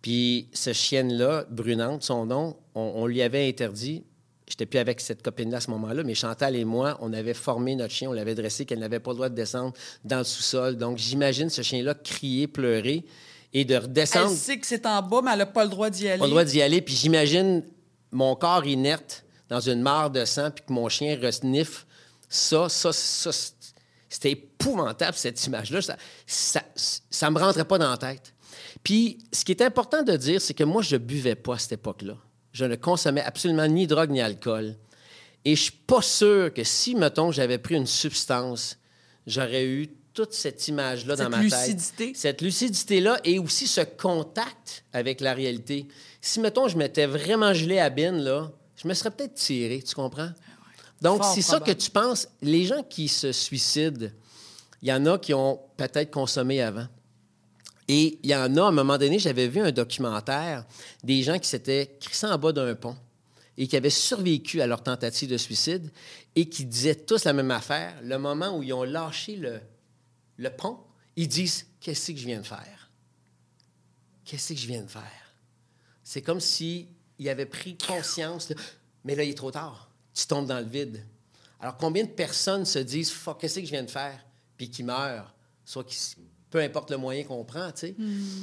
Puis 0.00 0.48
ce 0.52 0.72
chien-là, 0.72 1.44
Brunante, 1.50 2.02
son 2.02 2.26
nom, 2.26 2.56
on, 2.74 2.92
on 2.96 3.06
lui 3.06 3.20
avait 3.22 3.48
interdit. 3.48 4.04
J'étais 4.48 4.64
plus 4.64 4.78
avec 4.78 5.00
cette 5.00 5.22
copine-là 5.22 5.58
à 5.58 5.60
ce 5.60 5.70
moment-là, 5.72 6.02
mais 6.04 6.14
Chantal 6.14 6.56
et 6.56 6.64
moi, 6.64 6.96
on 7.02 7.12
avait 7.12 7.34
formé 7.34 7.76
notre 7.76 7.92
chien, 7.92 8.08
on 8.08 8.14
l'avait 8.14 8.34
dressé, 8.34 8.64
qu'elle 8.64 8.78
n'avait 8.78 9.00
pas 9.00 9.10
le 9.10 9.16
droit 9.16 9.28
de 9.28 9.34
descendre 9.34 9.74
dans 10.04 10.18
le 10.18 10.24
sous-sol. 10.24 10.78
Donc, 10.78 10.96
j'imagine 10.96 11.50
ce 11.50 11.60
chien-là 11.60 11.94
crier, 11.94 12.46
pleurer 12.46 13.04
et 13.52 13.64
de 13.64 13.74
Elle 13.74 13.82
redescendre. 13.82 14.30
sait 14.30 14.58
que 14.58 14.66
c'est 14.66 14.86
en 14.86 15.02
bas, 15.02 15.20
mais 15.22 15.32
elle 15.32 15.38
n'a 15.38 15.46
pas 15.46 15.64
le 15.64 15.70
droit 15.70 15.90
d'y 15.90 16.08
aller. 16.08 16.18
Pas 16.18 16.24
le 16.26 16.30
droit 16.30 16.44
d'y 16.44 16.62
aller. 16.62 16.82
Puis 16.82 16.94
j'imagine 16.94 17.64
mon 18.10 18.34
corps 18.36 18.66
inerte 18.66 19.24
dans 19.48 19.60
une 19.60 19.80
mare 19.80 20.10
de 20.10 20.24
sang, 20.24 20.50
puis 20.50 20.64
que 20.66 20.72
mon 20.72 20.88
chien 20.88 21.18
resniffe. 21.20 21.86
Ça, 22.28 22.68
ça, 22.68 22.92
ça, 22.92 23.30
c'était 24.08 24.32
épouvantable, 24.32 25.16
cette 25.16 25.44
image-là. 25.46 25.80
Ça, 25.80 25.96
ça, 26.26 26.62
ça 27.10 27.30
me 27.30 27.38
rentrait 27.38 27.64
pas 27.64 27.78
dans 27.78 27.90
la 27.90 27.96
tête. 27.96 28.34
Puis 28.82 29.18
ce 29.32 29.44
qui 29.44 29.52
est 29.52 29.62
important 29.62 30.02
de 30.02 30.16
dire, 30.16 30.40
c'est 30.40 30.54
que 30.54 30.64
moi, 30.64 30.82
je 30.82 30.96
buvais 30.96 31.34
pas 31.34 31.54
à 31.54 31.58
cette 31.58 31.72
époque-là. 31.72 32.16
Je 32.52 32.64
ne 32.64 32.76
consommais 32.76 33.22
absolument 33.22 33.66
ni 33.66 33.86
drogue 33.86 34.10
ni 34.10 34.20
alcool. 34.20 34.76
Et 35.44 35.56
je 35.56 35.62
suis 35.62 35.72
pas 35.72 36.02
sûr 36.02 36.52
que 36.52 36.64
si, 36.64 36.94
mettons, 36.94 37.30
j'avais 37.32 37.58
pris 37.58 37.76
une 37.76 37.86
substance, 37.86 38.78
j'aurais 39.26 39.64
eu 39.64 39.88
toute 40.18 40.32
cette 40.32 40.66
image-là 40.66 41.14
dans 41.14 41.30
ma 41.30 41.44
tête. 41.44 41.68
lucidité. 41.68 42.12
Cette 42.12 42.42
lucidité-là 42.42 43.20
et 43.22 43.38
aussi 43.38 43.68
ce 43.68 43.82
contact 43.82 44.82
avec 44.92 45.20
la 45.20 45.32
réalité. 45.32 45.86
Si, 46.20 46.40
mettons, 46.40 46.66
je 46.66 46.76
m'étais 46.76 47.06
vraiment 47.06 47.54
gelé 47.54 47.78
à 47.78 47.88
bine, 47.88 48.16
là, 48.16 48.50
je 48.74 48.88
me 48.88 48.94
serais 48.94 49.12
peut-être 49.12 49.34
tiré, 49.34 49.80
tu 49.80 49.94
comprends? 49.94 50.30
Donc, 51.00 51.22
c'est 51.22 51.42
ça 51.42 51.60
que 51.60 51.70
tu 51.70 51.88
penses. 51.92 52.26
Les 52.42 52.64
gens 52.64 52.82
qui 52.82 53.06
se 53.06 53.30
suicident, 53.30 54.08
il 54.82 54.88
y 54.88 54.92
en 54.92 55.06
a 55.06 55.18
qui 55.18 55.32
ont 55.34 55.60
peut-être 55.76 56.10
consommé 56.10 56.62
avant. 56.62 56.88
Et 57.86 58.18
il 58.24 58.28
y 58.28 58.34
en 58.34 58.56
a, 58.56 58.62
à 58.62 58.66
un 58.66 58.72
moment 58.72 58.98
donné, 58.98 59.20
j'avais 59.20 59.46
vu 59.46 59.60
un 59.60 59.70
documentaire 59.70 60.66
des 61.04 61.22
gens 61.22 61.38
qui 61.38 61.48
s'étaient 61.48 61.96
crissés 62.00 62.26
en 62.26 62.36
bas 62.38 62.50
d'un 62.50 62.74
pont 62.74 62.96
et 63.56 63.68
qui 63.68 63.76
avaient 63.76 63.88
survécu 63.88 64.60
à 64.60 64.66
leur 64.66 64.82
tentative 64.82 65.30
de 65.30 65.36
suicide 65.36 65.92
et 66.34 66.48
qui 66.48 66.64
disaient 66.64 66.96
tous 66.96 67.22
la 67.22 67.32
même 67.32 67.52
affaire. 67.52 67.94
Le 68.02 68.18
moment 68.18 68.58
où 68.58 68.64
ils 68.64 68.72
ont 68.72 68.82
lâché 68.82 69.36
le, 69.36 69.60
le 70.38 70.50
pont, 70.50 70.78
ils 71.16 71.28
disent 71.28 71.66
Qu'est-ce 71.80 72.12
que 72.12 72.18
je 72.18 72.26
viens 72.26 72.40
de 72.40 72.46
faire? 72.46 72.90
Qu'est-ce 74.24 74.52
que 74.54 74.58
je 74.58 74.66
viens 74.66 74.82
de 74.82 74.88
faire? 74.88 75.34
C'est 76.02 76.22
comme 76.22 76.40
s'ils 76.40 76.88
avaient 77.26 77.46
pris 77.46 77.76
conscience, 77.76 78.48
là, 78.48 78.56
mais 79.04 79.14
là, 79.14 79.24
il 79.24 79.30
est 79.30 79.34
trop 79.34 79.50
tard. 79.50 79.90
Tu 80.14 80.26
tombes 80.26 80.46
dans 80.46 80.58
le 80.58 80.66
vide. 80.66 81.04
Alors, 81.60 81.76
combien 81.76 82.04
de 82.04 82.10
personnes 82.10 82.64
se 82.64 82.78
disent 82.78 83.10
Fuck, 83.10 83.40
qu'est-ce 83.40 83.60
que 83.60 83.66
je 83.66 83.70
viens 83.70 83.82
de 83.82 83.90
faire? 83.90 84.24
Puis 84.56 84.70
qui 84.70 84.82
meurent, 84.82 85.34
soit 85.64 85.84
qui 85.84 85.98
peu 86.50 86.58
importe 86.60 86.90
le 86.90 86.96
moyen 86.96 87.24
qu'on 87.24 87.44
prend, 87.44 87.70
tu 87.72 87.88
sais. 87.88 87.94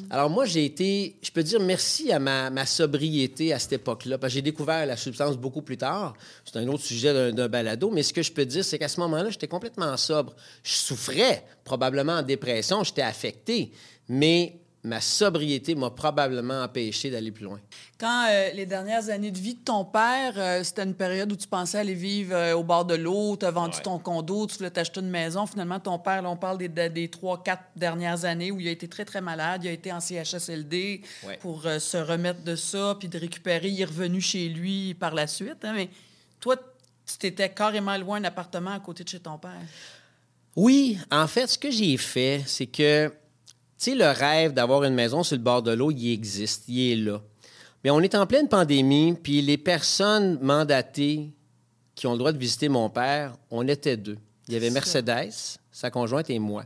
Alors 0.10 0.30
moi, 0.30 0.46
j'ai 0.46 0.66
été, 0.66 1.16
je 1.22 1.32
peux 1.32 1.44
dire 1.44 1.60
merci 1.60 2.12
à 2.12 2.20
ma, 2.20 2.50
ma 2.50 2.66
sobriété 2.66 3.52
à 3.54 3.60
cette 3.60 3.74
époque-là, 3.74 4.18
parce 4.18 4.34
que 4.34 4.36
j'ai 4.36 4.42
découvert 4.42 4.86
la 4.86 4.98
substance 4.98 5.38
beaucoup 5.38 5.62
plus 5.62 5.78
tard. 5.78 6.14
C'est 6.46 6.58
un 6.58 6.68
autre 6.68 6.84
sujet 6.84 7.14
d'un, 7.14 7.32
d'un 7.32 7.48
balado, 7.48 7.90
mais 7.90 8.04
ce 8.04 8.14
que 8.14 8.22
je 8.22 8.32
peux 8.32 8.46
dire, 8.46 8.64
c'est 8.64 8.78
qu'à 8.78 8.88
ce 8.88 9.00
moment-là, 9.00 9.30
j'étais 9.30 9.48
complètement 9.48 9.96
sobre. 9.98 10.36
Je 10.64 10.74
souffrais, 10.74 11.44
probablement 11.64 12.14
en 12.14 12.22
dépression, 12.22 12.84
j'étais 12.84 13.02
affecté, 13.02 13.72
mais 14.08 14.60
ma 14.86 15.02
sobriété 15.02 15.76
m'a 15.76 15.90
probablement 15.90 16.62
empêché 16.64 17.10
d'aller 17.10 17.32
plus 17.32 17.44
loin. 17.46 17.60
Quand 18.00 18.28
euh, 18.30 18.52
les 18.54 18.66
dernières 18.66 19.10
années 19.10 19.32
de 19.32 19.38
vie 19.38 19.56
de 19.56 19.64
ton 19.64 19.84
père, 19.84 20.34
euh, 20.38 20.64
c'était 20.64 20.84
une 20.84 20.94
période 20.94 21.32
où 21.32 21.36
tu 21.36 21.48
pensais 21.48 21.80
aller 21.80 21.94
vivre 21.94 22.36
euh, 22.36 22.54
au 22.54 22.64
bord 22.64 22.86
de 22.86 22.96
l'eau, 22.96 23.36
tu 23.36 23.46
as 23.46 23.52
vendu 23.52 23.78
ton 23.84 24.00
condo, 24.00 24.46
tu 24.48 24.58
voulais 24.58 24.70
t'acheter 24.70 25.00
une 25.02 25.10
maison. 25.10 25.46
Finalement, 25.46 25.80
ton 25.80 25.98
père, 26.00 26.22
là, 26.22 26.30
on 26.30 26.38
parle 26.38 26.58
des, 26.60 27.10
trois, 27.10 27.42
quatre 27.44 27.64
dernières 27.76 28.26
années 28.26 28.52
où 28.52 28.60
il 28.60 28.68
a 28.68 28.72
été 28.72 28.88
très, 28.88 29.06
très 29.06 29.22
malade. 29.22 29.64
Il 29.64 29.70
a 29.70 29.72
été 29.74 29.92
en 29.92 30.00
CHSLD 30.00 31.02
Ouais. 31.26 31.38
pour 31.42 31.66
euh, 31.66 31.80
se 31.80 31.98
remettre 31.98 32.44
de 32.44 32.56
ça, 32.56 32.96
puis 33.00 33.08
de 33.10 33.18
récupérer. 33.18 33.70
Il 33.70 33.82
est 33.82 33.86
revenu 33.86 34.22
chez 34.22 34.50
lui 34.50 34.94
par 34.94 35.14
la 35.16 35.26
suite. 35.28 35.64
hein. 35.64 35.74
Mais 35.76 35.90
toi, 36.40 36.56
tu 36.58 37.18
t'étais 37.18 37.50
carrément 37.50 37.98
loin 37.98 38.20
d'un 38.22 38.28
appartement 38.28 38.72
à 38.72 38.80
côté 38.80 39.04
de 39.04 39.10
chez 39.10 39.20
ton 39.20 39.38
père. 39.38 39.52
Oui, 40.56 40.98
en 41.12 41.28
fait, 41.28 41.48
ce 41.48 41.58
que 41.58 41.70
j'ai 41.70 41.98
fait, 41.98 42.44
c'est 42.46 42.66
que, 42.68 43.12
tu 43.86 43.92
sais, 43.92 43.98
le 43.98 44.10
rêve 44.10 44.54
d'avoir 44.54 44.84
une 44.84 44.96
maison 44.96 45.22
sur 45.22 45.36
le 45.36 45.44
bord 45.44 45.62
de 45.62 45.72
l'eau, 45.72 45.92
il 45.92 46.12
existe, 46.12 46.64
il 46.68 46.92
est 46.92 46.96
là. 46.96 47.22
Mais 47.84 47.92
on 47.92 48.02
est 48.02 48.16
en 48.16 48.26
pleine 48.26 48.48
pandémie, 48.48 49.14
puis 49.14 49.44
les 49.44 49.60
personnes 49.60 50.40
mandatées 50.42 51.30
qui 51.94 52.08
ont 52.08 52.14
le 52.14 52.18
droit 52.18 52.32
de 52.32 52.40
visiter 52.40 52.68
mon 52.68 52.90
père, 52.90 53.34
on 53.52 53.68
était 53.68 53.96
deux. 53.96 54.18
Il 54.48 54.56
y 54.56 54.58
avait 54.58 54.70
ça. 54.70 54.74
Mercedes, 54.74 55.60
sa 55.72 55.92
conjointe 55.92 56.32
et 56.32 56.40
moi. 56.40 56.66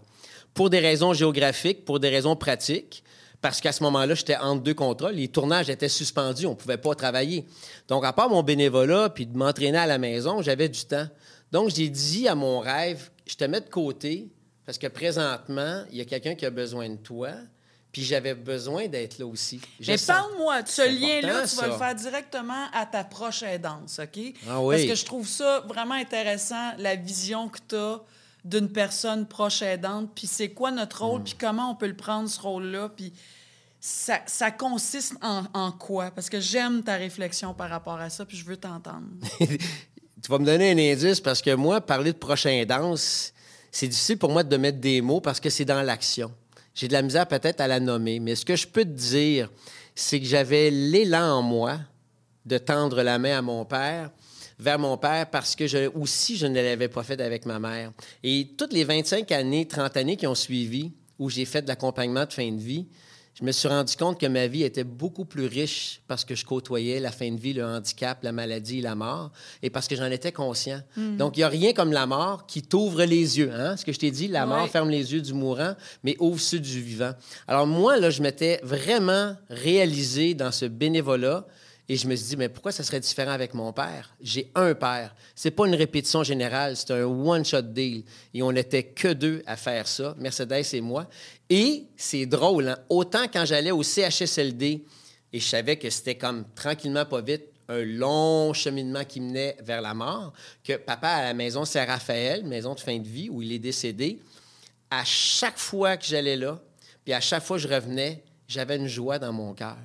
Pour 0.54 0.70
des 0.70 0.80
raisons 0.80 1.12
géographiques, 1.12 1.84
pour 1.84 2.00
des 2.00 2.08
raisons 2.08 2.38
pratiques, 2.38 3.04
parce 3.42 3.60
qu'à 3.60 3.74
ce 3.74 3.84
moment-là, 3.84 4.16
j'étais 4.16 4.38
entre 4.38 4.64
deux 4.64 4.74
contrats. 4.74 5.12
Les 5.12 5.28
tournages 5.28 5.70
étaient 5.70 5.90
suspendus, 5.90 6.46
on 6.46 6.52
ne 6.52 6.56
pouvait 6.56 6.78
pas 6.78 6.96
travailler. 6.96 7.46
Donc, 7.90 8.06
à 8.06 8.14
part 8.14 8.30
mon 8.30 8.44
bénévolat 8.44 9.10
puis 9.10 9.26
de 9.26 9.38
m'entraîner 9.38 9.78
à 9.78 9.88
la 9.88 9.98
maison, 9.98 10.42
j'avais 10.42 10.70
du 10.70 10.86
temps. 10.86 11.08
Donc, 11.52 11.70
j'ai 11.70 11.90
dit 11.90 12.30
à 12.30 12.36
mon 12.36 12.60
rêve, 12.62 13.10
je 13.26 13.36
te 13.36 13.44
mets 13.44 13.60
de 13.60 13.70
côté 13.70 14.30
parce 14.70 14.78
que 14.78 14.86
présentement, 14.86 15.84
il 15.92 15.98
y 15.98 16.02
a 16.02 16.06
quelqu'un 16.06 16.36
qui 16.36 16.46
a 16.46 16.52
besoin 16.52 16.88
de 16.90 16.98
toi, 16.98 17.30
puis 17.92 18.04
j'avais 18.04 18.36
besoin 18.36 18.88
d'être 18.88 19.18
là 19.18 19.26
aussi. 19.26 19.60
Je 19.80 19.92
Mais 19.92 19.98
parle-moi 19.98 20.62
de 20.62 20.68
ce 20.68 20.88
lien-là, 20.88 21.48
tu 21.48 21.56
vas 21.56 21.62
ça. 21.64 21.68
le 21.70 21.74
faire 21.74 21.96
directement 21.96 22.68
à 22.72 22.86
ta 22.86 23.04
proche 23.04 23.42
aidance, 23.42 23.98
OK? 23.98 24.20
Ah 24.48 24.62
oui. 24.62 24.76
Parce 24.76 24.88
que 24.88 24.94
je 24.94 25.06
trouve 25.06 25.28
ça 25.28 25.62
vraiment 25.62 25.96
intéressant, 25.96 26.74
la 26.78 26.96
vision 26.96 27.50
que 27.50 27.58
tu 27.68 27.76
as 27.78 28.00
d'une 28.46 28.72
personne 28.72 29.26
proche 29.28 29.64
aidante, 29.64 30.12
puis 30.14 30.28
c'est 30.28 30.50
quoi 30.50 30.70
notre 30.70 31.02
Hmm. 31.02 31.06
rôle, 31.10 31.24
puis 31.24 31.34
comment 31.34 31.72
on 31.72 31.76
peut 31.76 31.88
le 31.88 31.96
prendre, 31.98 32.30
ce 32.30 32.40
rôle-là, 32.40 32.90
puis 32.96 33.12
ça, 33.80 34.20
ça 34.28 34.52
consiste 34.52 35.16
en, 35.24 35.46
en 35.56 35.72
quoi? 35.72 36.12
Parce 36.12 36.30
que 36.30 36.40
j'aime 36.40 36.84
ta 36.84 36.94
réflexion 36.96 37.56
par 37.56 37.72
rapport 37.72 38.00
à 38.00 38.12
ça, 38.12 38.24
puis 38.24 38.38
je 38.38 38.46
veux 38.46 38.58
t'entendre. 38.58 39.08
tu 39.40 40.30
vas 40.30 40.38
me 40.38 40.46
donner 40.46 40.70
un 40.70 40.94
indice 40.94 41.20
parce 41.20 41.42
que 41.42 41.56
moi, 41.56 41.82
parler 41.82 42.14
de 42.14 42.20
prochain 42.20 42.64
danse, 42.68 43.34
c'est 43.72 43.88
difficile 43.88 44.18
pour 44.18 44.32
moi 44.32 44.44
de 44.44 44.58
mettre 44.58 44.80
des 44.80 45.02
mots 45.02 45.22
parce 45.22 45.40
que 45.40 45.50
c'est 45.50 45.66
dans 45.66 45.82
l'action. 45.82 46.32
J'ai 46.74 46.88
de 46.88 46.94
la 46.94 47.02
misère 47.02 47.28
peut-être 47.28 47.62
à 47.62 47.68
la 47.68 47.80
nommer, 47.80 48.20
mais 48.20 48.36
ce 48.36 48.46
que 48.46 48.56
je 48.56 48.68
peux 48.68 48.84
te 48.84 48.90
dire, 48.90 49.50
c'est 49.96 50.20
que 50.20 50.26
j'avais 50.26 50.70
l'élan 50.72 51.40
en 51.40 51.42
moi 51.42 51.80
de 52.46 52.58
tendre 52.58 53.04
la 53.04 53.20
main 53.20 53.38
à 53.38 53.42
mon 53.42 53.66
père, 53.66 54.12
vers 54.58 54.80
mon 54.80 54.98
père 54.98 55.30
parce 55.30 55.56
que 55.56 55.88
aussi, 55.98 56.38
je 56.38 56.48
ne 56.48 56.56
l'avais 56.56 56.88
pas 56.88 57.04
fait 57.04 57.20
avec 57.22 57.46
ma 57.46 57.60
mère. 57.60 57.92
Et 58.24 58.50
toutes 58.58 58.74
les 58.74 58.84
25 58.84 59.32
années, 59.32 59.68
30 59.68 59.98
années 59.98 60.18
qui 60.18 60.28
ont 60.28 60.36
suivi, 60.36 60.94
où 61.18 61.30
j'ai 61.30 61.46
fait 61.46 61.62
de 61.62 61.68
l'accompagnement 61.68 62.26
de 62.26 62.34
fin 62.34 62.50
de 62.50 62.60
vie, 62.60 62.88
je 63.40 63.46
me 63.46 63.52
suis 63.54 63.68
rendu 63.70 63.96
compte 63.96 64.20
que 64.20 64.26
ma 64.26 64.48
vie 64.48 64.64
était 64.64 64.84
beaucoup 64.84 65.24
plus 65.24 65.46
riche 65.46 66.02
parce 66.08 66.26
que 66.26 66.36
je 66.36 66.44
côtoyais 66.44 67.00
la 67.00 67.12
fin 67.12 67.32
de 67.32 67.40
vie, 67.40 67.54
le 67.54 67.64
handicap, 67.66 68.20
la 68.22 68.34
maladie, 68.34 68.82
la 68.82 68.96
mort, 68.96 69.32
et 69.64 69.70
parce 69.70 69.88
que 69.88 69.96
j'en 69.96 70.06
étais 70.12 70.34
conscient. 70.34 70.82
Donc, 70.98 71.38
il 71.38 71.40
n'y 71.40 71.44
a 71.46 71.48
rien 71.50 71.72
comme 71.74 71.94
la 71.94 72.06
mort 72.06 72.46
qui 72.48 72.62
t'ouvre 72.62 73.04
les 73.06 73.38
yeux. 73.40 73.52
Hein? 73.54 73.78
Ce 73.78 73.86
que 73.86 73.94
je 73.94 74.00
t'ai 74.00 74.12
dit, 74.12 74.28
la 74.28 74.46
mort 74.46 74.64
Ouais. 74.64 74.68
ferme 74.70 74.90
les 74.90 75.14
yeux 75.14 75.22
du 75.22 75.34
mourant, 75.34 75.74
mais 76.04 76.18
ouvre 76.20 76.40
ceux 76.42 76.60
du 76.60 76.82
vivant. 76.82 77.14
Alors, 77.48 77.66
moi, 77.66 77.96
là, 77.98 78.10
je 78.10 78.22
m'étais 78.22 78.60
vraiment 78.62 79.36
réalisé 79.50 80.34
dans 80.34 80.52
ce 80.52 80.66
bénévolat. 80.66 81.46
Et 81.92 81.96
je 81.96 82.08
me 82.08 82.16
suis 82.16 82.28
dit, 82.28 82.38
mais 82.38 82.50
pourquoi 82.50 82.72
ça 82.72 82.84
serait 82.84 83.00
différent 83.00 83.32
avec 83.32 83.56
mon 83.56 83.74
père? 83.74 84.16
J'ai 84.22 84.52
un 84.54 84.76
père. 84.76 85.16
C'est 85.34 85.50
pas 85.50 85.66
une 85.66 85.74
répétition 85.74 86.24
générale, 86.24 86.78
c'est 86.78 86.92
un 86.92 87.04
one-shot 87.04 87.64
deal. 87.64 88.04
Et 88.36 88.44
on 88.44 88.52
n'était 88.52 88.84
que 88.84 89.08
deux 89.08 89.42
à 89.48 89.58
faire 89.58 89.88
ça, 89.88 90.16
Mercedes 90.20 90.64
et 90.74 90.82
moi. 90.82 91.08
Et 91.50 91.88
c'est 91.98 92.28
drôle, 92.28 92.70
hein? 92.70 92.78
autant 92.90 93.24
quand 93.24 93.44
j'allais 93.44 93.72
au 93.72 93.82
CHSLD 93.82 94.86
et 95.34 95.40
je 95.40 95.48
savais 95.48 95.78
que 95.78 95.90
c'était 95.90 96.16
comme 96.16 96.46
tranquillement, 96.54 97.06
pas 97.06 97.22
vite, 97.22 97.46
un 97.68 97.84
long 97.84 98.54
cheminement 98.54 99.04
qui 99.04 99.20
menait 99.20 99.58
vers 99.62 99.82
la 99.82 99.96
mort, 99.96 100.34
que 100.64 100.74
papa 100.78 101.08
à 101.08 101.24
la 101.24 101.34
maison 101.34 101.66
Saint-Raphaël, 101.66 102.44
maison 102.44 102.76
de 102.76 102.80
fin 102.80 102.98
de 102.98 103.08
vie, 103.08 103.30
où 103.30 103.42
il 103.42 103.52
est 103.52 103.60
décédé, 103.60 104.20
à 104.92 105.04
chaque 105.06 105.58
fois 105.58 105.98
que 105.98 106.06
j'allais 106.06 106.36
là, 106.36 106.60
puis 107.04 107.14
à 107.14 107.22
chaque 107.22 107.44
fois 107.44 107.58
que 107.58 107.64
je 107.64 107.68
revenais, 107.68 108.24
j'avais 108.48 108.76
une 108.76 108.88
joie 108.88 109.20
dans 109.20 109.34
mon 109.34 109.54
cœur. 109.54 109.78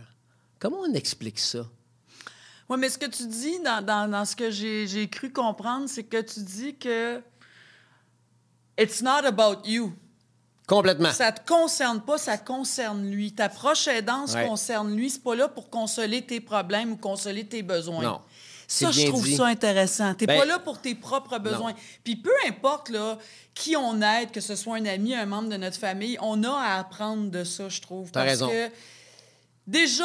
Comment 0.58 0.80
on 0.80 0.94
explique 0.94 1.38
ça? 1.38 1.66
Oui, 2.68 2.78
mais 2.78 2.88
ce 2.88 2.96
que 2.98 3.06
tu 3.06 3.26
dis 3.26 3.58
dans, 3.60 3.84
dans- 3.84 4.10
dans 4.10 4.24
ce 4.24 4.34
que 4.34 4.50
j'ai 4.50 5.08
cru 5.10 5.30
comprendre, 5.32 5.88
c'est 5.88 6.04
que 6.04 6.20
tu 6.20 6.40
dis 6.40 6.74
que 6.76 7.20
it's 8.78 9.02
not 9.02 9.24
about 9.26 9.66
you. 9.66 9.92
Complètement. 10.66 11.12
Ça 11.12 11.30
te 11.30 11.46
concerne 11.46 12.00
pas, 12.00 12.16
ça 12.16 12.38
concerne 12.38 13.06
lui. 13.10 13.32
Ta 13.32 13.50
proche 13.50 13.86
aidance 13.86 14.32
Ouais. 14.34 14.46
concerne 14.46 14.96
lui. 14.96 15.10
C'est 15.10 15.22
pas 15.22 15.34
là 15.34 15.46
pour 15.48 15.68
consoler 15.68 16.22
tes 16.22 16.40
problèmes 16.40 16.92
ou 16.92 16.96
consoler 16.96 17.46
tes 17.46 17.62
besoins. 17.62 18.02
Non. 18.02 18.20
Ça, 18.66 18.90
je 18.90 19.06
trouve 19.08 19.24
dit. 19.24 19.36
ça 19.36 19.44
intéressant. 19.44 20.14
T'es 20.14 20.24
Ben, 20.24 20.38
pas 20.38 20.46
là 20.46 20.58
pour 20.58 20.80
tes 20.80 20.94
propres 20.94 21.38
besoins. 21.38 21.74
Puis 22.02 22.16
peu 22.16 22.32
importe 22.48 22.88
là, 22.88 23.18
qui 23.52 23.76
on 23.76 24.00
aide, 24.00 24.30
que 24.30 24.40
ce 24.40 24.56
soit 24.56 24.76
un 24.76 24.86
ami, 24.86 25.14
un 25.14 25.26
membre 25.26 25.50
de 25.50 25.58
notre 25.58 25.76
famille, 25.78 26.16
on 26.22 26.42
a 26.44 26.50
à 26.50 26.78
apprendre 26.78 27.30
de 27.30 27.44
ça, 27.44 27.68
je 27.68 27.82
trouve. 27.82 28.10
T'as 28.10 28.20
Parce 28.20 28.30
raison. 28.40 28.48
que 28.48 28.70
déjà, 29.66 30.04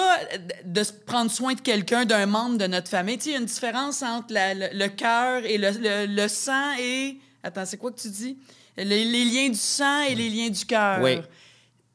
de 0.66 0.84
prendre 1.06 1.30
soin 1.32 1.54
de 1.54 1.62
quelqu'un, 1.62 2.06
d'un 2.06 2.26
membre 2.26 2.58
de 2.58 2.68
notre 2.68 2.90
famille, 2.90 3.18
il 3.26 3.32
y 3.32 3.36
a 3.36 3.38
une 3.40 3.46
différence 3.46 4.02
entre 4.04 4.34
la- 4.34 4.54
le, 4.54 4.68
le 4.74 4.88
cœur 4.88 5.44
et 5.46 5.58
le, 5.58 5.72
le- 5.72 6.06
le 6.08 6.28
sang 6.28 6.74
et... 6.80 7.18
Attends, 7.44 7.66
c'est 7.66 7.78
quoi 7.78 7.92
que 7.92 8.00
tu 8.00 8.10
dis? 8.10 8.38
Les, 8.78 9.06
les 9.06 9.26
liens 9.26 9.50
du 9.50 9.56
sang 9.58 10.02
et 10.02 10.16
les 10.16 10.30
liens 10.30 10.50
du 10.50 10.66
cœur. 10.66 11.02
Oui. 11.02 11.20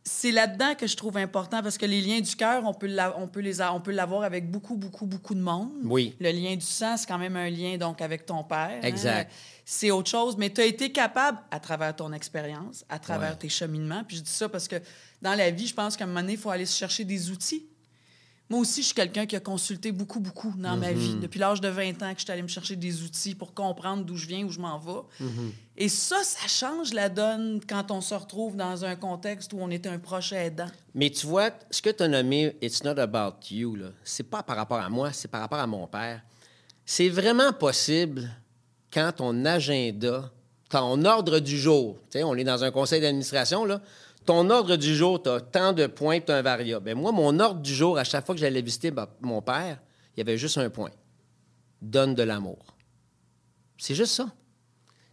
C'est 0.07 0.33
là-dedans 0.33 0.75
que 0.75 0.87
je 0.87 0.97
trouve 0.97 1.17
important 1.17 1.63
parce 1.63 1.79
que 1.79 1.87
les 1.87 2.03
liens 2.03 2.21
du 2.21 2.37
cœur, 2.37 2.65
on 2.67 2.75
peut 2.75 2.95
on 3.17 3.27
peut 3.27 3.41
les 3.41 3.63
on 3.63 3.81
peut 3.81 3.91
l'avoir 3.93 4.23
avec 4.23 4.51
beaucoup 4.51 4.77
beaucoup 4.77 5.07
beaucoup 5.07 5.35
de 5.35 5.41
monde. 5.41 5.71
Oui. 5.85 6.15
Le 6.21 6.31
lien 6.31 6.55
du 6.57 6.61
sang, 6.65 6.99
c'est 6.99 7.07
quand 7.07 7.17
même 7.17 7.37
un 7.37 7.49
lien 7.49 7.79
donc 7.79 8.03
avec 8.03 8.27
ton 8.27 8.45
père. 8.45 8.71
hein. 8.71 8.81
Exact. 8.83 9.33
C'est 9.65 9.91
autre 9.91 10.11
chose, 10.11 10.37
mais 10.37 10.51
tu 10.51 10.61
as 10.61 10.67
été 10.67 10.93
capable 10.93 11.39
à 11.51 11.59
travers 11.59 11.97
ton 11.97 12.13
expérience, 12.13 12.85
à 12.91 12.99
travers 12.99 13.31
Ouais. 13.31 13.37
tes 13.39 13.49
cheminements. 13.49 14.05
Puis 14.07 14.19
je 14.19 14.23
dis 14.23 14.31
ça 14.31 14.47
parce 14.51 14.69
que 14.69 14.77
dans 15.23 15.35
la 15.35 15.51
vie, 15.51 15.67
je 15.67 15.75
pense 15.75 15.97
qu'à 15.97 16.05
un 16.05 16.07
moment 16.07 16.21
donné, 16.21 16.35
il 16.35 16.39
faut 16.39 16.51
aller 16.51 16.67
se 16.67 16.77
chercher 16.77 17.05
des 17.07 17.31
outils. 17.31 17.65
Moi 18.51 18.61
aussi, 18.61 18.83
je 18.83 18.87
suis 18.87 18.95
quelqu'un 18.95 19.25
qui 19.25 19.37
a 19.37 19.41
consulté 19.41 19.91
beaucoup, 19.91 20.21
beaucoup 20.21 20.53
dans 20.59 20.77
ma 20.77 20.93
vie. 20.93 21.15
Depuis 21.15 21.41
l'âge 21.41 21.63
de 21.63 21.69
20 21.69 22.03
ans 22.03 22.13
que 22.13 22.19
je 22.19 22.25
suis 22.25 22.31
allée 22.31 22.43
me 22.43 22.49
chercher 22.49 22.77
des 22.77 23.03
outils 23.03 23.35
pour 23.35 23.55
comprendre 23.55 24.05
d'où 24.05 24.17
je 24.17 24.27
viens, 24.27 24.45
où 24.45 24.51
je 24.51 24.61
m'en 24.61 24.79
vais. 24.79 25.25
Mm-hmm. 25.25 25.51
Et 25.79 25.89
ça, 25.89 26.23
ça 26.23 26.47
change 26.47 26.93
la 26.93 27.09
donne 27.09 27.61
quand 27.67 27.91
on 27.91 28.03
se 28.03 28.15
retrouve 28.15 28.55
dans 28.55 28.85
un 28.85 28.97
contexte 28.97 29.55
où 29.55 29.59
on 29.61 29.71
est 29.71 29.87
un 29.87 29.99
proche 29.99 30.33
aidant. 30.33 30.69
Mais 30.95 31.09
tu 31.09 31.27
vois, 31.27 31.51
ce 31.71 31.81
que 31.81 31.89
tu 31.89 32.03
as 32.03 32.09
nommé 32.09 32.55
It's 32.61 32.85
not 32.85 32.99
about 32.99 33.47
you, 33.51 33.77
là, 33.77 33.89
c'est 34.05 34.29
pas 34.29 34.43
par 34.43 34.57
rapport 34.57 34.81
à 34.81 34.91
moi, 34.91 35.13
c'est 35.13 35.29
par 35.29 35.41
rapport 35.41 35.59
à 35.59 35.67
mon 35.67 35.87
père. 35.87 36.21
C'est 36.85 37.09
vraiment 37.09 37.53
possible 37.55 38.29
quand 38.93 39.11
ton 39.17 39.45
agenda, 39.47 40.31
ton 40.69 41.03
ordre 41.07 41.39
du 41.39 41.59
jour, 41.59 41.97
tu 42.11 42.19
sais, 42.19 42.25
on 42.25 42.35
est 42.35 42.45
dans 42.45 42.63
un 42.63 42.71
conseil 42.71 43.01
d'administration, 43.01 43.65
là, 43.65 43.81
ton 44.25 44.49
ordre 44.51 44.77
du 44.77 44.95
jour, 44.95 45.23
tu 45.23 45.29
as 45.29 45.41
tant 45.41 45.73
de 45.73 45.87
points, 45.87 46.21
tu 46.21 46.33
as 46.33 46.37
un 46.37 46.43
variable. 46.43 46.85
Ben 46.85 46.97
moi, 46.97 47.13
mon 47.13 47.39
ordre 47.41 47.61
du 47.61 47.75
jour, 47.75 47.99
à 47.99 48.05
chaque 48.05 48.25
fois 48.25 48.35
que 48.35 48.41
j'allais 48.41 48.63
visiter 48.63 48.93
mon 49.21 49.43
père, 49.43 49.81
il 50.17 50.21
y 50.21 50.23
avait 50.23 50.39
juste 50.39 50.59
un 50.59 50.71
point. 50.71 50.91
Donne 51.83 52.15
de 52.15 52.23
l'amour. 52.23 52.65
C'est 53.77 53.95
juste 53.95 54.15
ça. 54.15 54.27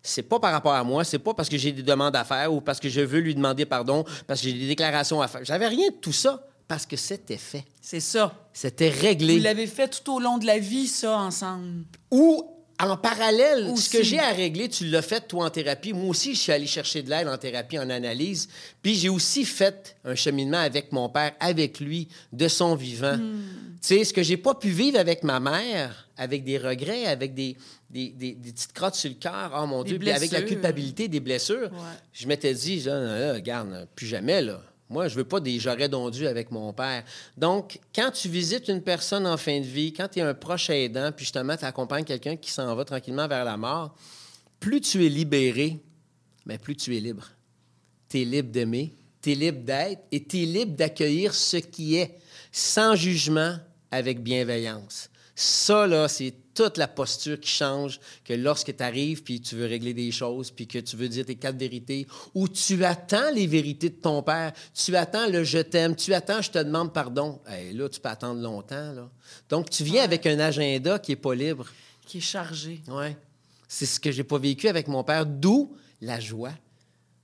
C'est 0.03 0.23
pas 0.23 0.39
par 0.39 0.51
rapport 0.51 0.73
à 0.73 0.83
moi, 0.83 1.03
c'est 1.03 1.19
pas 1.19 1.33
parce 1.33 1.49
que 1.49 1.57
j'ai 1.57 1.71
des 1.71 1.83
demandes 1.83 2.15
à 2.15 2.23
faire 2.23 2.51
ou 2.53 2.61
parce 2.61 2.79
que 2.79 2.89
je 2.89 3.01
veux 3.01 3.19
lui 3.19 3.35
demander 3.35 3.65
pardon, 3.65 4.03
parce 4.25 4.41
que 4.41 4.47
j'ai 4.47 4.53
des 4.57 4.67
déclarations 4.67 5.21
à 5.21 5.27
faire. 5.27 5.43
J'avais 5.43 5.67
rien 5.67 5.89
de 5.89 5.95
tout 5.95 6.13
ça 6.13 6.47
parce 6.67 6.85
que 6.85 6.95
c'était 6.95 7.37
fait. 7.37 7.65
C'est 7.81 7.99
ça. 7.99 8.33
C'était 8.53 8.89
Vous 8.89 9.01
réglé. 9.01 9.39
l'avez 9.39 9.67
fait 9.67 9.89
tout 9.89 10.13
au 10.13 10.19
long 10.19 10.37
de 10.37 10.45
la 10.45 10.57
vie, 10.57 10.87
ça, 10.87 11.17
ensemble. 11.17 11.83
Ou 12.09 12.45
en 12.89 12.97
parallèle, 12.97 13.67
Aussi. 13.71 13.83
ce 13.83 13.89
que 13.97 14.03
j'ai 14.03 14.19
à 14.19 14.31
régler, 14.31 14.69
tu 14.69 14.85
l'as 14.87 15.01
fait 15.01 15.27
toi 15.27 15.45
en 15.45 15.49
thérapie. 15.49 15.93
Moi 15.93 16.09
aussi, 16.09 16.33
je 16.35 16.39
suis 16.39 16.51
allé 16.51 16.65
chercher 16.67 17.01
de 17.03 17.09
l'aide 17.09 17.27
en 17.27 17.37
thérapie, 17.37 17.77
en 17.77 17.89
analyse. 17.89 18.47
Puis 18.81 18.95
j'ai 18.95 19.09
aussi 19.09 19.45
fait 19.45 19.95
un 20.05 20.15
cheminement 20.15 20.57
avec 20.59 20.91
mon 20.91 21.09
père, 21.09 21.33
avec 21.39 21.79
lui, 21.79 22.07
de 22.33 22.47
son 22.47 22.75
vivant. 22.75 23.17
Hmm. 23.17 23.41
Tu 23.81 23.87
sais, 23.97 24.03
ce 24.03 24.13
que 24.13 24.23
j'ai 24.23 24.37
pas 24.37 24.53
pu 24.55 24.69
vivre 24.69 24.99
avec 24.99 25.23
ma 25.23 25.39
mère, 25.39 26.07
avec 26.17 26.43
des 26.43 26.57
regrets, 26.57 27.05
avec 27.07 27.33
des, 27.33 27.57
des, 27.89 28.09
des- 28.09 28.33
des 28.33 28.51
petites 28.51 28.73
crottes 28.73 28.95
sur 28.95 29.09
le 29.09 29.15
cœur, 29.15 29.51
oh 29.59 29.65
mon 29.65 29.83
Des 29.83 29.89
Dieu, 29.91 29.99
puis 29.99 30.11
avec 30.11 30.31
la 30.31 30.41
culpabilité, 30.43 31.07
des 31.07 31.19
blessures, 31.19 31.69
Ouais. 31.71 31.97
je 32.13 32.27
m'étais 32.27 32.53
dit, 32.53 32.79
là, 32.81 32.99
là, 33.19 33.33
regarde, 33.33 33.87
plus 33.95 34.05
jamais, 34.07 34.41
là. 34.41 34.61
Moi, 34.91 35.07
je 35.07 35.15
veux 35.15 35.23
pas 35.23 35.39
des 35.39 35.57
j'aurais 35.57 35.87
dondus 35.87 36.27
avec 36.27 36.51
mon 36.51 36.73
père. 36.73 37.05
Donc, 37.37 37.79
quand 37.95 38.11
tu 38.11 38.27
visites 38.27 38.67
une 38.67 38.81
personne 38.81 39.25
en 39.25 39.37
fin 39.37 39.61
de 39.61 39.65
vie, 39.65 39.93
quand 39.93 40.09
tu 40.09 40.19
es 40.19 40.21
un 40.21 40.33
proche 40.33 40.69
aidant, 40.69 41.13
puis 41.13 41.23
justement, 41.23 41.55
tu 41.55 41.63
accompagnes 41.63 42.03
quelqu'un 42.03 42.35
qui 42.35 42.51
s'en 42.51 42.75
va 42.75 42.83
tranquillement 42.83 43.25
vers 43.25 43.45
la 43.45 43.55
mort, 43.55 43.95
plus 44.59 44.81
tu 44.81 45.05
es 45.05 45.09
libéré, 45.09 45.79
mais 46.45 46.57
plus 46.57 46.75
tu 46.75 46.95
es 46.97 46.99
libre. 46.99 47.29
Tu 48.09 48.21
es 48.21 48.25
libre 48.25 48.51
d'aimer, 48.51 48.93
tu 49.21 49.31
es 49.31 49.35
libre 49.35 49.61
d'être 49.63 50.01
et 50.11 50.21
tu 50.21 50.43
es 50.43 50.45
libre 50.45 50.75
d'accueillir 50.75 51.33
ce 51.33 51.55
qui 51.55 51.95
est, 51.95 52.19
sans 52.51 52.93
jugement, 52.95 53.55
avec 53.91 54.21
bienveillance. 54.21 55.09
Ça, 55.35 55.87
là, 55.87 56.09
c'est 56.09 56.33
toute 56.53 56.77
la 56.77 56.87
posture 56.87 57.39
qui 57.39 57.49
change 57.49 57.99
que 58.25 58.33
lorsque 58.33 58.75
tu 58.75 58.83
arrives 58.83 59.23
puis 59.23 59.41
tu 59.41 59.55
veux 59.55 59.65
régler 59.65 59.93
des 59.93 60.11
choses 60.11 60.51
puis 60.51 60.67
que 60.67 60.79
tu 60.79 60.95
veux 60.95 61.09
dire 61.09 61.25
tes 61.25 61.35
quatre 61.35 61.57
vérités 61.57 62.07
ou 62.33 62.47
tu 62.47 62.83
attends 62.83 63.31
les 63.31 63.47
vérités 63.47 63.89
de 63.89 63.95
ton 63.95 64.21
père, 64.23 64.53
tu 64.73 64.95
attends 64.95 65.27
le 65.27 65.43
je 65.43 65.59
t'aime, 65.59 65.95
tu 65.95 66.13
attends 66.13 66.41
je 66.41 66.51
te 66.51 66.59
demande 66.59 66.93
pardon. 66.93 67.39
Hey, 67.47 67.73
là, 67.73 67.89
tu 67.89 67.99
peux 67.99 68.09
attendre 68.09 68.41
longtemps. 68.41 68.91
Là. 68.93 69.09
Donc, 69.49 69.69
tu 69.69 69.83
viens 69.83 70.03
avec 70.03 70.25
un 70.25 70.39
agenda 70.39 70.99
qui 70.99 71.13
est 71.13 71.17
pas 71.17 71.35
libre. 71.35 71.67
Qui 72.05 72.17
est 72.17 72.21
chargé. 72.21 72.81
Ouais. 72.87 73.15
C'est 73.67 73.85
ce 73.85 73.99
que 73.99 74.11
j'ai 74.11 74.23
pas 74.23 74.37
vécu 74.37 74.67
avec 74.67 74.87
mon 74.87 75.03
père, 75.03 75.25
d'où 75.25 75.75
la 76.01 76.19
joie. 76.19 76.51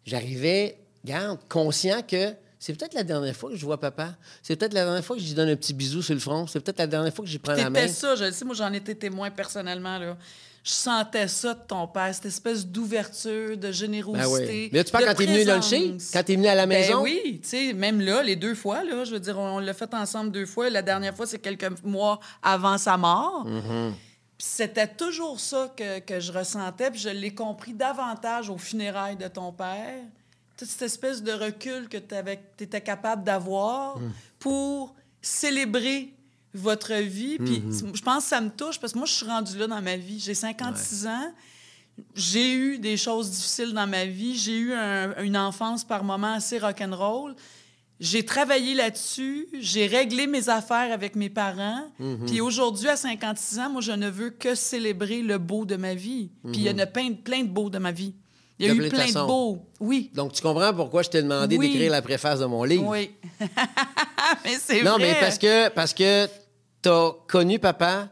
J'arrivais, 0.05 0.79
garde, 1.03 1.39
conscient 1.49 2.01
que 2.01 2.33
c'est 2.59 2.73
peut-être 2.73 2.93
la 2.93 3.03
dernière 3.03 3.35
fois 3.35 3.51
que 3.51 3.55
je 3.55 3.65
vois 3.65 3.79
papa. 3.79 4.15
C'est 4.41 4.55
peut-être 4.55 4.73
la 4.73 4.83
dernière 4.83 5.05
fois 5.05 5.15
que 5.15 5.21
je 5.21 5.27
lui 5.27 5.35
donne 5.35 5.49
un 5.49 5.55
petit 5.55 5.73
bisou 5.73 6.01
sur 6.01 6.13
le 6.13 6.19
front. 6.19 6.47
C'est 6.47 6.59
peut-être 6.59 6.79
la 6.79 6.87
dernière 6.87 7.13
fois 7.13 7.23
que 7.23 7.29
j'y 7.29 7.39
prends 7.39 7.53
la 7.53 7.69
main. 7.69 7.81
T'étais 7.81 7.93
ça, 7.93 8.15
je 8.15 8.25
le 8.25 8.31
sais, 8.31 8.45
moi 8.45 8.55
j'en 8.55 8.73
étais 8.73 8.95
témoin 8.95 9.29
personnellement. 9.29 9.97
Là. 9.99 10.17
Je 10.63 10.71
sentais 10.71 11.29
ça 11.29 11.53
de 11.53 11.61
ton 11.65 11.87
père, 11.87 12.13
cette 12.13 12.25
espèce 12.25 12.65
d'ouverture, 12.65 13.55
de 13.55 13.71
générosité. 13.71 14.27
Ben 14.27 14.51
oui. 14.53 14.69
Mais 14.73 14.79
là, 14.79 14.83
tu 14.83 14.91
parles 14.91 15.05
quand 15.05 15.13
t'es 15.13 15.25
venu 15.25 15.43
luncher? 15.45 15.97
Quand 16.11 16.23
t'es 16.23 16.35
venu 16.35 16.47
à 16.47 16.55
la 16.55 16.65
Ben 16.65 16.79
maison? 16.79 17.03
oui, 17.03 17.39
tu 17.41 17.47
sais, 17.47 17.73
même 17.73 18.01
là, 18.01 18.21
les 18.21 18.35
deux 18.35 18.53
fois, 18.53 18.83
là, 18.83 19.05
je 19.05 19.11
veux 19.11 19.19
dire, 19.19 19.39
on, 19.39 19.57
on 19.57 19.59
l'a 19.59 19.73
fait 19.73 19.93
ensemble 19.93 20.31
deux 20.31 20.45
fois. 20.45 20.69
La 20.69 20.81
dernière 20.81 21.15
fois, 21.15 21.25
c'est 21.25 21.39
quelques 21.39 21.83
mois 21.83 22.19
avant 22.43 22.77
sa 22.77 22.97
mort. 22.97 23.47
Mm-hmm. 23.47 23.91
C'était 24.39 24.87
toujours 24.87 25.39
ça 25.39 25.73
que, 25.75 25.99
que 25.99 26.19
je 26.19 26.31
ressentais, 26.33 26.91
puis 26.91 26.99
je 26.99 27.09
l'ai 27.09 27.33
compris 27.33 27.73
davantage 27.73 28.49
aux 28.49 28.57
funérailles 28.57 29.15
de 29.15 29.27
ton 29.27 29.53
père. 29.53 30.01
Toute 30.57 30.67
cette 30.67 30.81
espèce 30.81 31.21
de 31.23 31.31
recul 31.31 31.87
que 31.87 31.97
tu 31.97 32.63
étais 32.63 32.81
capable 32.81 33.23
d'avoir 33.23 33.99
Mm. 33.99 34.11
pour 34.39 34.95
célébrer 35.21 36.13
votre 36.53 36.93
vie. 36.95 37.37
Puis 37.37 37.59
Mm-hmm. 37.59 37.95
je 37.95 38.01
pense 38.01 38.23
que 38.23 38.29
ça 38.29 38.41
me 38.41 38.49
touche 38.49 38.79
parce 38.79 38.93
que 38.93 38.97
moi, 38.97 39.05
je 39.07 39.13
suis 39.13 39.25
rendue 39.25 39.57
là 39.57 39.67
dans 39.67 39.81
ma 39.81 39.95
vie. 39.97 40.19
J'ai 40.19 40.33
56 40.33 41.05
ans. 41.07 41.33
J'ai 42.15 42.53
eu 42.53 42.79
des 42.79 42.97
choses 42.97 43.29
difficiles 43.31 43.73
dans 43.73 43.87
ma 43.87 44.05
vie. 44.05 44.37
J'ai 44.37 44.57
eu 44.57 44.73
un- 44.73 45.21
une 45.23 45.37
enfance 45.37 45.83
par 45.83 46.03
moments 46.03 46.33
assez 46.33 46.59
rock'n'roll. 46.59 47.35
J'ai 47.99 48.23
travaillé 48.23 48.75
là-dessus. 48.75 49.47
J'ai 49.59 49.87
réglé 49.87 50.27
mes 50.27 50.49
affaires 50.49 50.91
avec 50.93 51.15
mes 51.15 51.29
parents. 51.29 51.89
Puis 52.27 52.41
aujourd'hui, 52.41 52.87
à 52.89 52.95
56 52.95 53.57
ans, 53.59 53.69
moi, 53.71 53.81
je 53.81 53.91
ne 53.91 54.09
veux 54.09 54.29
que 54.29 54.53
célébrer 54.53 55.21
le 55.23 55.39
beau 55.39 55.65
de 55.65 55.75
ma 55.75 55.95
vie. 55.95 56.29
Puis 56.43 56.57
il 56.57 56.63
y 56.63 56.69
en 56.69 56.77
a 56.77 56.85
plein, 56.85 57.13
plein 57.13 57.41
de 57.43 57.49
beaux 57.49 57.69
de 57.71 57.79
ma 57.79 57.91
vie. 57.91 58.13
Il 58.59 58.65
y 58.65 58.69
a 58.69 58.73
De 58.73 58.79
eu 58.83 58.89
plein 58.89 59.05
de 59.07 59.25
beaux. 59.27 59.59
Oui. 59.79 60.09
Donc, 60.15 60.33
tu 60.33 60.41
comprends 60.41 60.73
pourquoi 60.73 61.03
je 61.03 61.09
t'ai 61.09 61.21
demandé 61.21 61.57
Oui. 61.57 61.69
d'écrire 61.69 61.91
la 61.91 62.01
préface 62.01 62.39
de 62.39 62.45
mon 62.45 62.63
livre? 62.63 62.87
Oui. 62.87 63.11
mais 64.45 64.57
c'est 64.59 64.83
Non, 64.83 64.93
vrai. 64.97 65.13
mais 65.13 65.17
parce 65.19 65.37
que, 65.37 65.69
parce 65.69 65.93
que 65.93 66.25
tu 66.81 66.89
as 66.89 67.11
connu 67.27 67.59
papa, 67.59 68.09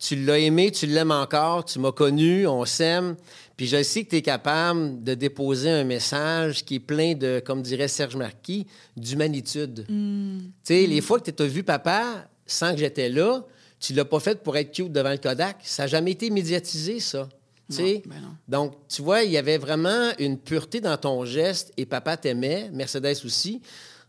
Tu 0.00 0.14
l'as 0.14 0.38
aimé, 0.38 0.70
tu 0.70 0.86
l'aimes 0.86 1.10
encore, 1.10 1.64
tu 1.64 1.80
m'as 1.80 1.90
connu, 1.90 2.46
on 2.46 2.64
s'aime. 2.64 3.16
Puis 3.56 3.66
je 3.66 3.82
sais 3.82 4.04
que 4.04 4.10
tu 4.10 4.16
es 4.18 4.22
capable 4.22 5.02
de 5.02 5.14
déposer 5.14 5.68
un 5.70 5.82
message 5.82 6.64
qui 6.64 6.76
est 6.76 6.80
plein 6.80 7.14
de, 7.14 7.42
comme 7.44 7.62
dirait 7.62 7.88
Serge 7.88 8.14
Marquis, 8.14 8.64
d'humanitude. 8.96 9.84
Hmm. 9.88 10.38
Tu 10.38 10.74
sais, 10.74 10.86
les 10.86 11.00
fois 11.00 11.18
que 11.18 11.28
tu 11.32 11.42
as 11.42 11.46
vu 11.46 11.64
papa 11.64 12.28
sans 12.46 12.70
que 12.74 12.78
j'étais 12.78 13.08
là, 13.08 13.42
tu 13.80 13.92
l'as 13.92 14.04
pas 14.04 14.20
fait 14.20 14.40
pour 14.40 14.56
être 14.56 14.70
cute 14.70 14.92
devant 14.92 15.10
le 15.10 15.16
Kodak. 15.18 15.56
Ça 15.64 15.82
n'a 15.82 15.86
jamais 15.88 16.12
été 16.12 16.30
médiatisé, 16.30 17.00
ça. 17.00 17.28
Ben 17.70 18.20
non. 18.22 18.28
Donc, 18.48 18.74
tu 18.88 19.02
vois, 19.02 19.22
il 19.24 19.30
y 19.30 19.36
avait 19.36 19.58
vraiment 19.58 20.10
une 20.18 20.38
pureté 20.38 20.80
dans 20.80 20.96
ton 20.96 21.24
geste 21.24 21.72
et 21.76 21.86
papa 21.86 22.16
t'aimait, 22.16 22.70
Mercedes 22.72 23.24
aussi. 23.24 23.60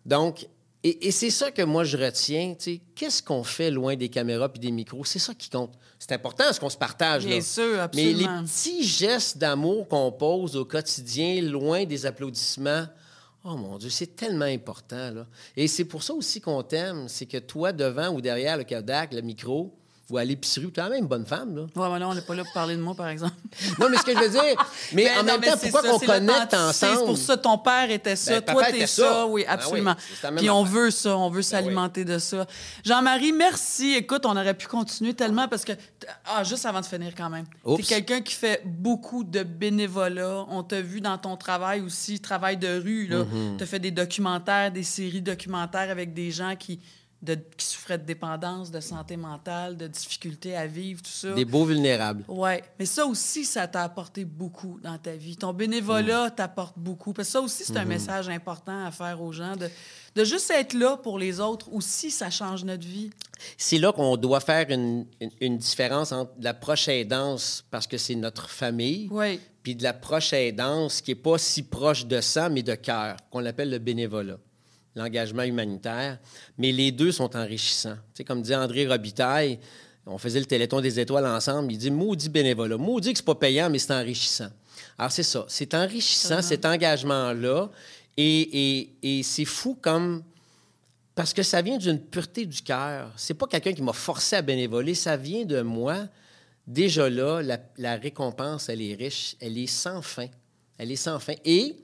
Donc, 0.05 0.47
et, 0.83 1.07
et 1.07 1.11
c'est 1.11 1.29
ça 1.29 1.51
que 1.51 1.61
moi 1.61 1.83
je 1.83 1.97
retiens. 1.97 2.55
tu 2.57 2.75
sais. 2.75 2.81
Qu'est-ce 2.95 3.21
qu'on 3.21 3.43
fait 3.43 3.69
loin 3.69 3.95
des 3.97 4.07
caméras 4.07 4.47
puis 4.47 4.61
des 4.61 4.71
micros? 4.71 5.03
C'est 5.03 5.19
ça 5.19 5.33
qui 5.33 5.49
compte. 5.49 5.73
C'est 5.99 6.13
important 6.13 6.53
ce 6.53 6.59
qu'on 6.59 6.69
se 6.69 6.77
partage. 6.77 7.25
Bien 7.25 7.35
là. 7.35 7.41
sûr, 7.41 7.89
Mais 7.93 8.13
les 8.13 8.23
absolument. 8.23 8.43
petits 8.45 8.83
gestes 8.85 9.37
d'amour 9.37 9.87
qu'on 9.89 10.11
pose 10.13 10.55
au 10.55 10.63
quotidien, 10.63 11.41
loin 11.41 11.83
des 11.83 12.05
applaudissements, 12.05 12.85
oh 13.43 13.57
mon 13.57 13.77
Dieu, 13.77 13.89
c'est 13.89 14.15
tellement 14.15 14.45
important. 14.45 15.11
Là. 15.11 15.27
Et 15.57 15.67
c'est 15.67 15.83
pour 15.83 16.01
ça 16.01 16.13
aussi 16.13 16.39
qu'on 16.39 16.63
t'aime. 16.63 17.09
C'est 17.09 17.25
que 17.25 17.37
toi, 17.39 17.73
devant 17.73 18.09
ou 18.13 18.21
derrière 18.21 18.55
le 18.57 18.63
Kodak, 18.63 19.13
le 19.13 19.21
micro, 19.21 19.75
ou 20.09 20.17
à 20.17 20.23
l'épicerie, 20.23 20.65
tu 20.71 20.79
es 20.79 20.83
quand 20.83 20.89
même 20.89 20.99
une 21.03 21.07
bonne 21.07 21.25
femme. 21.25 21.55
Là. 21.55 21.61
Ouais, 21.75 21.89
mais 21.93 21.99
là, 21.99 22.09
on 22.09 22.15
n'est 22.15 22.21
pas 22.21 22.33
là 22.35 22.43
pour 22.43 22.53
parler 22.53 22.75
de 22.75 22.81
moi, 22.81 22.95
par 22.95 23.07
exemple. 23.09 23.33
Non, 23.79 23.89
mais 23.89 23.97
ce 23.97 24.03
que 24.03 24.13
je 24.13 24.19
veux 24.19 24.29
dire, 24.29 24.41
mais 24.93 25.03
Ben 25.05 25.13
en 25.13 25.19
non, 25.19 25.25
même 25.33 25.41
mais 25.41 25.47
temps, 25.51 25.57
c'est 25.61 25.69
pourquoi 25.69 25.91
qu'on 25.91 25.99
connecte 25.99 26.53
ensemble? 26.53 26.97
C'est 26.97 27.05
pour 27.05 27.17
ça, 27.17 27.37
ton 27.37 27.57
père 27.59 27.91
était 27.91 28.15
ça, 28.15 28.41
Ben, 28.41 28.53
toi, 28.53 28.65
t'es 28.71 28.87
ça. 28.87 29.03
ça. 29.03 29.25
Oui, 29.27 29.45
Ah 29.47 29.53
absolument. 29.53 29.95
Puis 30.37 30.49
on 30.49 30.63
veut 30.63 30.89
ça, 30.91 31.15
on 31.17 31.29
veut 31.29 31.37
Ben 31.37 31.43
s'alimenter 31.43 32.05
de 32.05 32.17
ça. 32.17 32.47
Jean-Marie, 32.83 33.31
merci. 33.33 33.93
Écoute, 33.93 34.25
on 34.25 34.31
aurait 34.35 34.55
pu 34.55 34.67
continuer 34.67 35.13
tellement 35.13 35.47
parce 35.47 35.63
que... 35.63 35.73
Ah, 36.25 36.43
juste 36.43 36.65
avant 36.65 36.81
de 36.81 36.85
finir 36.85 37.13
quand 37.15 37.29
même. 37.29 37.45
T'es 37.77 37.83
quelqu'un 37.83 38.21
qui 38.21 38.33
fait 38.33 38.63
beaucoup 38.65 39.23
de 39.23 39.43
bénévolat. 39.43 40.45
On 40.49 40.63
t'a 40.63 40.81
vu 40.81 41.01
dans 41.01 41.17
ton 41.17 41.37
travail 41.37 41.81
aussi, 41.81 42.19
travail 42.19 42.57
de 42.57 42.79
rue. 42.81 43.07
là. 43.07 43.23
Mm-hmm. 43.23 43.57
T'as 43.57 43.65
fait 43.65 43.79
des 43.79 43.91
documentaires, 43.91 44.71
des 44.71 44.83
séries 44.83 45.21
documentaires 45.21 45.89
avec 45.91 46.13
des 46.13 46.31
gens 46.31 46.55
qui... 46.57 46.79
de- 47.21 47.35
qui 47.57 47.65
souffraient 47.65 47.97
de 47.97 48.05
dépendance, 48.05 48.71
de 48.71 48.79
santé 48.79 49.17
mentale, 49.17 49.75
de 49.75 49.87
difficultés 49.87 50.55
à 50.55 50.67
vivre, 50.67 51.01
tout 51.01 51.09
ça. 51.11 51.33
Des 51.33 51.43
beaux 51.45 51.65
vulnérables. 51.65 52.23
Oui, 52.29 52.51
mais 52.79 52.85
ça 52.85 53.05
aussi, 53.05 53.43
ça 53.45 53.67
t'a 53.67 53.83
apporté 53.83 54.23
beaucoup 54.25 54.79
dans 54.81 54.97
ta 54.97 55.11
vie. 55.15 55.35
Ton 55.35 55.51
bénévolat 55.53 56.31
t'apporte 56.31 56.77
beaucoup. 56.77 57.11
Parce 57.13 57.27
que 57.27 57.31
ça 57.33 57.41
aussi, 57.41 57.65
c'est 57.65 57.75
un 57.77 57.83
Mm-hmm. 57.83 57.87
message 57.87 58.29
important 58.29 58.85
à 58.85 58.91
faire 58.91 59.21
aux 59.21 59.31
gens, 59.33 59.55
de, 59.57 59.67
de 60.15 60.23
juste 60.23 60.49
être 60.51 60.73
là 60.73 60.95
pour 60.97 61.19
les 61.19 61.39
autres. 61.41 61.71
Aussi, 61.73 62.09
ça 62.11 62.29
change 62.29 62.63
notre 62.63 62.87
vie. 62.87 63.09
C'est 63.57 63.77
là 63.79 63.91
qu'on 63.91 64.15
doit 64.17 64.39
faire 64.39 64.69
une, 64.69 65.05
une- 65.19 65.31
une 65.41 65.57
différence 65.57 66.11
entre 66.11 66.31
la 66.39 66.53
proche 66.53 66.87
aidance, 66.87 67.65
parce 67.69 67.87
que 67.87 67.97
c'est 67.97 68.15
notre 68.15 68.49
famille, 68.49 69.07
Oui, 69.11 69.39
puis 69.63 69.75
de 69.75 69.83
la 69.83 69.93
proche 69.93 70.31
aidance 70.33 71.01
qui 71.01 71.11
n'est 71.11 71.15
pas 71.15 71.37
si 71.37 71.63
proche 71.63 72.05
de 72.05 72.21
sang, 72.21 72.49
mais 72.49 72.63
de 72.63 72.75
cœur, 72.75 73.17
qu'on 73.29 73.45
appelle 73.45 73.69
le 73.69 73.79
bénévolat, 73.79 74.37
l'engagement 74.99 75.43
humanitaire. 75.43 76.19
Mais 76.57 76.71
les 76.71 76.91
deux 76.91 77.11
sont 77.11 77.35
enrichissants. 77.35 77.95
Tu 78.13 78.17
sais, 78.19 78.23
comme 78.23 78.41
dit 78.41 78.53
André 78.55 78.87
Robitaille, 78.87 79.59
on 80.05 80.17
faisait 80.17 80.39
le 80.39 80.45
Téléthon 80.45 80.81
des 80.81 80.99
étoiles 80.99 81.25
ensemble, 81.25 81.71
il 81.73 81.77
dit 81.77 81.91
maudit 81.91 82.29
bénévolat. 82.29 82.77
Maudit 82.77 83.13
que 83.13 83.19
c'est 83.19 83.25
pas 83.25 83.35
payant, 83.35 83.69
mais 83.69 83.79
c'est 83.79 83.93
enrichissant. 83.93 84.49
Alors, 84.97 85.11
c'est 85.11 85.23
ça. 85.23 85.45
C'est 85.47 85.73
enrichissant, 85.73 86.41
cet 86.41 86.65
engagement-là. 86.65 87.69
Et, 88.17 88.41
et- 88.81 88.89
et 89.19 89.23
c'est 89.23 89.45
fou 89.45 89.77
comme. 89.81 90.23
Parce 91.15 91.33
que 91.33 91.43
ça 91.43 91.61
vient 91.61 91.77
d'une 91.77 91.99
pureté 91.99 92.45
du 92.45 92.61
cœur. 92.61 93.11
C'est 93.17 93.33
pas 93.33 93.45
quelqu'un 93.47 93.73
qui 93.73 93.81
m'a 93.81 93.93
forcé 93.93 94.35
à 94.37 94.41
bénévoler, 94.41 94.95
ça 94.95 95.17
vient 95.17 95.43
de 95.45 95.61
moi. 95.61 96.07
Déjà 96.65 97.09
là, 97.09 97.41
la, 97.41 97.57
la 97.77 97.95
récompense, 97.95 98.69
elle 98.69 98.81
est 98.81 98.93
riche, 98.95 99.35
elle 99.41 99.57
est 99.57 99.67
sans 99.67 100.01
fin. 100.01 100.27
Elle 100.77 100.91
est 100.91 100.95
sans 100.95 101.19
fin. 101.19 101.33
Et 101.43 101.75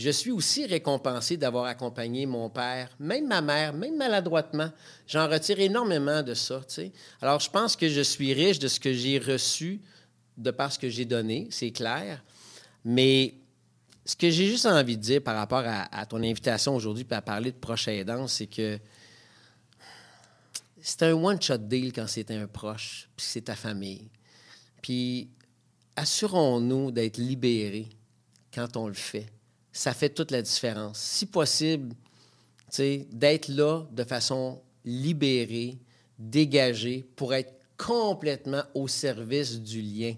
je 0.00 0.10
suis 0.10 0.30
aussi 0.30 0.64
récompensé 0.64 1.36
d'avoir 1.36 1.66
accompagné 1.66 2.24
mon 2.24 2.48
père, 2.48 2.88
même 2.98 3.26
ma 3.26 3.42
mère, 3.42 3.74
même 3.74 3.98
maladroitement. 3.98 4.70
J'en 5.06 5.28
retire 5.28 5.60
énormément 5.60 6.22
de 6.22 6.32
ça. 6.32 6.62
Alors, 7.20 7.38
je 7.38 7.50
pense 7.50 7.76
que 7.76 7.86
je 7.86 8.00
suis 8.00 8.32
riche 8.32 8.58
de 8.58 8.66
ce 8.66 8.80
que 8.80 8.94
j'ai 8.94 9.18
reçu 9.18 9.82
de 10.38 10.50
par 10.50 10.72
ce 10.72 10.78
que 10.78 10.88
j'ai 10.88 11.04
donné, 11.04 11.48
c'est 11.50 11.70
clair. 11.70 12.24
Mais 12.82 13.34
ce 14.06 14.16
que 14.16 14.30
j'ai 14.30 14.46
juste 14.46 14.64
envie 14.64 14.96
de 14.96 15.02
dire 15.02 15.22
par 15.22 15.36
rapport 15.36 15.64
à, 15.66 16.06
ton 16.06 16.22
invitation 16.22 16.74
aujourd'hui 16.74 17.06
à 17.10 17.20
parler 17.20 17.52
de 17.52 17.58
proche 17.58 17.86
aidant, 17.88 18.26
c'est 18.26 18.46
que 18.46 18.78
c'est 20.80 21.02
un 21.02 21.12
one-shot 21.12 21.58
deal 21.58 21.92
quand 21.92 22.06
c'est 22.06 22.30
un 22.30 22.46
proche, 22.46 23.06
puis 23.14 23.26
c'est 23.28 23.42
ta 23.42 23.54
famille. 23.54 24.08
Puis 24.80 25.28
assurons-nous 25.94 26.90
d'être 26.90 27.18
libérés 27.18 27.90
quand 28.54 28.78
on 28.78 28.88
le 28.88 28.94
fait. 28.94 29.26
Ça 29.80 29.94
fait 29.94 30.10
toute 30.10 30.30
la 30.30 30.42
différence. 30.42 30.98
Si 30.98 31.24
possible, 31.24 31.94
tu 31.94 31.96
sais, 32.68 33.06
d'être 33.10 33.48
là 33.48 33.86
de 33.90 34.04
façon 34.04 34.60
libérée, 34.84 35.78
dégagée, 36.18 37.08
pour 37.16 37.32
être 37.32 37.54
complètement 37.78 38.62
au 38.74 38.88
service 38.88 39.58
du 39.58 39.80
lien. 39.80 40.12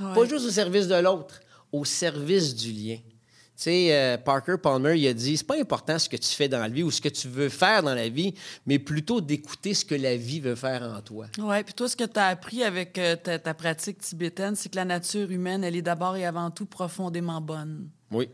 Ouais. 0.00 0.14
Pas 0.16 0.24
juste 0.24 0.46
au 0.46 0.50
service 0.50 0.88
de 0.88 0.96
l'autre, 0.96 1.40
au 1.70 1.84
service 1.84 2.56
du 2.56 2.72
lien. 2.72 2.96
Tu 2.96 3.12
sais, 3.54 3.94
euh, 3.94 4.18
Parker 4.18 4.56
Palmer, 4.60 4.98
il 4.98 5.06
a 5.06 5.14
dit, 5.14 5.36
c'est 5.36 5.46
pas 5.46 5.60
important 5.60 5.96
ce 5.96 6.08
que 6.08 6.16
tu 6.16 6.30
fais 6.30 6.48
dans 6.48 6.58
la 6.58 6.68
vie 6.68 6.82
ou 6.82 6.90
ce 6.90 7.00
que 7.00 7.08
tu 7.08 7.28
veux 7.28 7.50
faire 7.50 7.84
dans 7.84 7.94
la 7.94 8.08
vie, 8.08 8.34
mais 8.66 8.80
plutôt 8.80 9.20
d'écouter 9.20 9.74
ce 9.74 9.84
que 9.84 9.94
la 9.94 10.16
vie 10.16 10.40
veut 10.40 10.56
faire 10.56 10.82
en 10.82 11.00
toi. 11.02 11.26
Oui, 11.38 11.62
puis 11.62 11.72
toi, 11.72 11.88
ce 11.88 11.94
que 11.94 12.02
tu 12.02 12.18
as 12.18 12.26
appris 12.26 12.64
avec 12.64 12.98
euh, 12.98 13.14
ta, 13.14 13.38
ta 13.38 13.54
pratique 13.54 13.98
tibétaine, 13.98 14.56
c'est 14.56 14.70
que 14.70 14.76
la 14.76 14.84
nature 14.84 15.30
humaine, 15.30 15.62
elle 15.62 15.76
est 15.76 15.82
d'abord 15.82 16.16
et 16.16 16.26
avant 16.26 16.50
tout 16.50 16.66
profondément 16.66 17.40
bonne. 17.40 17.88
Oui. 18.10 18.28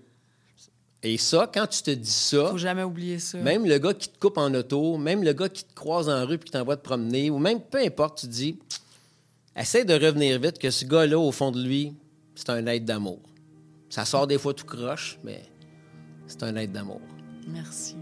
Et 1.03 1.17
ça, 1.17 1.51
quand 1.53 1.67
tu 1.67 1.83
te 1.83 1.91
dis 1.91 2.11
ça, 2.11 2.51
Faut 2.51 2.59
jamais 2.59 2.83
oublier 2.83 3.19
ça. 3.19 3.39
même 3.39 3.65
le 3.65 3.79
gars 3.79 3.95
qui 3.95 4.09
te 4.09 4.19
coupe 4.19 4.37
en 4.37 4.53
auto, 4.53 4.99
même 4.99 5.23
le 5.25 5.33
gars 5.33 5.49
qui 5.49 5.65
te 5.65 5.75
croise 5.75 6.11
en 6.11 6.27
rue 6.27 6.37
puis 6.37 6.47
qui 6.47 6.53
t'envoie 6.53 6.77
te 6.77 6.83
promener, 6.83 7.31
ou 7.31 7.39
même 7.39 7.61
peu 7.61 7.79
importe, 7.79 8.21
tu 8.21 8.27
te 8.27 8.33
dis, 8.33 8.59
essaie 9.57 9.85
de 9.85 9.95
revenir 9.95 10.39
vite 10.39 10.59
que 10.59 10.71
ce 10.71 10.85
gars-là, 10.85 11.19
au 11.19 11.33
fond 11.33 11.53
de 11.53 11.63
lui, 11.63 11.95
c'est 12.35 12.51
un 12.51 12.67
être 12.67 12.85
d'amour. 12.85 13.21
Ça 13.89 14.05
sort 14.05 14.27
des 14.27 14.39
fois 14.39 14.53
tout 14.53 14.67
croche, 14.67 15.19
mais 15.25 15.43
c'est 16.27 16.43
un 16.43 16.55
être 16.57 16.73
d'amour. 16.73 17.01
Merci. 17.49 17.97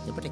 Il 0.00 0.04
n'y 0.04 0.10
a 0.10 0.14
pas 0.14 0.20
de 0.20 0.28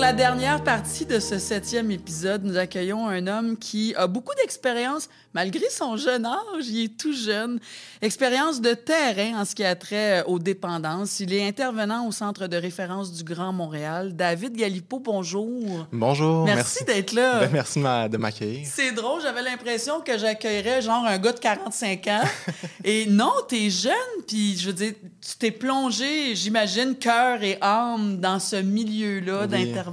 la 0.00 0.12
dernière 0.14 0.64
partie 0.64 1.04
de 1.04 1.20
ce 1.20 1.38
septième 1.38 1.90
épisode, 1.90 2.42
nous 2.44 2.56
accueillons 2.56 3.06
un 3.08 3.26
homme 3.26 3.58
qui 3.58 3.94
a 3.96 4.06
beaucoup 4.06 4.32
d'expérience, 4.40 5.10
malgré 5.34 5.68
son 5.68 5.98
jeune 5.98 6.24
âge, 6.24 6.66
il 6.68 6.84
est 6.84 6.96
tout 6.96 7.12
jeune. 7.12 7.60
Expérience 8.00 8.62
de 8.62 8.72
terrain 8.72 9.40
en 9.42 9.44
ce 9.44 9.54
qui 9.54 9.62
a 9.62 9.74
trait 9.76 10.20
euh, 10.20 10.24
aux 10.24 10.38
dépendances. 10.38 11.20
Il 11.20 11.34
est 11.34 11.46
intervenant 11.46 12.06
au 12.08 12.12
Centre 12.12 12.46
de 12.46 12.56
référence 12.56 13.12
du 13.12 13.24
Grand 13.24 13.52
Montréal. 13.52 14.16
David 14.16 14.56
Galipo, 14.56 15.00
bonjour. 15.00 15.86
Bonjour. 15.92 16.46
Merci, 16.46 16.82
d'être 16.84 17.12
là. 17.12 17.40
Ben, 17.40 17.50
merci 17.52 17.78
de 17.78 17.84
m'a- 17.84 18.08
de 18.08 18.16
m'accueillir. 18.16 18.66
C'est 18.72 18.92
drôle, 18.92 19.20
j'avais 19.20 19.42
l'impression 19.42 20.00
que 20.00 20.16
j'accueillerais 20.16 20.80
genre 20.80 21.04
un 21.04 21.18
gars 21.18 21.32
de 21.32 21.40
45 21.40 22.06
ans. 22.08 22.22
et 22.84 23.04
non, 23.06 23.32
t'es 23.46 23.68
jeune, 23.68 23.92
puis 24.26 24.56
je 24.56 24.66
veux 24.68 24.72
dire, 24.72 24.94
tu 25.20 25.36
t'es 25.38 25.50
plongé, 25.50 26.34
j'imagine, 26.34 26.94
cœur 26.96 27.42
et 27.42 27.58
âme 27.60 28.16
dans 28.18 28.38
ce 28.38 28.56
milieu-là 28.56 29.42
Oui. 29.42 29.48
d'intervention. 29.48 29.89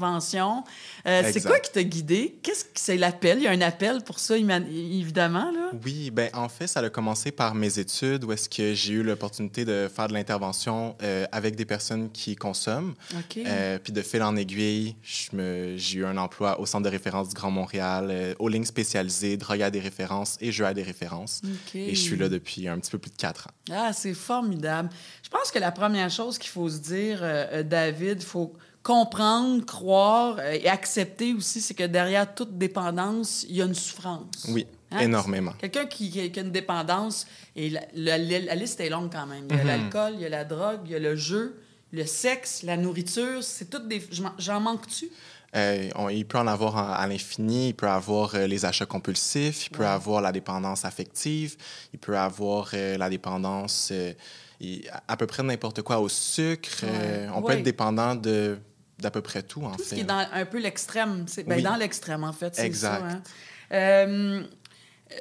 Euh, 1.05 1.29
c'est 1.31 1.43
quoi 1.43 1.59
qui 1.59 1.71
t'a 1.71 1.83
guidé? 1.83 2.39
Qu'est-ce 2.43 2.65
que 2.65 2.71
c'est 2.75 2.97
l'appel? 2.97 3.39
Il 3.39 3.43
y 3.43 3.47
a 3.47 3.51
un 3.51 3.61
appel 3.61 4.01
pour 4.03 4.19
ça, 4.19 4.35
évidemment, 4.37 5.51
là. 5.51 5.71
Oui, 5.83 6.11
ben 6.11 6.29
en 6.33 6.49
fait, 6.49 6.67
ça 6.67 6.79
a 6.79 6.89
commencé 6.89 7.31
par 7.31 7.55
mes 7.55 7.79
études 7.79 8.23
où 8.23 8.31
est-ce 8.31 8.49
que 8.49 8.73
j'ai 8.73 8.93
eu 8.93 9.03
l'opportunité 9.03 9.65
de 9.65 9.89
faire 9.93 10.07
de 10.07 10.13
l'intervention 10.13 10.95
euh, 11.01 11.25
avec 11.31 11.55
des 11.55 11.65
personnes 11.65 12.11
qui 12.11 12.35
consomment. 12.35 12.93
Euh, 13.37 13.79
puis 13.79 13.93
de 13.93 14.01
fil 14.01 14.23
en 14.23 14.35
aiguille, 14.35 14.95
j'ai 15.03 15.99
eu 15.99 16.05
un 16.05 16.17
emploi 16.17 16.59
au 16.59 16.65
Centre 16.65 16.85
de 16.85 16.89
référence 16.89 17.29
du 17.29 17.35
Grand 17.35 17.51
Montréal, 17.51 18.35
aux 18.39 18.49
lignes 18.49 18.65
spécialisées, 18.65 19.37
drogue 19.37 19.61
à 19.61 19.71
des 19.71 19.79
références 19.79 20.37
et 20.41 20.51
jeux 20.51 20.65
à 20.65 20.73
des 20.73 20.83
références. 20.83 21.41
Et 21.73 21.95
je 21.95 22.01
suis 22.01 22.17
là 22.17 22.29
depuis 22.29 22.67
un 22.67 22.79
petit 22.79 22.91
peu 22.91 22.97
plus 22.97 23.11
de 23.11 23.17
quatre 23.17 23.47
ans. 23.47 23.71
Ah, 23.71 23.93
c'est 23.93 24.13
formidable. 24.13 24.89
Je 25.23 25.29
pense 25.29 25.51
que 25.51 25.59
la 25.59 25.71
première 25.71 26.09
chose 26.09 26.37
qu'il 26.37 26.51
faut 26.51 26.69
se 26.69 26.79
dire, 26.79 27.21
David, 27.65 28.17
il 28.21 28.25
faut 28.25 28.53
comprendre, 28.87 29.65
croire 29.65 30.37
euh, 30.39 30.51
et 30.53 30.67
accepter 30.69 31.33
aussi, 31.33 31.59
c'est 31.59 31.73
que 31.73 31.83
derrière 31.83 32.33
toute 32.33 32.57
dépendance, 32.57 33.45
il 33.49 33.57
y 33.57 33.61
a 33.61 33.65
une 33.65 33.75
souffrance. 33.75 34.45
Oui, 34.47 34.65
Hein? 34.91 34.99
énormément. 34.99 35.51
Quelqu'un 35.59 35.85
qui, 35.87 36.17
a 36.21 36.39
une 36.41 36.51
dépendance, 36.51 37.27
et 37.57 37.69
la, 37.69 37.81
la- 37.93 38.17
la 38.17 38.55
liste 38.55 38.79
est 38.79 38.89
longue 38.89 39.11
quand 39.11 39.25
même. 39.27 39.45
Il 39.49 39.57
y 39.57 39.59
a 39.59 39.63
Mhm. 39.63 39.67
l'alcool, 39.67 40.11
il 40.15 40.21
y 40.21 40.25
a 40.25 40.29
la 40.29 40.45
drogue, 40.45 40.79
il 40.85 40.91
y 40.91 40.95
a 40.95 40.99
le 40.99 41.17
jeu, 41.17 41.59
le 41.91 42.05
sexe, 42.05 42.63
la 42.63 42.77
nourriture, 42.77 43.43
c'est 43.43 43.69
toutes 43.69 43.89
des... 43.89 44.01
J'en 44.37 44.61
manque-tu? 44.61 45.09
Euh, 45.55 45.89
on- 45.95 46.07
il 46.09 46.25
peut 46.25 46.37
en 46.37 46.47
avoir 46.47 46.75
en- 46.77 46.93
à 46.93 47.05
l'infini. 47.07 47.69
Il 47.69 47.73
peut 47.73 47.87
avoir 47.89 48.35
euh, 48.35 48.47
les 48.47 48.63
achats 48.65 48.85
compulsifs. 48.85 49.67
Il 49.67 49.69
peut 49.71 49.83
Ouais. 49.83 49.89
avoir 49.89 50.21
la 50.21 50.31
dépendance 50.31 50.85
affective. 50.85 51.55
Il 51.93 51.99
peut 51.99 52.17
avoir 52.17 52.69
euh, 52.73 52.97
la 52.97 53.09
dépendance 53.09 53.91
il- 54.61 54.89
à 55.07 55.15
peu 55.17 55.25
près 55.27 55.43
n'importe 55.43 55.81
quoi 55.83 55.99
au 55.99 56.09
sucre. 56.09 56.83
On 57.35 57.41
peut 57.41 57.53
être 57.53 57.63
dépendant 57.63 58.13
de 58.15 58.57
d'à 58.99 59.11
peu 59.11 59.21
près 59.21 59.43
tout, 59.43 59.63
en 59.63 59.71
Tout 59.75 59.83
ce 59.83 59.89
fait. 59.89 59.95
qui 59.95 60.01
est 60.01 60.05
dans 60.05 60.25
un 60.31 60.45
peu 60.45 60.59
l'extrême. 60.59 61.25
C'est 61.27 61.43
ben, 61.43 61.57
Oui. 61.57 61.63
dans 61.63 61.75
l'extrême, 61.75 62.23
en 62.23 62.33
fait. 62.33 62.55
c'est 62.55 62.65
Exact. 62.65 62.99
ça, 62.99 63.05
hein. 63.05 63.21
Euh, 63.73 64.43
euh, 65.11 65.15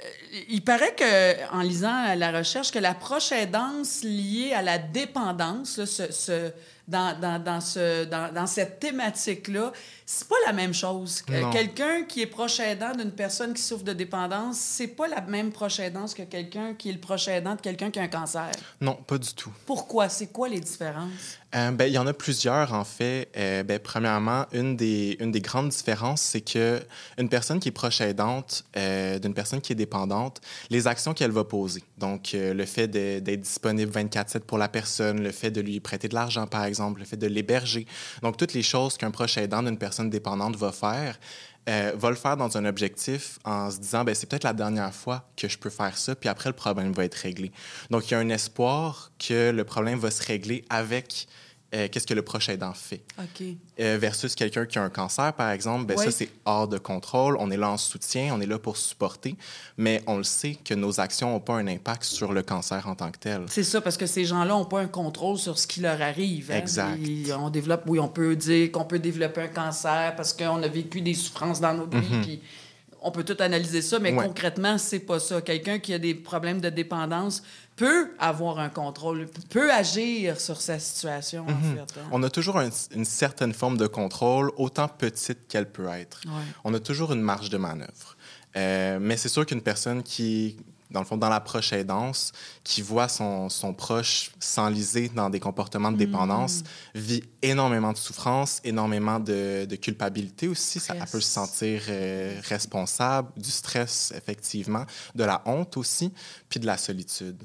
il 0.48 0.62
paraît 0.64 0.94
que, 0.94 1.52
en 1.54 1.60
lisant 1.60 2.14
la 2.16 2.32
recherche, 2.32 2.70
que 2.72 2.78
l'approche 2.78 3.32
aidance 3.32 4.00
liée 4.02 4.52
à 4.54 4.62
la 4.62 4.78
dépendance, 4.78 5.78
là, 5.78 5.86
ce, 5.86 6.10
ce- 6.10 6.50
dans, 6.88 7.18
dans, 7.20 7.42
dans, 7.42 7.60
ce, 7.60 8.04
dans, 8.04 8.32
dans 8.32 8.46
cette 8.46 8.78
thématique-là, 8.78 9.72
c'est 10.04 10.28
pas 10.28 10.36
la 10.46 10.52
même 10.52 10.72
chose. 10.72 11.22
Non. 11.28 11.50
Quelqu'un 11.50 12.04
qui 12.04 12.22
est 12.22 12.26
proche 12.26 12.60
aidant 12.60 12.92
d'une 12.92 13.10
personne 13.10 13.54
qui 13.54 13.62
souffre 13.62 13.82
de 13.82 13.92
dépendance, 13.92 14.56
c'est 14.56 14.86
pas 14.88 15.08
la 15.08 15.20
même 15.22 15.50
proche 15.50 15.80
aidance 15.80 16.14
que 16.14 16.22
quelqu'un 16.22 16.74
qui 16.74 16.90
est 16.90 16.92
le 16.92 17.00
proche 17.00 17.26
aidant 17.26 17.56
de 17.56 17.60
quelqu'un 17.60 17.90
qui 17.90 17.98
a 17.98 18.02
un 18.02 18.08
cancer. 18.08 18.50
Non, 18.80 18.94
pas 18.94 19.18
du 19.18 19.32
tout. 19.34 19.52
Pourquoi? 19.66 20.08
C'est 20.08 20.28
quoi 20.28 20.48
les 20.48 20.60
différences? 20.60 21.38
Euh, 21.56 21.70
ben, 21.70 21.86
il 21.86 21.94
y 21.94 21.98
en 21.98 22.06
a 22.06 22.12
plusieurs, 22.12 22.74
en 22.74 22.84
fait. 22.84 23.30
Euh, 23.36 23.62
ben, 23.62 23.78
premièrement, 23.78 24.44
une 24.52 24.76
des, 24.76 25.16
grandes 25.40 25.70
différences, 25.70 26.20
c'est 26.20 26.42
que 26.42 26.82
une 27.18 27.28
personne 27.28 27.60
qui 27.60 27.68
est 27.68 27.72
proche 27.72 28.00
aidante 28.00 28.64
euh, 28.76 29.18
d'une 29.18 29.32
personne 29.32 29.60
qui 29.60 29.72
est 29.72 29.76
dépendante, 29.76 30.40
les 30.68 30.86
actions 30.86 31.14
qu'elle 31.14 31.30
va 31.30 31.44
poser, 31.44 31.82
donc 31.98 32.30
le 32.34 32.64
fait 32.66 32.88
d'être 32.88 33.40
disponible 33.40 33.90
24-7 33.90 34.40
pour 34.40 34.58
la 34.58 34.68
personne, 34.68 35.22
le 35.22 35.30
fait 35.30 35.50
de 35.50 35.60
lui 35.60 35.80
prêter 35.80 36.08
de 36.08 36.14
l'argent, 36.14 36.46
par 36.46 36.64
exemple, 36.64 37.00
le 37.00 37.06
fait 37.06 37.16
de 37.16 37.26
l'héberger, 37.26 37.86
donc 38.22 38.36
toutes 38.36 38.52
les 38.52 38.62
choses 38.62 38.96
qu'un 38.96 39.10
proche 39.10 39.38
aidant 39.38 39.62
d'une 39.62 39.78
personne 39.78 40.10
dépendante 40.10 40.56
va 40.56 40.72
faire, 40.72 41.18
va 41.66 42.10
le 42.10 42.16
faire 42.16 42.36
dans 42.36 42.56
un 42.56 42.64
objectif 42.64 43.38
en 43.44 43.70
se 43.70 43.78
disant, 43.78 44.04
ben, 44.04 44.14
c'est 44.14 44.28
peut-être 44.28 44.44
la 44.44 44.52
dernière 44.52 44.94
fois 44.94 45.28
que 45.36 45.48
je 45.48 45.58
peux 45.58 45.70
faire 45.70 45.96
ça, 45.96 46.14
puis 46.14 46.28
après, 46.28 46.50
le 46.50 46.54
problème 46.54 46.92
va 46.92 47.04
être 47.04 47.14
réglé. 47.14 47.50
Donc, 47.90 48.10
il 48.10 48.12
y 48.12 48.14
a 48.14 48.18
un 48.18 48.28
espoir 48.28 49.10
que 49.18 49.50
le 49.50 49.64
problème 49.64 49.98
va 49.98 50.10
se 50.10 50.24
régler 50.24 50.64
avec 50.68 51.26
euh, 51.74 51.88
qu'est-ce 51.90 52.06
que 52.06 52.14
le 52.14 52.22
proche 52.22 52.48
aidant 52.48 52.72
fait. 52.72 53.02
Euh, 53.80 53.98
versus 54.00 54.34
quelqu'un 54.34 54.66
qui 54.66 54.78
a 54.78 54.82
un 54.82 54.88
cancer, 54.90 55.32
par 55.32 55.50
exemple, 55.50 55.84
ben 55.86 55.96
Oui. 55.98 56.04
ça, 56.04 56.10
c'est 56.10 56.28
hors 56.44 56.68
de 56.68 56.78
contrôle. 56.78 57.36
On 57.40 57.50
est 57.50 57.56
là 57.56 57.70
en 57.70 57.76
soutien, 57.76 58.32
on 58.34 58.40
est 58.40 58.46
là 58.46 58.58
pour 58.58 58.76
supporter, 58.76 59.34
mais 59.76 60.02
on 60.06 60.16
le 60.18 60.22
sait 60.24 60.54
que 60.64 60.74
nos 60.74 61.00
actions 61.00 61.30
n'ont 61.32 61.40
pas 61.40 61.54
un 61.54 61.66
impact 61.66 62.04
sur 62.04 62.32
le 62.32 62.42
cancer 62.42 62.86
en 62.88 62.94
tant 62.94 63.10
que 63.10 63.18
tel. 63.18 63.42
C'est 63.48 63.64
ça, 63.64 63.80
parce 63.80 63.96
que 63.96 64.06
ces 64.06 64.24
gens-là 64.24 64.50
n'ont 64.54 64.64
pas 64.64 64.80
un 64.80 64.86
contrôle 64.88 65.38
sur 65.38 65.58
ce 65.58 65.66
qui 65.66 65.80
leur 65.80 66.00
arrive. 66.00 66.50
hein. 66.52 66.56
Exact. 66.58 66.98
On 67.38 67.50
développe, 67.50 67.82
oui, 67.86 67.98
on 67.98 68.08
peut 68.08 68.36
dire 68.36 68.70
qu'on 68.70 68.84
peut 68.84 68.98
développer 69.00 69.42
un 69.42 69.48
cancer 69.48 70.14
parce 70.16 70.32
qu'on 70.32 70.62
a 70.62 70.68
vécu 70.68 71.00
des 71.00 71.14
souffrances 71.14 71.60
dans 71.60 71.74
notre 71.74 71.98
vie, 71.98 72.20
puis 72.22 72.40
on 73.02 73.10
peut 73.10 73.24
tout 73.24 73.36
analyser 73.40 73.82
ça, 73.82 73.98
mais 73.98 74.10
Mhm. 74.12 74.18
Ouais. 74.18 74.26
concrètement, 74.26 74.78
c'est 74.78 75.00
pas 75.00 75.18
ça. 75.20 75.40
Quelqu'un 75.40 75.78
qui 75.78 75.92
a 75.94 75.98
des 75.98 76.14
problèmes 76.14 76.60
de 76.60 76.68
dépendance 76.70 77.42
peut 77.76 78.10
avoir 78.18 78.58
un 78.58 78.68
contrôle, 78.70 79.26
peut 79.50 79.70
agir 79.72 80.40
sur 80.40 80.60
sa 80.60 80.78
situation, 80.78 81.42
en 81.44 81.46
fait. 81.48 81.80
hein. 81.80 81.84
Mhm. 82.04 82.08
On 82.12 82.22
a 82.22 82.30
toujours 82.30 82.58
un- 82.58 82.70
une 82.94 83.04
certaine 83.04 83.52
forme 83.52 83.76
de 83.76 83.86
contrôle, 83.86 84.50
autant 84.56 84.88
petite 84.88 85.46
qu'elle 85.48 85.70
peut 85.70 85.88
être. 85.88 86.20
Ouais. 86.26 86.32
On 86.64 86.72
a 86.74 86.80
toujours 86.80 87.12
une 87.12 87.20
marge 87.22 87.50
de 87.50 87.58
manœuvre. 87.58 88.16
Euh, 88.56 88.98
mais 89.00 89.16
c'est 89.18 89.28
sûr 89.28 89.44
qu'une 89.44 89.60
personne 89.60 90.02
qui, 90.02 90.56
dans 90.90 91.00
le 91.00 91.06
fond, 91.06 91.16
dans 91.16 91.28
l'approche 91.28 91.72
aidance, 91.72 92.32
qui 92.62 92.80
voit 92.82 93.08
son, 93.08 93.48
son 93.48 93.74
proche 93.74 94.30
s'enliser 94.38 95.08
dans 95.08 95.30
des 95.30 95.40
comportements 95.40 95.90
de 95.90 95.96
dépendance, 95.96 96.62
vit 96.94 97.24
énormément 97.42 97.92
de 97.92 97.98
souffrance, 97.98 98.60
énormément 98.64 99.18
de, 99.18 99.64
de 99.64 99.76
culpabilité 99.76 100.48
aussi. 100.48 100.78
Ça, 100.80 100.94
elle 100.94 101.06
peut 101.06 101.20
se 101.20 101.30
sentir 101.30 101.82
euh, 101.88 102.40
responsable, 102.48 103.30
du 103.36 103.50
stress, 103.50 104.12
effectivement, 104.16 104.84
de 105.14 105.24
la 105.24 105.42
honte 105.44 105.76
aussi, 105.76 106.12
puis 106.48 106.60
de 106.60 106.66
la 106.66 106.76
solitude. 106.76 107.42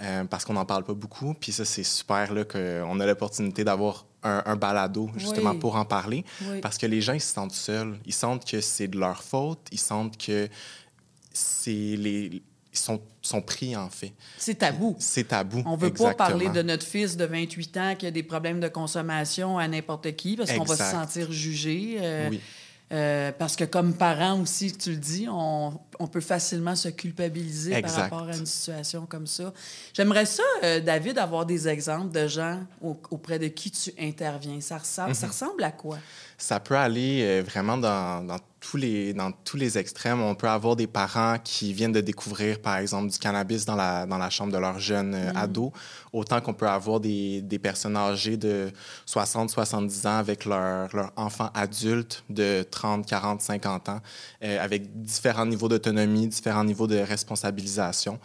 Euh, 0.00 0.24
parce 0.24 0.44
qu'on 0.44 0.52
n'en 0.54 0.64
parle 0.64 0.84
pas 0.84 0.94
beaucoup. 0.94 1.34
Puis 1.34 1.52
ça, 1.52 1.64
c'est 1.64 1.82
super 1.82 2.32
là, 2.32 2.44
qu'on 2.44 3.00
a 3.00 3.06
l'opportunité 3.06 3.64
d'avoir 3.64 4.06
un, 4.22 4.42
un 4.46 4.56
balado 4.56 5.10
justement 5.16 5.50
Oui. 5.50 5.58
pour 5.58 5.76
en 5.76 5.84
parler. 5.84 6.24
Oui. 6.42 6.60
Parce 6.60 6.78
que 6.78 6.86
les 6.86 7.00
gens, 7.00 7.12
ils 7.14 7.20
se 7.20 7.32
sentent 7.34 7.52
seuls. 7.52 7.98
Ils 8.06 8.14
sentent 8.14 8.44
que 8.44 8.60
c'est 8.60 8.88
de 8.88 8.98
leur 8.98 9.22
faute. 9.22 9.66
Ils 9.72 9.80
sentent 9.80 10.16
que 10.16 10.48
c'est 11.32 11.70
les... 11.96 12.42
Sont, 12.78 13.00
sont 13.22 13.40
pris, 13.42 13.74
en 13.76 13.88
fait. 13.90 14.12
C'est 14.38 14.56
tabou. 14.56 14.94
C'est 14.98 15.28
tabou. 15.28 15.62
On 15.66 15.76
veut 15.76 15.92
pas 15.92 16.14
parler 16.14 16.48
de 16.48 16.62
notre 16.62 16.86
fils 16.86 17.16
de 17.16 17.24
28 17.24 17.76
ans 17.76 17.94
qui 17.98 18.06
a 18.06 18.10
des 18.10 18.22
problèmes 18.22 18.60
de 18.60 18.68
consommation 18.68 19.58
à 19.58 19.66
n'importe 19.68 20.14
qui 20.16 20.36
parce 20.36 20.52
qu'on 20.52 20.64
va 20.64 20.76
se 20.76 20.82
sentir 20.90 21.32
jugé. 21.32 21.96
euh, 22.00 22.28
Oui. 22.30 22.40
euh, 22.92 23.32
parce 23.38 23.56
que 23.56 23.64
comme 23.64 23.94
parent 23.94 24.40
aussi, 24.40 24.72
tu 24.72 24.90
le 24.90 24.96
dis, 24.96 25.26
on, 25.28 25.78
on 25.98 26.06
peut 26.06 26.20
facilement 26.20 26.76
se 26.76 26.88
culpabiliser 26.88 27.72
Exact. 27.72 27.94
par 27.94 28.02
rapport 28.20 28.28
à 28.28 28.36
une 28.36 28.46
situation 28.46 29.06
comme 29.06 29.26
ça. 29.26 29.52
J'aimerais 29.94 30.26
ça, 30.26 30.42
euh, 30.62 30.80
David, 30.80 31.18
avoir 31.18 31.46
des 31.46 31.68
exemples 31.68 32.12
de 32.12 32.26
gens 32.28 32.60
au- 32.82 32.96
auprès 33.10 33.38
de 33.38 33.48
qui 33.48 33.70
tu 33.70 33.92
interviens. 33.98 34.60
Ça 34.60 34.78
ressemble, 34.78 35.08
Mhm. 35.10 35.14
ça 35.14 35.26
ressemble 35.28 35.64
à 35.64 35.72
quoi? 35.72 35.98
Ça 36.38 36.60
peut 36.60 36.76
aller 36.76 37.22
euh, 37.22 37.42
vraiment 37.42 37.78
dans, 37.78 38.22
dans 38.26 38.38
tous 38.60 38.76
les, 38.76 39.14
dans 39.14 39.32
tous 39.32 39.56
les 39.56 39.78
extrêmes. 39.78 40.20
On 40.20 40.34
peut 40.34 40.48
avoir 40.48 40.76
des 40.76 40.86
parents 40.86 41.36
qui 41.42 41.72
viennent 41.72 41.92
de 41.92 42.00
découvrir, 42.00 42.60
par 42.60 42.76
exemple, 42.76 43.10
du 43.10 43.18
cannabis 43.18 43.64
dans 43.64 43.76
la, 43.76 44.04
dans 44.06 44.18
la 44.18 44.28
chambre 44.28 44.52
de 44.52 44.58
leur 44.58 44.78
jeune 44.78 45.14
euh, 45.14 45.30
ado, 45.34 45.72
autant 46.12 46.40
qu'on 46.42 46.52
peut 46.52 46.68
avoir 46.68 47.00
des, 47.00 47.40
des 47.42 47.58
personnes 47.58 47.96
âgées 47.96 48.36
de 48.36 48.70
60, 49.06 49.48
70 49.50 50.06
ans 50.06 50.16
avec 50.18 50.44
leur, 50.44 50.94
leur 50.94 51.12
enfant 51.16 51.48
adulte 51.54 52.22
de 52.28 52.64
30, 52.70 53.06
40, 53.06 53.40
50 53.40 53.88
ans, 53.88 54.00
avec 54.42 55.00
différents 55.02 55.46
niveaux 55.46 55.68
différents 56.26 56.64
niveaux 56.64 56.86
de 56.86 56.96
responsabilisation. 56.96 58.18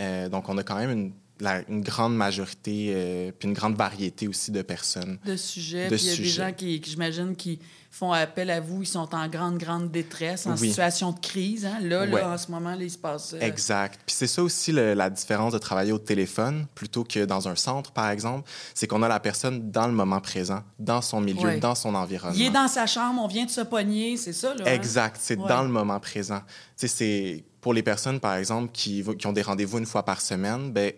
Euh, 0.00 0.28
donc, 0.28 0.48
on 0.48 0.58
a 0.58 0.62
quand 0.62 0.76
même 0.76 0.90
une, 0.90 1.12
la- 1.40 1.62
une 1.68 1.82
grande 1.82 2.16
majorité, 2.16 2.92
euh, 2.94 3.32
puis 3.38 3.48
une 3.48 3.54
grande 3.54 3.76
variété 3.76 4.28
aussi 4.28 4.50
de 4.50 4.62
personnes. 4.62 5.18
De 5.24 5.36
sujets. 5.36 5.88
De 5.88 5.96
Puis 5.96 6.04
il 6.04 6.10
y 6.10 6.12
a 6.14 6.16
des 6.16 6.24
gens 6.24 6.52
qui, 6.52 6.80
qui, 6.80 6.90
j'imagine, 6.90 7.36
qui 7.36 7.58
font 7.90 8.12
appel 8.12 8.50
à 8.50 8.60
vous. 8.60 8.82
Ils 8.82 8.86
sont 8.86 9.14
en 9.14 9.26
grande, 9.28 9.56
grande 9.56 9.90
détresse, 9.90 10.46
en 10.46 10.52
Oui. 10.56 10.68
situation 10.68 11.12
de 11.12 11.18
crise. 11.20 11.64
Hein? 11.64 11.78
Là, 11.80 12.00
Ouais. 12.00 12.10
là, 12.20 12.30
en 12.30 12.38
ce 12.38 12.50
moment, 12.50 12.70
là, 12.74 12.82
il 12.82 12.90
se 12.90 12.98
passe... 12.98 13.32
euh, 13.34 13.40
Exact. 13.40 14.00
Puis 14.04 14.14
c'est 14.18 14.26
ça 14.26 14.42
aussi 14.42 14.70
le- 14.72 14.92
la 14.94 15.08
différence 15.08 15.52
de 15.54 15.58
travailler 15.58 15.92
au 15.92 15.98
téléphone 15.98 16.66
plutôt 16.74 17.04
que 17.04 17.24
dans 17.24 17.48
un 17.48 17.56
centre, 17.56 17.92
par 17.92 18.10
exemple, 18.10 18.48
c'est 18.74 18.86
qu'on 18.86 19.02
a 19.02 19.08
la 19.08 19.20
personne 19.20 19.70
dans 19.70 19.86
le 19.86 19.94
moment 19.94 20.20
présent, 20.20 20.62
dans 20.78 21.00
son 21.00 21.20
milieu, 21.22 21.40
Ouais. 21.48 21.58
dans 21.60 21.74
son 21.74 21.94
environnement. 21.94 22.36
Il 22.38 22.44
est 22.46 22.50
dans 22.50 22.68
sa 22.68 22.86
chambre, 22.86 23.22
on 23.22 23.28
vient 23.28 23.46
de 23.46 23.50
se 23.50 23.62
pogner, 23.62 24.16
c'est 24.18 24.34
ça, 24.34 24.54
là? 24.54 24.64
hein? 24.66 24.72
Exact. 24.74 25.16
C'est 25.18 25.38
Ouais. 25.38 25.48
dans 25.48 25.62
le 25.62 25.68
moment 25.68 25.98
présent. 26.00 26.40
Tu 26.78 26.86
sais, 26.86 26.88
c'est 26.88 27.44
pour 27.62 27.72
les 27.72 27.82
personnes, 27.82 28.20
par 28.20 28.34
exemple, 28.36 28.70
qui, 28.72 29.02
qui 29.18 29.26
ont 29.26 29.32
des 29.32 29.42
rendez-vous 29.42 29.78
une 29.78 29.86
fois 29.86 30.04
par 30.04 30.20
semaine, 30.20 30.70
ben 30.72 30.92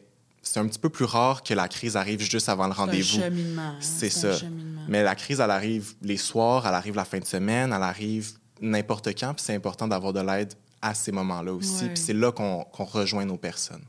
c'est 0.52 0.60
un 0.60 0.66
petit 0.66 0.78
peu 0.78 0.88
plus 0.88 1.04
rare 1.04 1.42
que 1.42 1.54
la 1.54 1.68
crise 1.68 1.96
arrive 1.96 2.20
juste 2.20 2.48
avant 2.48 2.66
le 2.66 2.72
rendez-vous. 2.72 3.20
hein, 3.22 3.76
C'est 3.80 4.06
un 4.06 4.32
ça. 4.32 4.46
Mais 4.88 5.02
la 5.02 5.14
crise, 5.14 5.40
elle 5.40 5.50
arrive 5.50 5.94
les 6.02 6.16
soirs, 6.16 6.66
elle 6.66 6.74
arrive 6.74 6.94
la 6.96 7.04
fin 7.04 7.18
de 7.18 7.24
semaine, 7.24 7.72
elle 7.72 7.82
arrive 7.82 8.32
n'importe 8.60 9.08
quand, 9.18 9.34
puis 9.34 9.44
c'est 9.44 9.54
important 9.54 9.86
d'avoir 9.86 10.12
de 10.12 10.20
l'aide 10.20 10.54
à 10.80 10.94
ces 10.94 11.12
moments-là 11.12 11.52
aussi. 11.52 11.84
Ouais. 11.84 11.88
Puis 11.90 12.02
c'est 12.02 12.12
là 12.14 12.32
qu'on 12.32 12.64
qu'on 12.64 12.84
rejoint 12.84 13.24
nos 13.24 13.36
personnes. 13.36 13.82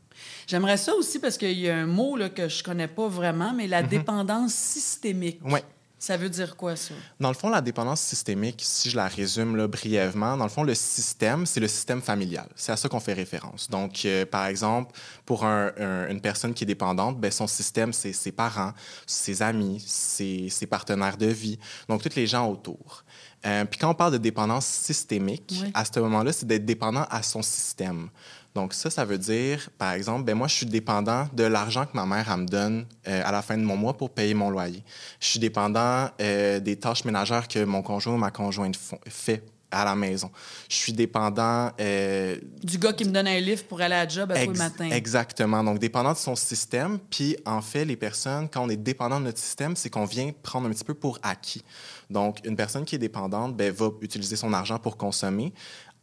J'aimerais 0.47 0.77
ça 0.77 0.93
aussi 0.95 1.19
parce 1.19 1.37
qu'il 1.37 1.57
y 1.59 1.69
a 1.69 1.77
un 1.77 1.85
mot 1.85 2.17
là, 2.17 2.29
que 2.29 2.49
je 2.49 2.61
connais 2.63 2.87
pas 2.87 3.07
vraiment, 3.07 3.53
mais 3.53 3.65
Mhm. 3.65 3.69
la 3.69 3.83
dépendance 3.83 4.53
systémique. 4.53 5.39
Ouais. 5.45 5.63
Ça 6.01 6.15
veut 6.15 6.29
dire 6.29 6.55
quoi, 6.55 6.77
ça? 6.77 6.93
Dans 7.19 7.27
le 7.27 7.33
fond, 7.35 7.49
la 7.49 7.59
dépendance 7.59 7.99
systémique, 7.99 8.61
si 8.63 8.89
je 8.89 8.95
la 8.95 9.07
résume 9.09 9.57
là, 9.57 9.67
brièvement, 9.67 10.37
dans 10.37 10.45
le 10.45 10.49
fond, 10.49 10.63
le 10.63 10.73
système, 10.73 11.45
c'est 11.45 11.59
le 11.59 11.67
système 11.67 12.01
familial. 12.01 12.47
C'est 12.55 12.71
à 12.71 12.77
ça 12.77 12.87
qu'on 12.87 13.01
fait 13.01 13.13
référence. 13.13 13.69
Donc, 13.69 14.05
euh, 14.05 14.25
par 14.25 14.45
exemple, 14.45 14.93
pour 15.25 15.43
un- 15.45 15.71
un- 15.77 16.07
une 16.09 16.21
personne 16.21 16.53
qui 16.53 16.63
est 16.63 16.67
dépendante, 16.67 17.19
ben, 17.19 17.29
son 17.31 17.47
système, 17.47 17.91
c'est 17.91 18.13
ses 18.13 18.31
parents, 18.31 18.71
ses 19.05 19.41
amis, 19.41 19.83
ses, 19.85 20.47
ses 20.49 20.65
partenaires 20.67 21.17
de 21.17 21.27
vie, 21.27 21.59
donc 21.89 22.01
tous 22.01 22.15
les 22.15 22.27
gens 22.27 22.47
autour. 22.49 23.03
Euh, 23.45 23.63
puis 23.65 23.77
quand 23.79 23.89
on 23.89 23.93
parle 23.93 24.13
de 24.13 24.17
dépendance 24.17 24.65
systémique, 24.65 25.59
Oui. 25.61 25.71
à 25.73 25.85
ce 25.85 25.99
moment-là, 25.99 26.33
c'est 26.33 26.45
d'être 26.45 26.65
dépendant 26.65 27.05
à 27.09 27.23
son 27.23 27.41
système. 27.41 28.09
Donc 28.55 28.73
ça, 28.73 28.89
ça 28.89 29.05
veut 29.05 29.17
dire, 29.17 29.69
par 29.77 29.91
exemple, 29.93 30.23
ben 30.23 30.35
moi, 30.35 30.47
je 30.47 30.55
suis 30.55 30.65
dépendant 30.65 31.27
de 31.33 31.43
l'argent 31.43 31.85
que 31.85 31.95
ma 31.95 32.05
mère 32.05 32.27
elle 32.31 32.41
me 32.41 32.45
donne 32.47 32.85
euh, 33.07 33.21
à 33.23 33.31
la 33.31 33.41
fin 33.41 33.57
de 33.57 33.63
mon 33.63 33.77
mois 33.77 33.95
pour 33.95 34.09
payer 34.09 34.33
mon 34.33 34.49
loyer. 34.49 34.83
Je 35.19 35.27
suis 35.27 35.39
dépendant 35.39 36.09
euh, 36.19 36.59
des 36.59 36.75
tâches 36.77 37.05
ménagères 37.05 37.47
que 37.47 37.63
mon 37.63 37.81
conjoint 37.81 38.15
ou 38.15 38.17
ma 38.17 38.31
conjointe 38.31 38.75
font- 38.75 38.99
fait 39.07 39.43
à 39.71 39.85
la 39.85 39.93
maison. 39.95 40.31
Je 40.67 40.75
suis 40.77 40.93
dépendant... 40.93 41.69
euh, 41.79 42.37
Du 42.63 42.79
gars 42.79 42.91
qui 42.91 43.05
me 43.05 43.11
donne 43.11 43.27
un 43.27 43.39
livre 43.39 43.63
pour 43.65 43.79
aller 43.81 43.93
à 43.93 44.03
la 44.03 44.09
job 44.09 44.31
à 44.31 44.43
tous 44.43 44.57
matin. 44.57 44.89
Exactement. 44.89 45.63
Donc, 45.63 45.77
dépendant 45.77 46.13
de 46.13 46.17
son 46.17 46.35
système. 46.35 46.97
Puis, 47.11 47.37
en 47.45 47.61
fait, 47.61 47.85
les 47.85 47.95
personnes, 47.95 48.49
quand 48.49 48.65
on 48.65 48.69
est 48.69 48.75
dépendant 48.77 49.19
de 49.19 49.25
notre 49.25 49.37
système, 49.37 49.75
c'est 49.75 49.91
qu'on 49.91 50.05
vient 50.05 50.31
prendre 50.41 50.65
un 50.67 50.71
petit 50.71 50.83
peu 50.83 50.95
pour 50.95 51.19
acquis. 51.21 51.63
Donc, 52.09 52.39
une 52.45 52.55
personne 52.55 52.83
qui 52.83 52.95
est 52.95 52.99
dépendante 52.99 53.55
ben, 53.55 53.71
va 53.71 53.89
utiliser 54.01 54.35
son 54.35 54.53
argent 54.53 54.79
pour 54.79 54.97
consommer 54.97 55.53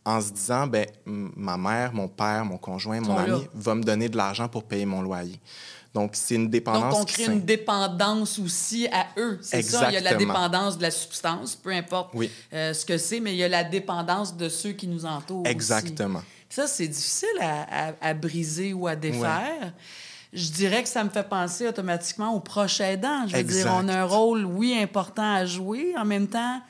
en 0.06 0.20
se 0.20 0.30
disant, 0.32 0.66
ben, 0.68 0.86
ma 1.04 1.56
mère, 1.56 1.92
mon 1.92 2.06
père, 2.08 2.44
mon 2.44 2.56
conjoint, 2.58 3.00
mon 3.00 3.16
ami 3.18 3.30
là. 3.30 3.38
va 3.54 3.74
me 3.74 3.82
donner 3.82 4.08
de 4.08 4.16
l'argent 4.16 4.48
pour 4.48 4.62
payer 4.64 4.86
mon 4.86 5.02
loyer. 5.02 5.38
Donc, 5.92 6.10
c'est 6.14 6.34
une 6.36 6.48
dépendance 6.48 6.92
Donc, 6.92 7.02
on 7.02 7.04
crée 7.06 7.24
une 7.24 7.40
dépendance 7.40 8.38
aussi 8.38 8.86
à 8.92 9.06
eux. 9.18 9.38
C'est 9.42 9.62
ça, 9.62 9.88
il 9.90 9.94
y 9.94 9.96
a 9.96 10.00
la 10.00 10.14
dépendance 10.14 10.76
de 10.78 10.82
la 10.82 10.90
substance, 10.90 11.56
peu 11.56 11.70
importe 11.70 12.10
Oui. 12.14 12.30
euh, 12.52 12.72
ce 12.72 12.84
que 12.86 12.98
c'est, 12.98 13.18
mais 13.18 13.32
il 13.32 13.38
y 13.38 13.44
a 13.44 13.48
la 13.48 13.64
dépendance 13.64 14.36
de 14.36 14.48
ceux 14.48 14.72
qui 14.72 14.86
nous 14.86 15.04
entourent. 15.06 15.42
aussi. 15.42 15.50
Exactement. 15.50 16.22
Ça, 16.48 16.66
c'est 16.68 16.86
difficile 16.86 17.28
à, 17.40 17.88
à- 17.88 17.92
à 18.00 18.14
briser 18.14 18.72
ou 18.74 18.86
à 18.86 18.94
défaire. 18.94 19.72
Je 20.32 20.50
dirais 20.50 20.82
que 20.82 20.88
ça 20.88 21.02
me 21.02 21.08
fait 21.10 21.26
penser 21.28 21.66
automatiquement 21.66 22.32
au 22.34 22.40
proche 22.40 22.80
aidant. 22.80 23.26
Je 23.26 23.32
veux 23.32 23.40
Exact. 23.40 23.62
dire, 23.64 23.72
on 23.74 23.88
a 23.88 24.00
un 24.00 24.04
rôle, 24.04 24.44
oui, 24.44 24.78
important 24.80 25.34
à 25.34 25.46
jouer. 25.46 25.94
En 25.98 26.04
même 26.04 26.28
temps, 26.28 26.60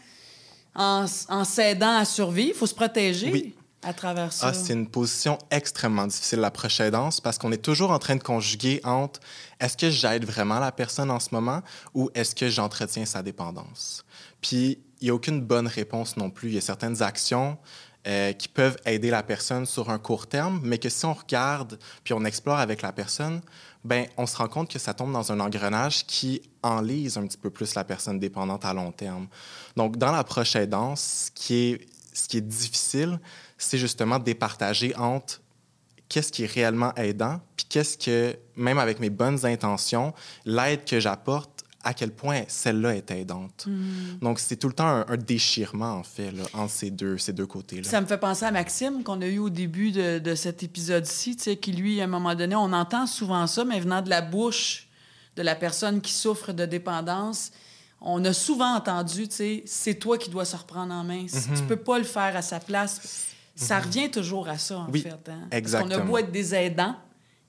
en, 0.77 1.45
s'aidant 1.45 1.97
à 1.97 2.05
survivre, 2.05 2.51
il 2.55 2.59
faut 2.59 2.67
se 2.67 2.75
protéger 2.75 3.31
Oui. 3.33 3.55
à 3.83 3.93
travers 3.93 4.33
ça. 4.33 4.49
Ah, 4.49 4.53
c'est 4.53 4.73
une 4.73 4.89
position 4.89 5.39
extrêmement 5.51 6.07
difficile, 6.07 6.41
la 6.41 6.51
prochaine 6.51 6.91
danse, 6.91 7.21
parce 7.21 7.39
qu'on 7.39 7.53
est 7.53 7.63
toujours 7.63 7.91
en 7.91 7.99
train 7.99 8.17
de 8.17 8.23
conjuguer 8.23 8.81
entre 8.85 9.21
est-ce 9.59 9.77
que 9.77 9.91
j'aide 9.91 10.25
vraiment 10.25 10.59
la 10.59 10.73
personne 10.73 11.11
en 11.11 11.21
ce 11.21 11.29
moment 11.33 11.63
ou 11.95 12.11
est-ce 12.15 12.35
que 12.35 12.49
j'entretiens 12.49 13.07
sa 13.07 13.23
dépendance? 13.23 14.05
Puis, 14.41 14.79
il 15.01 15.05
n'y 15.05 15.11
a 15.11 15.15
aucune 15.15 15.41
bonne 15.41 15.67
réponse 15.67 16.17
non 16.17 16.31
plus. 16.31 16.49
Il 16.49 16.55
y 16.55 16.59
a 16.59 16.63
certaines 16.63 17.03
actions 17.03 17.59
euh, 18.07 18.33
qui 18.33 18.49
peuvent 18.49 18.77
aider 18.87 19.11
la 19.11 19.23
personne 19.23 19.67
sur 19.67 19.91
un 19.91 19.99
court 19.99 20.27
terme, 20.27 20.61
mais 20.63 20.79
que 20.79 20.89
si 20.89 21.05
on 21.05 21.13
regarde 21.13 21.79
puis 22.05 22.15
on 22.15 22.25
explore 22.25 22.59
avec 22.59 22.83
la 22.83 22.93
personne, 22.93 23.41
ben 23.87 24.07
on 24.17 24.27
se 24.27 24.37
rend 24.37 24.49
compte 24.49 24.71
que 24.71 24.79
ça 24.79 24.93
tombe 24.95 25.13
dans 25.13 25.33
un 25.33 25.41
engrenage 25.41 26.07
qui 26.07 26.43
enlise 26.63 27.17
un 27.17 27.27
petit 27.27 27.39
peu 27.39 27.51
plus 27.51 27.75
la 27.75 27.85
personne 27.85 28.19
dépendante 28.19 28.65
à 28.65 28.75
long 28.75 28.93
terme. 28.93 29.29
Donc, 29.77 29.97
dans 29.97 30.13
la 30.13 30.25
prochaine 30.25 30.67
danse, 30.67 31.27
ce 31.27 31.31
qui 31.31 31.55
est, 31.55 31.87
ce 32.13 32.29
qui 32.29 32.39
est 32.39 32.47
difficile, 32.47 33.21
c'est 33.57 33.79
justement 33.79 34.19
de 34.19 34.25
départager 34.25 34.95
entre 34.97 35.41
qu'est-ce 36.09 36.33
qui 36.33 36.45
est 36.45 36.53
réellement 36.53 36.95
aidant, 36.97 37.41
puis 37.57 37.67
qu'est-ce 37.69 37.97
que, 37.97 38.37
même 38.57 38.79
avec 38.79 39.01
mes 39.01 39.11
bonnes 39.11 39.45
intentions, 39.47 40.13
l'aide 40.45 40.85
que 40.85 41.01
j'apporte, 41.01 41.56
à 41.87 41.95
quel 41.95 42.11
point 42.11 42.43
celle-là 42.49 42.97
est 42.97 43.11
aidante. 43.13 43.69
Donc, 44.21 44.41
c'est 44.41 44.57
tout 44.57 44.67
le 44.67 44.75
temps 44.75 44.87
un, 44.89 45.07
un 45.09 45.17
déchirement, 45.17 45.95
en 45.95 46.03
fait, 46.03 46.33
là, 46.33 46.43
entre 46.53 46.73
ces 46.73 46.91
deux, 46.91 47.17
ces 47.17 47.33
deux 47.33 47.47
côtés-là. 47.47 47.89
Ça 47.89 48.01
me 48.01 48.07
fait 48.07 48.19
penser 48.19 48.45
à 48.45 48.51
Maxime 48.51 49.05
qu'on 49.05 49.21
a 49.23 49.27
eu 49.27 49.39
au 49.39 49.51
début 49.51 49.93
de, 49.93 50.19
de 50.19 50.35
cet 50.35 50.63
épisode-ci, 50.63 51.37
qui 51.37 51.73
lui, 51.73 52.01
à 52.01 52.05
un 52.05 52.09
moment 52.09 52.35
donné, 52.35 52.57
on 52.57 52.73
entend 52.73 53.07
souvent 53.07 53.47
ça, 53.47 53.65
mais 53.65 53.79
venant 53.79 54.03
de 54.03 54.11
la 54.11 54.21
bouche 54.21 54.89
de 55.37 55.43
la 55.43 55.55
personne 55.55 56.01
qui 56.01 56.13
souffre 56.13 56.53
de 56.53 56.67
dépendance, 56.67 57.53
on 58.01 58.25
a 58.25 58.33
souvent 58.33 58.75
entendu, 58.75 59.29
tu 59.29 59.37
sais, 59.37 59.63
c'est 59.67 59.95
toi 59.95 60.19
qui 60.19 60.29
dois 60.31 60.45
se 60.45 60.57
reprendre 60.57 60.93
en 60.93 61.05
main. 61.05 61.27
Si 61.29 61.49
Tu 61.55 61.63
peux 61.69 61.77
pas 61.77 61.99
le 61.99 62.05
faire 62.05 62.35
à 62.37 62.43
sa 62.43 62.59
place. 62.59 63.27
Ça 63.55 63.79
revient 63.79 64.11
toujours 64.11 64.49
à 64.49 64.59
ça, 64.59 64.79
en 64.81 64.91
Oui, 64.91 65.01
fait. 65.03 65.11
Hein? 65.11 65.17
Parce 65.19 65.31
qu'on 65.31 65.53
a 65.53 65.57
exactement. 65.57 66.05
beau 66.05 66.19
être 66.19 66.31
des 66.33 66.55
aidants, 66.55 66.97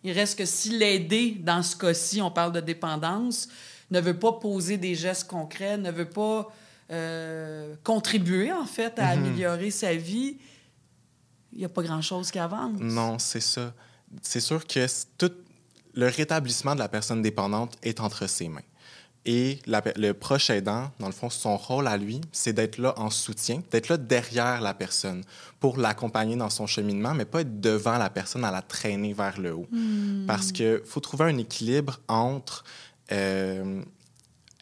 il 0.03 0.11
reste 0.13 0.37
que 0.37 0.45
si 0.45 0.69
l'aider, 0.77 1.37
dans 1.39 1.61
ce 1.63 1.75
cas-ci, 1.75 2.21
on 2.21 2.31
parle 2.31 2.53
de 2.53 2.61
dépendance, 2.61 3.49
ne 3.91 3.99
veut 4.01 4.17
pas 4.17 4.33
poser 4.33 4.77
des 4.77 4.95
gestes 4.95 5.27
concrets, 5.27 5.77
ne 5.77 5.91
veut 5.91 6.09
pas 6.09 6.51
euh, 6.91 7.75
contribuer, 7.83 8.51
en 8.51 8.65
fait, 8.65 8.97
à 8.99 9.09
améliorer 9.09 9.71
sa 9.71 9.93
vie, 9.93 10.37
il 11.51 11.59
n'y 11.59 11.65
a 11.65 11.69
pas 11.69 11.83
grand-chose 11.83 12.31
qui 12.31 12.39
avance. 12.39 12.79
Non, 12.79 13.19
c'est 13.19 13.41
ça. 13.41 13.73
C'est 14.21 14.39
sûr 14.39 14.65
que 14.65 14.85
tout 15.17 15.31
le 15.93 16.07
rétablissement 16.07 16.75
de 16.75 16.79
la 16.79 16.87
personne 16.87 17.21
dépendante 17.21 17.75
est 17.81 17.99
entre 17.99 18.27
ses 18.27 18.47
mains. 18.47 18.61
Et 19.25 19.59
la 19.65 19.83
le 19.97 20.13
proche 20.13 20.49
aidant, 20.49 20.89
dans 20.99 21.07
le 21.07 21.11
fond, 21.11 21.29
son 21.29 21.57
rôle 21.57 21.87
à 21.87 21.97
lui, 21.97 22.21
c'est 22.31 22.53
d'être 22.53 22.77
là 22.77 22.93
en 22.95 23.09
soutien, 23.09 23.61
d'être 23.71 23.89
là 23.89 23.97
derrière 23.97 24.61
la 24.61 24.73
personne 24.73 25.23
pour 25.59 25.77
l'accompagner 25.77 26.37
dans 26.37 26.49
son 26.49 26.65
cheminement, 26.65 27.13
mais 27.13 27.25
pas 27.25 27.41
être 27.41 27.59
devant 27.59 27.97
la 27.97 28.09
personne 28.09 28.45
à 28.45 28.51
la 28.51 28.61
traîner 28.61 29.11
vers 29.11 29.37
le 29.37 29.53
haut. 29.53 29.67
Parce 30.27 30.53
qu'il 30.53 30.79
faut 30.85 31.01
trouver 31.01 31.25
un 31.25 31.37
équilibre 31.37 31.99
entre 32.07 32.63
euh, 33.11 33.81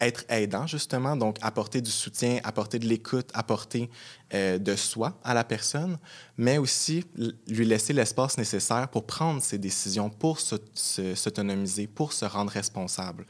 être 0.02 0.26
aidant, 0.28 0.68
justement, 0.68 1.16
donc 1.16 1.38
apporter 1.42 1.80
du 1.80 1.90
soutien, 1.90 2.40
apporter 2.44 2.80
de 2.80 2.86
l'écoute, 2.86 3.30
apporter 3.34 3.90
euh, 4.34 4.58
de 4.58 4.76
soi 4.76 5.18
à 5.24 5.34
la 5.34 5.46
personne, 5.46 5.98
mais 6.38 6.58
aussi 6.58 7.06
lui 7.48 7.66
laisser 7.66 7.94
l'espace 7.94 8.38
nécessaire 8.38 8.90
pour 8.90 9.06
prendre 9.06 9.42
ses 9.42 9.58
décisions, 9.58 10.10
pour 10.10 10.42
se- 10.42 10.56
se- 10.74 11.16
s'autonomiser, 11.16 11.88
pour 11.88 12.12
se 12.12 12.26
rendre 12.26 12.52
responsable. 12.52 13.26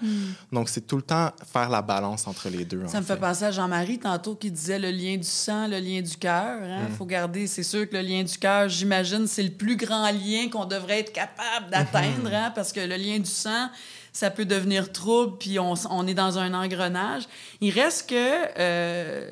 Donc, 0.51 0.69
c'est 0.69 0.81
tout 0.87 0.95
le 0.95 1.03
temps 1.03 1.29
faire 1.53 1.69
la 1.69 1.83
balance 1.83 2.25
entre 2.25 2.49
les 2.49 2.65
deux. 2.65 2.81
Ça 2.87 2.99
me 2.99 3.05
fait 3.05 3.17
penser 3.17 3.43
à 3.45 3.51
Jean-Marie 3.51 3.99
tantôt 3.99 4.33
qui 4.35 4.49
disait 4.49 4.79
le 4.79 4.89
lien 4.89 5.17
du 5.17 5.23
sang, 5.27 5.67
le 5.67 5.77
lien 5.77 6.01
du 6.01 6.17
cœur. 6.17 6.57
Il 6.87 6.91
Mm. 6.91 6.95
faut 6.97 7.05
garder, 7.05 7.45
c'est 7.45 7.61
sûr 7.61 7.87
que 7.87 7.95
le 7.95 8.01
lien 8.01 8.23
du 8.23 8.37
cœur, 8.39 8.69
j'imagine, 8.69 9.27
c'est 9.27 9.43
le 9.43 9.51
plus 9.51 9.75
grand 9.77 10.09
lien 10.11 10.49
qu'on 10.51 10.65
devrait 10.65 11.01
être 11.01 11.13
capable 11.13 11.69
d'atteindre, 11.69 12.31
hein, 12.33 12.51
parce 12.55 12.73
que 12.73 12.79
le 12.79 12.95
lien 12.95 13.19
du 13.19 13.29
sang, 13.29 13.69
ça 14.15 14.31
peut 14.31 14.45
devenir 14.45 14.93
trouble, 14.93 15.37
puis 15.37 15.59
on, 15.59 16.07
est 16.07 16.13
dans 16.13 16.39
un 16.39 16.53
engrenage. 16.53 17.23
Il 17.59 17.71
reste 17.71 18.07
que 18.07 18.15
euh, 18.57 19.29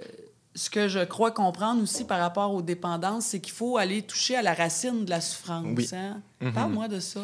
ce 0.55 0.69
que 0.69 0.89
je 0.89 0.99
crois 0.99 1.31
comprendre 1.31 1.81
aussi 1.81 2.03
par 2.03 2.19
rapport 2.19 2.53
aux 2.53 2.61
dépendances, 2.61 3.27
c'est 3.27 3.39
qu'il 3.39 3.53
faut 3.53 3.77
aller 3.77 4.01
toucher 4.01 4.35
à 4.35 4.41
la 4.41 4.53
racine 4.53 5.05
de 5.05 5.09
la 5.09 5.21
souffrance. 5.21 5.65
Oui. 5.77 5.89
hein? 5.93 6.21
Mhm. 6.41 6.51
Parle-moi 6.51 6.89
de 6.89 6.99
ça. 6.99 7.21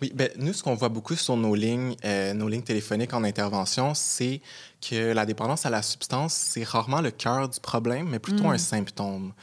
Oui, 0.00 0.10
ben, 0.14 0.30
nous, 0.38 0.54
ce 0.54 0.62
qu'on 0.62 0.74
voit 0.74 0.88
beaucoup 0.88 1.14
sur 1.14 1.36
nos 1.36 1.54
lignes, 1.54 1.96
euh, 2.02 2.32
nos 2.32 2.48
lignes 2.48 2.62
téléphoniques 2.62 3.12
en 3.12 3.24
intervention, 3.24 3.92
c'est 3.92 4.40
que 4.80 5.12
la 5.12 5.26
dépendance 5.26 5.66
à 5.66 5.70
la 5.70 5.82
substance, 5.82 6.32
c'est 6.32 6.64
rarement 6.64 7.02
le 7.02 7.10
cœur 7.10 7.46
du 7.46 7.60
problème, 7.60 8.08
mais 8.08 8.20
plutôt 8.20 8.48
un 8.48 8.56
symptôme. 8.56 9.34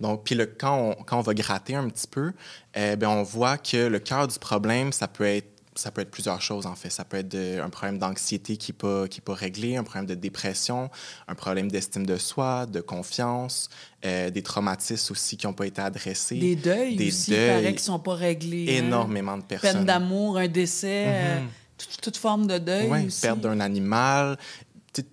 Donc, 0.00 0.24
puis 0.24 0.38
quand, 0.58 0.78
on, 0.78 1.02
quand 1.04 1.18
on 1.18 1.22
va 1.22 1.34
gratter 1.34 1.74
un 1.74 1.90
petit 1.90 2.06
peu, 2.06 2.32
euh, 2.78 2.96
ben, 2.96 3.10
on 3.10 3.22
voit 3.22 3.58
que 3.58 3.86
le 3.86 3.98
cœur 3.98 4.26
du 4.28 4.38
problème, 4.38 4.92
ça 4.92 5.08
peut 5.08 5.26
être 5.26 5.57
ça 5.78 5.90
peut 5.90 6.00
être 6.00 6.10
plusieurs 6.10 6.42
choses, 6.42 6.66
en 6.66 6.74
fait. 6.74 6.90
Ça 6.90 7.04
peut 7.04 7.16
être 7.18 7.28
de- 7.28 7.60
un 7.60 7.70
problème 7.70 7.98
d'anxiété 7.98 8.56
qui 8.56 8.72
n'est 8.72 8.76
pas, 8.78 9.06
qui 9.08 9.18
est 9.18 9.22
pas 9.22 9.34
réglé, 9.34 9.76
un 9.76 9.84
problème 9.84 10.06
de 10.06 10.14
dépression, 10.14 10.90
un 11.28 11.34
problème 11.34 11.70
d'estime 11.70 12.04
de 12.04 12.16
soi, 12.16 12.66
de 12.66 12.80
confiance, 12.80 13.68
euh, 14.04 14.30
des 14.30 14.42
traumatismes 14.42 15.12
aussi 15.12 15.36
qui 15.36 15.46
n'ont 15.46 15.52
pas 15.52 15.66
été 15.66 15.80
adressés. 15.80 16.36
Des 16.36 16.56
deuils 16.56 16.96
Des 16.96 17.08
aussi, 17.08 17.30
il 17.30 17.36
deuils. 17.36 17.48
paraît, 17.62 17.74
qui 17.74 17.82
sont 17.84 17.98
pas 17.98 18.14
réglés. 18.14 18.66
hein. 18.68 18.84
Énormément 18.86 19.36
de 19.38 19.42
personnes. 19.44 19.72
peine 19.72 19.84
d'amour, 19.84 20.36
un 20.38 20.48
décès, 20.48 21.04
euh, 21.06 21.40
toute, 21.76 22.00
toute 22.00 22.16
forme 22.16 22.46
de 22.46 22.58
deuil 22.58 22.88
Oui, 22.90 23.06
aussi. 23.06 23.20
perte 23.20 23.40
d'un 23.40 23.60
animal. 23.60 24.36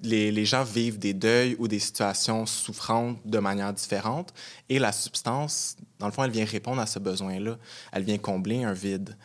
Les, 0.01 0.31
les 0.31 0.45
gens 0.45 0.63
vivent 0.63 0.97
des 0.97 1.13
deuils 1.13 1.55
ou 1.59 1.67
des 1.67 1.77
situations 1.77 2.47
souffrantes 2.47 3.19
de 3.23 3.37
manière 3.37 3.71
différente. 3.71 4.33
Et 4.67 4.79
la 4.79 4.91
substance, 4.91 5.75
dans 5.99 6.07
le 6.07 6.11
fond, 6.11 6.23
elle 6.23 6.31
vient 6.31 6.45
répondre 6.45 6.81
à 6.81 6.87
ce 6.87 6.97
besoin-là. 6.97 7.57
Elle 7.91 8.03
vient 8.03 8.17
combler 8.17 8.63
un 8.63 8.73
vide. 8.73 9.15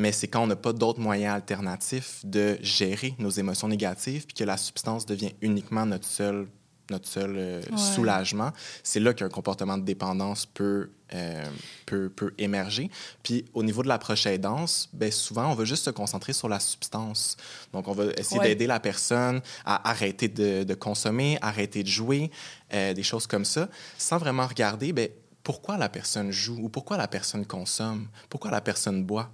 Mais 0.00 0.12
c'est 0.12 0.28
quand 0.28 0.42
on 0.42 0.46
n'a 0.46 0.56
pas 0.56 0.72
d'autres 0.72 0.98
moyens 1.00 1.34
alternatifs 1.34 2.20
de 2.24 2.56
gérer 2.62 3.14
nos 3.18 3.28
émotions 3.28 3.68
négatives, 3.68 4.24
puis 4.24 4.34
que 4.34 4.44
la 4.44 4.56
substance 4.56 5.04
devient 5.04 5.32
uniquement 5.42 5.84
notre 5.84 6.06
seul, 6.06 6.46
notre 6.90 7.06
seul 7.06 7.34
euh, 7.36 7.60
Ouais. 7.70 7.76
soulagement, 7.76 8.50
c'est 8.82 8.98
là 8.98 9.12
qu'un 9.12 9.28
comportement 9.28 9.76
de 9.76 9.84
dépendance 9.84 10.46
peut, 10.46 10.90
euh, 11.12 11.44
peut, 11.84 12.08
peut 12.08 12.32
émerger. 12.38 12.90
Puis 13.22 13.44
au 13.52 13.62
niveau 13.62 13.82
de 13.82 13.88
la 13.88 13.98
prochaine 13.98 14.38
danse, 14.40 14.88
ben 14.94 15.12
souvent, 15.12 15.52
on 15.52 15.54
va 15.54 15.66
juste 15.66 15.84
se 15.84 15.90
concentrer 15.90 16.32
sur 16.32 16.48
la 16.48 16.60
substance. 16.60 17.36
Donc, 17.74 17.86
on 17.86 17.92
va 17.92 18.06
essayer 18.16 18.40
Ouais. 18.40 18.48
d'aider 18.48 18.66
la 18.66 18.80
personne 18.80 19.42
à 19.66 19.86
arrêter 19.90 20.28
de, 20.28 20.64
de 20.64 20.74
consommer, 20.74 21.36
arrêter 21.42 21.82
de 21.82 21.88
jouer, 21.88 22.30
euh, 22.72 22.94
des 22.94 23.02
choses 23.02 23.26
comme 23.26 23.44
ça, 23.44 23.68
sans 23.98 24.16
vraiment 24.16 24.46
regarder 24.46 24.94
ben, 24.94 25.10
pourquoi 25.42 25.76
la 25.76 25.90
personne 25.90 26.30
joue 26.30 26.56
ou 26.62 26.68
pourquoi 26.70 26.96
la 26.96 27.06
personne 27.06 27.44
consomme, 27.44 28.08
pourquoi 28.30 28.50
la 28.50 28.62
personne 28.62 29.04
boit. 29.04 29.30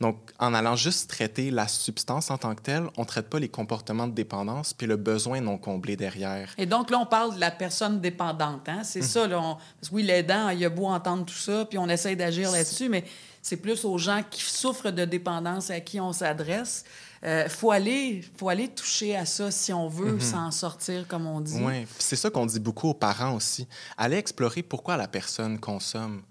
Donc, 0.00 0.16
en 0.38 0.54
allant 0.54 0.76
juste 0.76 1.10
traiter 1.10 1.50
la 1.50 1.66
substance 1.66 2.30
en 2.30 2.38
tant 2.38 2.54
que 2.54 2.62
telle, 2.62 2.84
on 2.96 3.00
ne 3.02 3.06
traite 3.06 3.28
pas 3.28 3.40
les 3.40 3.48
comportements 3.48 4.06
de 4.06 4.12
dépendance 4.14 4.72
puis 4.72 4.86
le 4.86 4.94
besoin 4.96 5.40
non 5.40 5.58
comblé 5.58 5.96
derrière. 5.96 6.54
Et 6.56 6.66
donc, 6.66 6.90
là, 6.90 6.98
on 7.00 7.06
parle 7.06 7.34
de 7.34 7.40
la 7.40 7.50
personne 7.50 8.00
dépendante. 8.00 8.68
Hein? 8.68 8.84
C'est 8.84 9.02
ça. 9.02 9.26
Là, 9.26 9.40
on- 9.40 9.54
Parce 9.56 9.88
que 9.90 9.94
oui, 9.96 10.04
l'aidant, 10.04 10.50
il 10.50 10.64
a 10.64 10.68
beau 10.70 10.86
entendre 10.86 11.24
tout 11.24 11.34
ça, 11.34 11.64
puis 11.64 11.78
on 11.78 11.88
essaye 11.88 12.14
d'agir 12.16 12.50
là-dessus, 12.52 12.88
mais 12.88 13.02
c'est 13.42 13.56
plus 13.56 13.84
aux 13.84 13.98
gens 13.98 14.22
qui 14.30 14.40
souffrent 14.42 14.90
de 14.92 15.04
dépendance 15.04 15.70
à 15.70 15.80
qui 15.80 15.98
on 16.00 16.12
s'adresse. 16.12 16.84
Il 17.24 17.46
faut, 17.48 17.72
aller, 17.72 18.22
faut 18.36 18.48
aller 18.48 18.68
toucher 18.68 19.16
à 19.16 19.26
ça 19.26 19.50
si 19.50 19.72
on 19.72 19.88
veut 19.88 20.20
s'en 20.20 20.52
sortir, 20.52 21.08
comme 21.08 21.26
on 21.26 21.40
dit. 21.40 21.58
Oui, 21.60 21.84
c'est 21.98 22.14
ça 22.14 22.30
qu'on 22.30 22.46
dit 22.46 22.60
beaucoup 22.60 22.90
aux 22.90 22.94
parents 22.94 23.34
aussi. 23.34 23.66
Allez 23.96 24.16
explorer 24.18 24.62
pourquoi 24.62 24.96
la 24.96 25.08
personne 25.08 25.58
consomme, 25.58 26.22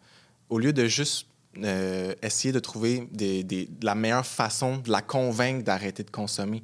au 0.50 0.58
lieu 0.58 0.72
de 0.72 0.86
juste 0.86 1.27
euh, 1.64 2.14
essayer 2.22 2.52
de 2.52 2.60
trouver 2.60 3.08
des, 3.12 3.44
des- 3.44 3.70
la 3.82 3.96
meilleure 3.96 4.26
façon 4.26 4.78
de 4.78 4.90
la 4.92 5.02
convaincre 5.02 5.64
d'arrêter 5.64 6.04
de 6.04 6.12
consommer. 6.12 6.64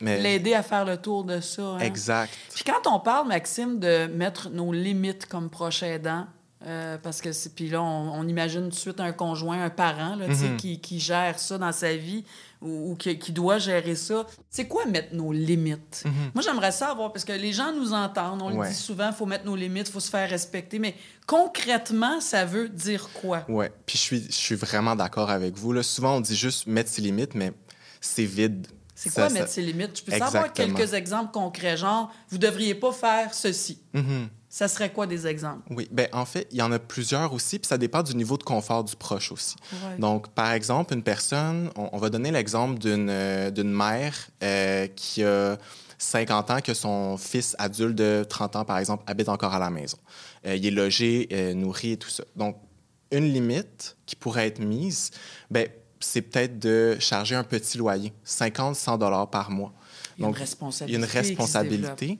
Mais 0.00 0.20
L'aider 0.20 0.52
à 0.52 0.62
faire 0.62 0.84
le 0.84 0.98
tour 0.98 1.24
de 1.24 1.40
ça. 1.40 1.62
hein. 1.62 1.78
exact. 1.78 2.30
Puis 2.54 2.64
quand 2.64 2.86
on 2.90 3.00
parle, 3.00 3.28
Maxime, 3.28 3.78
de 3.80 4.06
mettre 4.08 4.50
nos 4.50 4.72
limites 4.72 5.26
comme 5.26 5.48
proche 5.50 5.82
aidant, 5.82 6.26
Euh, 6.66 6.96
parce 7.00 7.20
que 7.20 7.32
c'est 7.32 7.54
puis 7.54 7.68
là 7.68 7.80
on, 7.82 8.10
on 8.18 8.26
imagine 8.26 8.62
tout 8.64 8.68
de 8.70 8.74
suite 8.74 8.98
un 8.98 9.12
conjoint, 9.12 9.62
un 9.62 9.70
parent 9.70 10.16
là, 10.16 10.26
Mhm. 10.26 10.56
qui, 10.56 10.80
qui 10.80 10.98
gère 10.98 11.38
ça 11.38 11.58
dans 11.58 11.70
sa 11.70 11.94
vie 11.94 12.24
ou, 12.62 12.92
ou 12.92 12.96
qui, 12.96 13.18
qui 13.18 13.32
doit 13.32 13.58
gérer 13.58 13.94
ça. 13.94 14.26
C'est 14.50 14.66
quoi 14.66 14.86
mettre 14.86 15.14
nos 15.14 15.32
limites? 15.32 16.04
Moi 16.34 16.42
j'aimerais 16.42 16.72
savoir 16.72 17.12
parce 17.12 17.24
que 17.24 17.32
les 17.32 17.52
gens 17.52 17.72
nous 17.72 17.92
entendent, 17.92 18.42
on 18.42 18.50
le 18.50 18.56
Ouais. 18.56 18.68
dit 18.68 18.74
souvent, 18.74 19.12
faut 19.12 19.26
mettre 19.26 19.44
nos 19.44 19.56
limites, 19.56 19.88
faut 19.88 20.00
se 20.00 20.10
faire 20.10 20.28
respecter, 20.28 20.78
mais 20.78 20.94
concrètement 21.26 22.20
ça 22.20 22.44
veut 22.44 22.68
dire 22.68 23.08
quoi? 23.14 23.44
Ouais, 23.48 23.70
puis 23.84 23.98
je 23.98 24.02
suis, 24.02 24.22
je 24.26 24.32
suis 24.32 24.54
vraiment 24.54 24.96
d'accord 24.96 25.30
avec 25.30 25.56
vous. 25.56 25.72
Là. 25.72 25.82
Souvent, 25.82 26.16
on 26.16 26.20
dit 26.20 26.36
juste 26.36 26.66
mettre 26.66 26.90
ses 26.90 27.02
limites, 27.02 27.34
mais 27.34 27.52
c'est 28.00 28.24
vide. 28.24 28.66
C'est 28.94 29.10
Ça- 29.10 29.22
quoi 29.22 29.28
ça- 29.28 29.34
mettre 29.40 29.50
ses 29.50 29.60
limites? 29.62 29.98
Je 29.98 30.02
peux 30.04 30.18
savoir 30.18 30.52
quelques 30.52 30.94
exemples 30.94 31.30
concrets, 31.32 31.76
genre 31.76 32.10
vous 32.30 32.38
devriez 32.38 32.74
pas 32.74 32.92
faire 32.92 33.34
ceci. 33.34 33.78
Mhm. 33.92 34.28
Ça 34.56 34.68
serait 34.68 34.90
quoi 34.90 35.06
des 35.06 35.26
exemples? 35.26 35.64
Oui, 35.68 35.86
ben 35.92 36.08
en 36.14 36.24
fait, 36.24 36.48
il 36.50 36.56
y 36.56 36.62
en 36.62 36.72
a 36.72 36.78
plusieurs 36.78 37.34
aussi, 37.34 37.58
puis 37.58 37.68
ça 37.68 37.76
dépend 37.76 38.02
du 38.02 38.16
niveau 38.16 38.38
de 38.38 38.42
confort 38.42 38.84
du 38.84 38.96
proche 38.96 39.30
aussi. 39.30 39.54
Ouais. 39.70 39.98
Donc, 39.98 40.28
par 40.28 40.52
exemple, 40.52 40.94
une 40.94 41.02
personne, 41.02 41.70
on, 41.76 41.90
on 41.92 41.98
va 41.98 42.08
donner 42.08 42.30
l'exemple 42.30 42.78
d'une 42.78 43.10
euh, 43.10 43.64
mère 43.64 44.14
euh, 44.42 44.86
qui 44.96 45.22
a 45.22 45.58
50 45.98 46.50
ans, 46.50 46.60
que 46.62 46.72
son 46.72 47.18
fils 47.18 47.54
adulte 47.58 47.96
de 47.96 48.24
30 48.26 48.56
ans, 48.56 48.64
par 48.64 48.78
exemple, 48.78 49.04
habite 49.06 49.28
encore 49.28 49.52
à 49.52 49.58
la 49.58 49.68
maison. 49.68 49.98
Euh, 50.46 50.56
il 50.56 50.64
est 50.64 50.70
logé, 50.70 51.28
nourri 51.54 51.92
et 51.92 51.96
tout 51.98 52.08
ça. 52.08 52.24
Donc, 52.34 52.56
une 53.10 53.30
limite 53.30 53.98
qui 54.06 54.16
pourrait 54.16 54.46
être 54.46 54.60
mise, 54.60 55.10
ben, 55.50 55.68
c'est 56.00 56.22
peut-être 56.22 56.58
de 56.58 56.96
charger 56.98 57.34
un 57.34 57.44
petit 57.44 57.76
loyer, 57.76 58.14
50-100 58.26 58.98
dollars 58.98 59.28
par 59.28 59.50
mois. 59.50 59.74
Donc, 60.18 60.38
responsabilité. 60.38 60.90
il 60.90 61.00
y 61.00 61.02
a 61.02 61.06
une 61.06 61.12
responsabilité. 61.12 62.18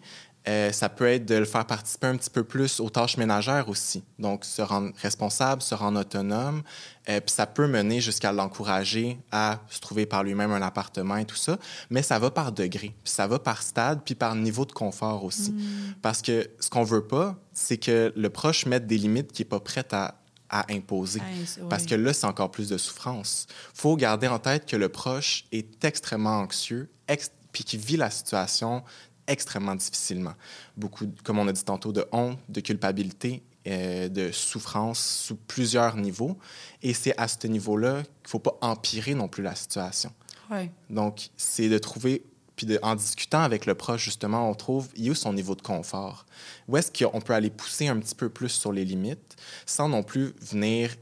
Euh, 0.48 0.70
ça 0.70 0.88
peut 0.88 1.08
être 1.08 1.26
de 1.26 1.34
le 1.34 1.44
faire 1.44 1.66
participer 1.66 2.06
un 2.06 2.16
petit 2.16 2.30
peu 2.30 2.44
plus 2.44 2.78
aux 2.78 2.88
tâches 2.88 3.16
ménagères 3.16 3.68
aussi. 3.68 4.04
Donc, 4.18 4.44
se 4.44 4.62
rendre 4.62 4.92
responsable, 5.02 5.60
se 5.60 5.74
rendre 5.74 5.98
autonome. 6.00 6.62
Euh, 7.08 7.20
puis 7.20 7.34
ça 7.34 7.46
peut 7.46 7.66
mener 7.66 8.00
jusqu'à 8.00 8.30
l'encourager 8.32 9.18
à 9.32 9.58
se 9.68 9.80
trouver 9.80 10.06
par 10.06 10.22
lui-même 10.22 10.52
un 10.52 10.62
appartement 10.62 11.16
et 11.16 11.24
tout 11.24 11.36
ça. 11.36 11.58
Mais 11.90 12.02
ça 12.02 12.18
va 12.18 12.30
par 12.30 12.52
degré, 12.52 12.94
puis 13.02 13.12
ça 13.12 13.26
va 13.26 13.38
par 13.38 13.62
stade, 13.62 14.02
puis 14.04 14.14
par 14.14 14.34
niveau 14.36 14.64
de 14.64 14.72
confort 14.72 15.24
aussi. 15.24 15.52
Mm. 15.52 15.94
Parce 16.02 16.22
que 16.22 16.48
ce 16.60 16.70
qu'on 16.70 16.84
veut 16.84 17.04
pas, 17.06 17.36
c'est 17.52 17.76
que 17.78 18.12
le 18.16 18.30
proche 18.30 18.66
mette 18.66 18.86
des 18.86 18.98
limites 18.98 19.32
qu'il 19.32 19.44
n'est 19.46 19.50
pas 19.50 19.60
prêt 19.60 19.86
à, 19.92 20.14
à 20.48 20.64
imposer. 20.72 21.20
C'est- 21.44 21.60
Parce 21.68 21.86
que 21.86 21.94
là, 21.96 22.12
c'est 22.12 22.26
encore 22.26 22.52
plus 22.52 22.68
de 22.68 22.78
souffrance. 22.78 23.46
faut 23.74 23.96
garder 23.96 24.28
en 24.28 24.38
tête 24.38 24.64
que 24.66 24.76
le 24.76 24.88
proche 24.88 25.44
est 25.50 25.84
extrêmement 25.84 26.38
anxieux, 26.38 26.88
ex- 27.08 27.32
puis 27.52 27.64
qu'il 27.64 27.80
vit 27.80 27.96
la 27.96 28.10
situation 28.10 28.82
extrêmement 29.26 29.74
difficilement. 29.74 30.34
Beaucoup, 30.76 31.06
comme 31.24 31.38
on 31.38 31.48
a 31.48 31.52
dit 31.52 31.64
tantôt, 31.64 31.92
de 31.92 32.06
honte, 32.12 32.38
de 32.48 32.60
culpabilité, 32.60 33.42
euh, 33.66 34.08
de 34.08 34.30
souffrance 34.30 35.00
sous 35.00 35.36
plusieurs 35.36 35.96
niveaux. 35.96 36.38
Et 36.82 36.94
c'est 36.94 37.18
à 37.18 37.26
ce 37.26 37.46
niveau-là 37.46 38.02
qu'il 38.02 38.26
ne 38.26 38.28
faut 38.28 38.38
pas 38.38 38.56
empirer 38.60 39.14
non 39.14 39.26
plus 39.26 39.42
la 39.42 39.54
situation. 39.54 40.12
Ouais. 40.50 40.70
Donc, 40.88 41.30
c'est 41.36 41.68
de 41.68 41.78
trouver, 41.78 42.22
puis 42.54 42.66
de, 42.66 42.78
en 42.82 42.94
discutant 42.94 43.40
avec 43.40 43.66
le 43.66 43.74
proche, 43.74 44.04
justement, 44.04 44.48
on 44.48 44.54
trouve, 44.54 44.88
il 44.94 45.08
est 45.08 45.10
où 45.10 45.14
son 45.16 45.32
niveau 45.32 45.56
de 45.56 45.62
confort? 45.62 46.26
Où 46.68 46.76
est-ce 46.76 46.92
qu'on 46.92 47.20
peut 47.20 47.34
aller 47.34 47.50
pousser 47.50 47.88
un 47.88 47.98
petit 47.98 48.14
peu 48.14 48.28
plus 48.28 48.50
sur 48.50 48.72
les 48.72 48.84
limites 48.84 49.36
sans 49.66 49.88
non 49.88 50.04
plus 50.04 50.34
venir 50.40 50.94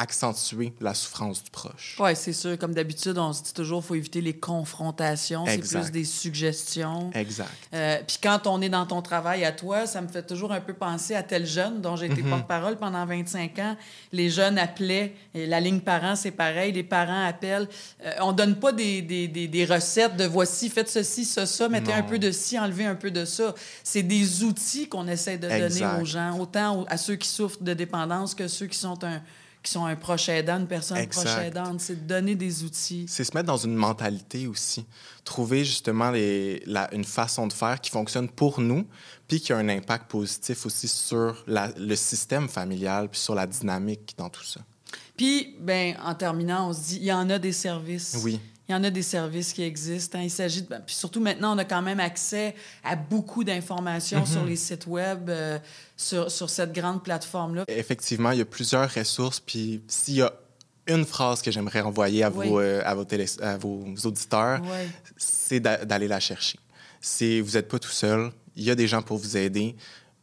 accentuer 0.00 0.72
la 0.80 0.94
souffrance 0.94 1.42
du 1.44 1.50
proche? 1.50 1.96
Oui, 2.00 2.10
c'est 2.16 2.32
sûr. 2.32 2.58
Comme 2.58 2.74
d'habitude, 2.74 3.18
on 3.18 3.32
se 3.32 3.42
dit 3.42 3.52
toujours 3.52 3.80
qu'il 3.80 3.88
faut 3.88 3.94
éviter 3.94 4.20
les 4.20 4.34
confrontations. 4.34 5.44
C'est 5.46 5.58
plus 5.58 5.90
des 5.90 6.04
suggestions. 6.04 7.10
Exact. 7.14 7.48
Euh, 7.74 7.98
Puis 8.06 8.18
quand 8.22 8.46
on 8.46 8.60
est 8.62 8.68
dans 8.68 8.86
ton 8.86 9.02
travail 9.02 9.44
à 9.44 9.52
toi, 9.52 9.86
ça 9.86 10.00
me 10.00 10.08
fait 10.08 10.22
toujours 10.26 10.52
un 10.52 10.60
peu 10.60 10.72
penser 10.74 11.14
à 11.14 11.22
tel 11.22 11.46
jeune 11.46 11.80
dont 11.80 11.96
j'ai 11.96 12.06
été 12.06 12.22
Mhm. 12.22 12.30
porte-parole 12.30 12.76
pendant 12.76 13.04
25 13.06 13.58
ans. 13.58 13.76
Les 14.12 14.30
jeunes 14.30 14.58
appelaient, 14.58 15.14
et 15.34 15.46
la 15.46 15.60
ligne 15.60 15.80
parents, 15.80 16.16
c'est 16.16 16.30
pareil, 16.30 16.72
les 16.72 16.82
parents 16.82 17.24
appellent. 17.26 17.68
Euh, 18.04 18.12
on 18.22 18.32
donne 18.32 18.56
pas 18.58 18.72
des, 18.72 19.02
des, 19.02 19.28
des, 19.28 19.48
des 19.48 19.64
recettes 19.64 20.16
de 20.16 20.24
voici, 20.24 20.68
faites 20.70 20.88
ceci, 20.90 21.24
ça, 21.24 21.46
ça, 21.46 21.68
mettez 21.68 21.92
un 21.92 22.02
peu 22.02 22.18
de 22.18 22.30
ci, 22.30 22.58
enlevez 22.58 22.86
un 22.86 22.94
peu 22.94 23.10
de 23.10 23.24
ça. 23.24 23.54
C'est 23.84 24.02
des 24.02 24.44
outils 24.44 24.88
qu'on 24.88 25.06
essaie 25.08 25.36
de 25.38 25.48
donner 25.48 26.00
aux 26.00 26.04
gens, 26.04 26.38
autant 26.38 26.80
aux- 26.82 26.86
à 26.88 26.96
ceux 26.96 27.16
qui 27.16 27.28
souffrent 27.28 27.62
de 27.62 27.74
dépendance 27.74 28.34
que 28.34 28.48
ceux 28.48 28.66
qui 28.66 28.78
sont 28.78 29.02
un 29.04 29.20
qui 29.62 29.70
sont 29.72 29.84
un 29.84 29.96
proche 29.96 30.28
aidant, 30.30 30.58
une 30.58 30.66
personne 30.66 30.96
Exact. 30.96 31.22
proche 31.26 31.44
aidante. 31.44 31.80
C'est 31.80 32.02
de 32.02 32.08
donner 32.08 32.34
des 32.34 32.64
outils. 32.64 33.04
C'est 33.08 33.24
se 33.24 33.32
mettre 33.34 33.46
dans 33.46 33.56
une 33.58 33.74
mentalité 33.74 34.46
aussi. 34.46 34.86
Trouver 35.24 35.64
justement 35.64 36.10
les, 36.10 36.62
la- 36.66 36.92
une 36.94 37.04
façon 37.04 37.46
de 37.46 37.52
faire 37.52 37.80
qui 37.80 37.90
fonctionne 37.90 38.28
pour 38.28 38.60
nous, 38.60 38.86
puis 39.28 39.40
qui 39.40 39.52
a 39.52 39.58
un 39.58 39.68
impact 39.68 40.10
positif 40.10 40.64
aussi 40.66 40.88
sur 40.88 41.44
la- 41.46 41.72
le 41.76 41.94
système 41.96 42.48
familial, 42.48 43.08
puis 43.10 43.20
sur 43.20 43.34
la 43.34 43.46
dynamique 43.46 44.14
dans 44.16 44.30
tout 44.30 44.44
ça. 44.44 44.60
Puis, 45.16 45.56
ben, 45.60 45.94
en 46.02 46.14
terminant, 46.14 46.70
on 46.70 46.72
se 46.72 46.80
dit, 46.80 46.96
il 46.96 47.04
y 47.04 47.12
en 47.12 47.28
a 47.28 47.38
des 47.38 47.52
services. 47.52 48.16
Oui. 48.24 48.40
Il 48.70 48.74
y 48.74 48.76
en 48.76 48.84
a 48.84 48.90
des 48.90 49.02
services 49.02 49.52
qui 49.52 49.64
existent. 49.64 50.16
hein. 50.16 50.22
Il 50.22 50.30
s'agit 50.30 50.62
de... 50.62 50.68
ben, 50.68 50.80
Puis 50.86 50.94
surtout 50.94 51.18
maintenant, 51.20 51.56
on 51.56 51.58
a 51.58 51.64
quand 51.64 51.82
même 51.82 51.98
accès 51.98 52.54
à 52.84 52.94
beaucoup 52.94 53.42
d'informations 53.42 54.24
sur 54.24 54.44
les 54.44 54.54
sites 54.54 54.86
web, 54.86 55.28
euh, 55.28 55.58
sur, 55.96 56.30
sur 56.30 56.48
cette 56.48 56.72
grande 56.72 57.02
plateforme-là. 57.02 57.64
Effectivement, 57.66 58.30
il 58.30 58.38
y 58.38 58.42
a 58.42 58.44
plusieurs 58.44 58.88
ressources, 58.94 59.40
puis 59.40 59.82
s'il 59.88 60.14
y 60.14 60.22
a 60.22 60.32
une 60.86 61.04
phrase 61.04 61.42
que 61.42 61.50
j'aimerais 61.50 61.80
envoyer 61.80 62.22
à, 62.22 62.30
Oui. 62.30 62.46
vos, 62.48 62.60
euh, 62.60 62.80
à, 62.84 62.94
vos 62.94 63.04
télé- 63.04 63.42
à 63.42 63.56
vos 63.58 63.84
auditeurs, 64.04 64.62
c'est 65.16 65.58
d'a- 65.58 65.84
d'aller 65.84 66.06
la 66.06 66.20
chercher. 66.20 66.60
C'est, 67.00 67.40
vous 67.40 67.54
n'êtes 67.54 67.66
pas 67.66 67.80
tout 67.80 67.90
seul, 67.90 68.30
il 68.54 68.62
y 68.62 68.70
a 68.70 68.76
des 68.76 68.86
gens 68.86 69.02
pour 69.02 69.18
vous 69.18 69.36
aider, 69.36 69.74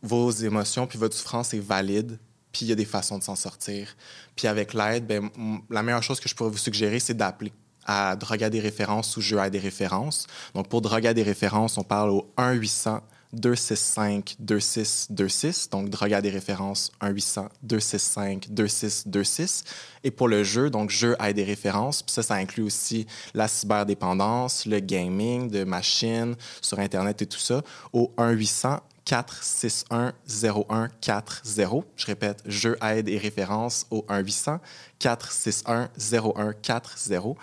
vos 0.02 0.32
émotions 0.32 0.88
puis 0.88 0.98
votre 0.98 1.18
souffrance 1.18 1.54
est 1.54 1.60
valide, 1.60 2.18
puis 2.54 2.66
il 2.66 2.70
y 2.70 2.72
a 2.72 2.76
des 2.76 2.86
façons 2.86 3.18
de 3.18 3.24
s'en 3.24 3.36
sortir. 3.36 3.94
Puis 4.38 4.48
avec 4.48 4.74
l'aide, 4.74 5.06
ben, 5.06 5.30
la 5.70 5.84
meilleure 5.84 6.02
chose 6.02 6.22
que 6.22 6.30
je 6.30 6.34
pourrais 6.36 6.50
vous 6.52 6.58
suggérer, 6.58 7.00
c'est 7.02 7.14
d'appeler 7.14 7.52
à 7.88 8.16
Drogue 8.16 8.44
à 8.44 8.50
des 8.50 8.60
références 8.60 9.18
ou 9.18 9.22
Jeu 9.22 9.40
à 9.40 9.50
des 9.50 9.60
références. 9.60 10.28
Donc 10.54 10.68
pour 10.68 10.82
Drogue 10.82 11.08
à 11.08 11.14
des 11.14 11.24
références, 11.24 11.78
on 11.78 11.84
parle 11.84 12.12
au 12.12 12.30
1-800 12.38 13.00
265 13.34 14.36
2626. 14.40 15.70
Donc 15.70 15.90
Drogue 15.90 16.14
à 16.14 16.22
des 16.22 16.30
références 16.30 16.92
1-800 17.02 17.48
265 17.64 18.48
2626. 18.50 19.64
Et 20.04 20.12
pour 20.12 20.28
le 20.28 20.44
jeu, 20.44 20.70
donc 20.70 20.90
jeu 20.90 21.16
à 21.20 21.34
des 21.34 21.44
références, 21.44 22.04
puis 22.04 22.14
ça, 22.14 22.24
ça 22.24 22.36
inclut 22.36 22.64
aussi 22.64 23.08
la 23.34 23.48
cyberdépendance, 23.48 24.66
le 24.66 24.80
gaming 24.80 25.50
de 25.50 25.64
machines 25.64 26.36
sur 26.62 26.80
Internet 26.80 27.22
et 27.22 27.26
tout 27.26 27.40
ça, 27.40 27.62
au 27.94 28.12
1-800 28.18 28.80
461 29.08 30.12
0140. 30.28 31.86
Je 31.96 32.06
répète, 32.06 32.44
jeu 32.46 32.78
aide 32.82 33.08
et 33.08 33.18
référence 33.18 33.86
au 33.90 34.06
1-800 34.10 34.60
461 35.00 35.90
0140. 35.98 37.38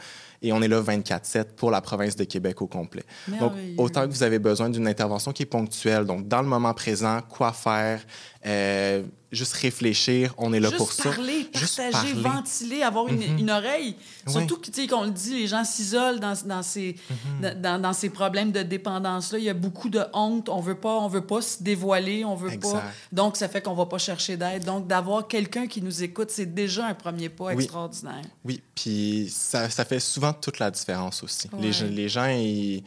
Et 0.44 0.52
on 0.52 0.60
est 0.60 0.68
là 0.68 0.80
24-7 0.82 1.54
pour 1.56 1.70
la 1.70 1.80
province 1.80 2.16
de 2.16 2.24
Québec 2.24 2.60
au 2.60 2.66
complet. 2.66 3.02
Donc, 3.40 3.52
autant 3.78 4.06
que 4.06 4.12
vous 4.12 4.22
avez 4.22 4.38
besoin 4.38 4.68
d'une 4.68 4.86
intervention 4.86 5.32
qui 5.32 5.44
est 5.44 5.46
ponctuelle, 5.46 6.04
donc 6.04 6.28
dans 6.28 6.42
le 6.42 6.48
moment 6.48 6.74
présent, 6.74 7.20
quoi 7.28 7.52
faire, 7.52 8.02
euh, 8.46 9.02
juste 9.32 9.54
réfléchir, 9.54 10.34
on 10.38 10.52
est 10.52 10.60
là 10.60 10.68
Juste 10.68 10.78
pour 10.78 10.92
ça. 10.92 11.04
parler, 11.10 11.48
Juste 11.54 11.76
partager, 11.78 12.14
parler. 12.14 12.22
ventiler, 12.38 12.82
avoir 12.82 13.08
une, 13.08 13.22
une 13.38 13.50
oreille. 13.50 13.96
Surtout 14.28 14.60
qu'on 14.88 15.04
le 15.04 15.10
dit, 15.10 15.34
les 15.40 15.46
gens 15.46 15.64
s'isolent 15.64 16.20
dans, 16.20 16.34
dans, 16.44 16.62
ces, 16.62 16.96
Mhm. 17.40 17.60
dans, 17.62 17.80
dans 17.82 17.92
ces 17.92 18.10
problèmes 18.10 18.52
de 18.52 18.62
dépendance-là. 18.62 19.38
Il 19.38 19.44
y 19.44 19.48
a 19.48 19.54
beaucoup 19.54 19.88
de 19.88 20.02
honte. 20.12 20.48
On 20.48 20.60
veut 20.60 20.74
pas, 20.78 20.98
on 20.98 21.08
veut 21.08 21.26
pas 21.26 21.40
se 21.42 21.62
dévoiler, 21.62 22.24
on 22.24 22.34
veut 22.36 22.58
pas. 22.58 22.84
Donc, 23.12 23.36
ça 23.36 23.48
fait 23.48 23.62
qu'on 23.62 23.74
va 23.74 23.86
pas 23.86 23.98
chercher 23.98 24.36
d'aide. 24.36 24.64
Donc, 24.64 24.86
d'avoir 24.86 25.26
quelqu'un 25.26 25.66
qui 25.66 25.80
nous 25.82 26.02
écoute, 26.02 26.30
c'est 26.30 26.54
déjà 26.54 26.86
un 26.86 26.94
premier 26.94 27.28
pas 27.30 27.46
Oui. 27.46 27.54
extraordinaire. 27.64 28.22
Oui, 28.44 28.62
puis 28.74 29.28
ça, 29.34 29.68
ça 29.70 29.84
fait 29.84 30.00
souvent 30.00 30.32
toute 30.32 30.58
la 30.58 30.70
différence 30.70 31.22
aussi. 31.22 31.48
Ouais. 31.52 31.60
Les, 31.62 31.72
gens- 31.72 31.86
les 31.90 32.08
gens, 32.08 32.26
ils- 32.26 32.84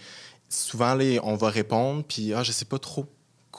souvent, 0.49 0.93
les, 0.95 1.19
on 1.23 1.35
va 1.35 1.49
répondre, 1.49 2.03
puis 2.07 2.33
ah, 2.33 2.43
je 2.43 2.51
sais 2.53 2.65
pas 2.65 2.79
trop 2.79 3.05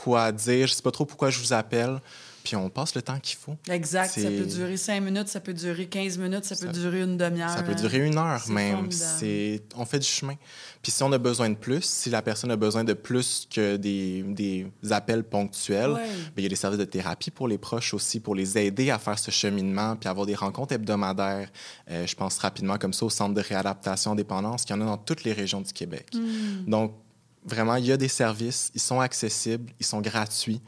quoi 0.03 0.31
dire, 0.33 0.67
je 0.67 0.75
sais 0.75 0.83
pas 0.83 0.91
trop 0.93 1.05
pourquoi 1.05 1.31
je 1.31 1.39
vous 1.41 1.53
appelle, 1.53 2.01
puis 2.45 2.55
on 2.57 2.71
passe 2.71 2.95
le 2.95 3.03
temps 3.03 3.19
qu'il 3.19 3.37
faut. 3.37 3.57
Exact. 3.69 4.09
Ça 4.11 4.29
peut 4.31 4.47
durer 4.47 4.77
cinq 4.77 5.01
minutes, 5.03 5.29
ça 5.29 5.41
peut 5.41 5.53
durer 5.53 5.87
15 5.87 6.17
minutes, 6.19 6.45
ça 6.45 6.55
peut 6.57 6.67
Ça- 6.67 6.73
durer 6.73 7.03
une 7.03 7.17
demi-heure. 7.19 7.51
Ça 7.51 7.63
peut 7.63 7.75
durer 7.75 8.07
une 8.07 8.17
heure 8.17 8.43
même. 8.49 8.91
C'est, 8.91 9.61
on 9.77 9.85
fait 9.85 9.99
du 9.99 10.07
chemin. 10.07 10.35
Puis 10.81 10.93
si 10.93 11.03
on 11.03 11.13
a 11.13 11.19
besoin 11.19 11.51
de 11.51 11.57
plus, 11.57 11.83
si 11.85 12.09
la 12.11 12.23
personne 12.23 12.51
a 12.53 12.57
besoin 12.57 12.85
de 12.85 12.93
plus 12.95 13.47
que 13.53 13.77
des, 13.77 14.23
des 14.23 14.67
appels 14.91 15.25
ponctuels, 15.25 15.91
Ouais. 15.91 16.07
ben, 16.07 16.33
il 16.39 16.43
y 16.45 16.47
a 16.47 16.49
des 16.49 16.55
services 16.57 16.79
de 16.79 16.85
thérapie 16.85 17.31
pour 17.33 17.49
les 17.49 17.59
proches 17.59 17.93
aussi, 17.93 18.21
pour 18.21 18.35
les 18.37 18.57
aider 18.57 18.91
à 18.91 18.99
faire 18.99 19.19
ce 19.19 19.31
cheminement, 19.33 19.97
puis 19.97 20.09
avoir 20.09 20.25
des 20.25 20.37
rencontres 20.37 20.73
hebdomadaires. 20.75 21.51
Euh, 21.91 22.07
je 22.07 22.15
pense 22.15 22.39
rapidement 22.39 22.79
comme 22.79 22.93
ça 22.93 23.05
au 23.05 23.11
Centre 23.11 23.35
de 23.35 23.41
réadaptation 23.43 24.15
dépendance, 24.15 24.65
qu'il 24.65 24.75
y 24.77 24.79
en 24.79 24.83
a 24.83 24.87
dans 24.87 24.97
toutes 24.97 25.25
les 25.25 25.33
régions 25.33 25.61
du 25.61 25.73
Québec. 25.73 26.07
Hmm. 26.15 26.71
Donc, 26.71 26.95
vraiment, 27.45 27.77
il 27.77 27.87
y 27.87 27.93
a 27.93 27.97
des 27.97 28.09
services, 28.09 28.71
ils 28.75 28.81
sont 28.81 29.01
accessibles, 29.01 29.73
ils 29.79 29.87
sont 29.87 30.01
gratuits, 30.01 30.61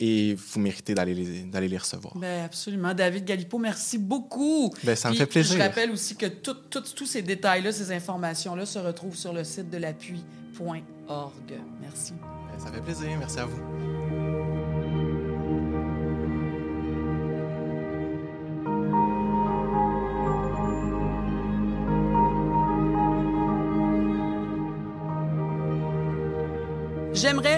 et 0.00 0.34
vous 0.34 0.60
méritez 0.60 0.94
d'aller 0.94 1.14
les, 1.14 1.42
d'aller 1.42 1.68
les 1.68 1.78
recevoir. 1.78 2.16
Ben 2.16 2.44
absolument. 2.44 2.92
David 2.92 3.24
Galipo, 3.24 3.58
merci 3.58 3.98
beaucoup. 3.98 4.74
Ben, 4.82 4.96
ça 4.96 5.08
me 5.08 5.14
Puis, 5.14 5.20
fait 5.20 5.26
plaisir. 5.26 5.56
Je 5.56 5.62
rappelle 5.62 5.90
aussi 5.92 6.16
que 6.16 6.26
tous 6.26 7.06
ces 7.06 7.22
détails-là, 7.22 7.70
ces 7.70 7.92
informations-là 7.92 8.66
se 8.66 8.80
retrouvent 8.80 9.16
sur 9.16 9.32
le 9.32 9.44
site 9.44 9.70
de 9.70 9.78
l'appui.org. 9.78 11.52
Merci. 11.80 12.14
Ben, 12.14 12.58
ça 12.58 12.72
fait 12.72 12.80
plaisir, 12.80 13.08
merci 13.18 13.38
à 13.38 13.46
vous. 13.46 14.01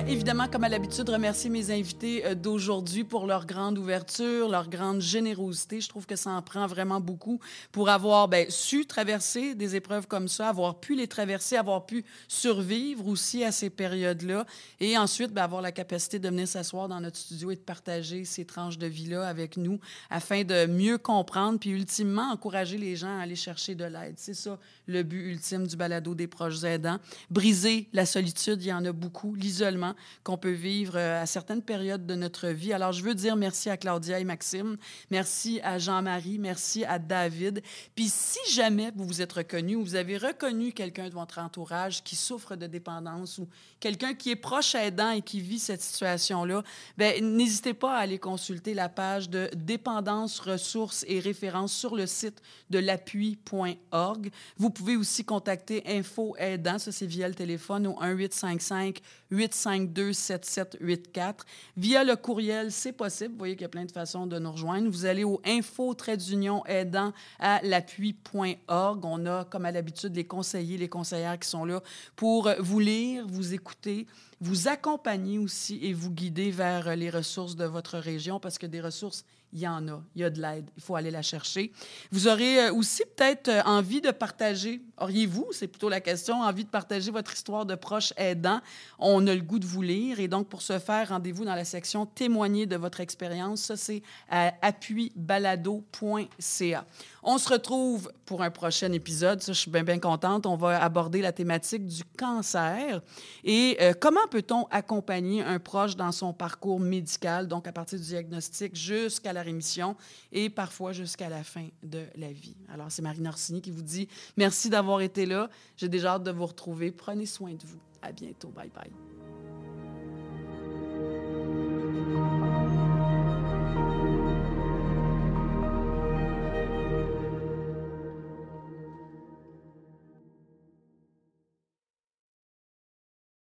Évidemment, 0.07 0.49
comme 0.49 0.65
à 0.65 0.69
l'habitude, 0.69 1.09
remercier 1.09 1.49
mes 1.49 1.71
invités 1.71 2.27
euh, 2.27 2.35
d'aujourd'hui 2.35 3.05
pour 3.05 3.27
leur 3.27 3.47
grande 3.47 3.79
ouverture, 3.79 4.49
leur 4.49 4.69
grande 4.69 5.01
générosité. 5.01 5.81
Je 5.81 5.89
trouve 5.89 6.07
que 6.07 6.17
ça 6.17 6.31
en 6.31 6.43
prend 6.43 6.67
vraiment 6.67 7.01
beaucoup 7.01 7.41
pour 7.73 7.89
avoir 7.89 8.29
ben, 8.29 8.47
su 8.51 8.87
traverser 8.87 9.55
des 9.55 9.77
épreuves 9.77 10.07
comme 10.07 10.29
ça, 10.29 10.49
avoir 10.49 10.81
pu 10.81 10.95
les 10.95 11.09
traverser, 11.09 11.57
avoir 11.57 11.87
pu 11.87 12.05
survivre 12.29 13.07
aussi 13.07 13.45
à 13.45 13.53
ces 13.53 13.71
périodes-là 13.71 14.47
et 14.81 14.99
ensuite 14.99 15.33
ben, 15.33 15.43
avoir 15.43 15.63
la 15.63 15.73
capacité 15.73 16.19
de 16.19 16.29
venir 16.29 16.49
s'asseoir 16.49 16.89
dans 16.89 17.01
notre 17.01 17.17
studio 17.17 17.51
et 17.51 17.57
de 17.57 17.61
partager 17.61 18.25
ces 18.25 18.45
tranches 18.45 18.79
de 18.79 18.87
vie-là 18.87 19.27
avec 19.27 19.57
nous 19.57 19.81
afin 20.11 20.45
de 20.45 20.67
mieux 20.67 20.99
comprendre 20.99 21.59
puis 21.59 21.71
ultimement 21.71 22.31
encourager 22.31 22.77
les 22.77 22.97
gens 22.97 23.19
à 23.19 23.23
aller 23.23 23.37
chercher 23.37 23.75
de 23.75 23.85
l'aide. 23.85 24.15
C'est 24.17 24.35
ça 24.35 24.59
le 24.87 25.03
but 25.03 25.31
ultime 25.31 25.67
du 25.67 25.77
balado 25.77 26.15
des 26.15 26.27
proches 26.27 26.63
aidants. 26.65 26.99
Briser 27.31 27.89
la 27.93 28.05
solitude, 28.05 28.63
il 28.63 28.69
y 28.69 28.73
en 28.73 28.85
a 28.85 28.93
beaucoup 28.93 29.35
l'isolement 29.35 29.94
qu'on 30.23 30.37
peut 30.37 30.51
vivre 30.51 30.97
euh, 30.97 31.23
à 31.23 31.27
certaines 31.27 31.63
périodes 31.63 32.07
de 32.07 32.15
notre 32.15 32.49
vie. 32.49 32.73
Alors, 32.73 32.93
je 32.93 33.03
veux 33.03 33.15
dire 33.15 33.37
merci 33.37 33.71
à 33.71 33.77
Claudia 33.77 34.19
et 34.19 34.25
Maxime, 34.25 34.77
merci 35.11 35.61
à 35.63 35.79
Jean-Marie, 35.79 36.39
merci 36.39 36.85
à 36.85 36.99
David. 36.99 37.63
Puis, 37.95 38.09
si 38.09 38.39
jamais 38.51 38.93
vous 38.95 39.05
vous 39.05 39.23
êtes 39.23 39.33
reconnu 39.33 39.77
ou 39.77 39.85
vous 39.85 39.95
avez 39.95 40.17
reconnu 40.17 40.73
quelqu'un 40.73 41.09
de 41.09 41.15
votre 41.15 41.39
entourage 41.39 42.03
qui 42.03 42.17
souffre 42.17 42.57
de 42.57 42.67
dépendance 42.67 43.39
ou 43.39 43.49
quelqu'un 43.81 44.15
qui 44.15 44.31
est 44.31 44.37
proche 44.37 44.75
aidant 44.75 45.11
et 45.11 45.23
qui 45.23 45.41
vit 45.41 45.59
cette 45.59 45.83
situation-là, 45.83 46.63
ben 46.97 47.25
n'hésitez 47.37 47.75
pas 47.75 47.97
à 47.97 48.01
aller 48.01 48.19
consulter 48.19 48.75
la 48.75 48.89
page 48.89 49.29
de 49.29 49.51
dépendance, 49.55 50.41
ressources 50.41 51.05
et 51.09 51.21
références 51.21 51.73
sur 51.73 51.95
le 51.95 52.07
site 52.07 52.41
de 52.71 52.79
l'appui.org. 52.79 54.31
Vous 54.57 54.71
pouvez 54.71 54.97
aussi 54.97 55.25
contacter 55.25 55.83
Info 55.87 56.35
Aidant, 56.39 56.79
ça 56.79 56.93
c'est 56.93 57.07
via 57.07 57.29
le 57.29 57.35
téléphone 57.35 57.87
au 57.87 58.01
1855 58.01 59.01
852 59.31 59.84
7784. 60.13 61.45
Via 61.77 62.05
le 62.05 62.17
courriel, 62.17 62.71
c'est 62.73 62.93
possible. 62.93 63.33
Vous 63.33 63.39
voyez 63.39 63.55
qu'il 63.55 63.63
y 63.63 63.67
a 63.67 63.71
plein 63.71 63.85
de 63.85 63.93
façons 63.93 64.27
de 64.27 64.39
nous 64.39 64.53
rejoindre. 64.53 64.89
Vous 64.89 65.05
allez 65.07 65.25
au 65.25 65.41
info 65.45 65.95
d'union 66.17 66.65
aidant 66.67 67.13
à 67.39 67.61
l'appui.org. 67.63 69.05
On 69.05 69.27
a, 69.27 69.45
comme 69.45 69.65
à 69.65 69.73
l'habitude, 69.73 70.15
les 70.17 70.25
conseillers, 70.25 70.79
les 70.79 70.89
conseillères 70.89 71.39
qui 71.39 71.49
sont 71.49 71.65
là 71.65 71.83
pour 72.17 72.51
vous 72.59 72.81
lire, 72.81 73.27
vous 73.27 73.55
écouter, 73.55 74.07
vous 74.41 74.69
accompagner 74.69 75.39
aussi 75.39 75.79
et 75.83 75.93
vous 75.93 76.11
guider 76.11 76.51
vers 76.51 76.97
les 76.97 77.11
ressources 77.11 77.57
de 77.57 77.65
votre 77.65 77.99
région 77.99 78.41
parce 78.41 78.59
que 78.59 78.67
des 78.67 78.81
ressources 78.81 79.25
il 79.55 79.61
y 79.61 79.69
en 79.69 79.87
a, 79.89 80.03
il 80.17 80.23
y 80.23 80.25
a 80.25 80.31
de 80.31 80.43
l'aide, 80.43 80.69
il 80.77 80.83
faut 80.83 80.97
aller 80.97 81.13
la 81.13 81.23
chercher. 81.23 81.71
Vous 82.11 82.27
aurez 82.27 82.67
euh, 82.67 82.75
aussi 82.75 83.05
peut-être 83.17 83.47
euh, 83.49 83.63
envie 83.65 84.01
de 84.01 84.11
partager, 84.11 84.83
auriez-vous, 84.99 85.47
c'est 85.53 85.69
plutôt 85.69 85.89
la 85.89 86.01
question, 86.01 86.43
envie 86.43 86.65
de 86.65 86.71
partager 86.71 87.13
votre 87.13 87.33
histoire 87.33 87.65
de 87.65 87.77
proche 87.77 88.13
aidant. 88.17 88.61
On 88.99 89.25
a 89.29 89.35
le 89.35 89.41
goût 89.41 89.61
de 89.61 89.67
vous 89.67 89.83
lire 89.83 90.19
et 90.19 90.27
donc 90.27 90.49
pour 90.49 90.61
ce 90.61 90.81
faire, 90.81 91.11
rendez-vous 91.11 91.45
dans 91.45 91.55
la 91.55 91.65
section 91.65 92.05
témoigner 92.05 92.67
de 92.67 92.75
votre 92.77 92.99
expérience. 93.01 93.63
Ça, 93.63 93.77
c'est 93.77 94.03
appuibalado.ca. 94.29 96.85
On 97.27 97.39
se 97.39 97.49
retrouve 97.49 98.13
pour 98.27 98.43
un 98.43 98.51
prochain 98.51 98.93
épisode. 98.93 99.41
Ça, 99.43 99.55
je 99.55 99.59
suis 99.59 99.71
bien, 99.71 99.99
contente. 99.99 100.45
On 100.45 100.57
va 100.57 100.83
aborder 100.83 101.23
la 101.23 101.33
thématique 101.33 101.87
du 101.87 102.05
cancer 102.19 103.01
et 103.43 103.79
euh, 103.81 103.95
comment 103.99 104.27
peut-on 104.31 104.65
accompagner 104.71 105.43
un 105.43 105.59
proche 105.59 105.97
dans 105.97 106.13
son 106.13 106.35
parcours 106.35 106.79
médical, 106.79 107.49
donc 107.49 107.67
à 107.67 107.73
partir 107.73 107.99
du 107.99 108.05
diagnostic 108.05 108.77
jusqu'à 108.77 109.33
la 109.33 109.43
rémission 109.43 109.97
et 110.33 110.51
parfois 110.51 110.93
jusqu'à 110.93 111.31
la 111.31 111.43
fin 111.43 111.67
de 111.83 112.03
la 112.17 112.31
vie? 112.31 112.57
Alors, 112.71 112.91
c'est 112.91 113.03
Marine 113.03 113.27
Orsini 113.27 113.63
qui 113.63 113.71
vous 113.71 113.83
dit 113.83 114.07
merci 114.37 114.69
d'avoir 114.69 115.01
été 115.01 115.25
là. 115.25 115.49
J'ai 115.79 115.89
déjà 115.89 116.15
hâte 116.15 116.25
de 116.25 116.31
vous 116.31 116.47
retrouver. 116.47 116.93
Prenez 116.93 117.25
soin 117.25 117.53
de 117.53 117.65
vous. 117.65 117.81
À 118.03 118.13
bientôt. 118.13 118.49
Bye 118.49 118.71
bye. 118.75 119.14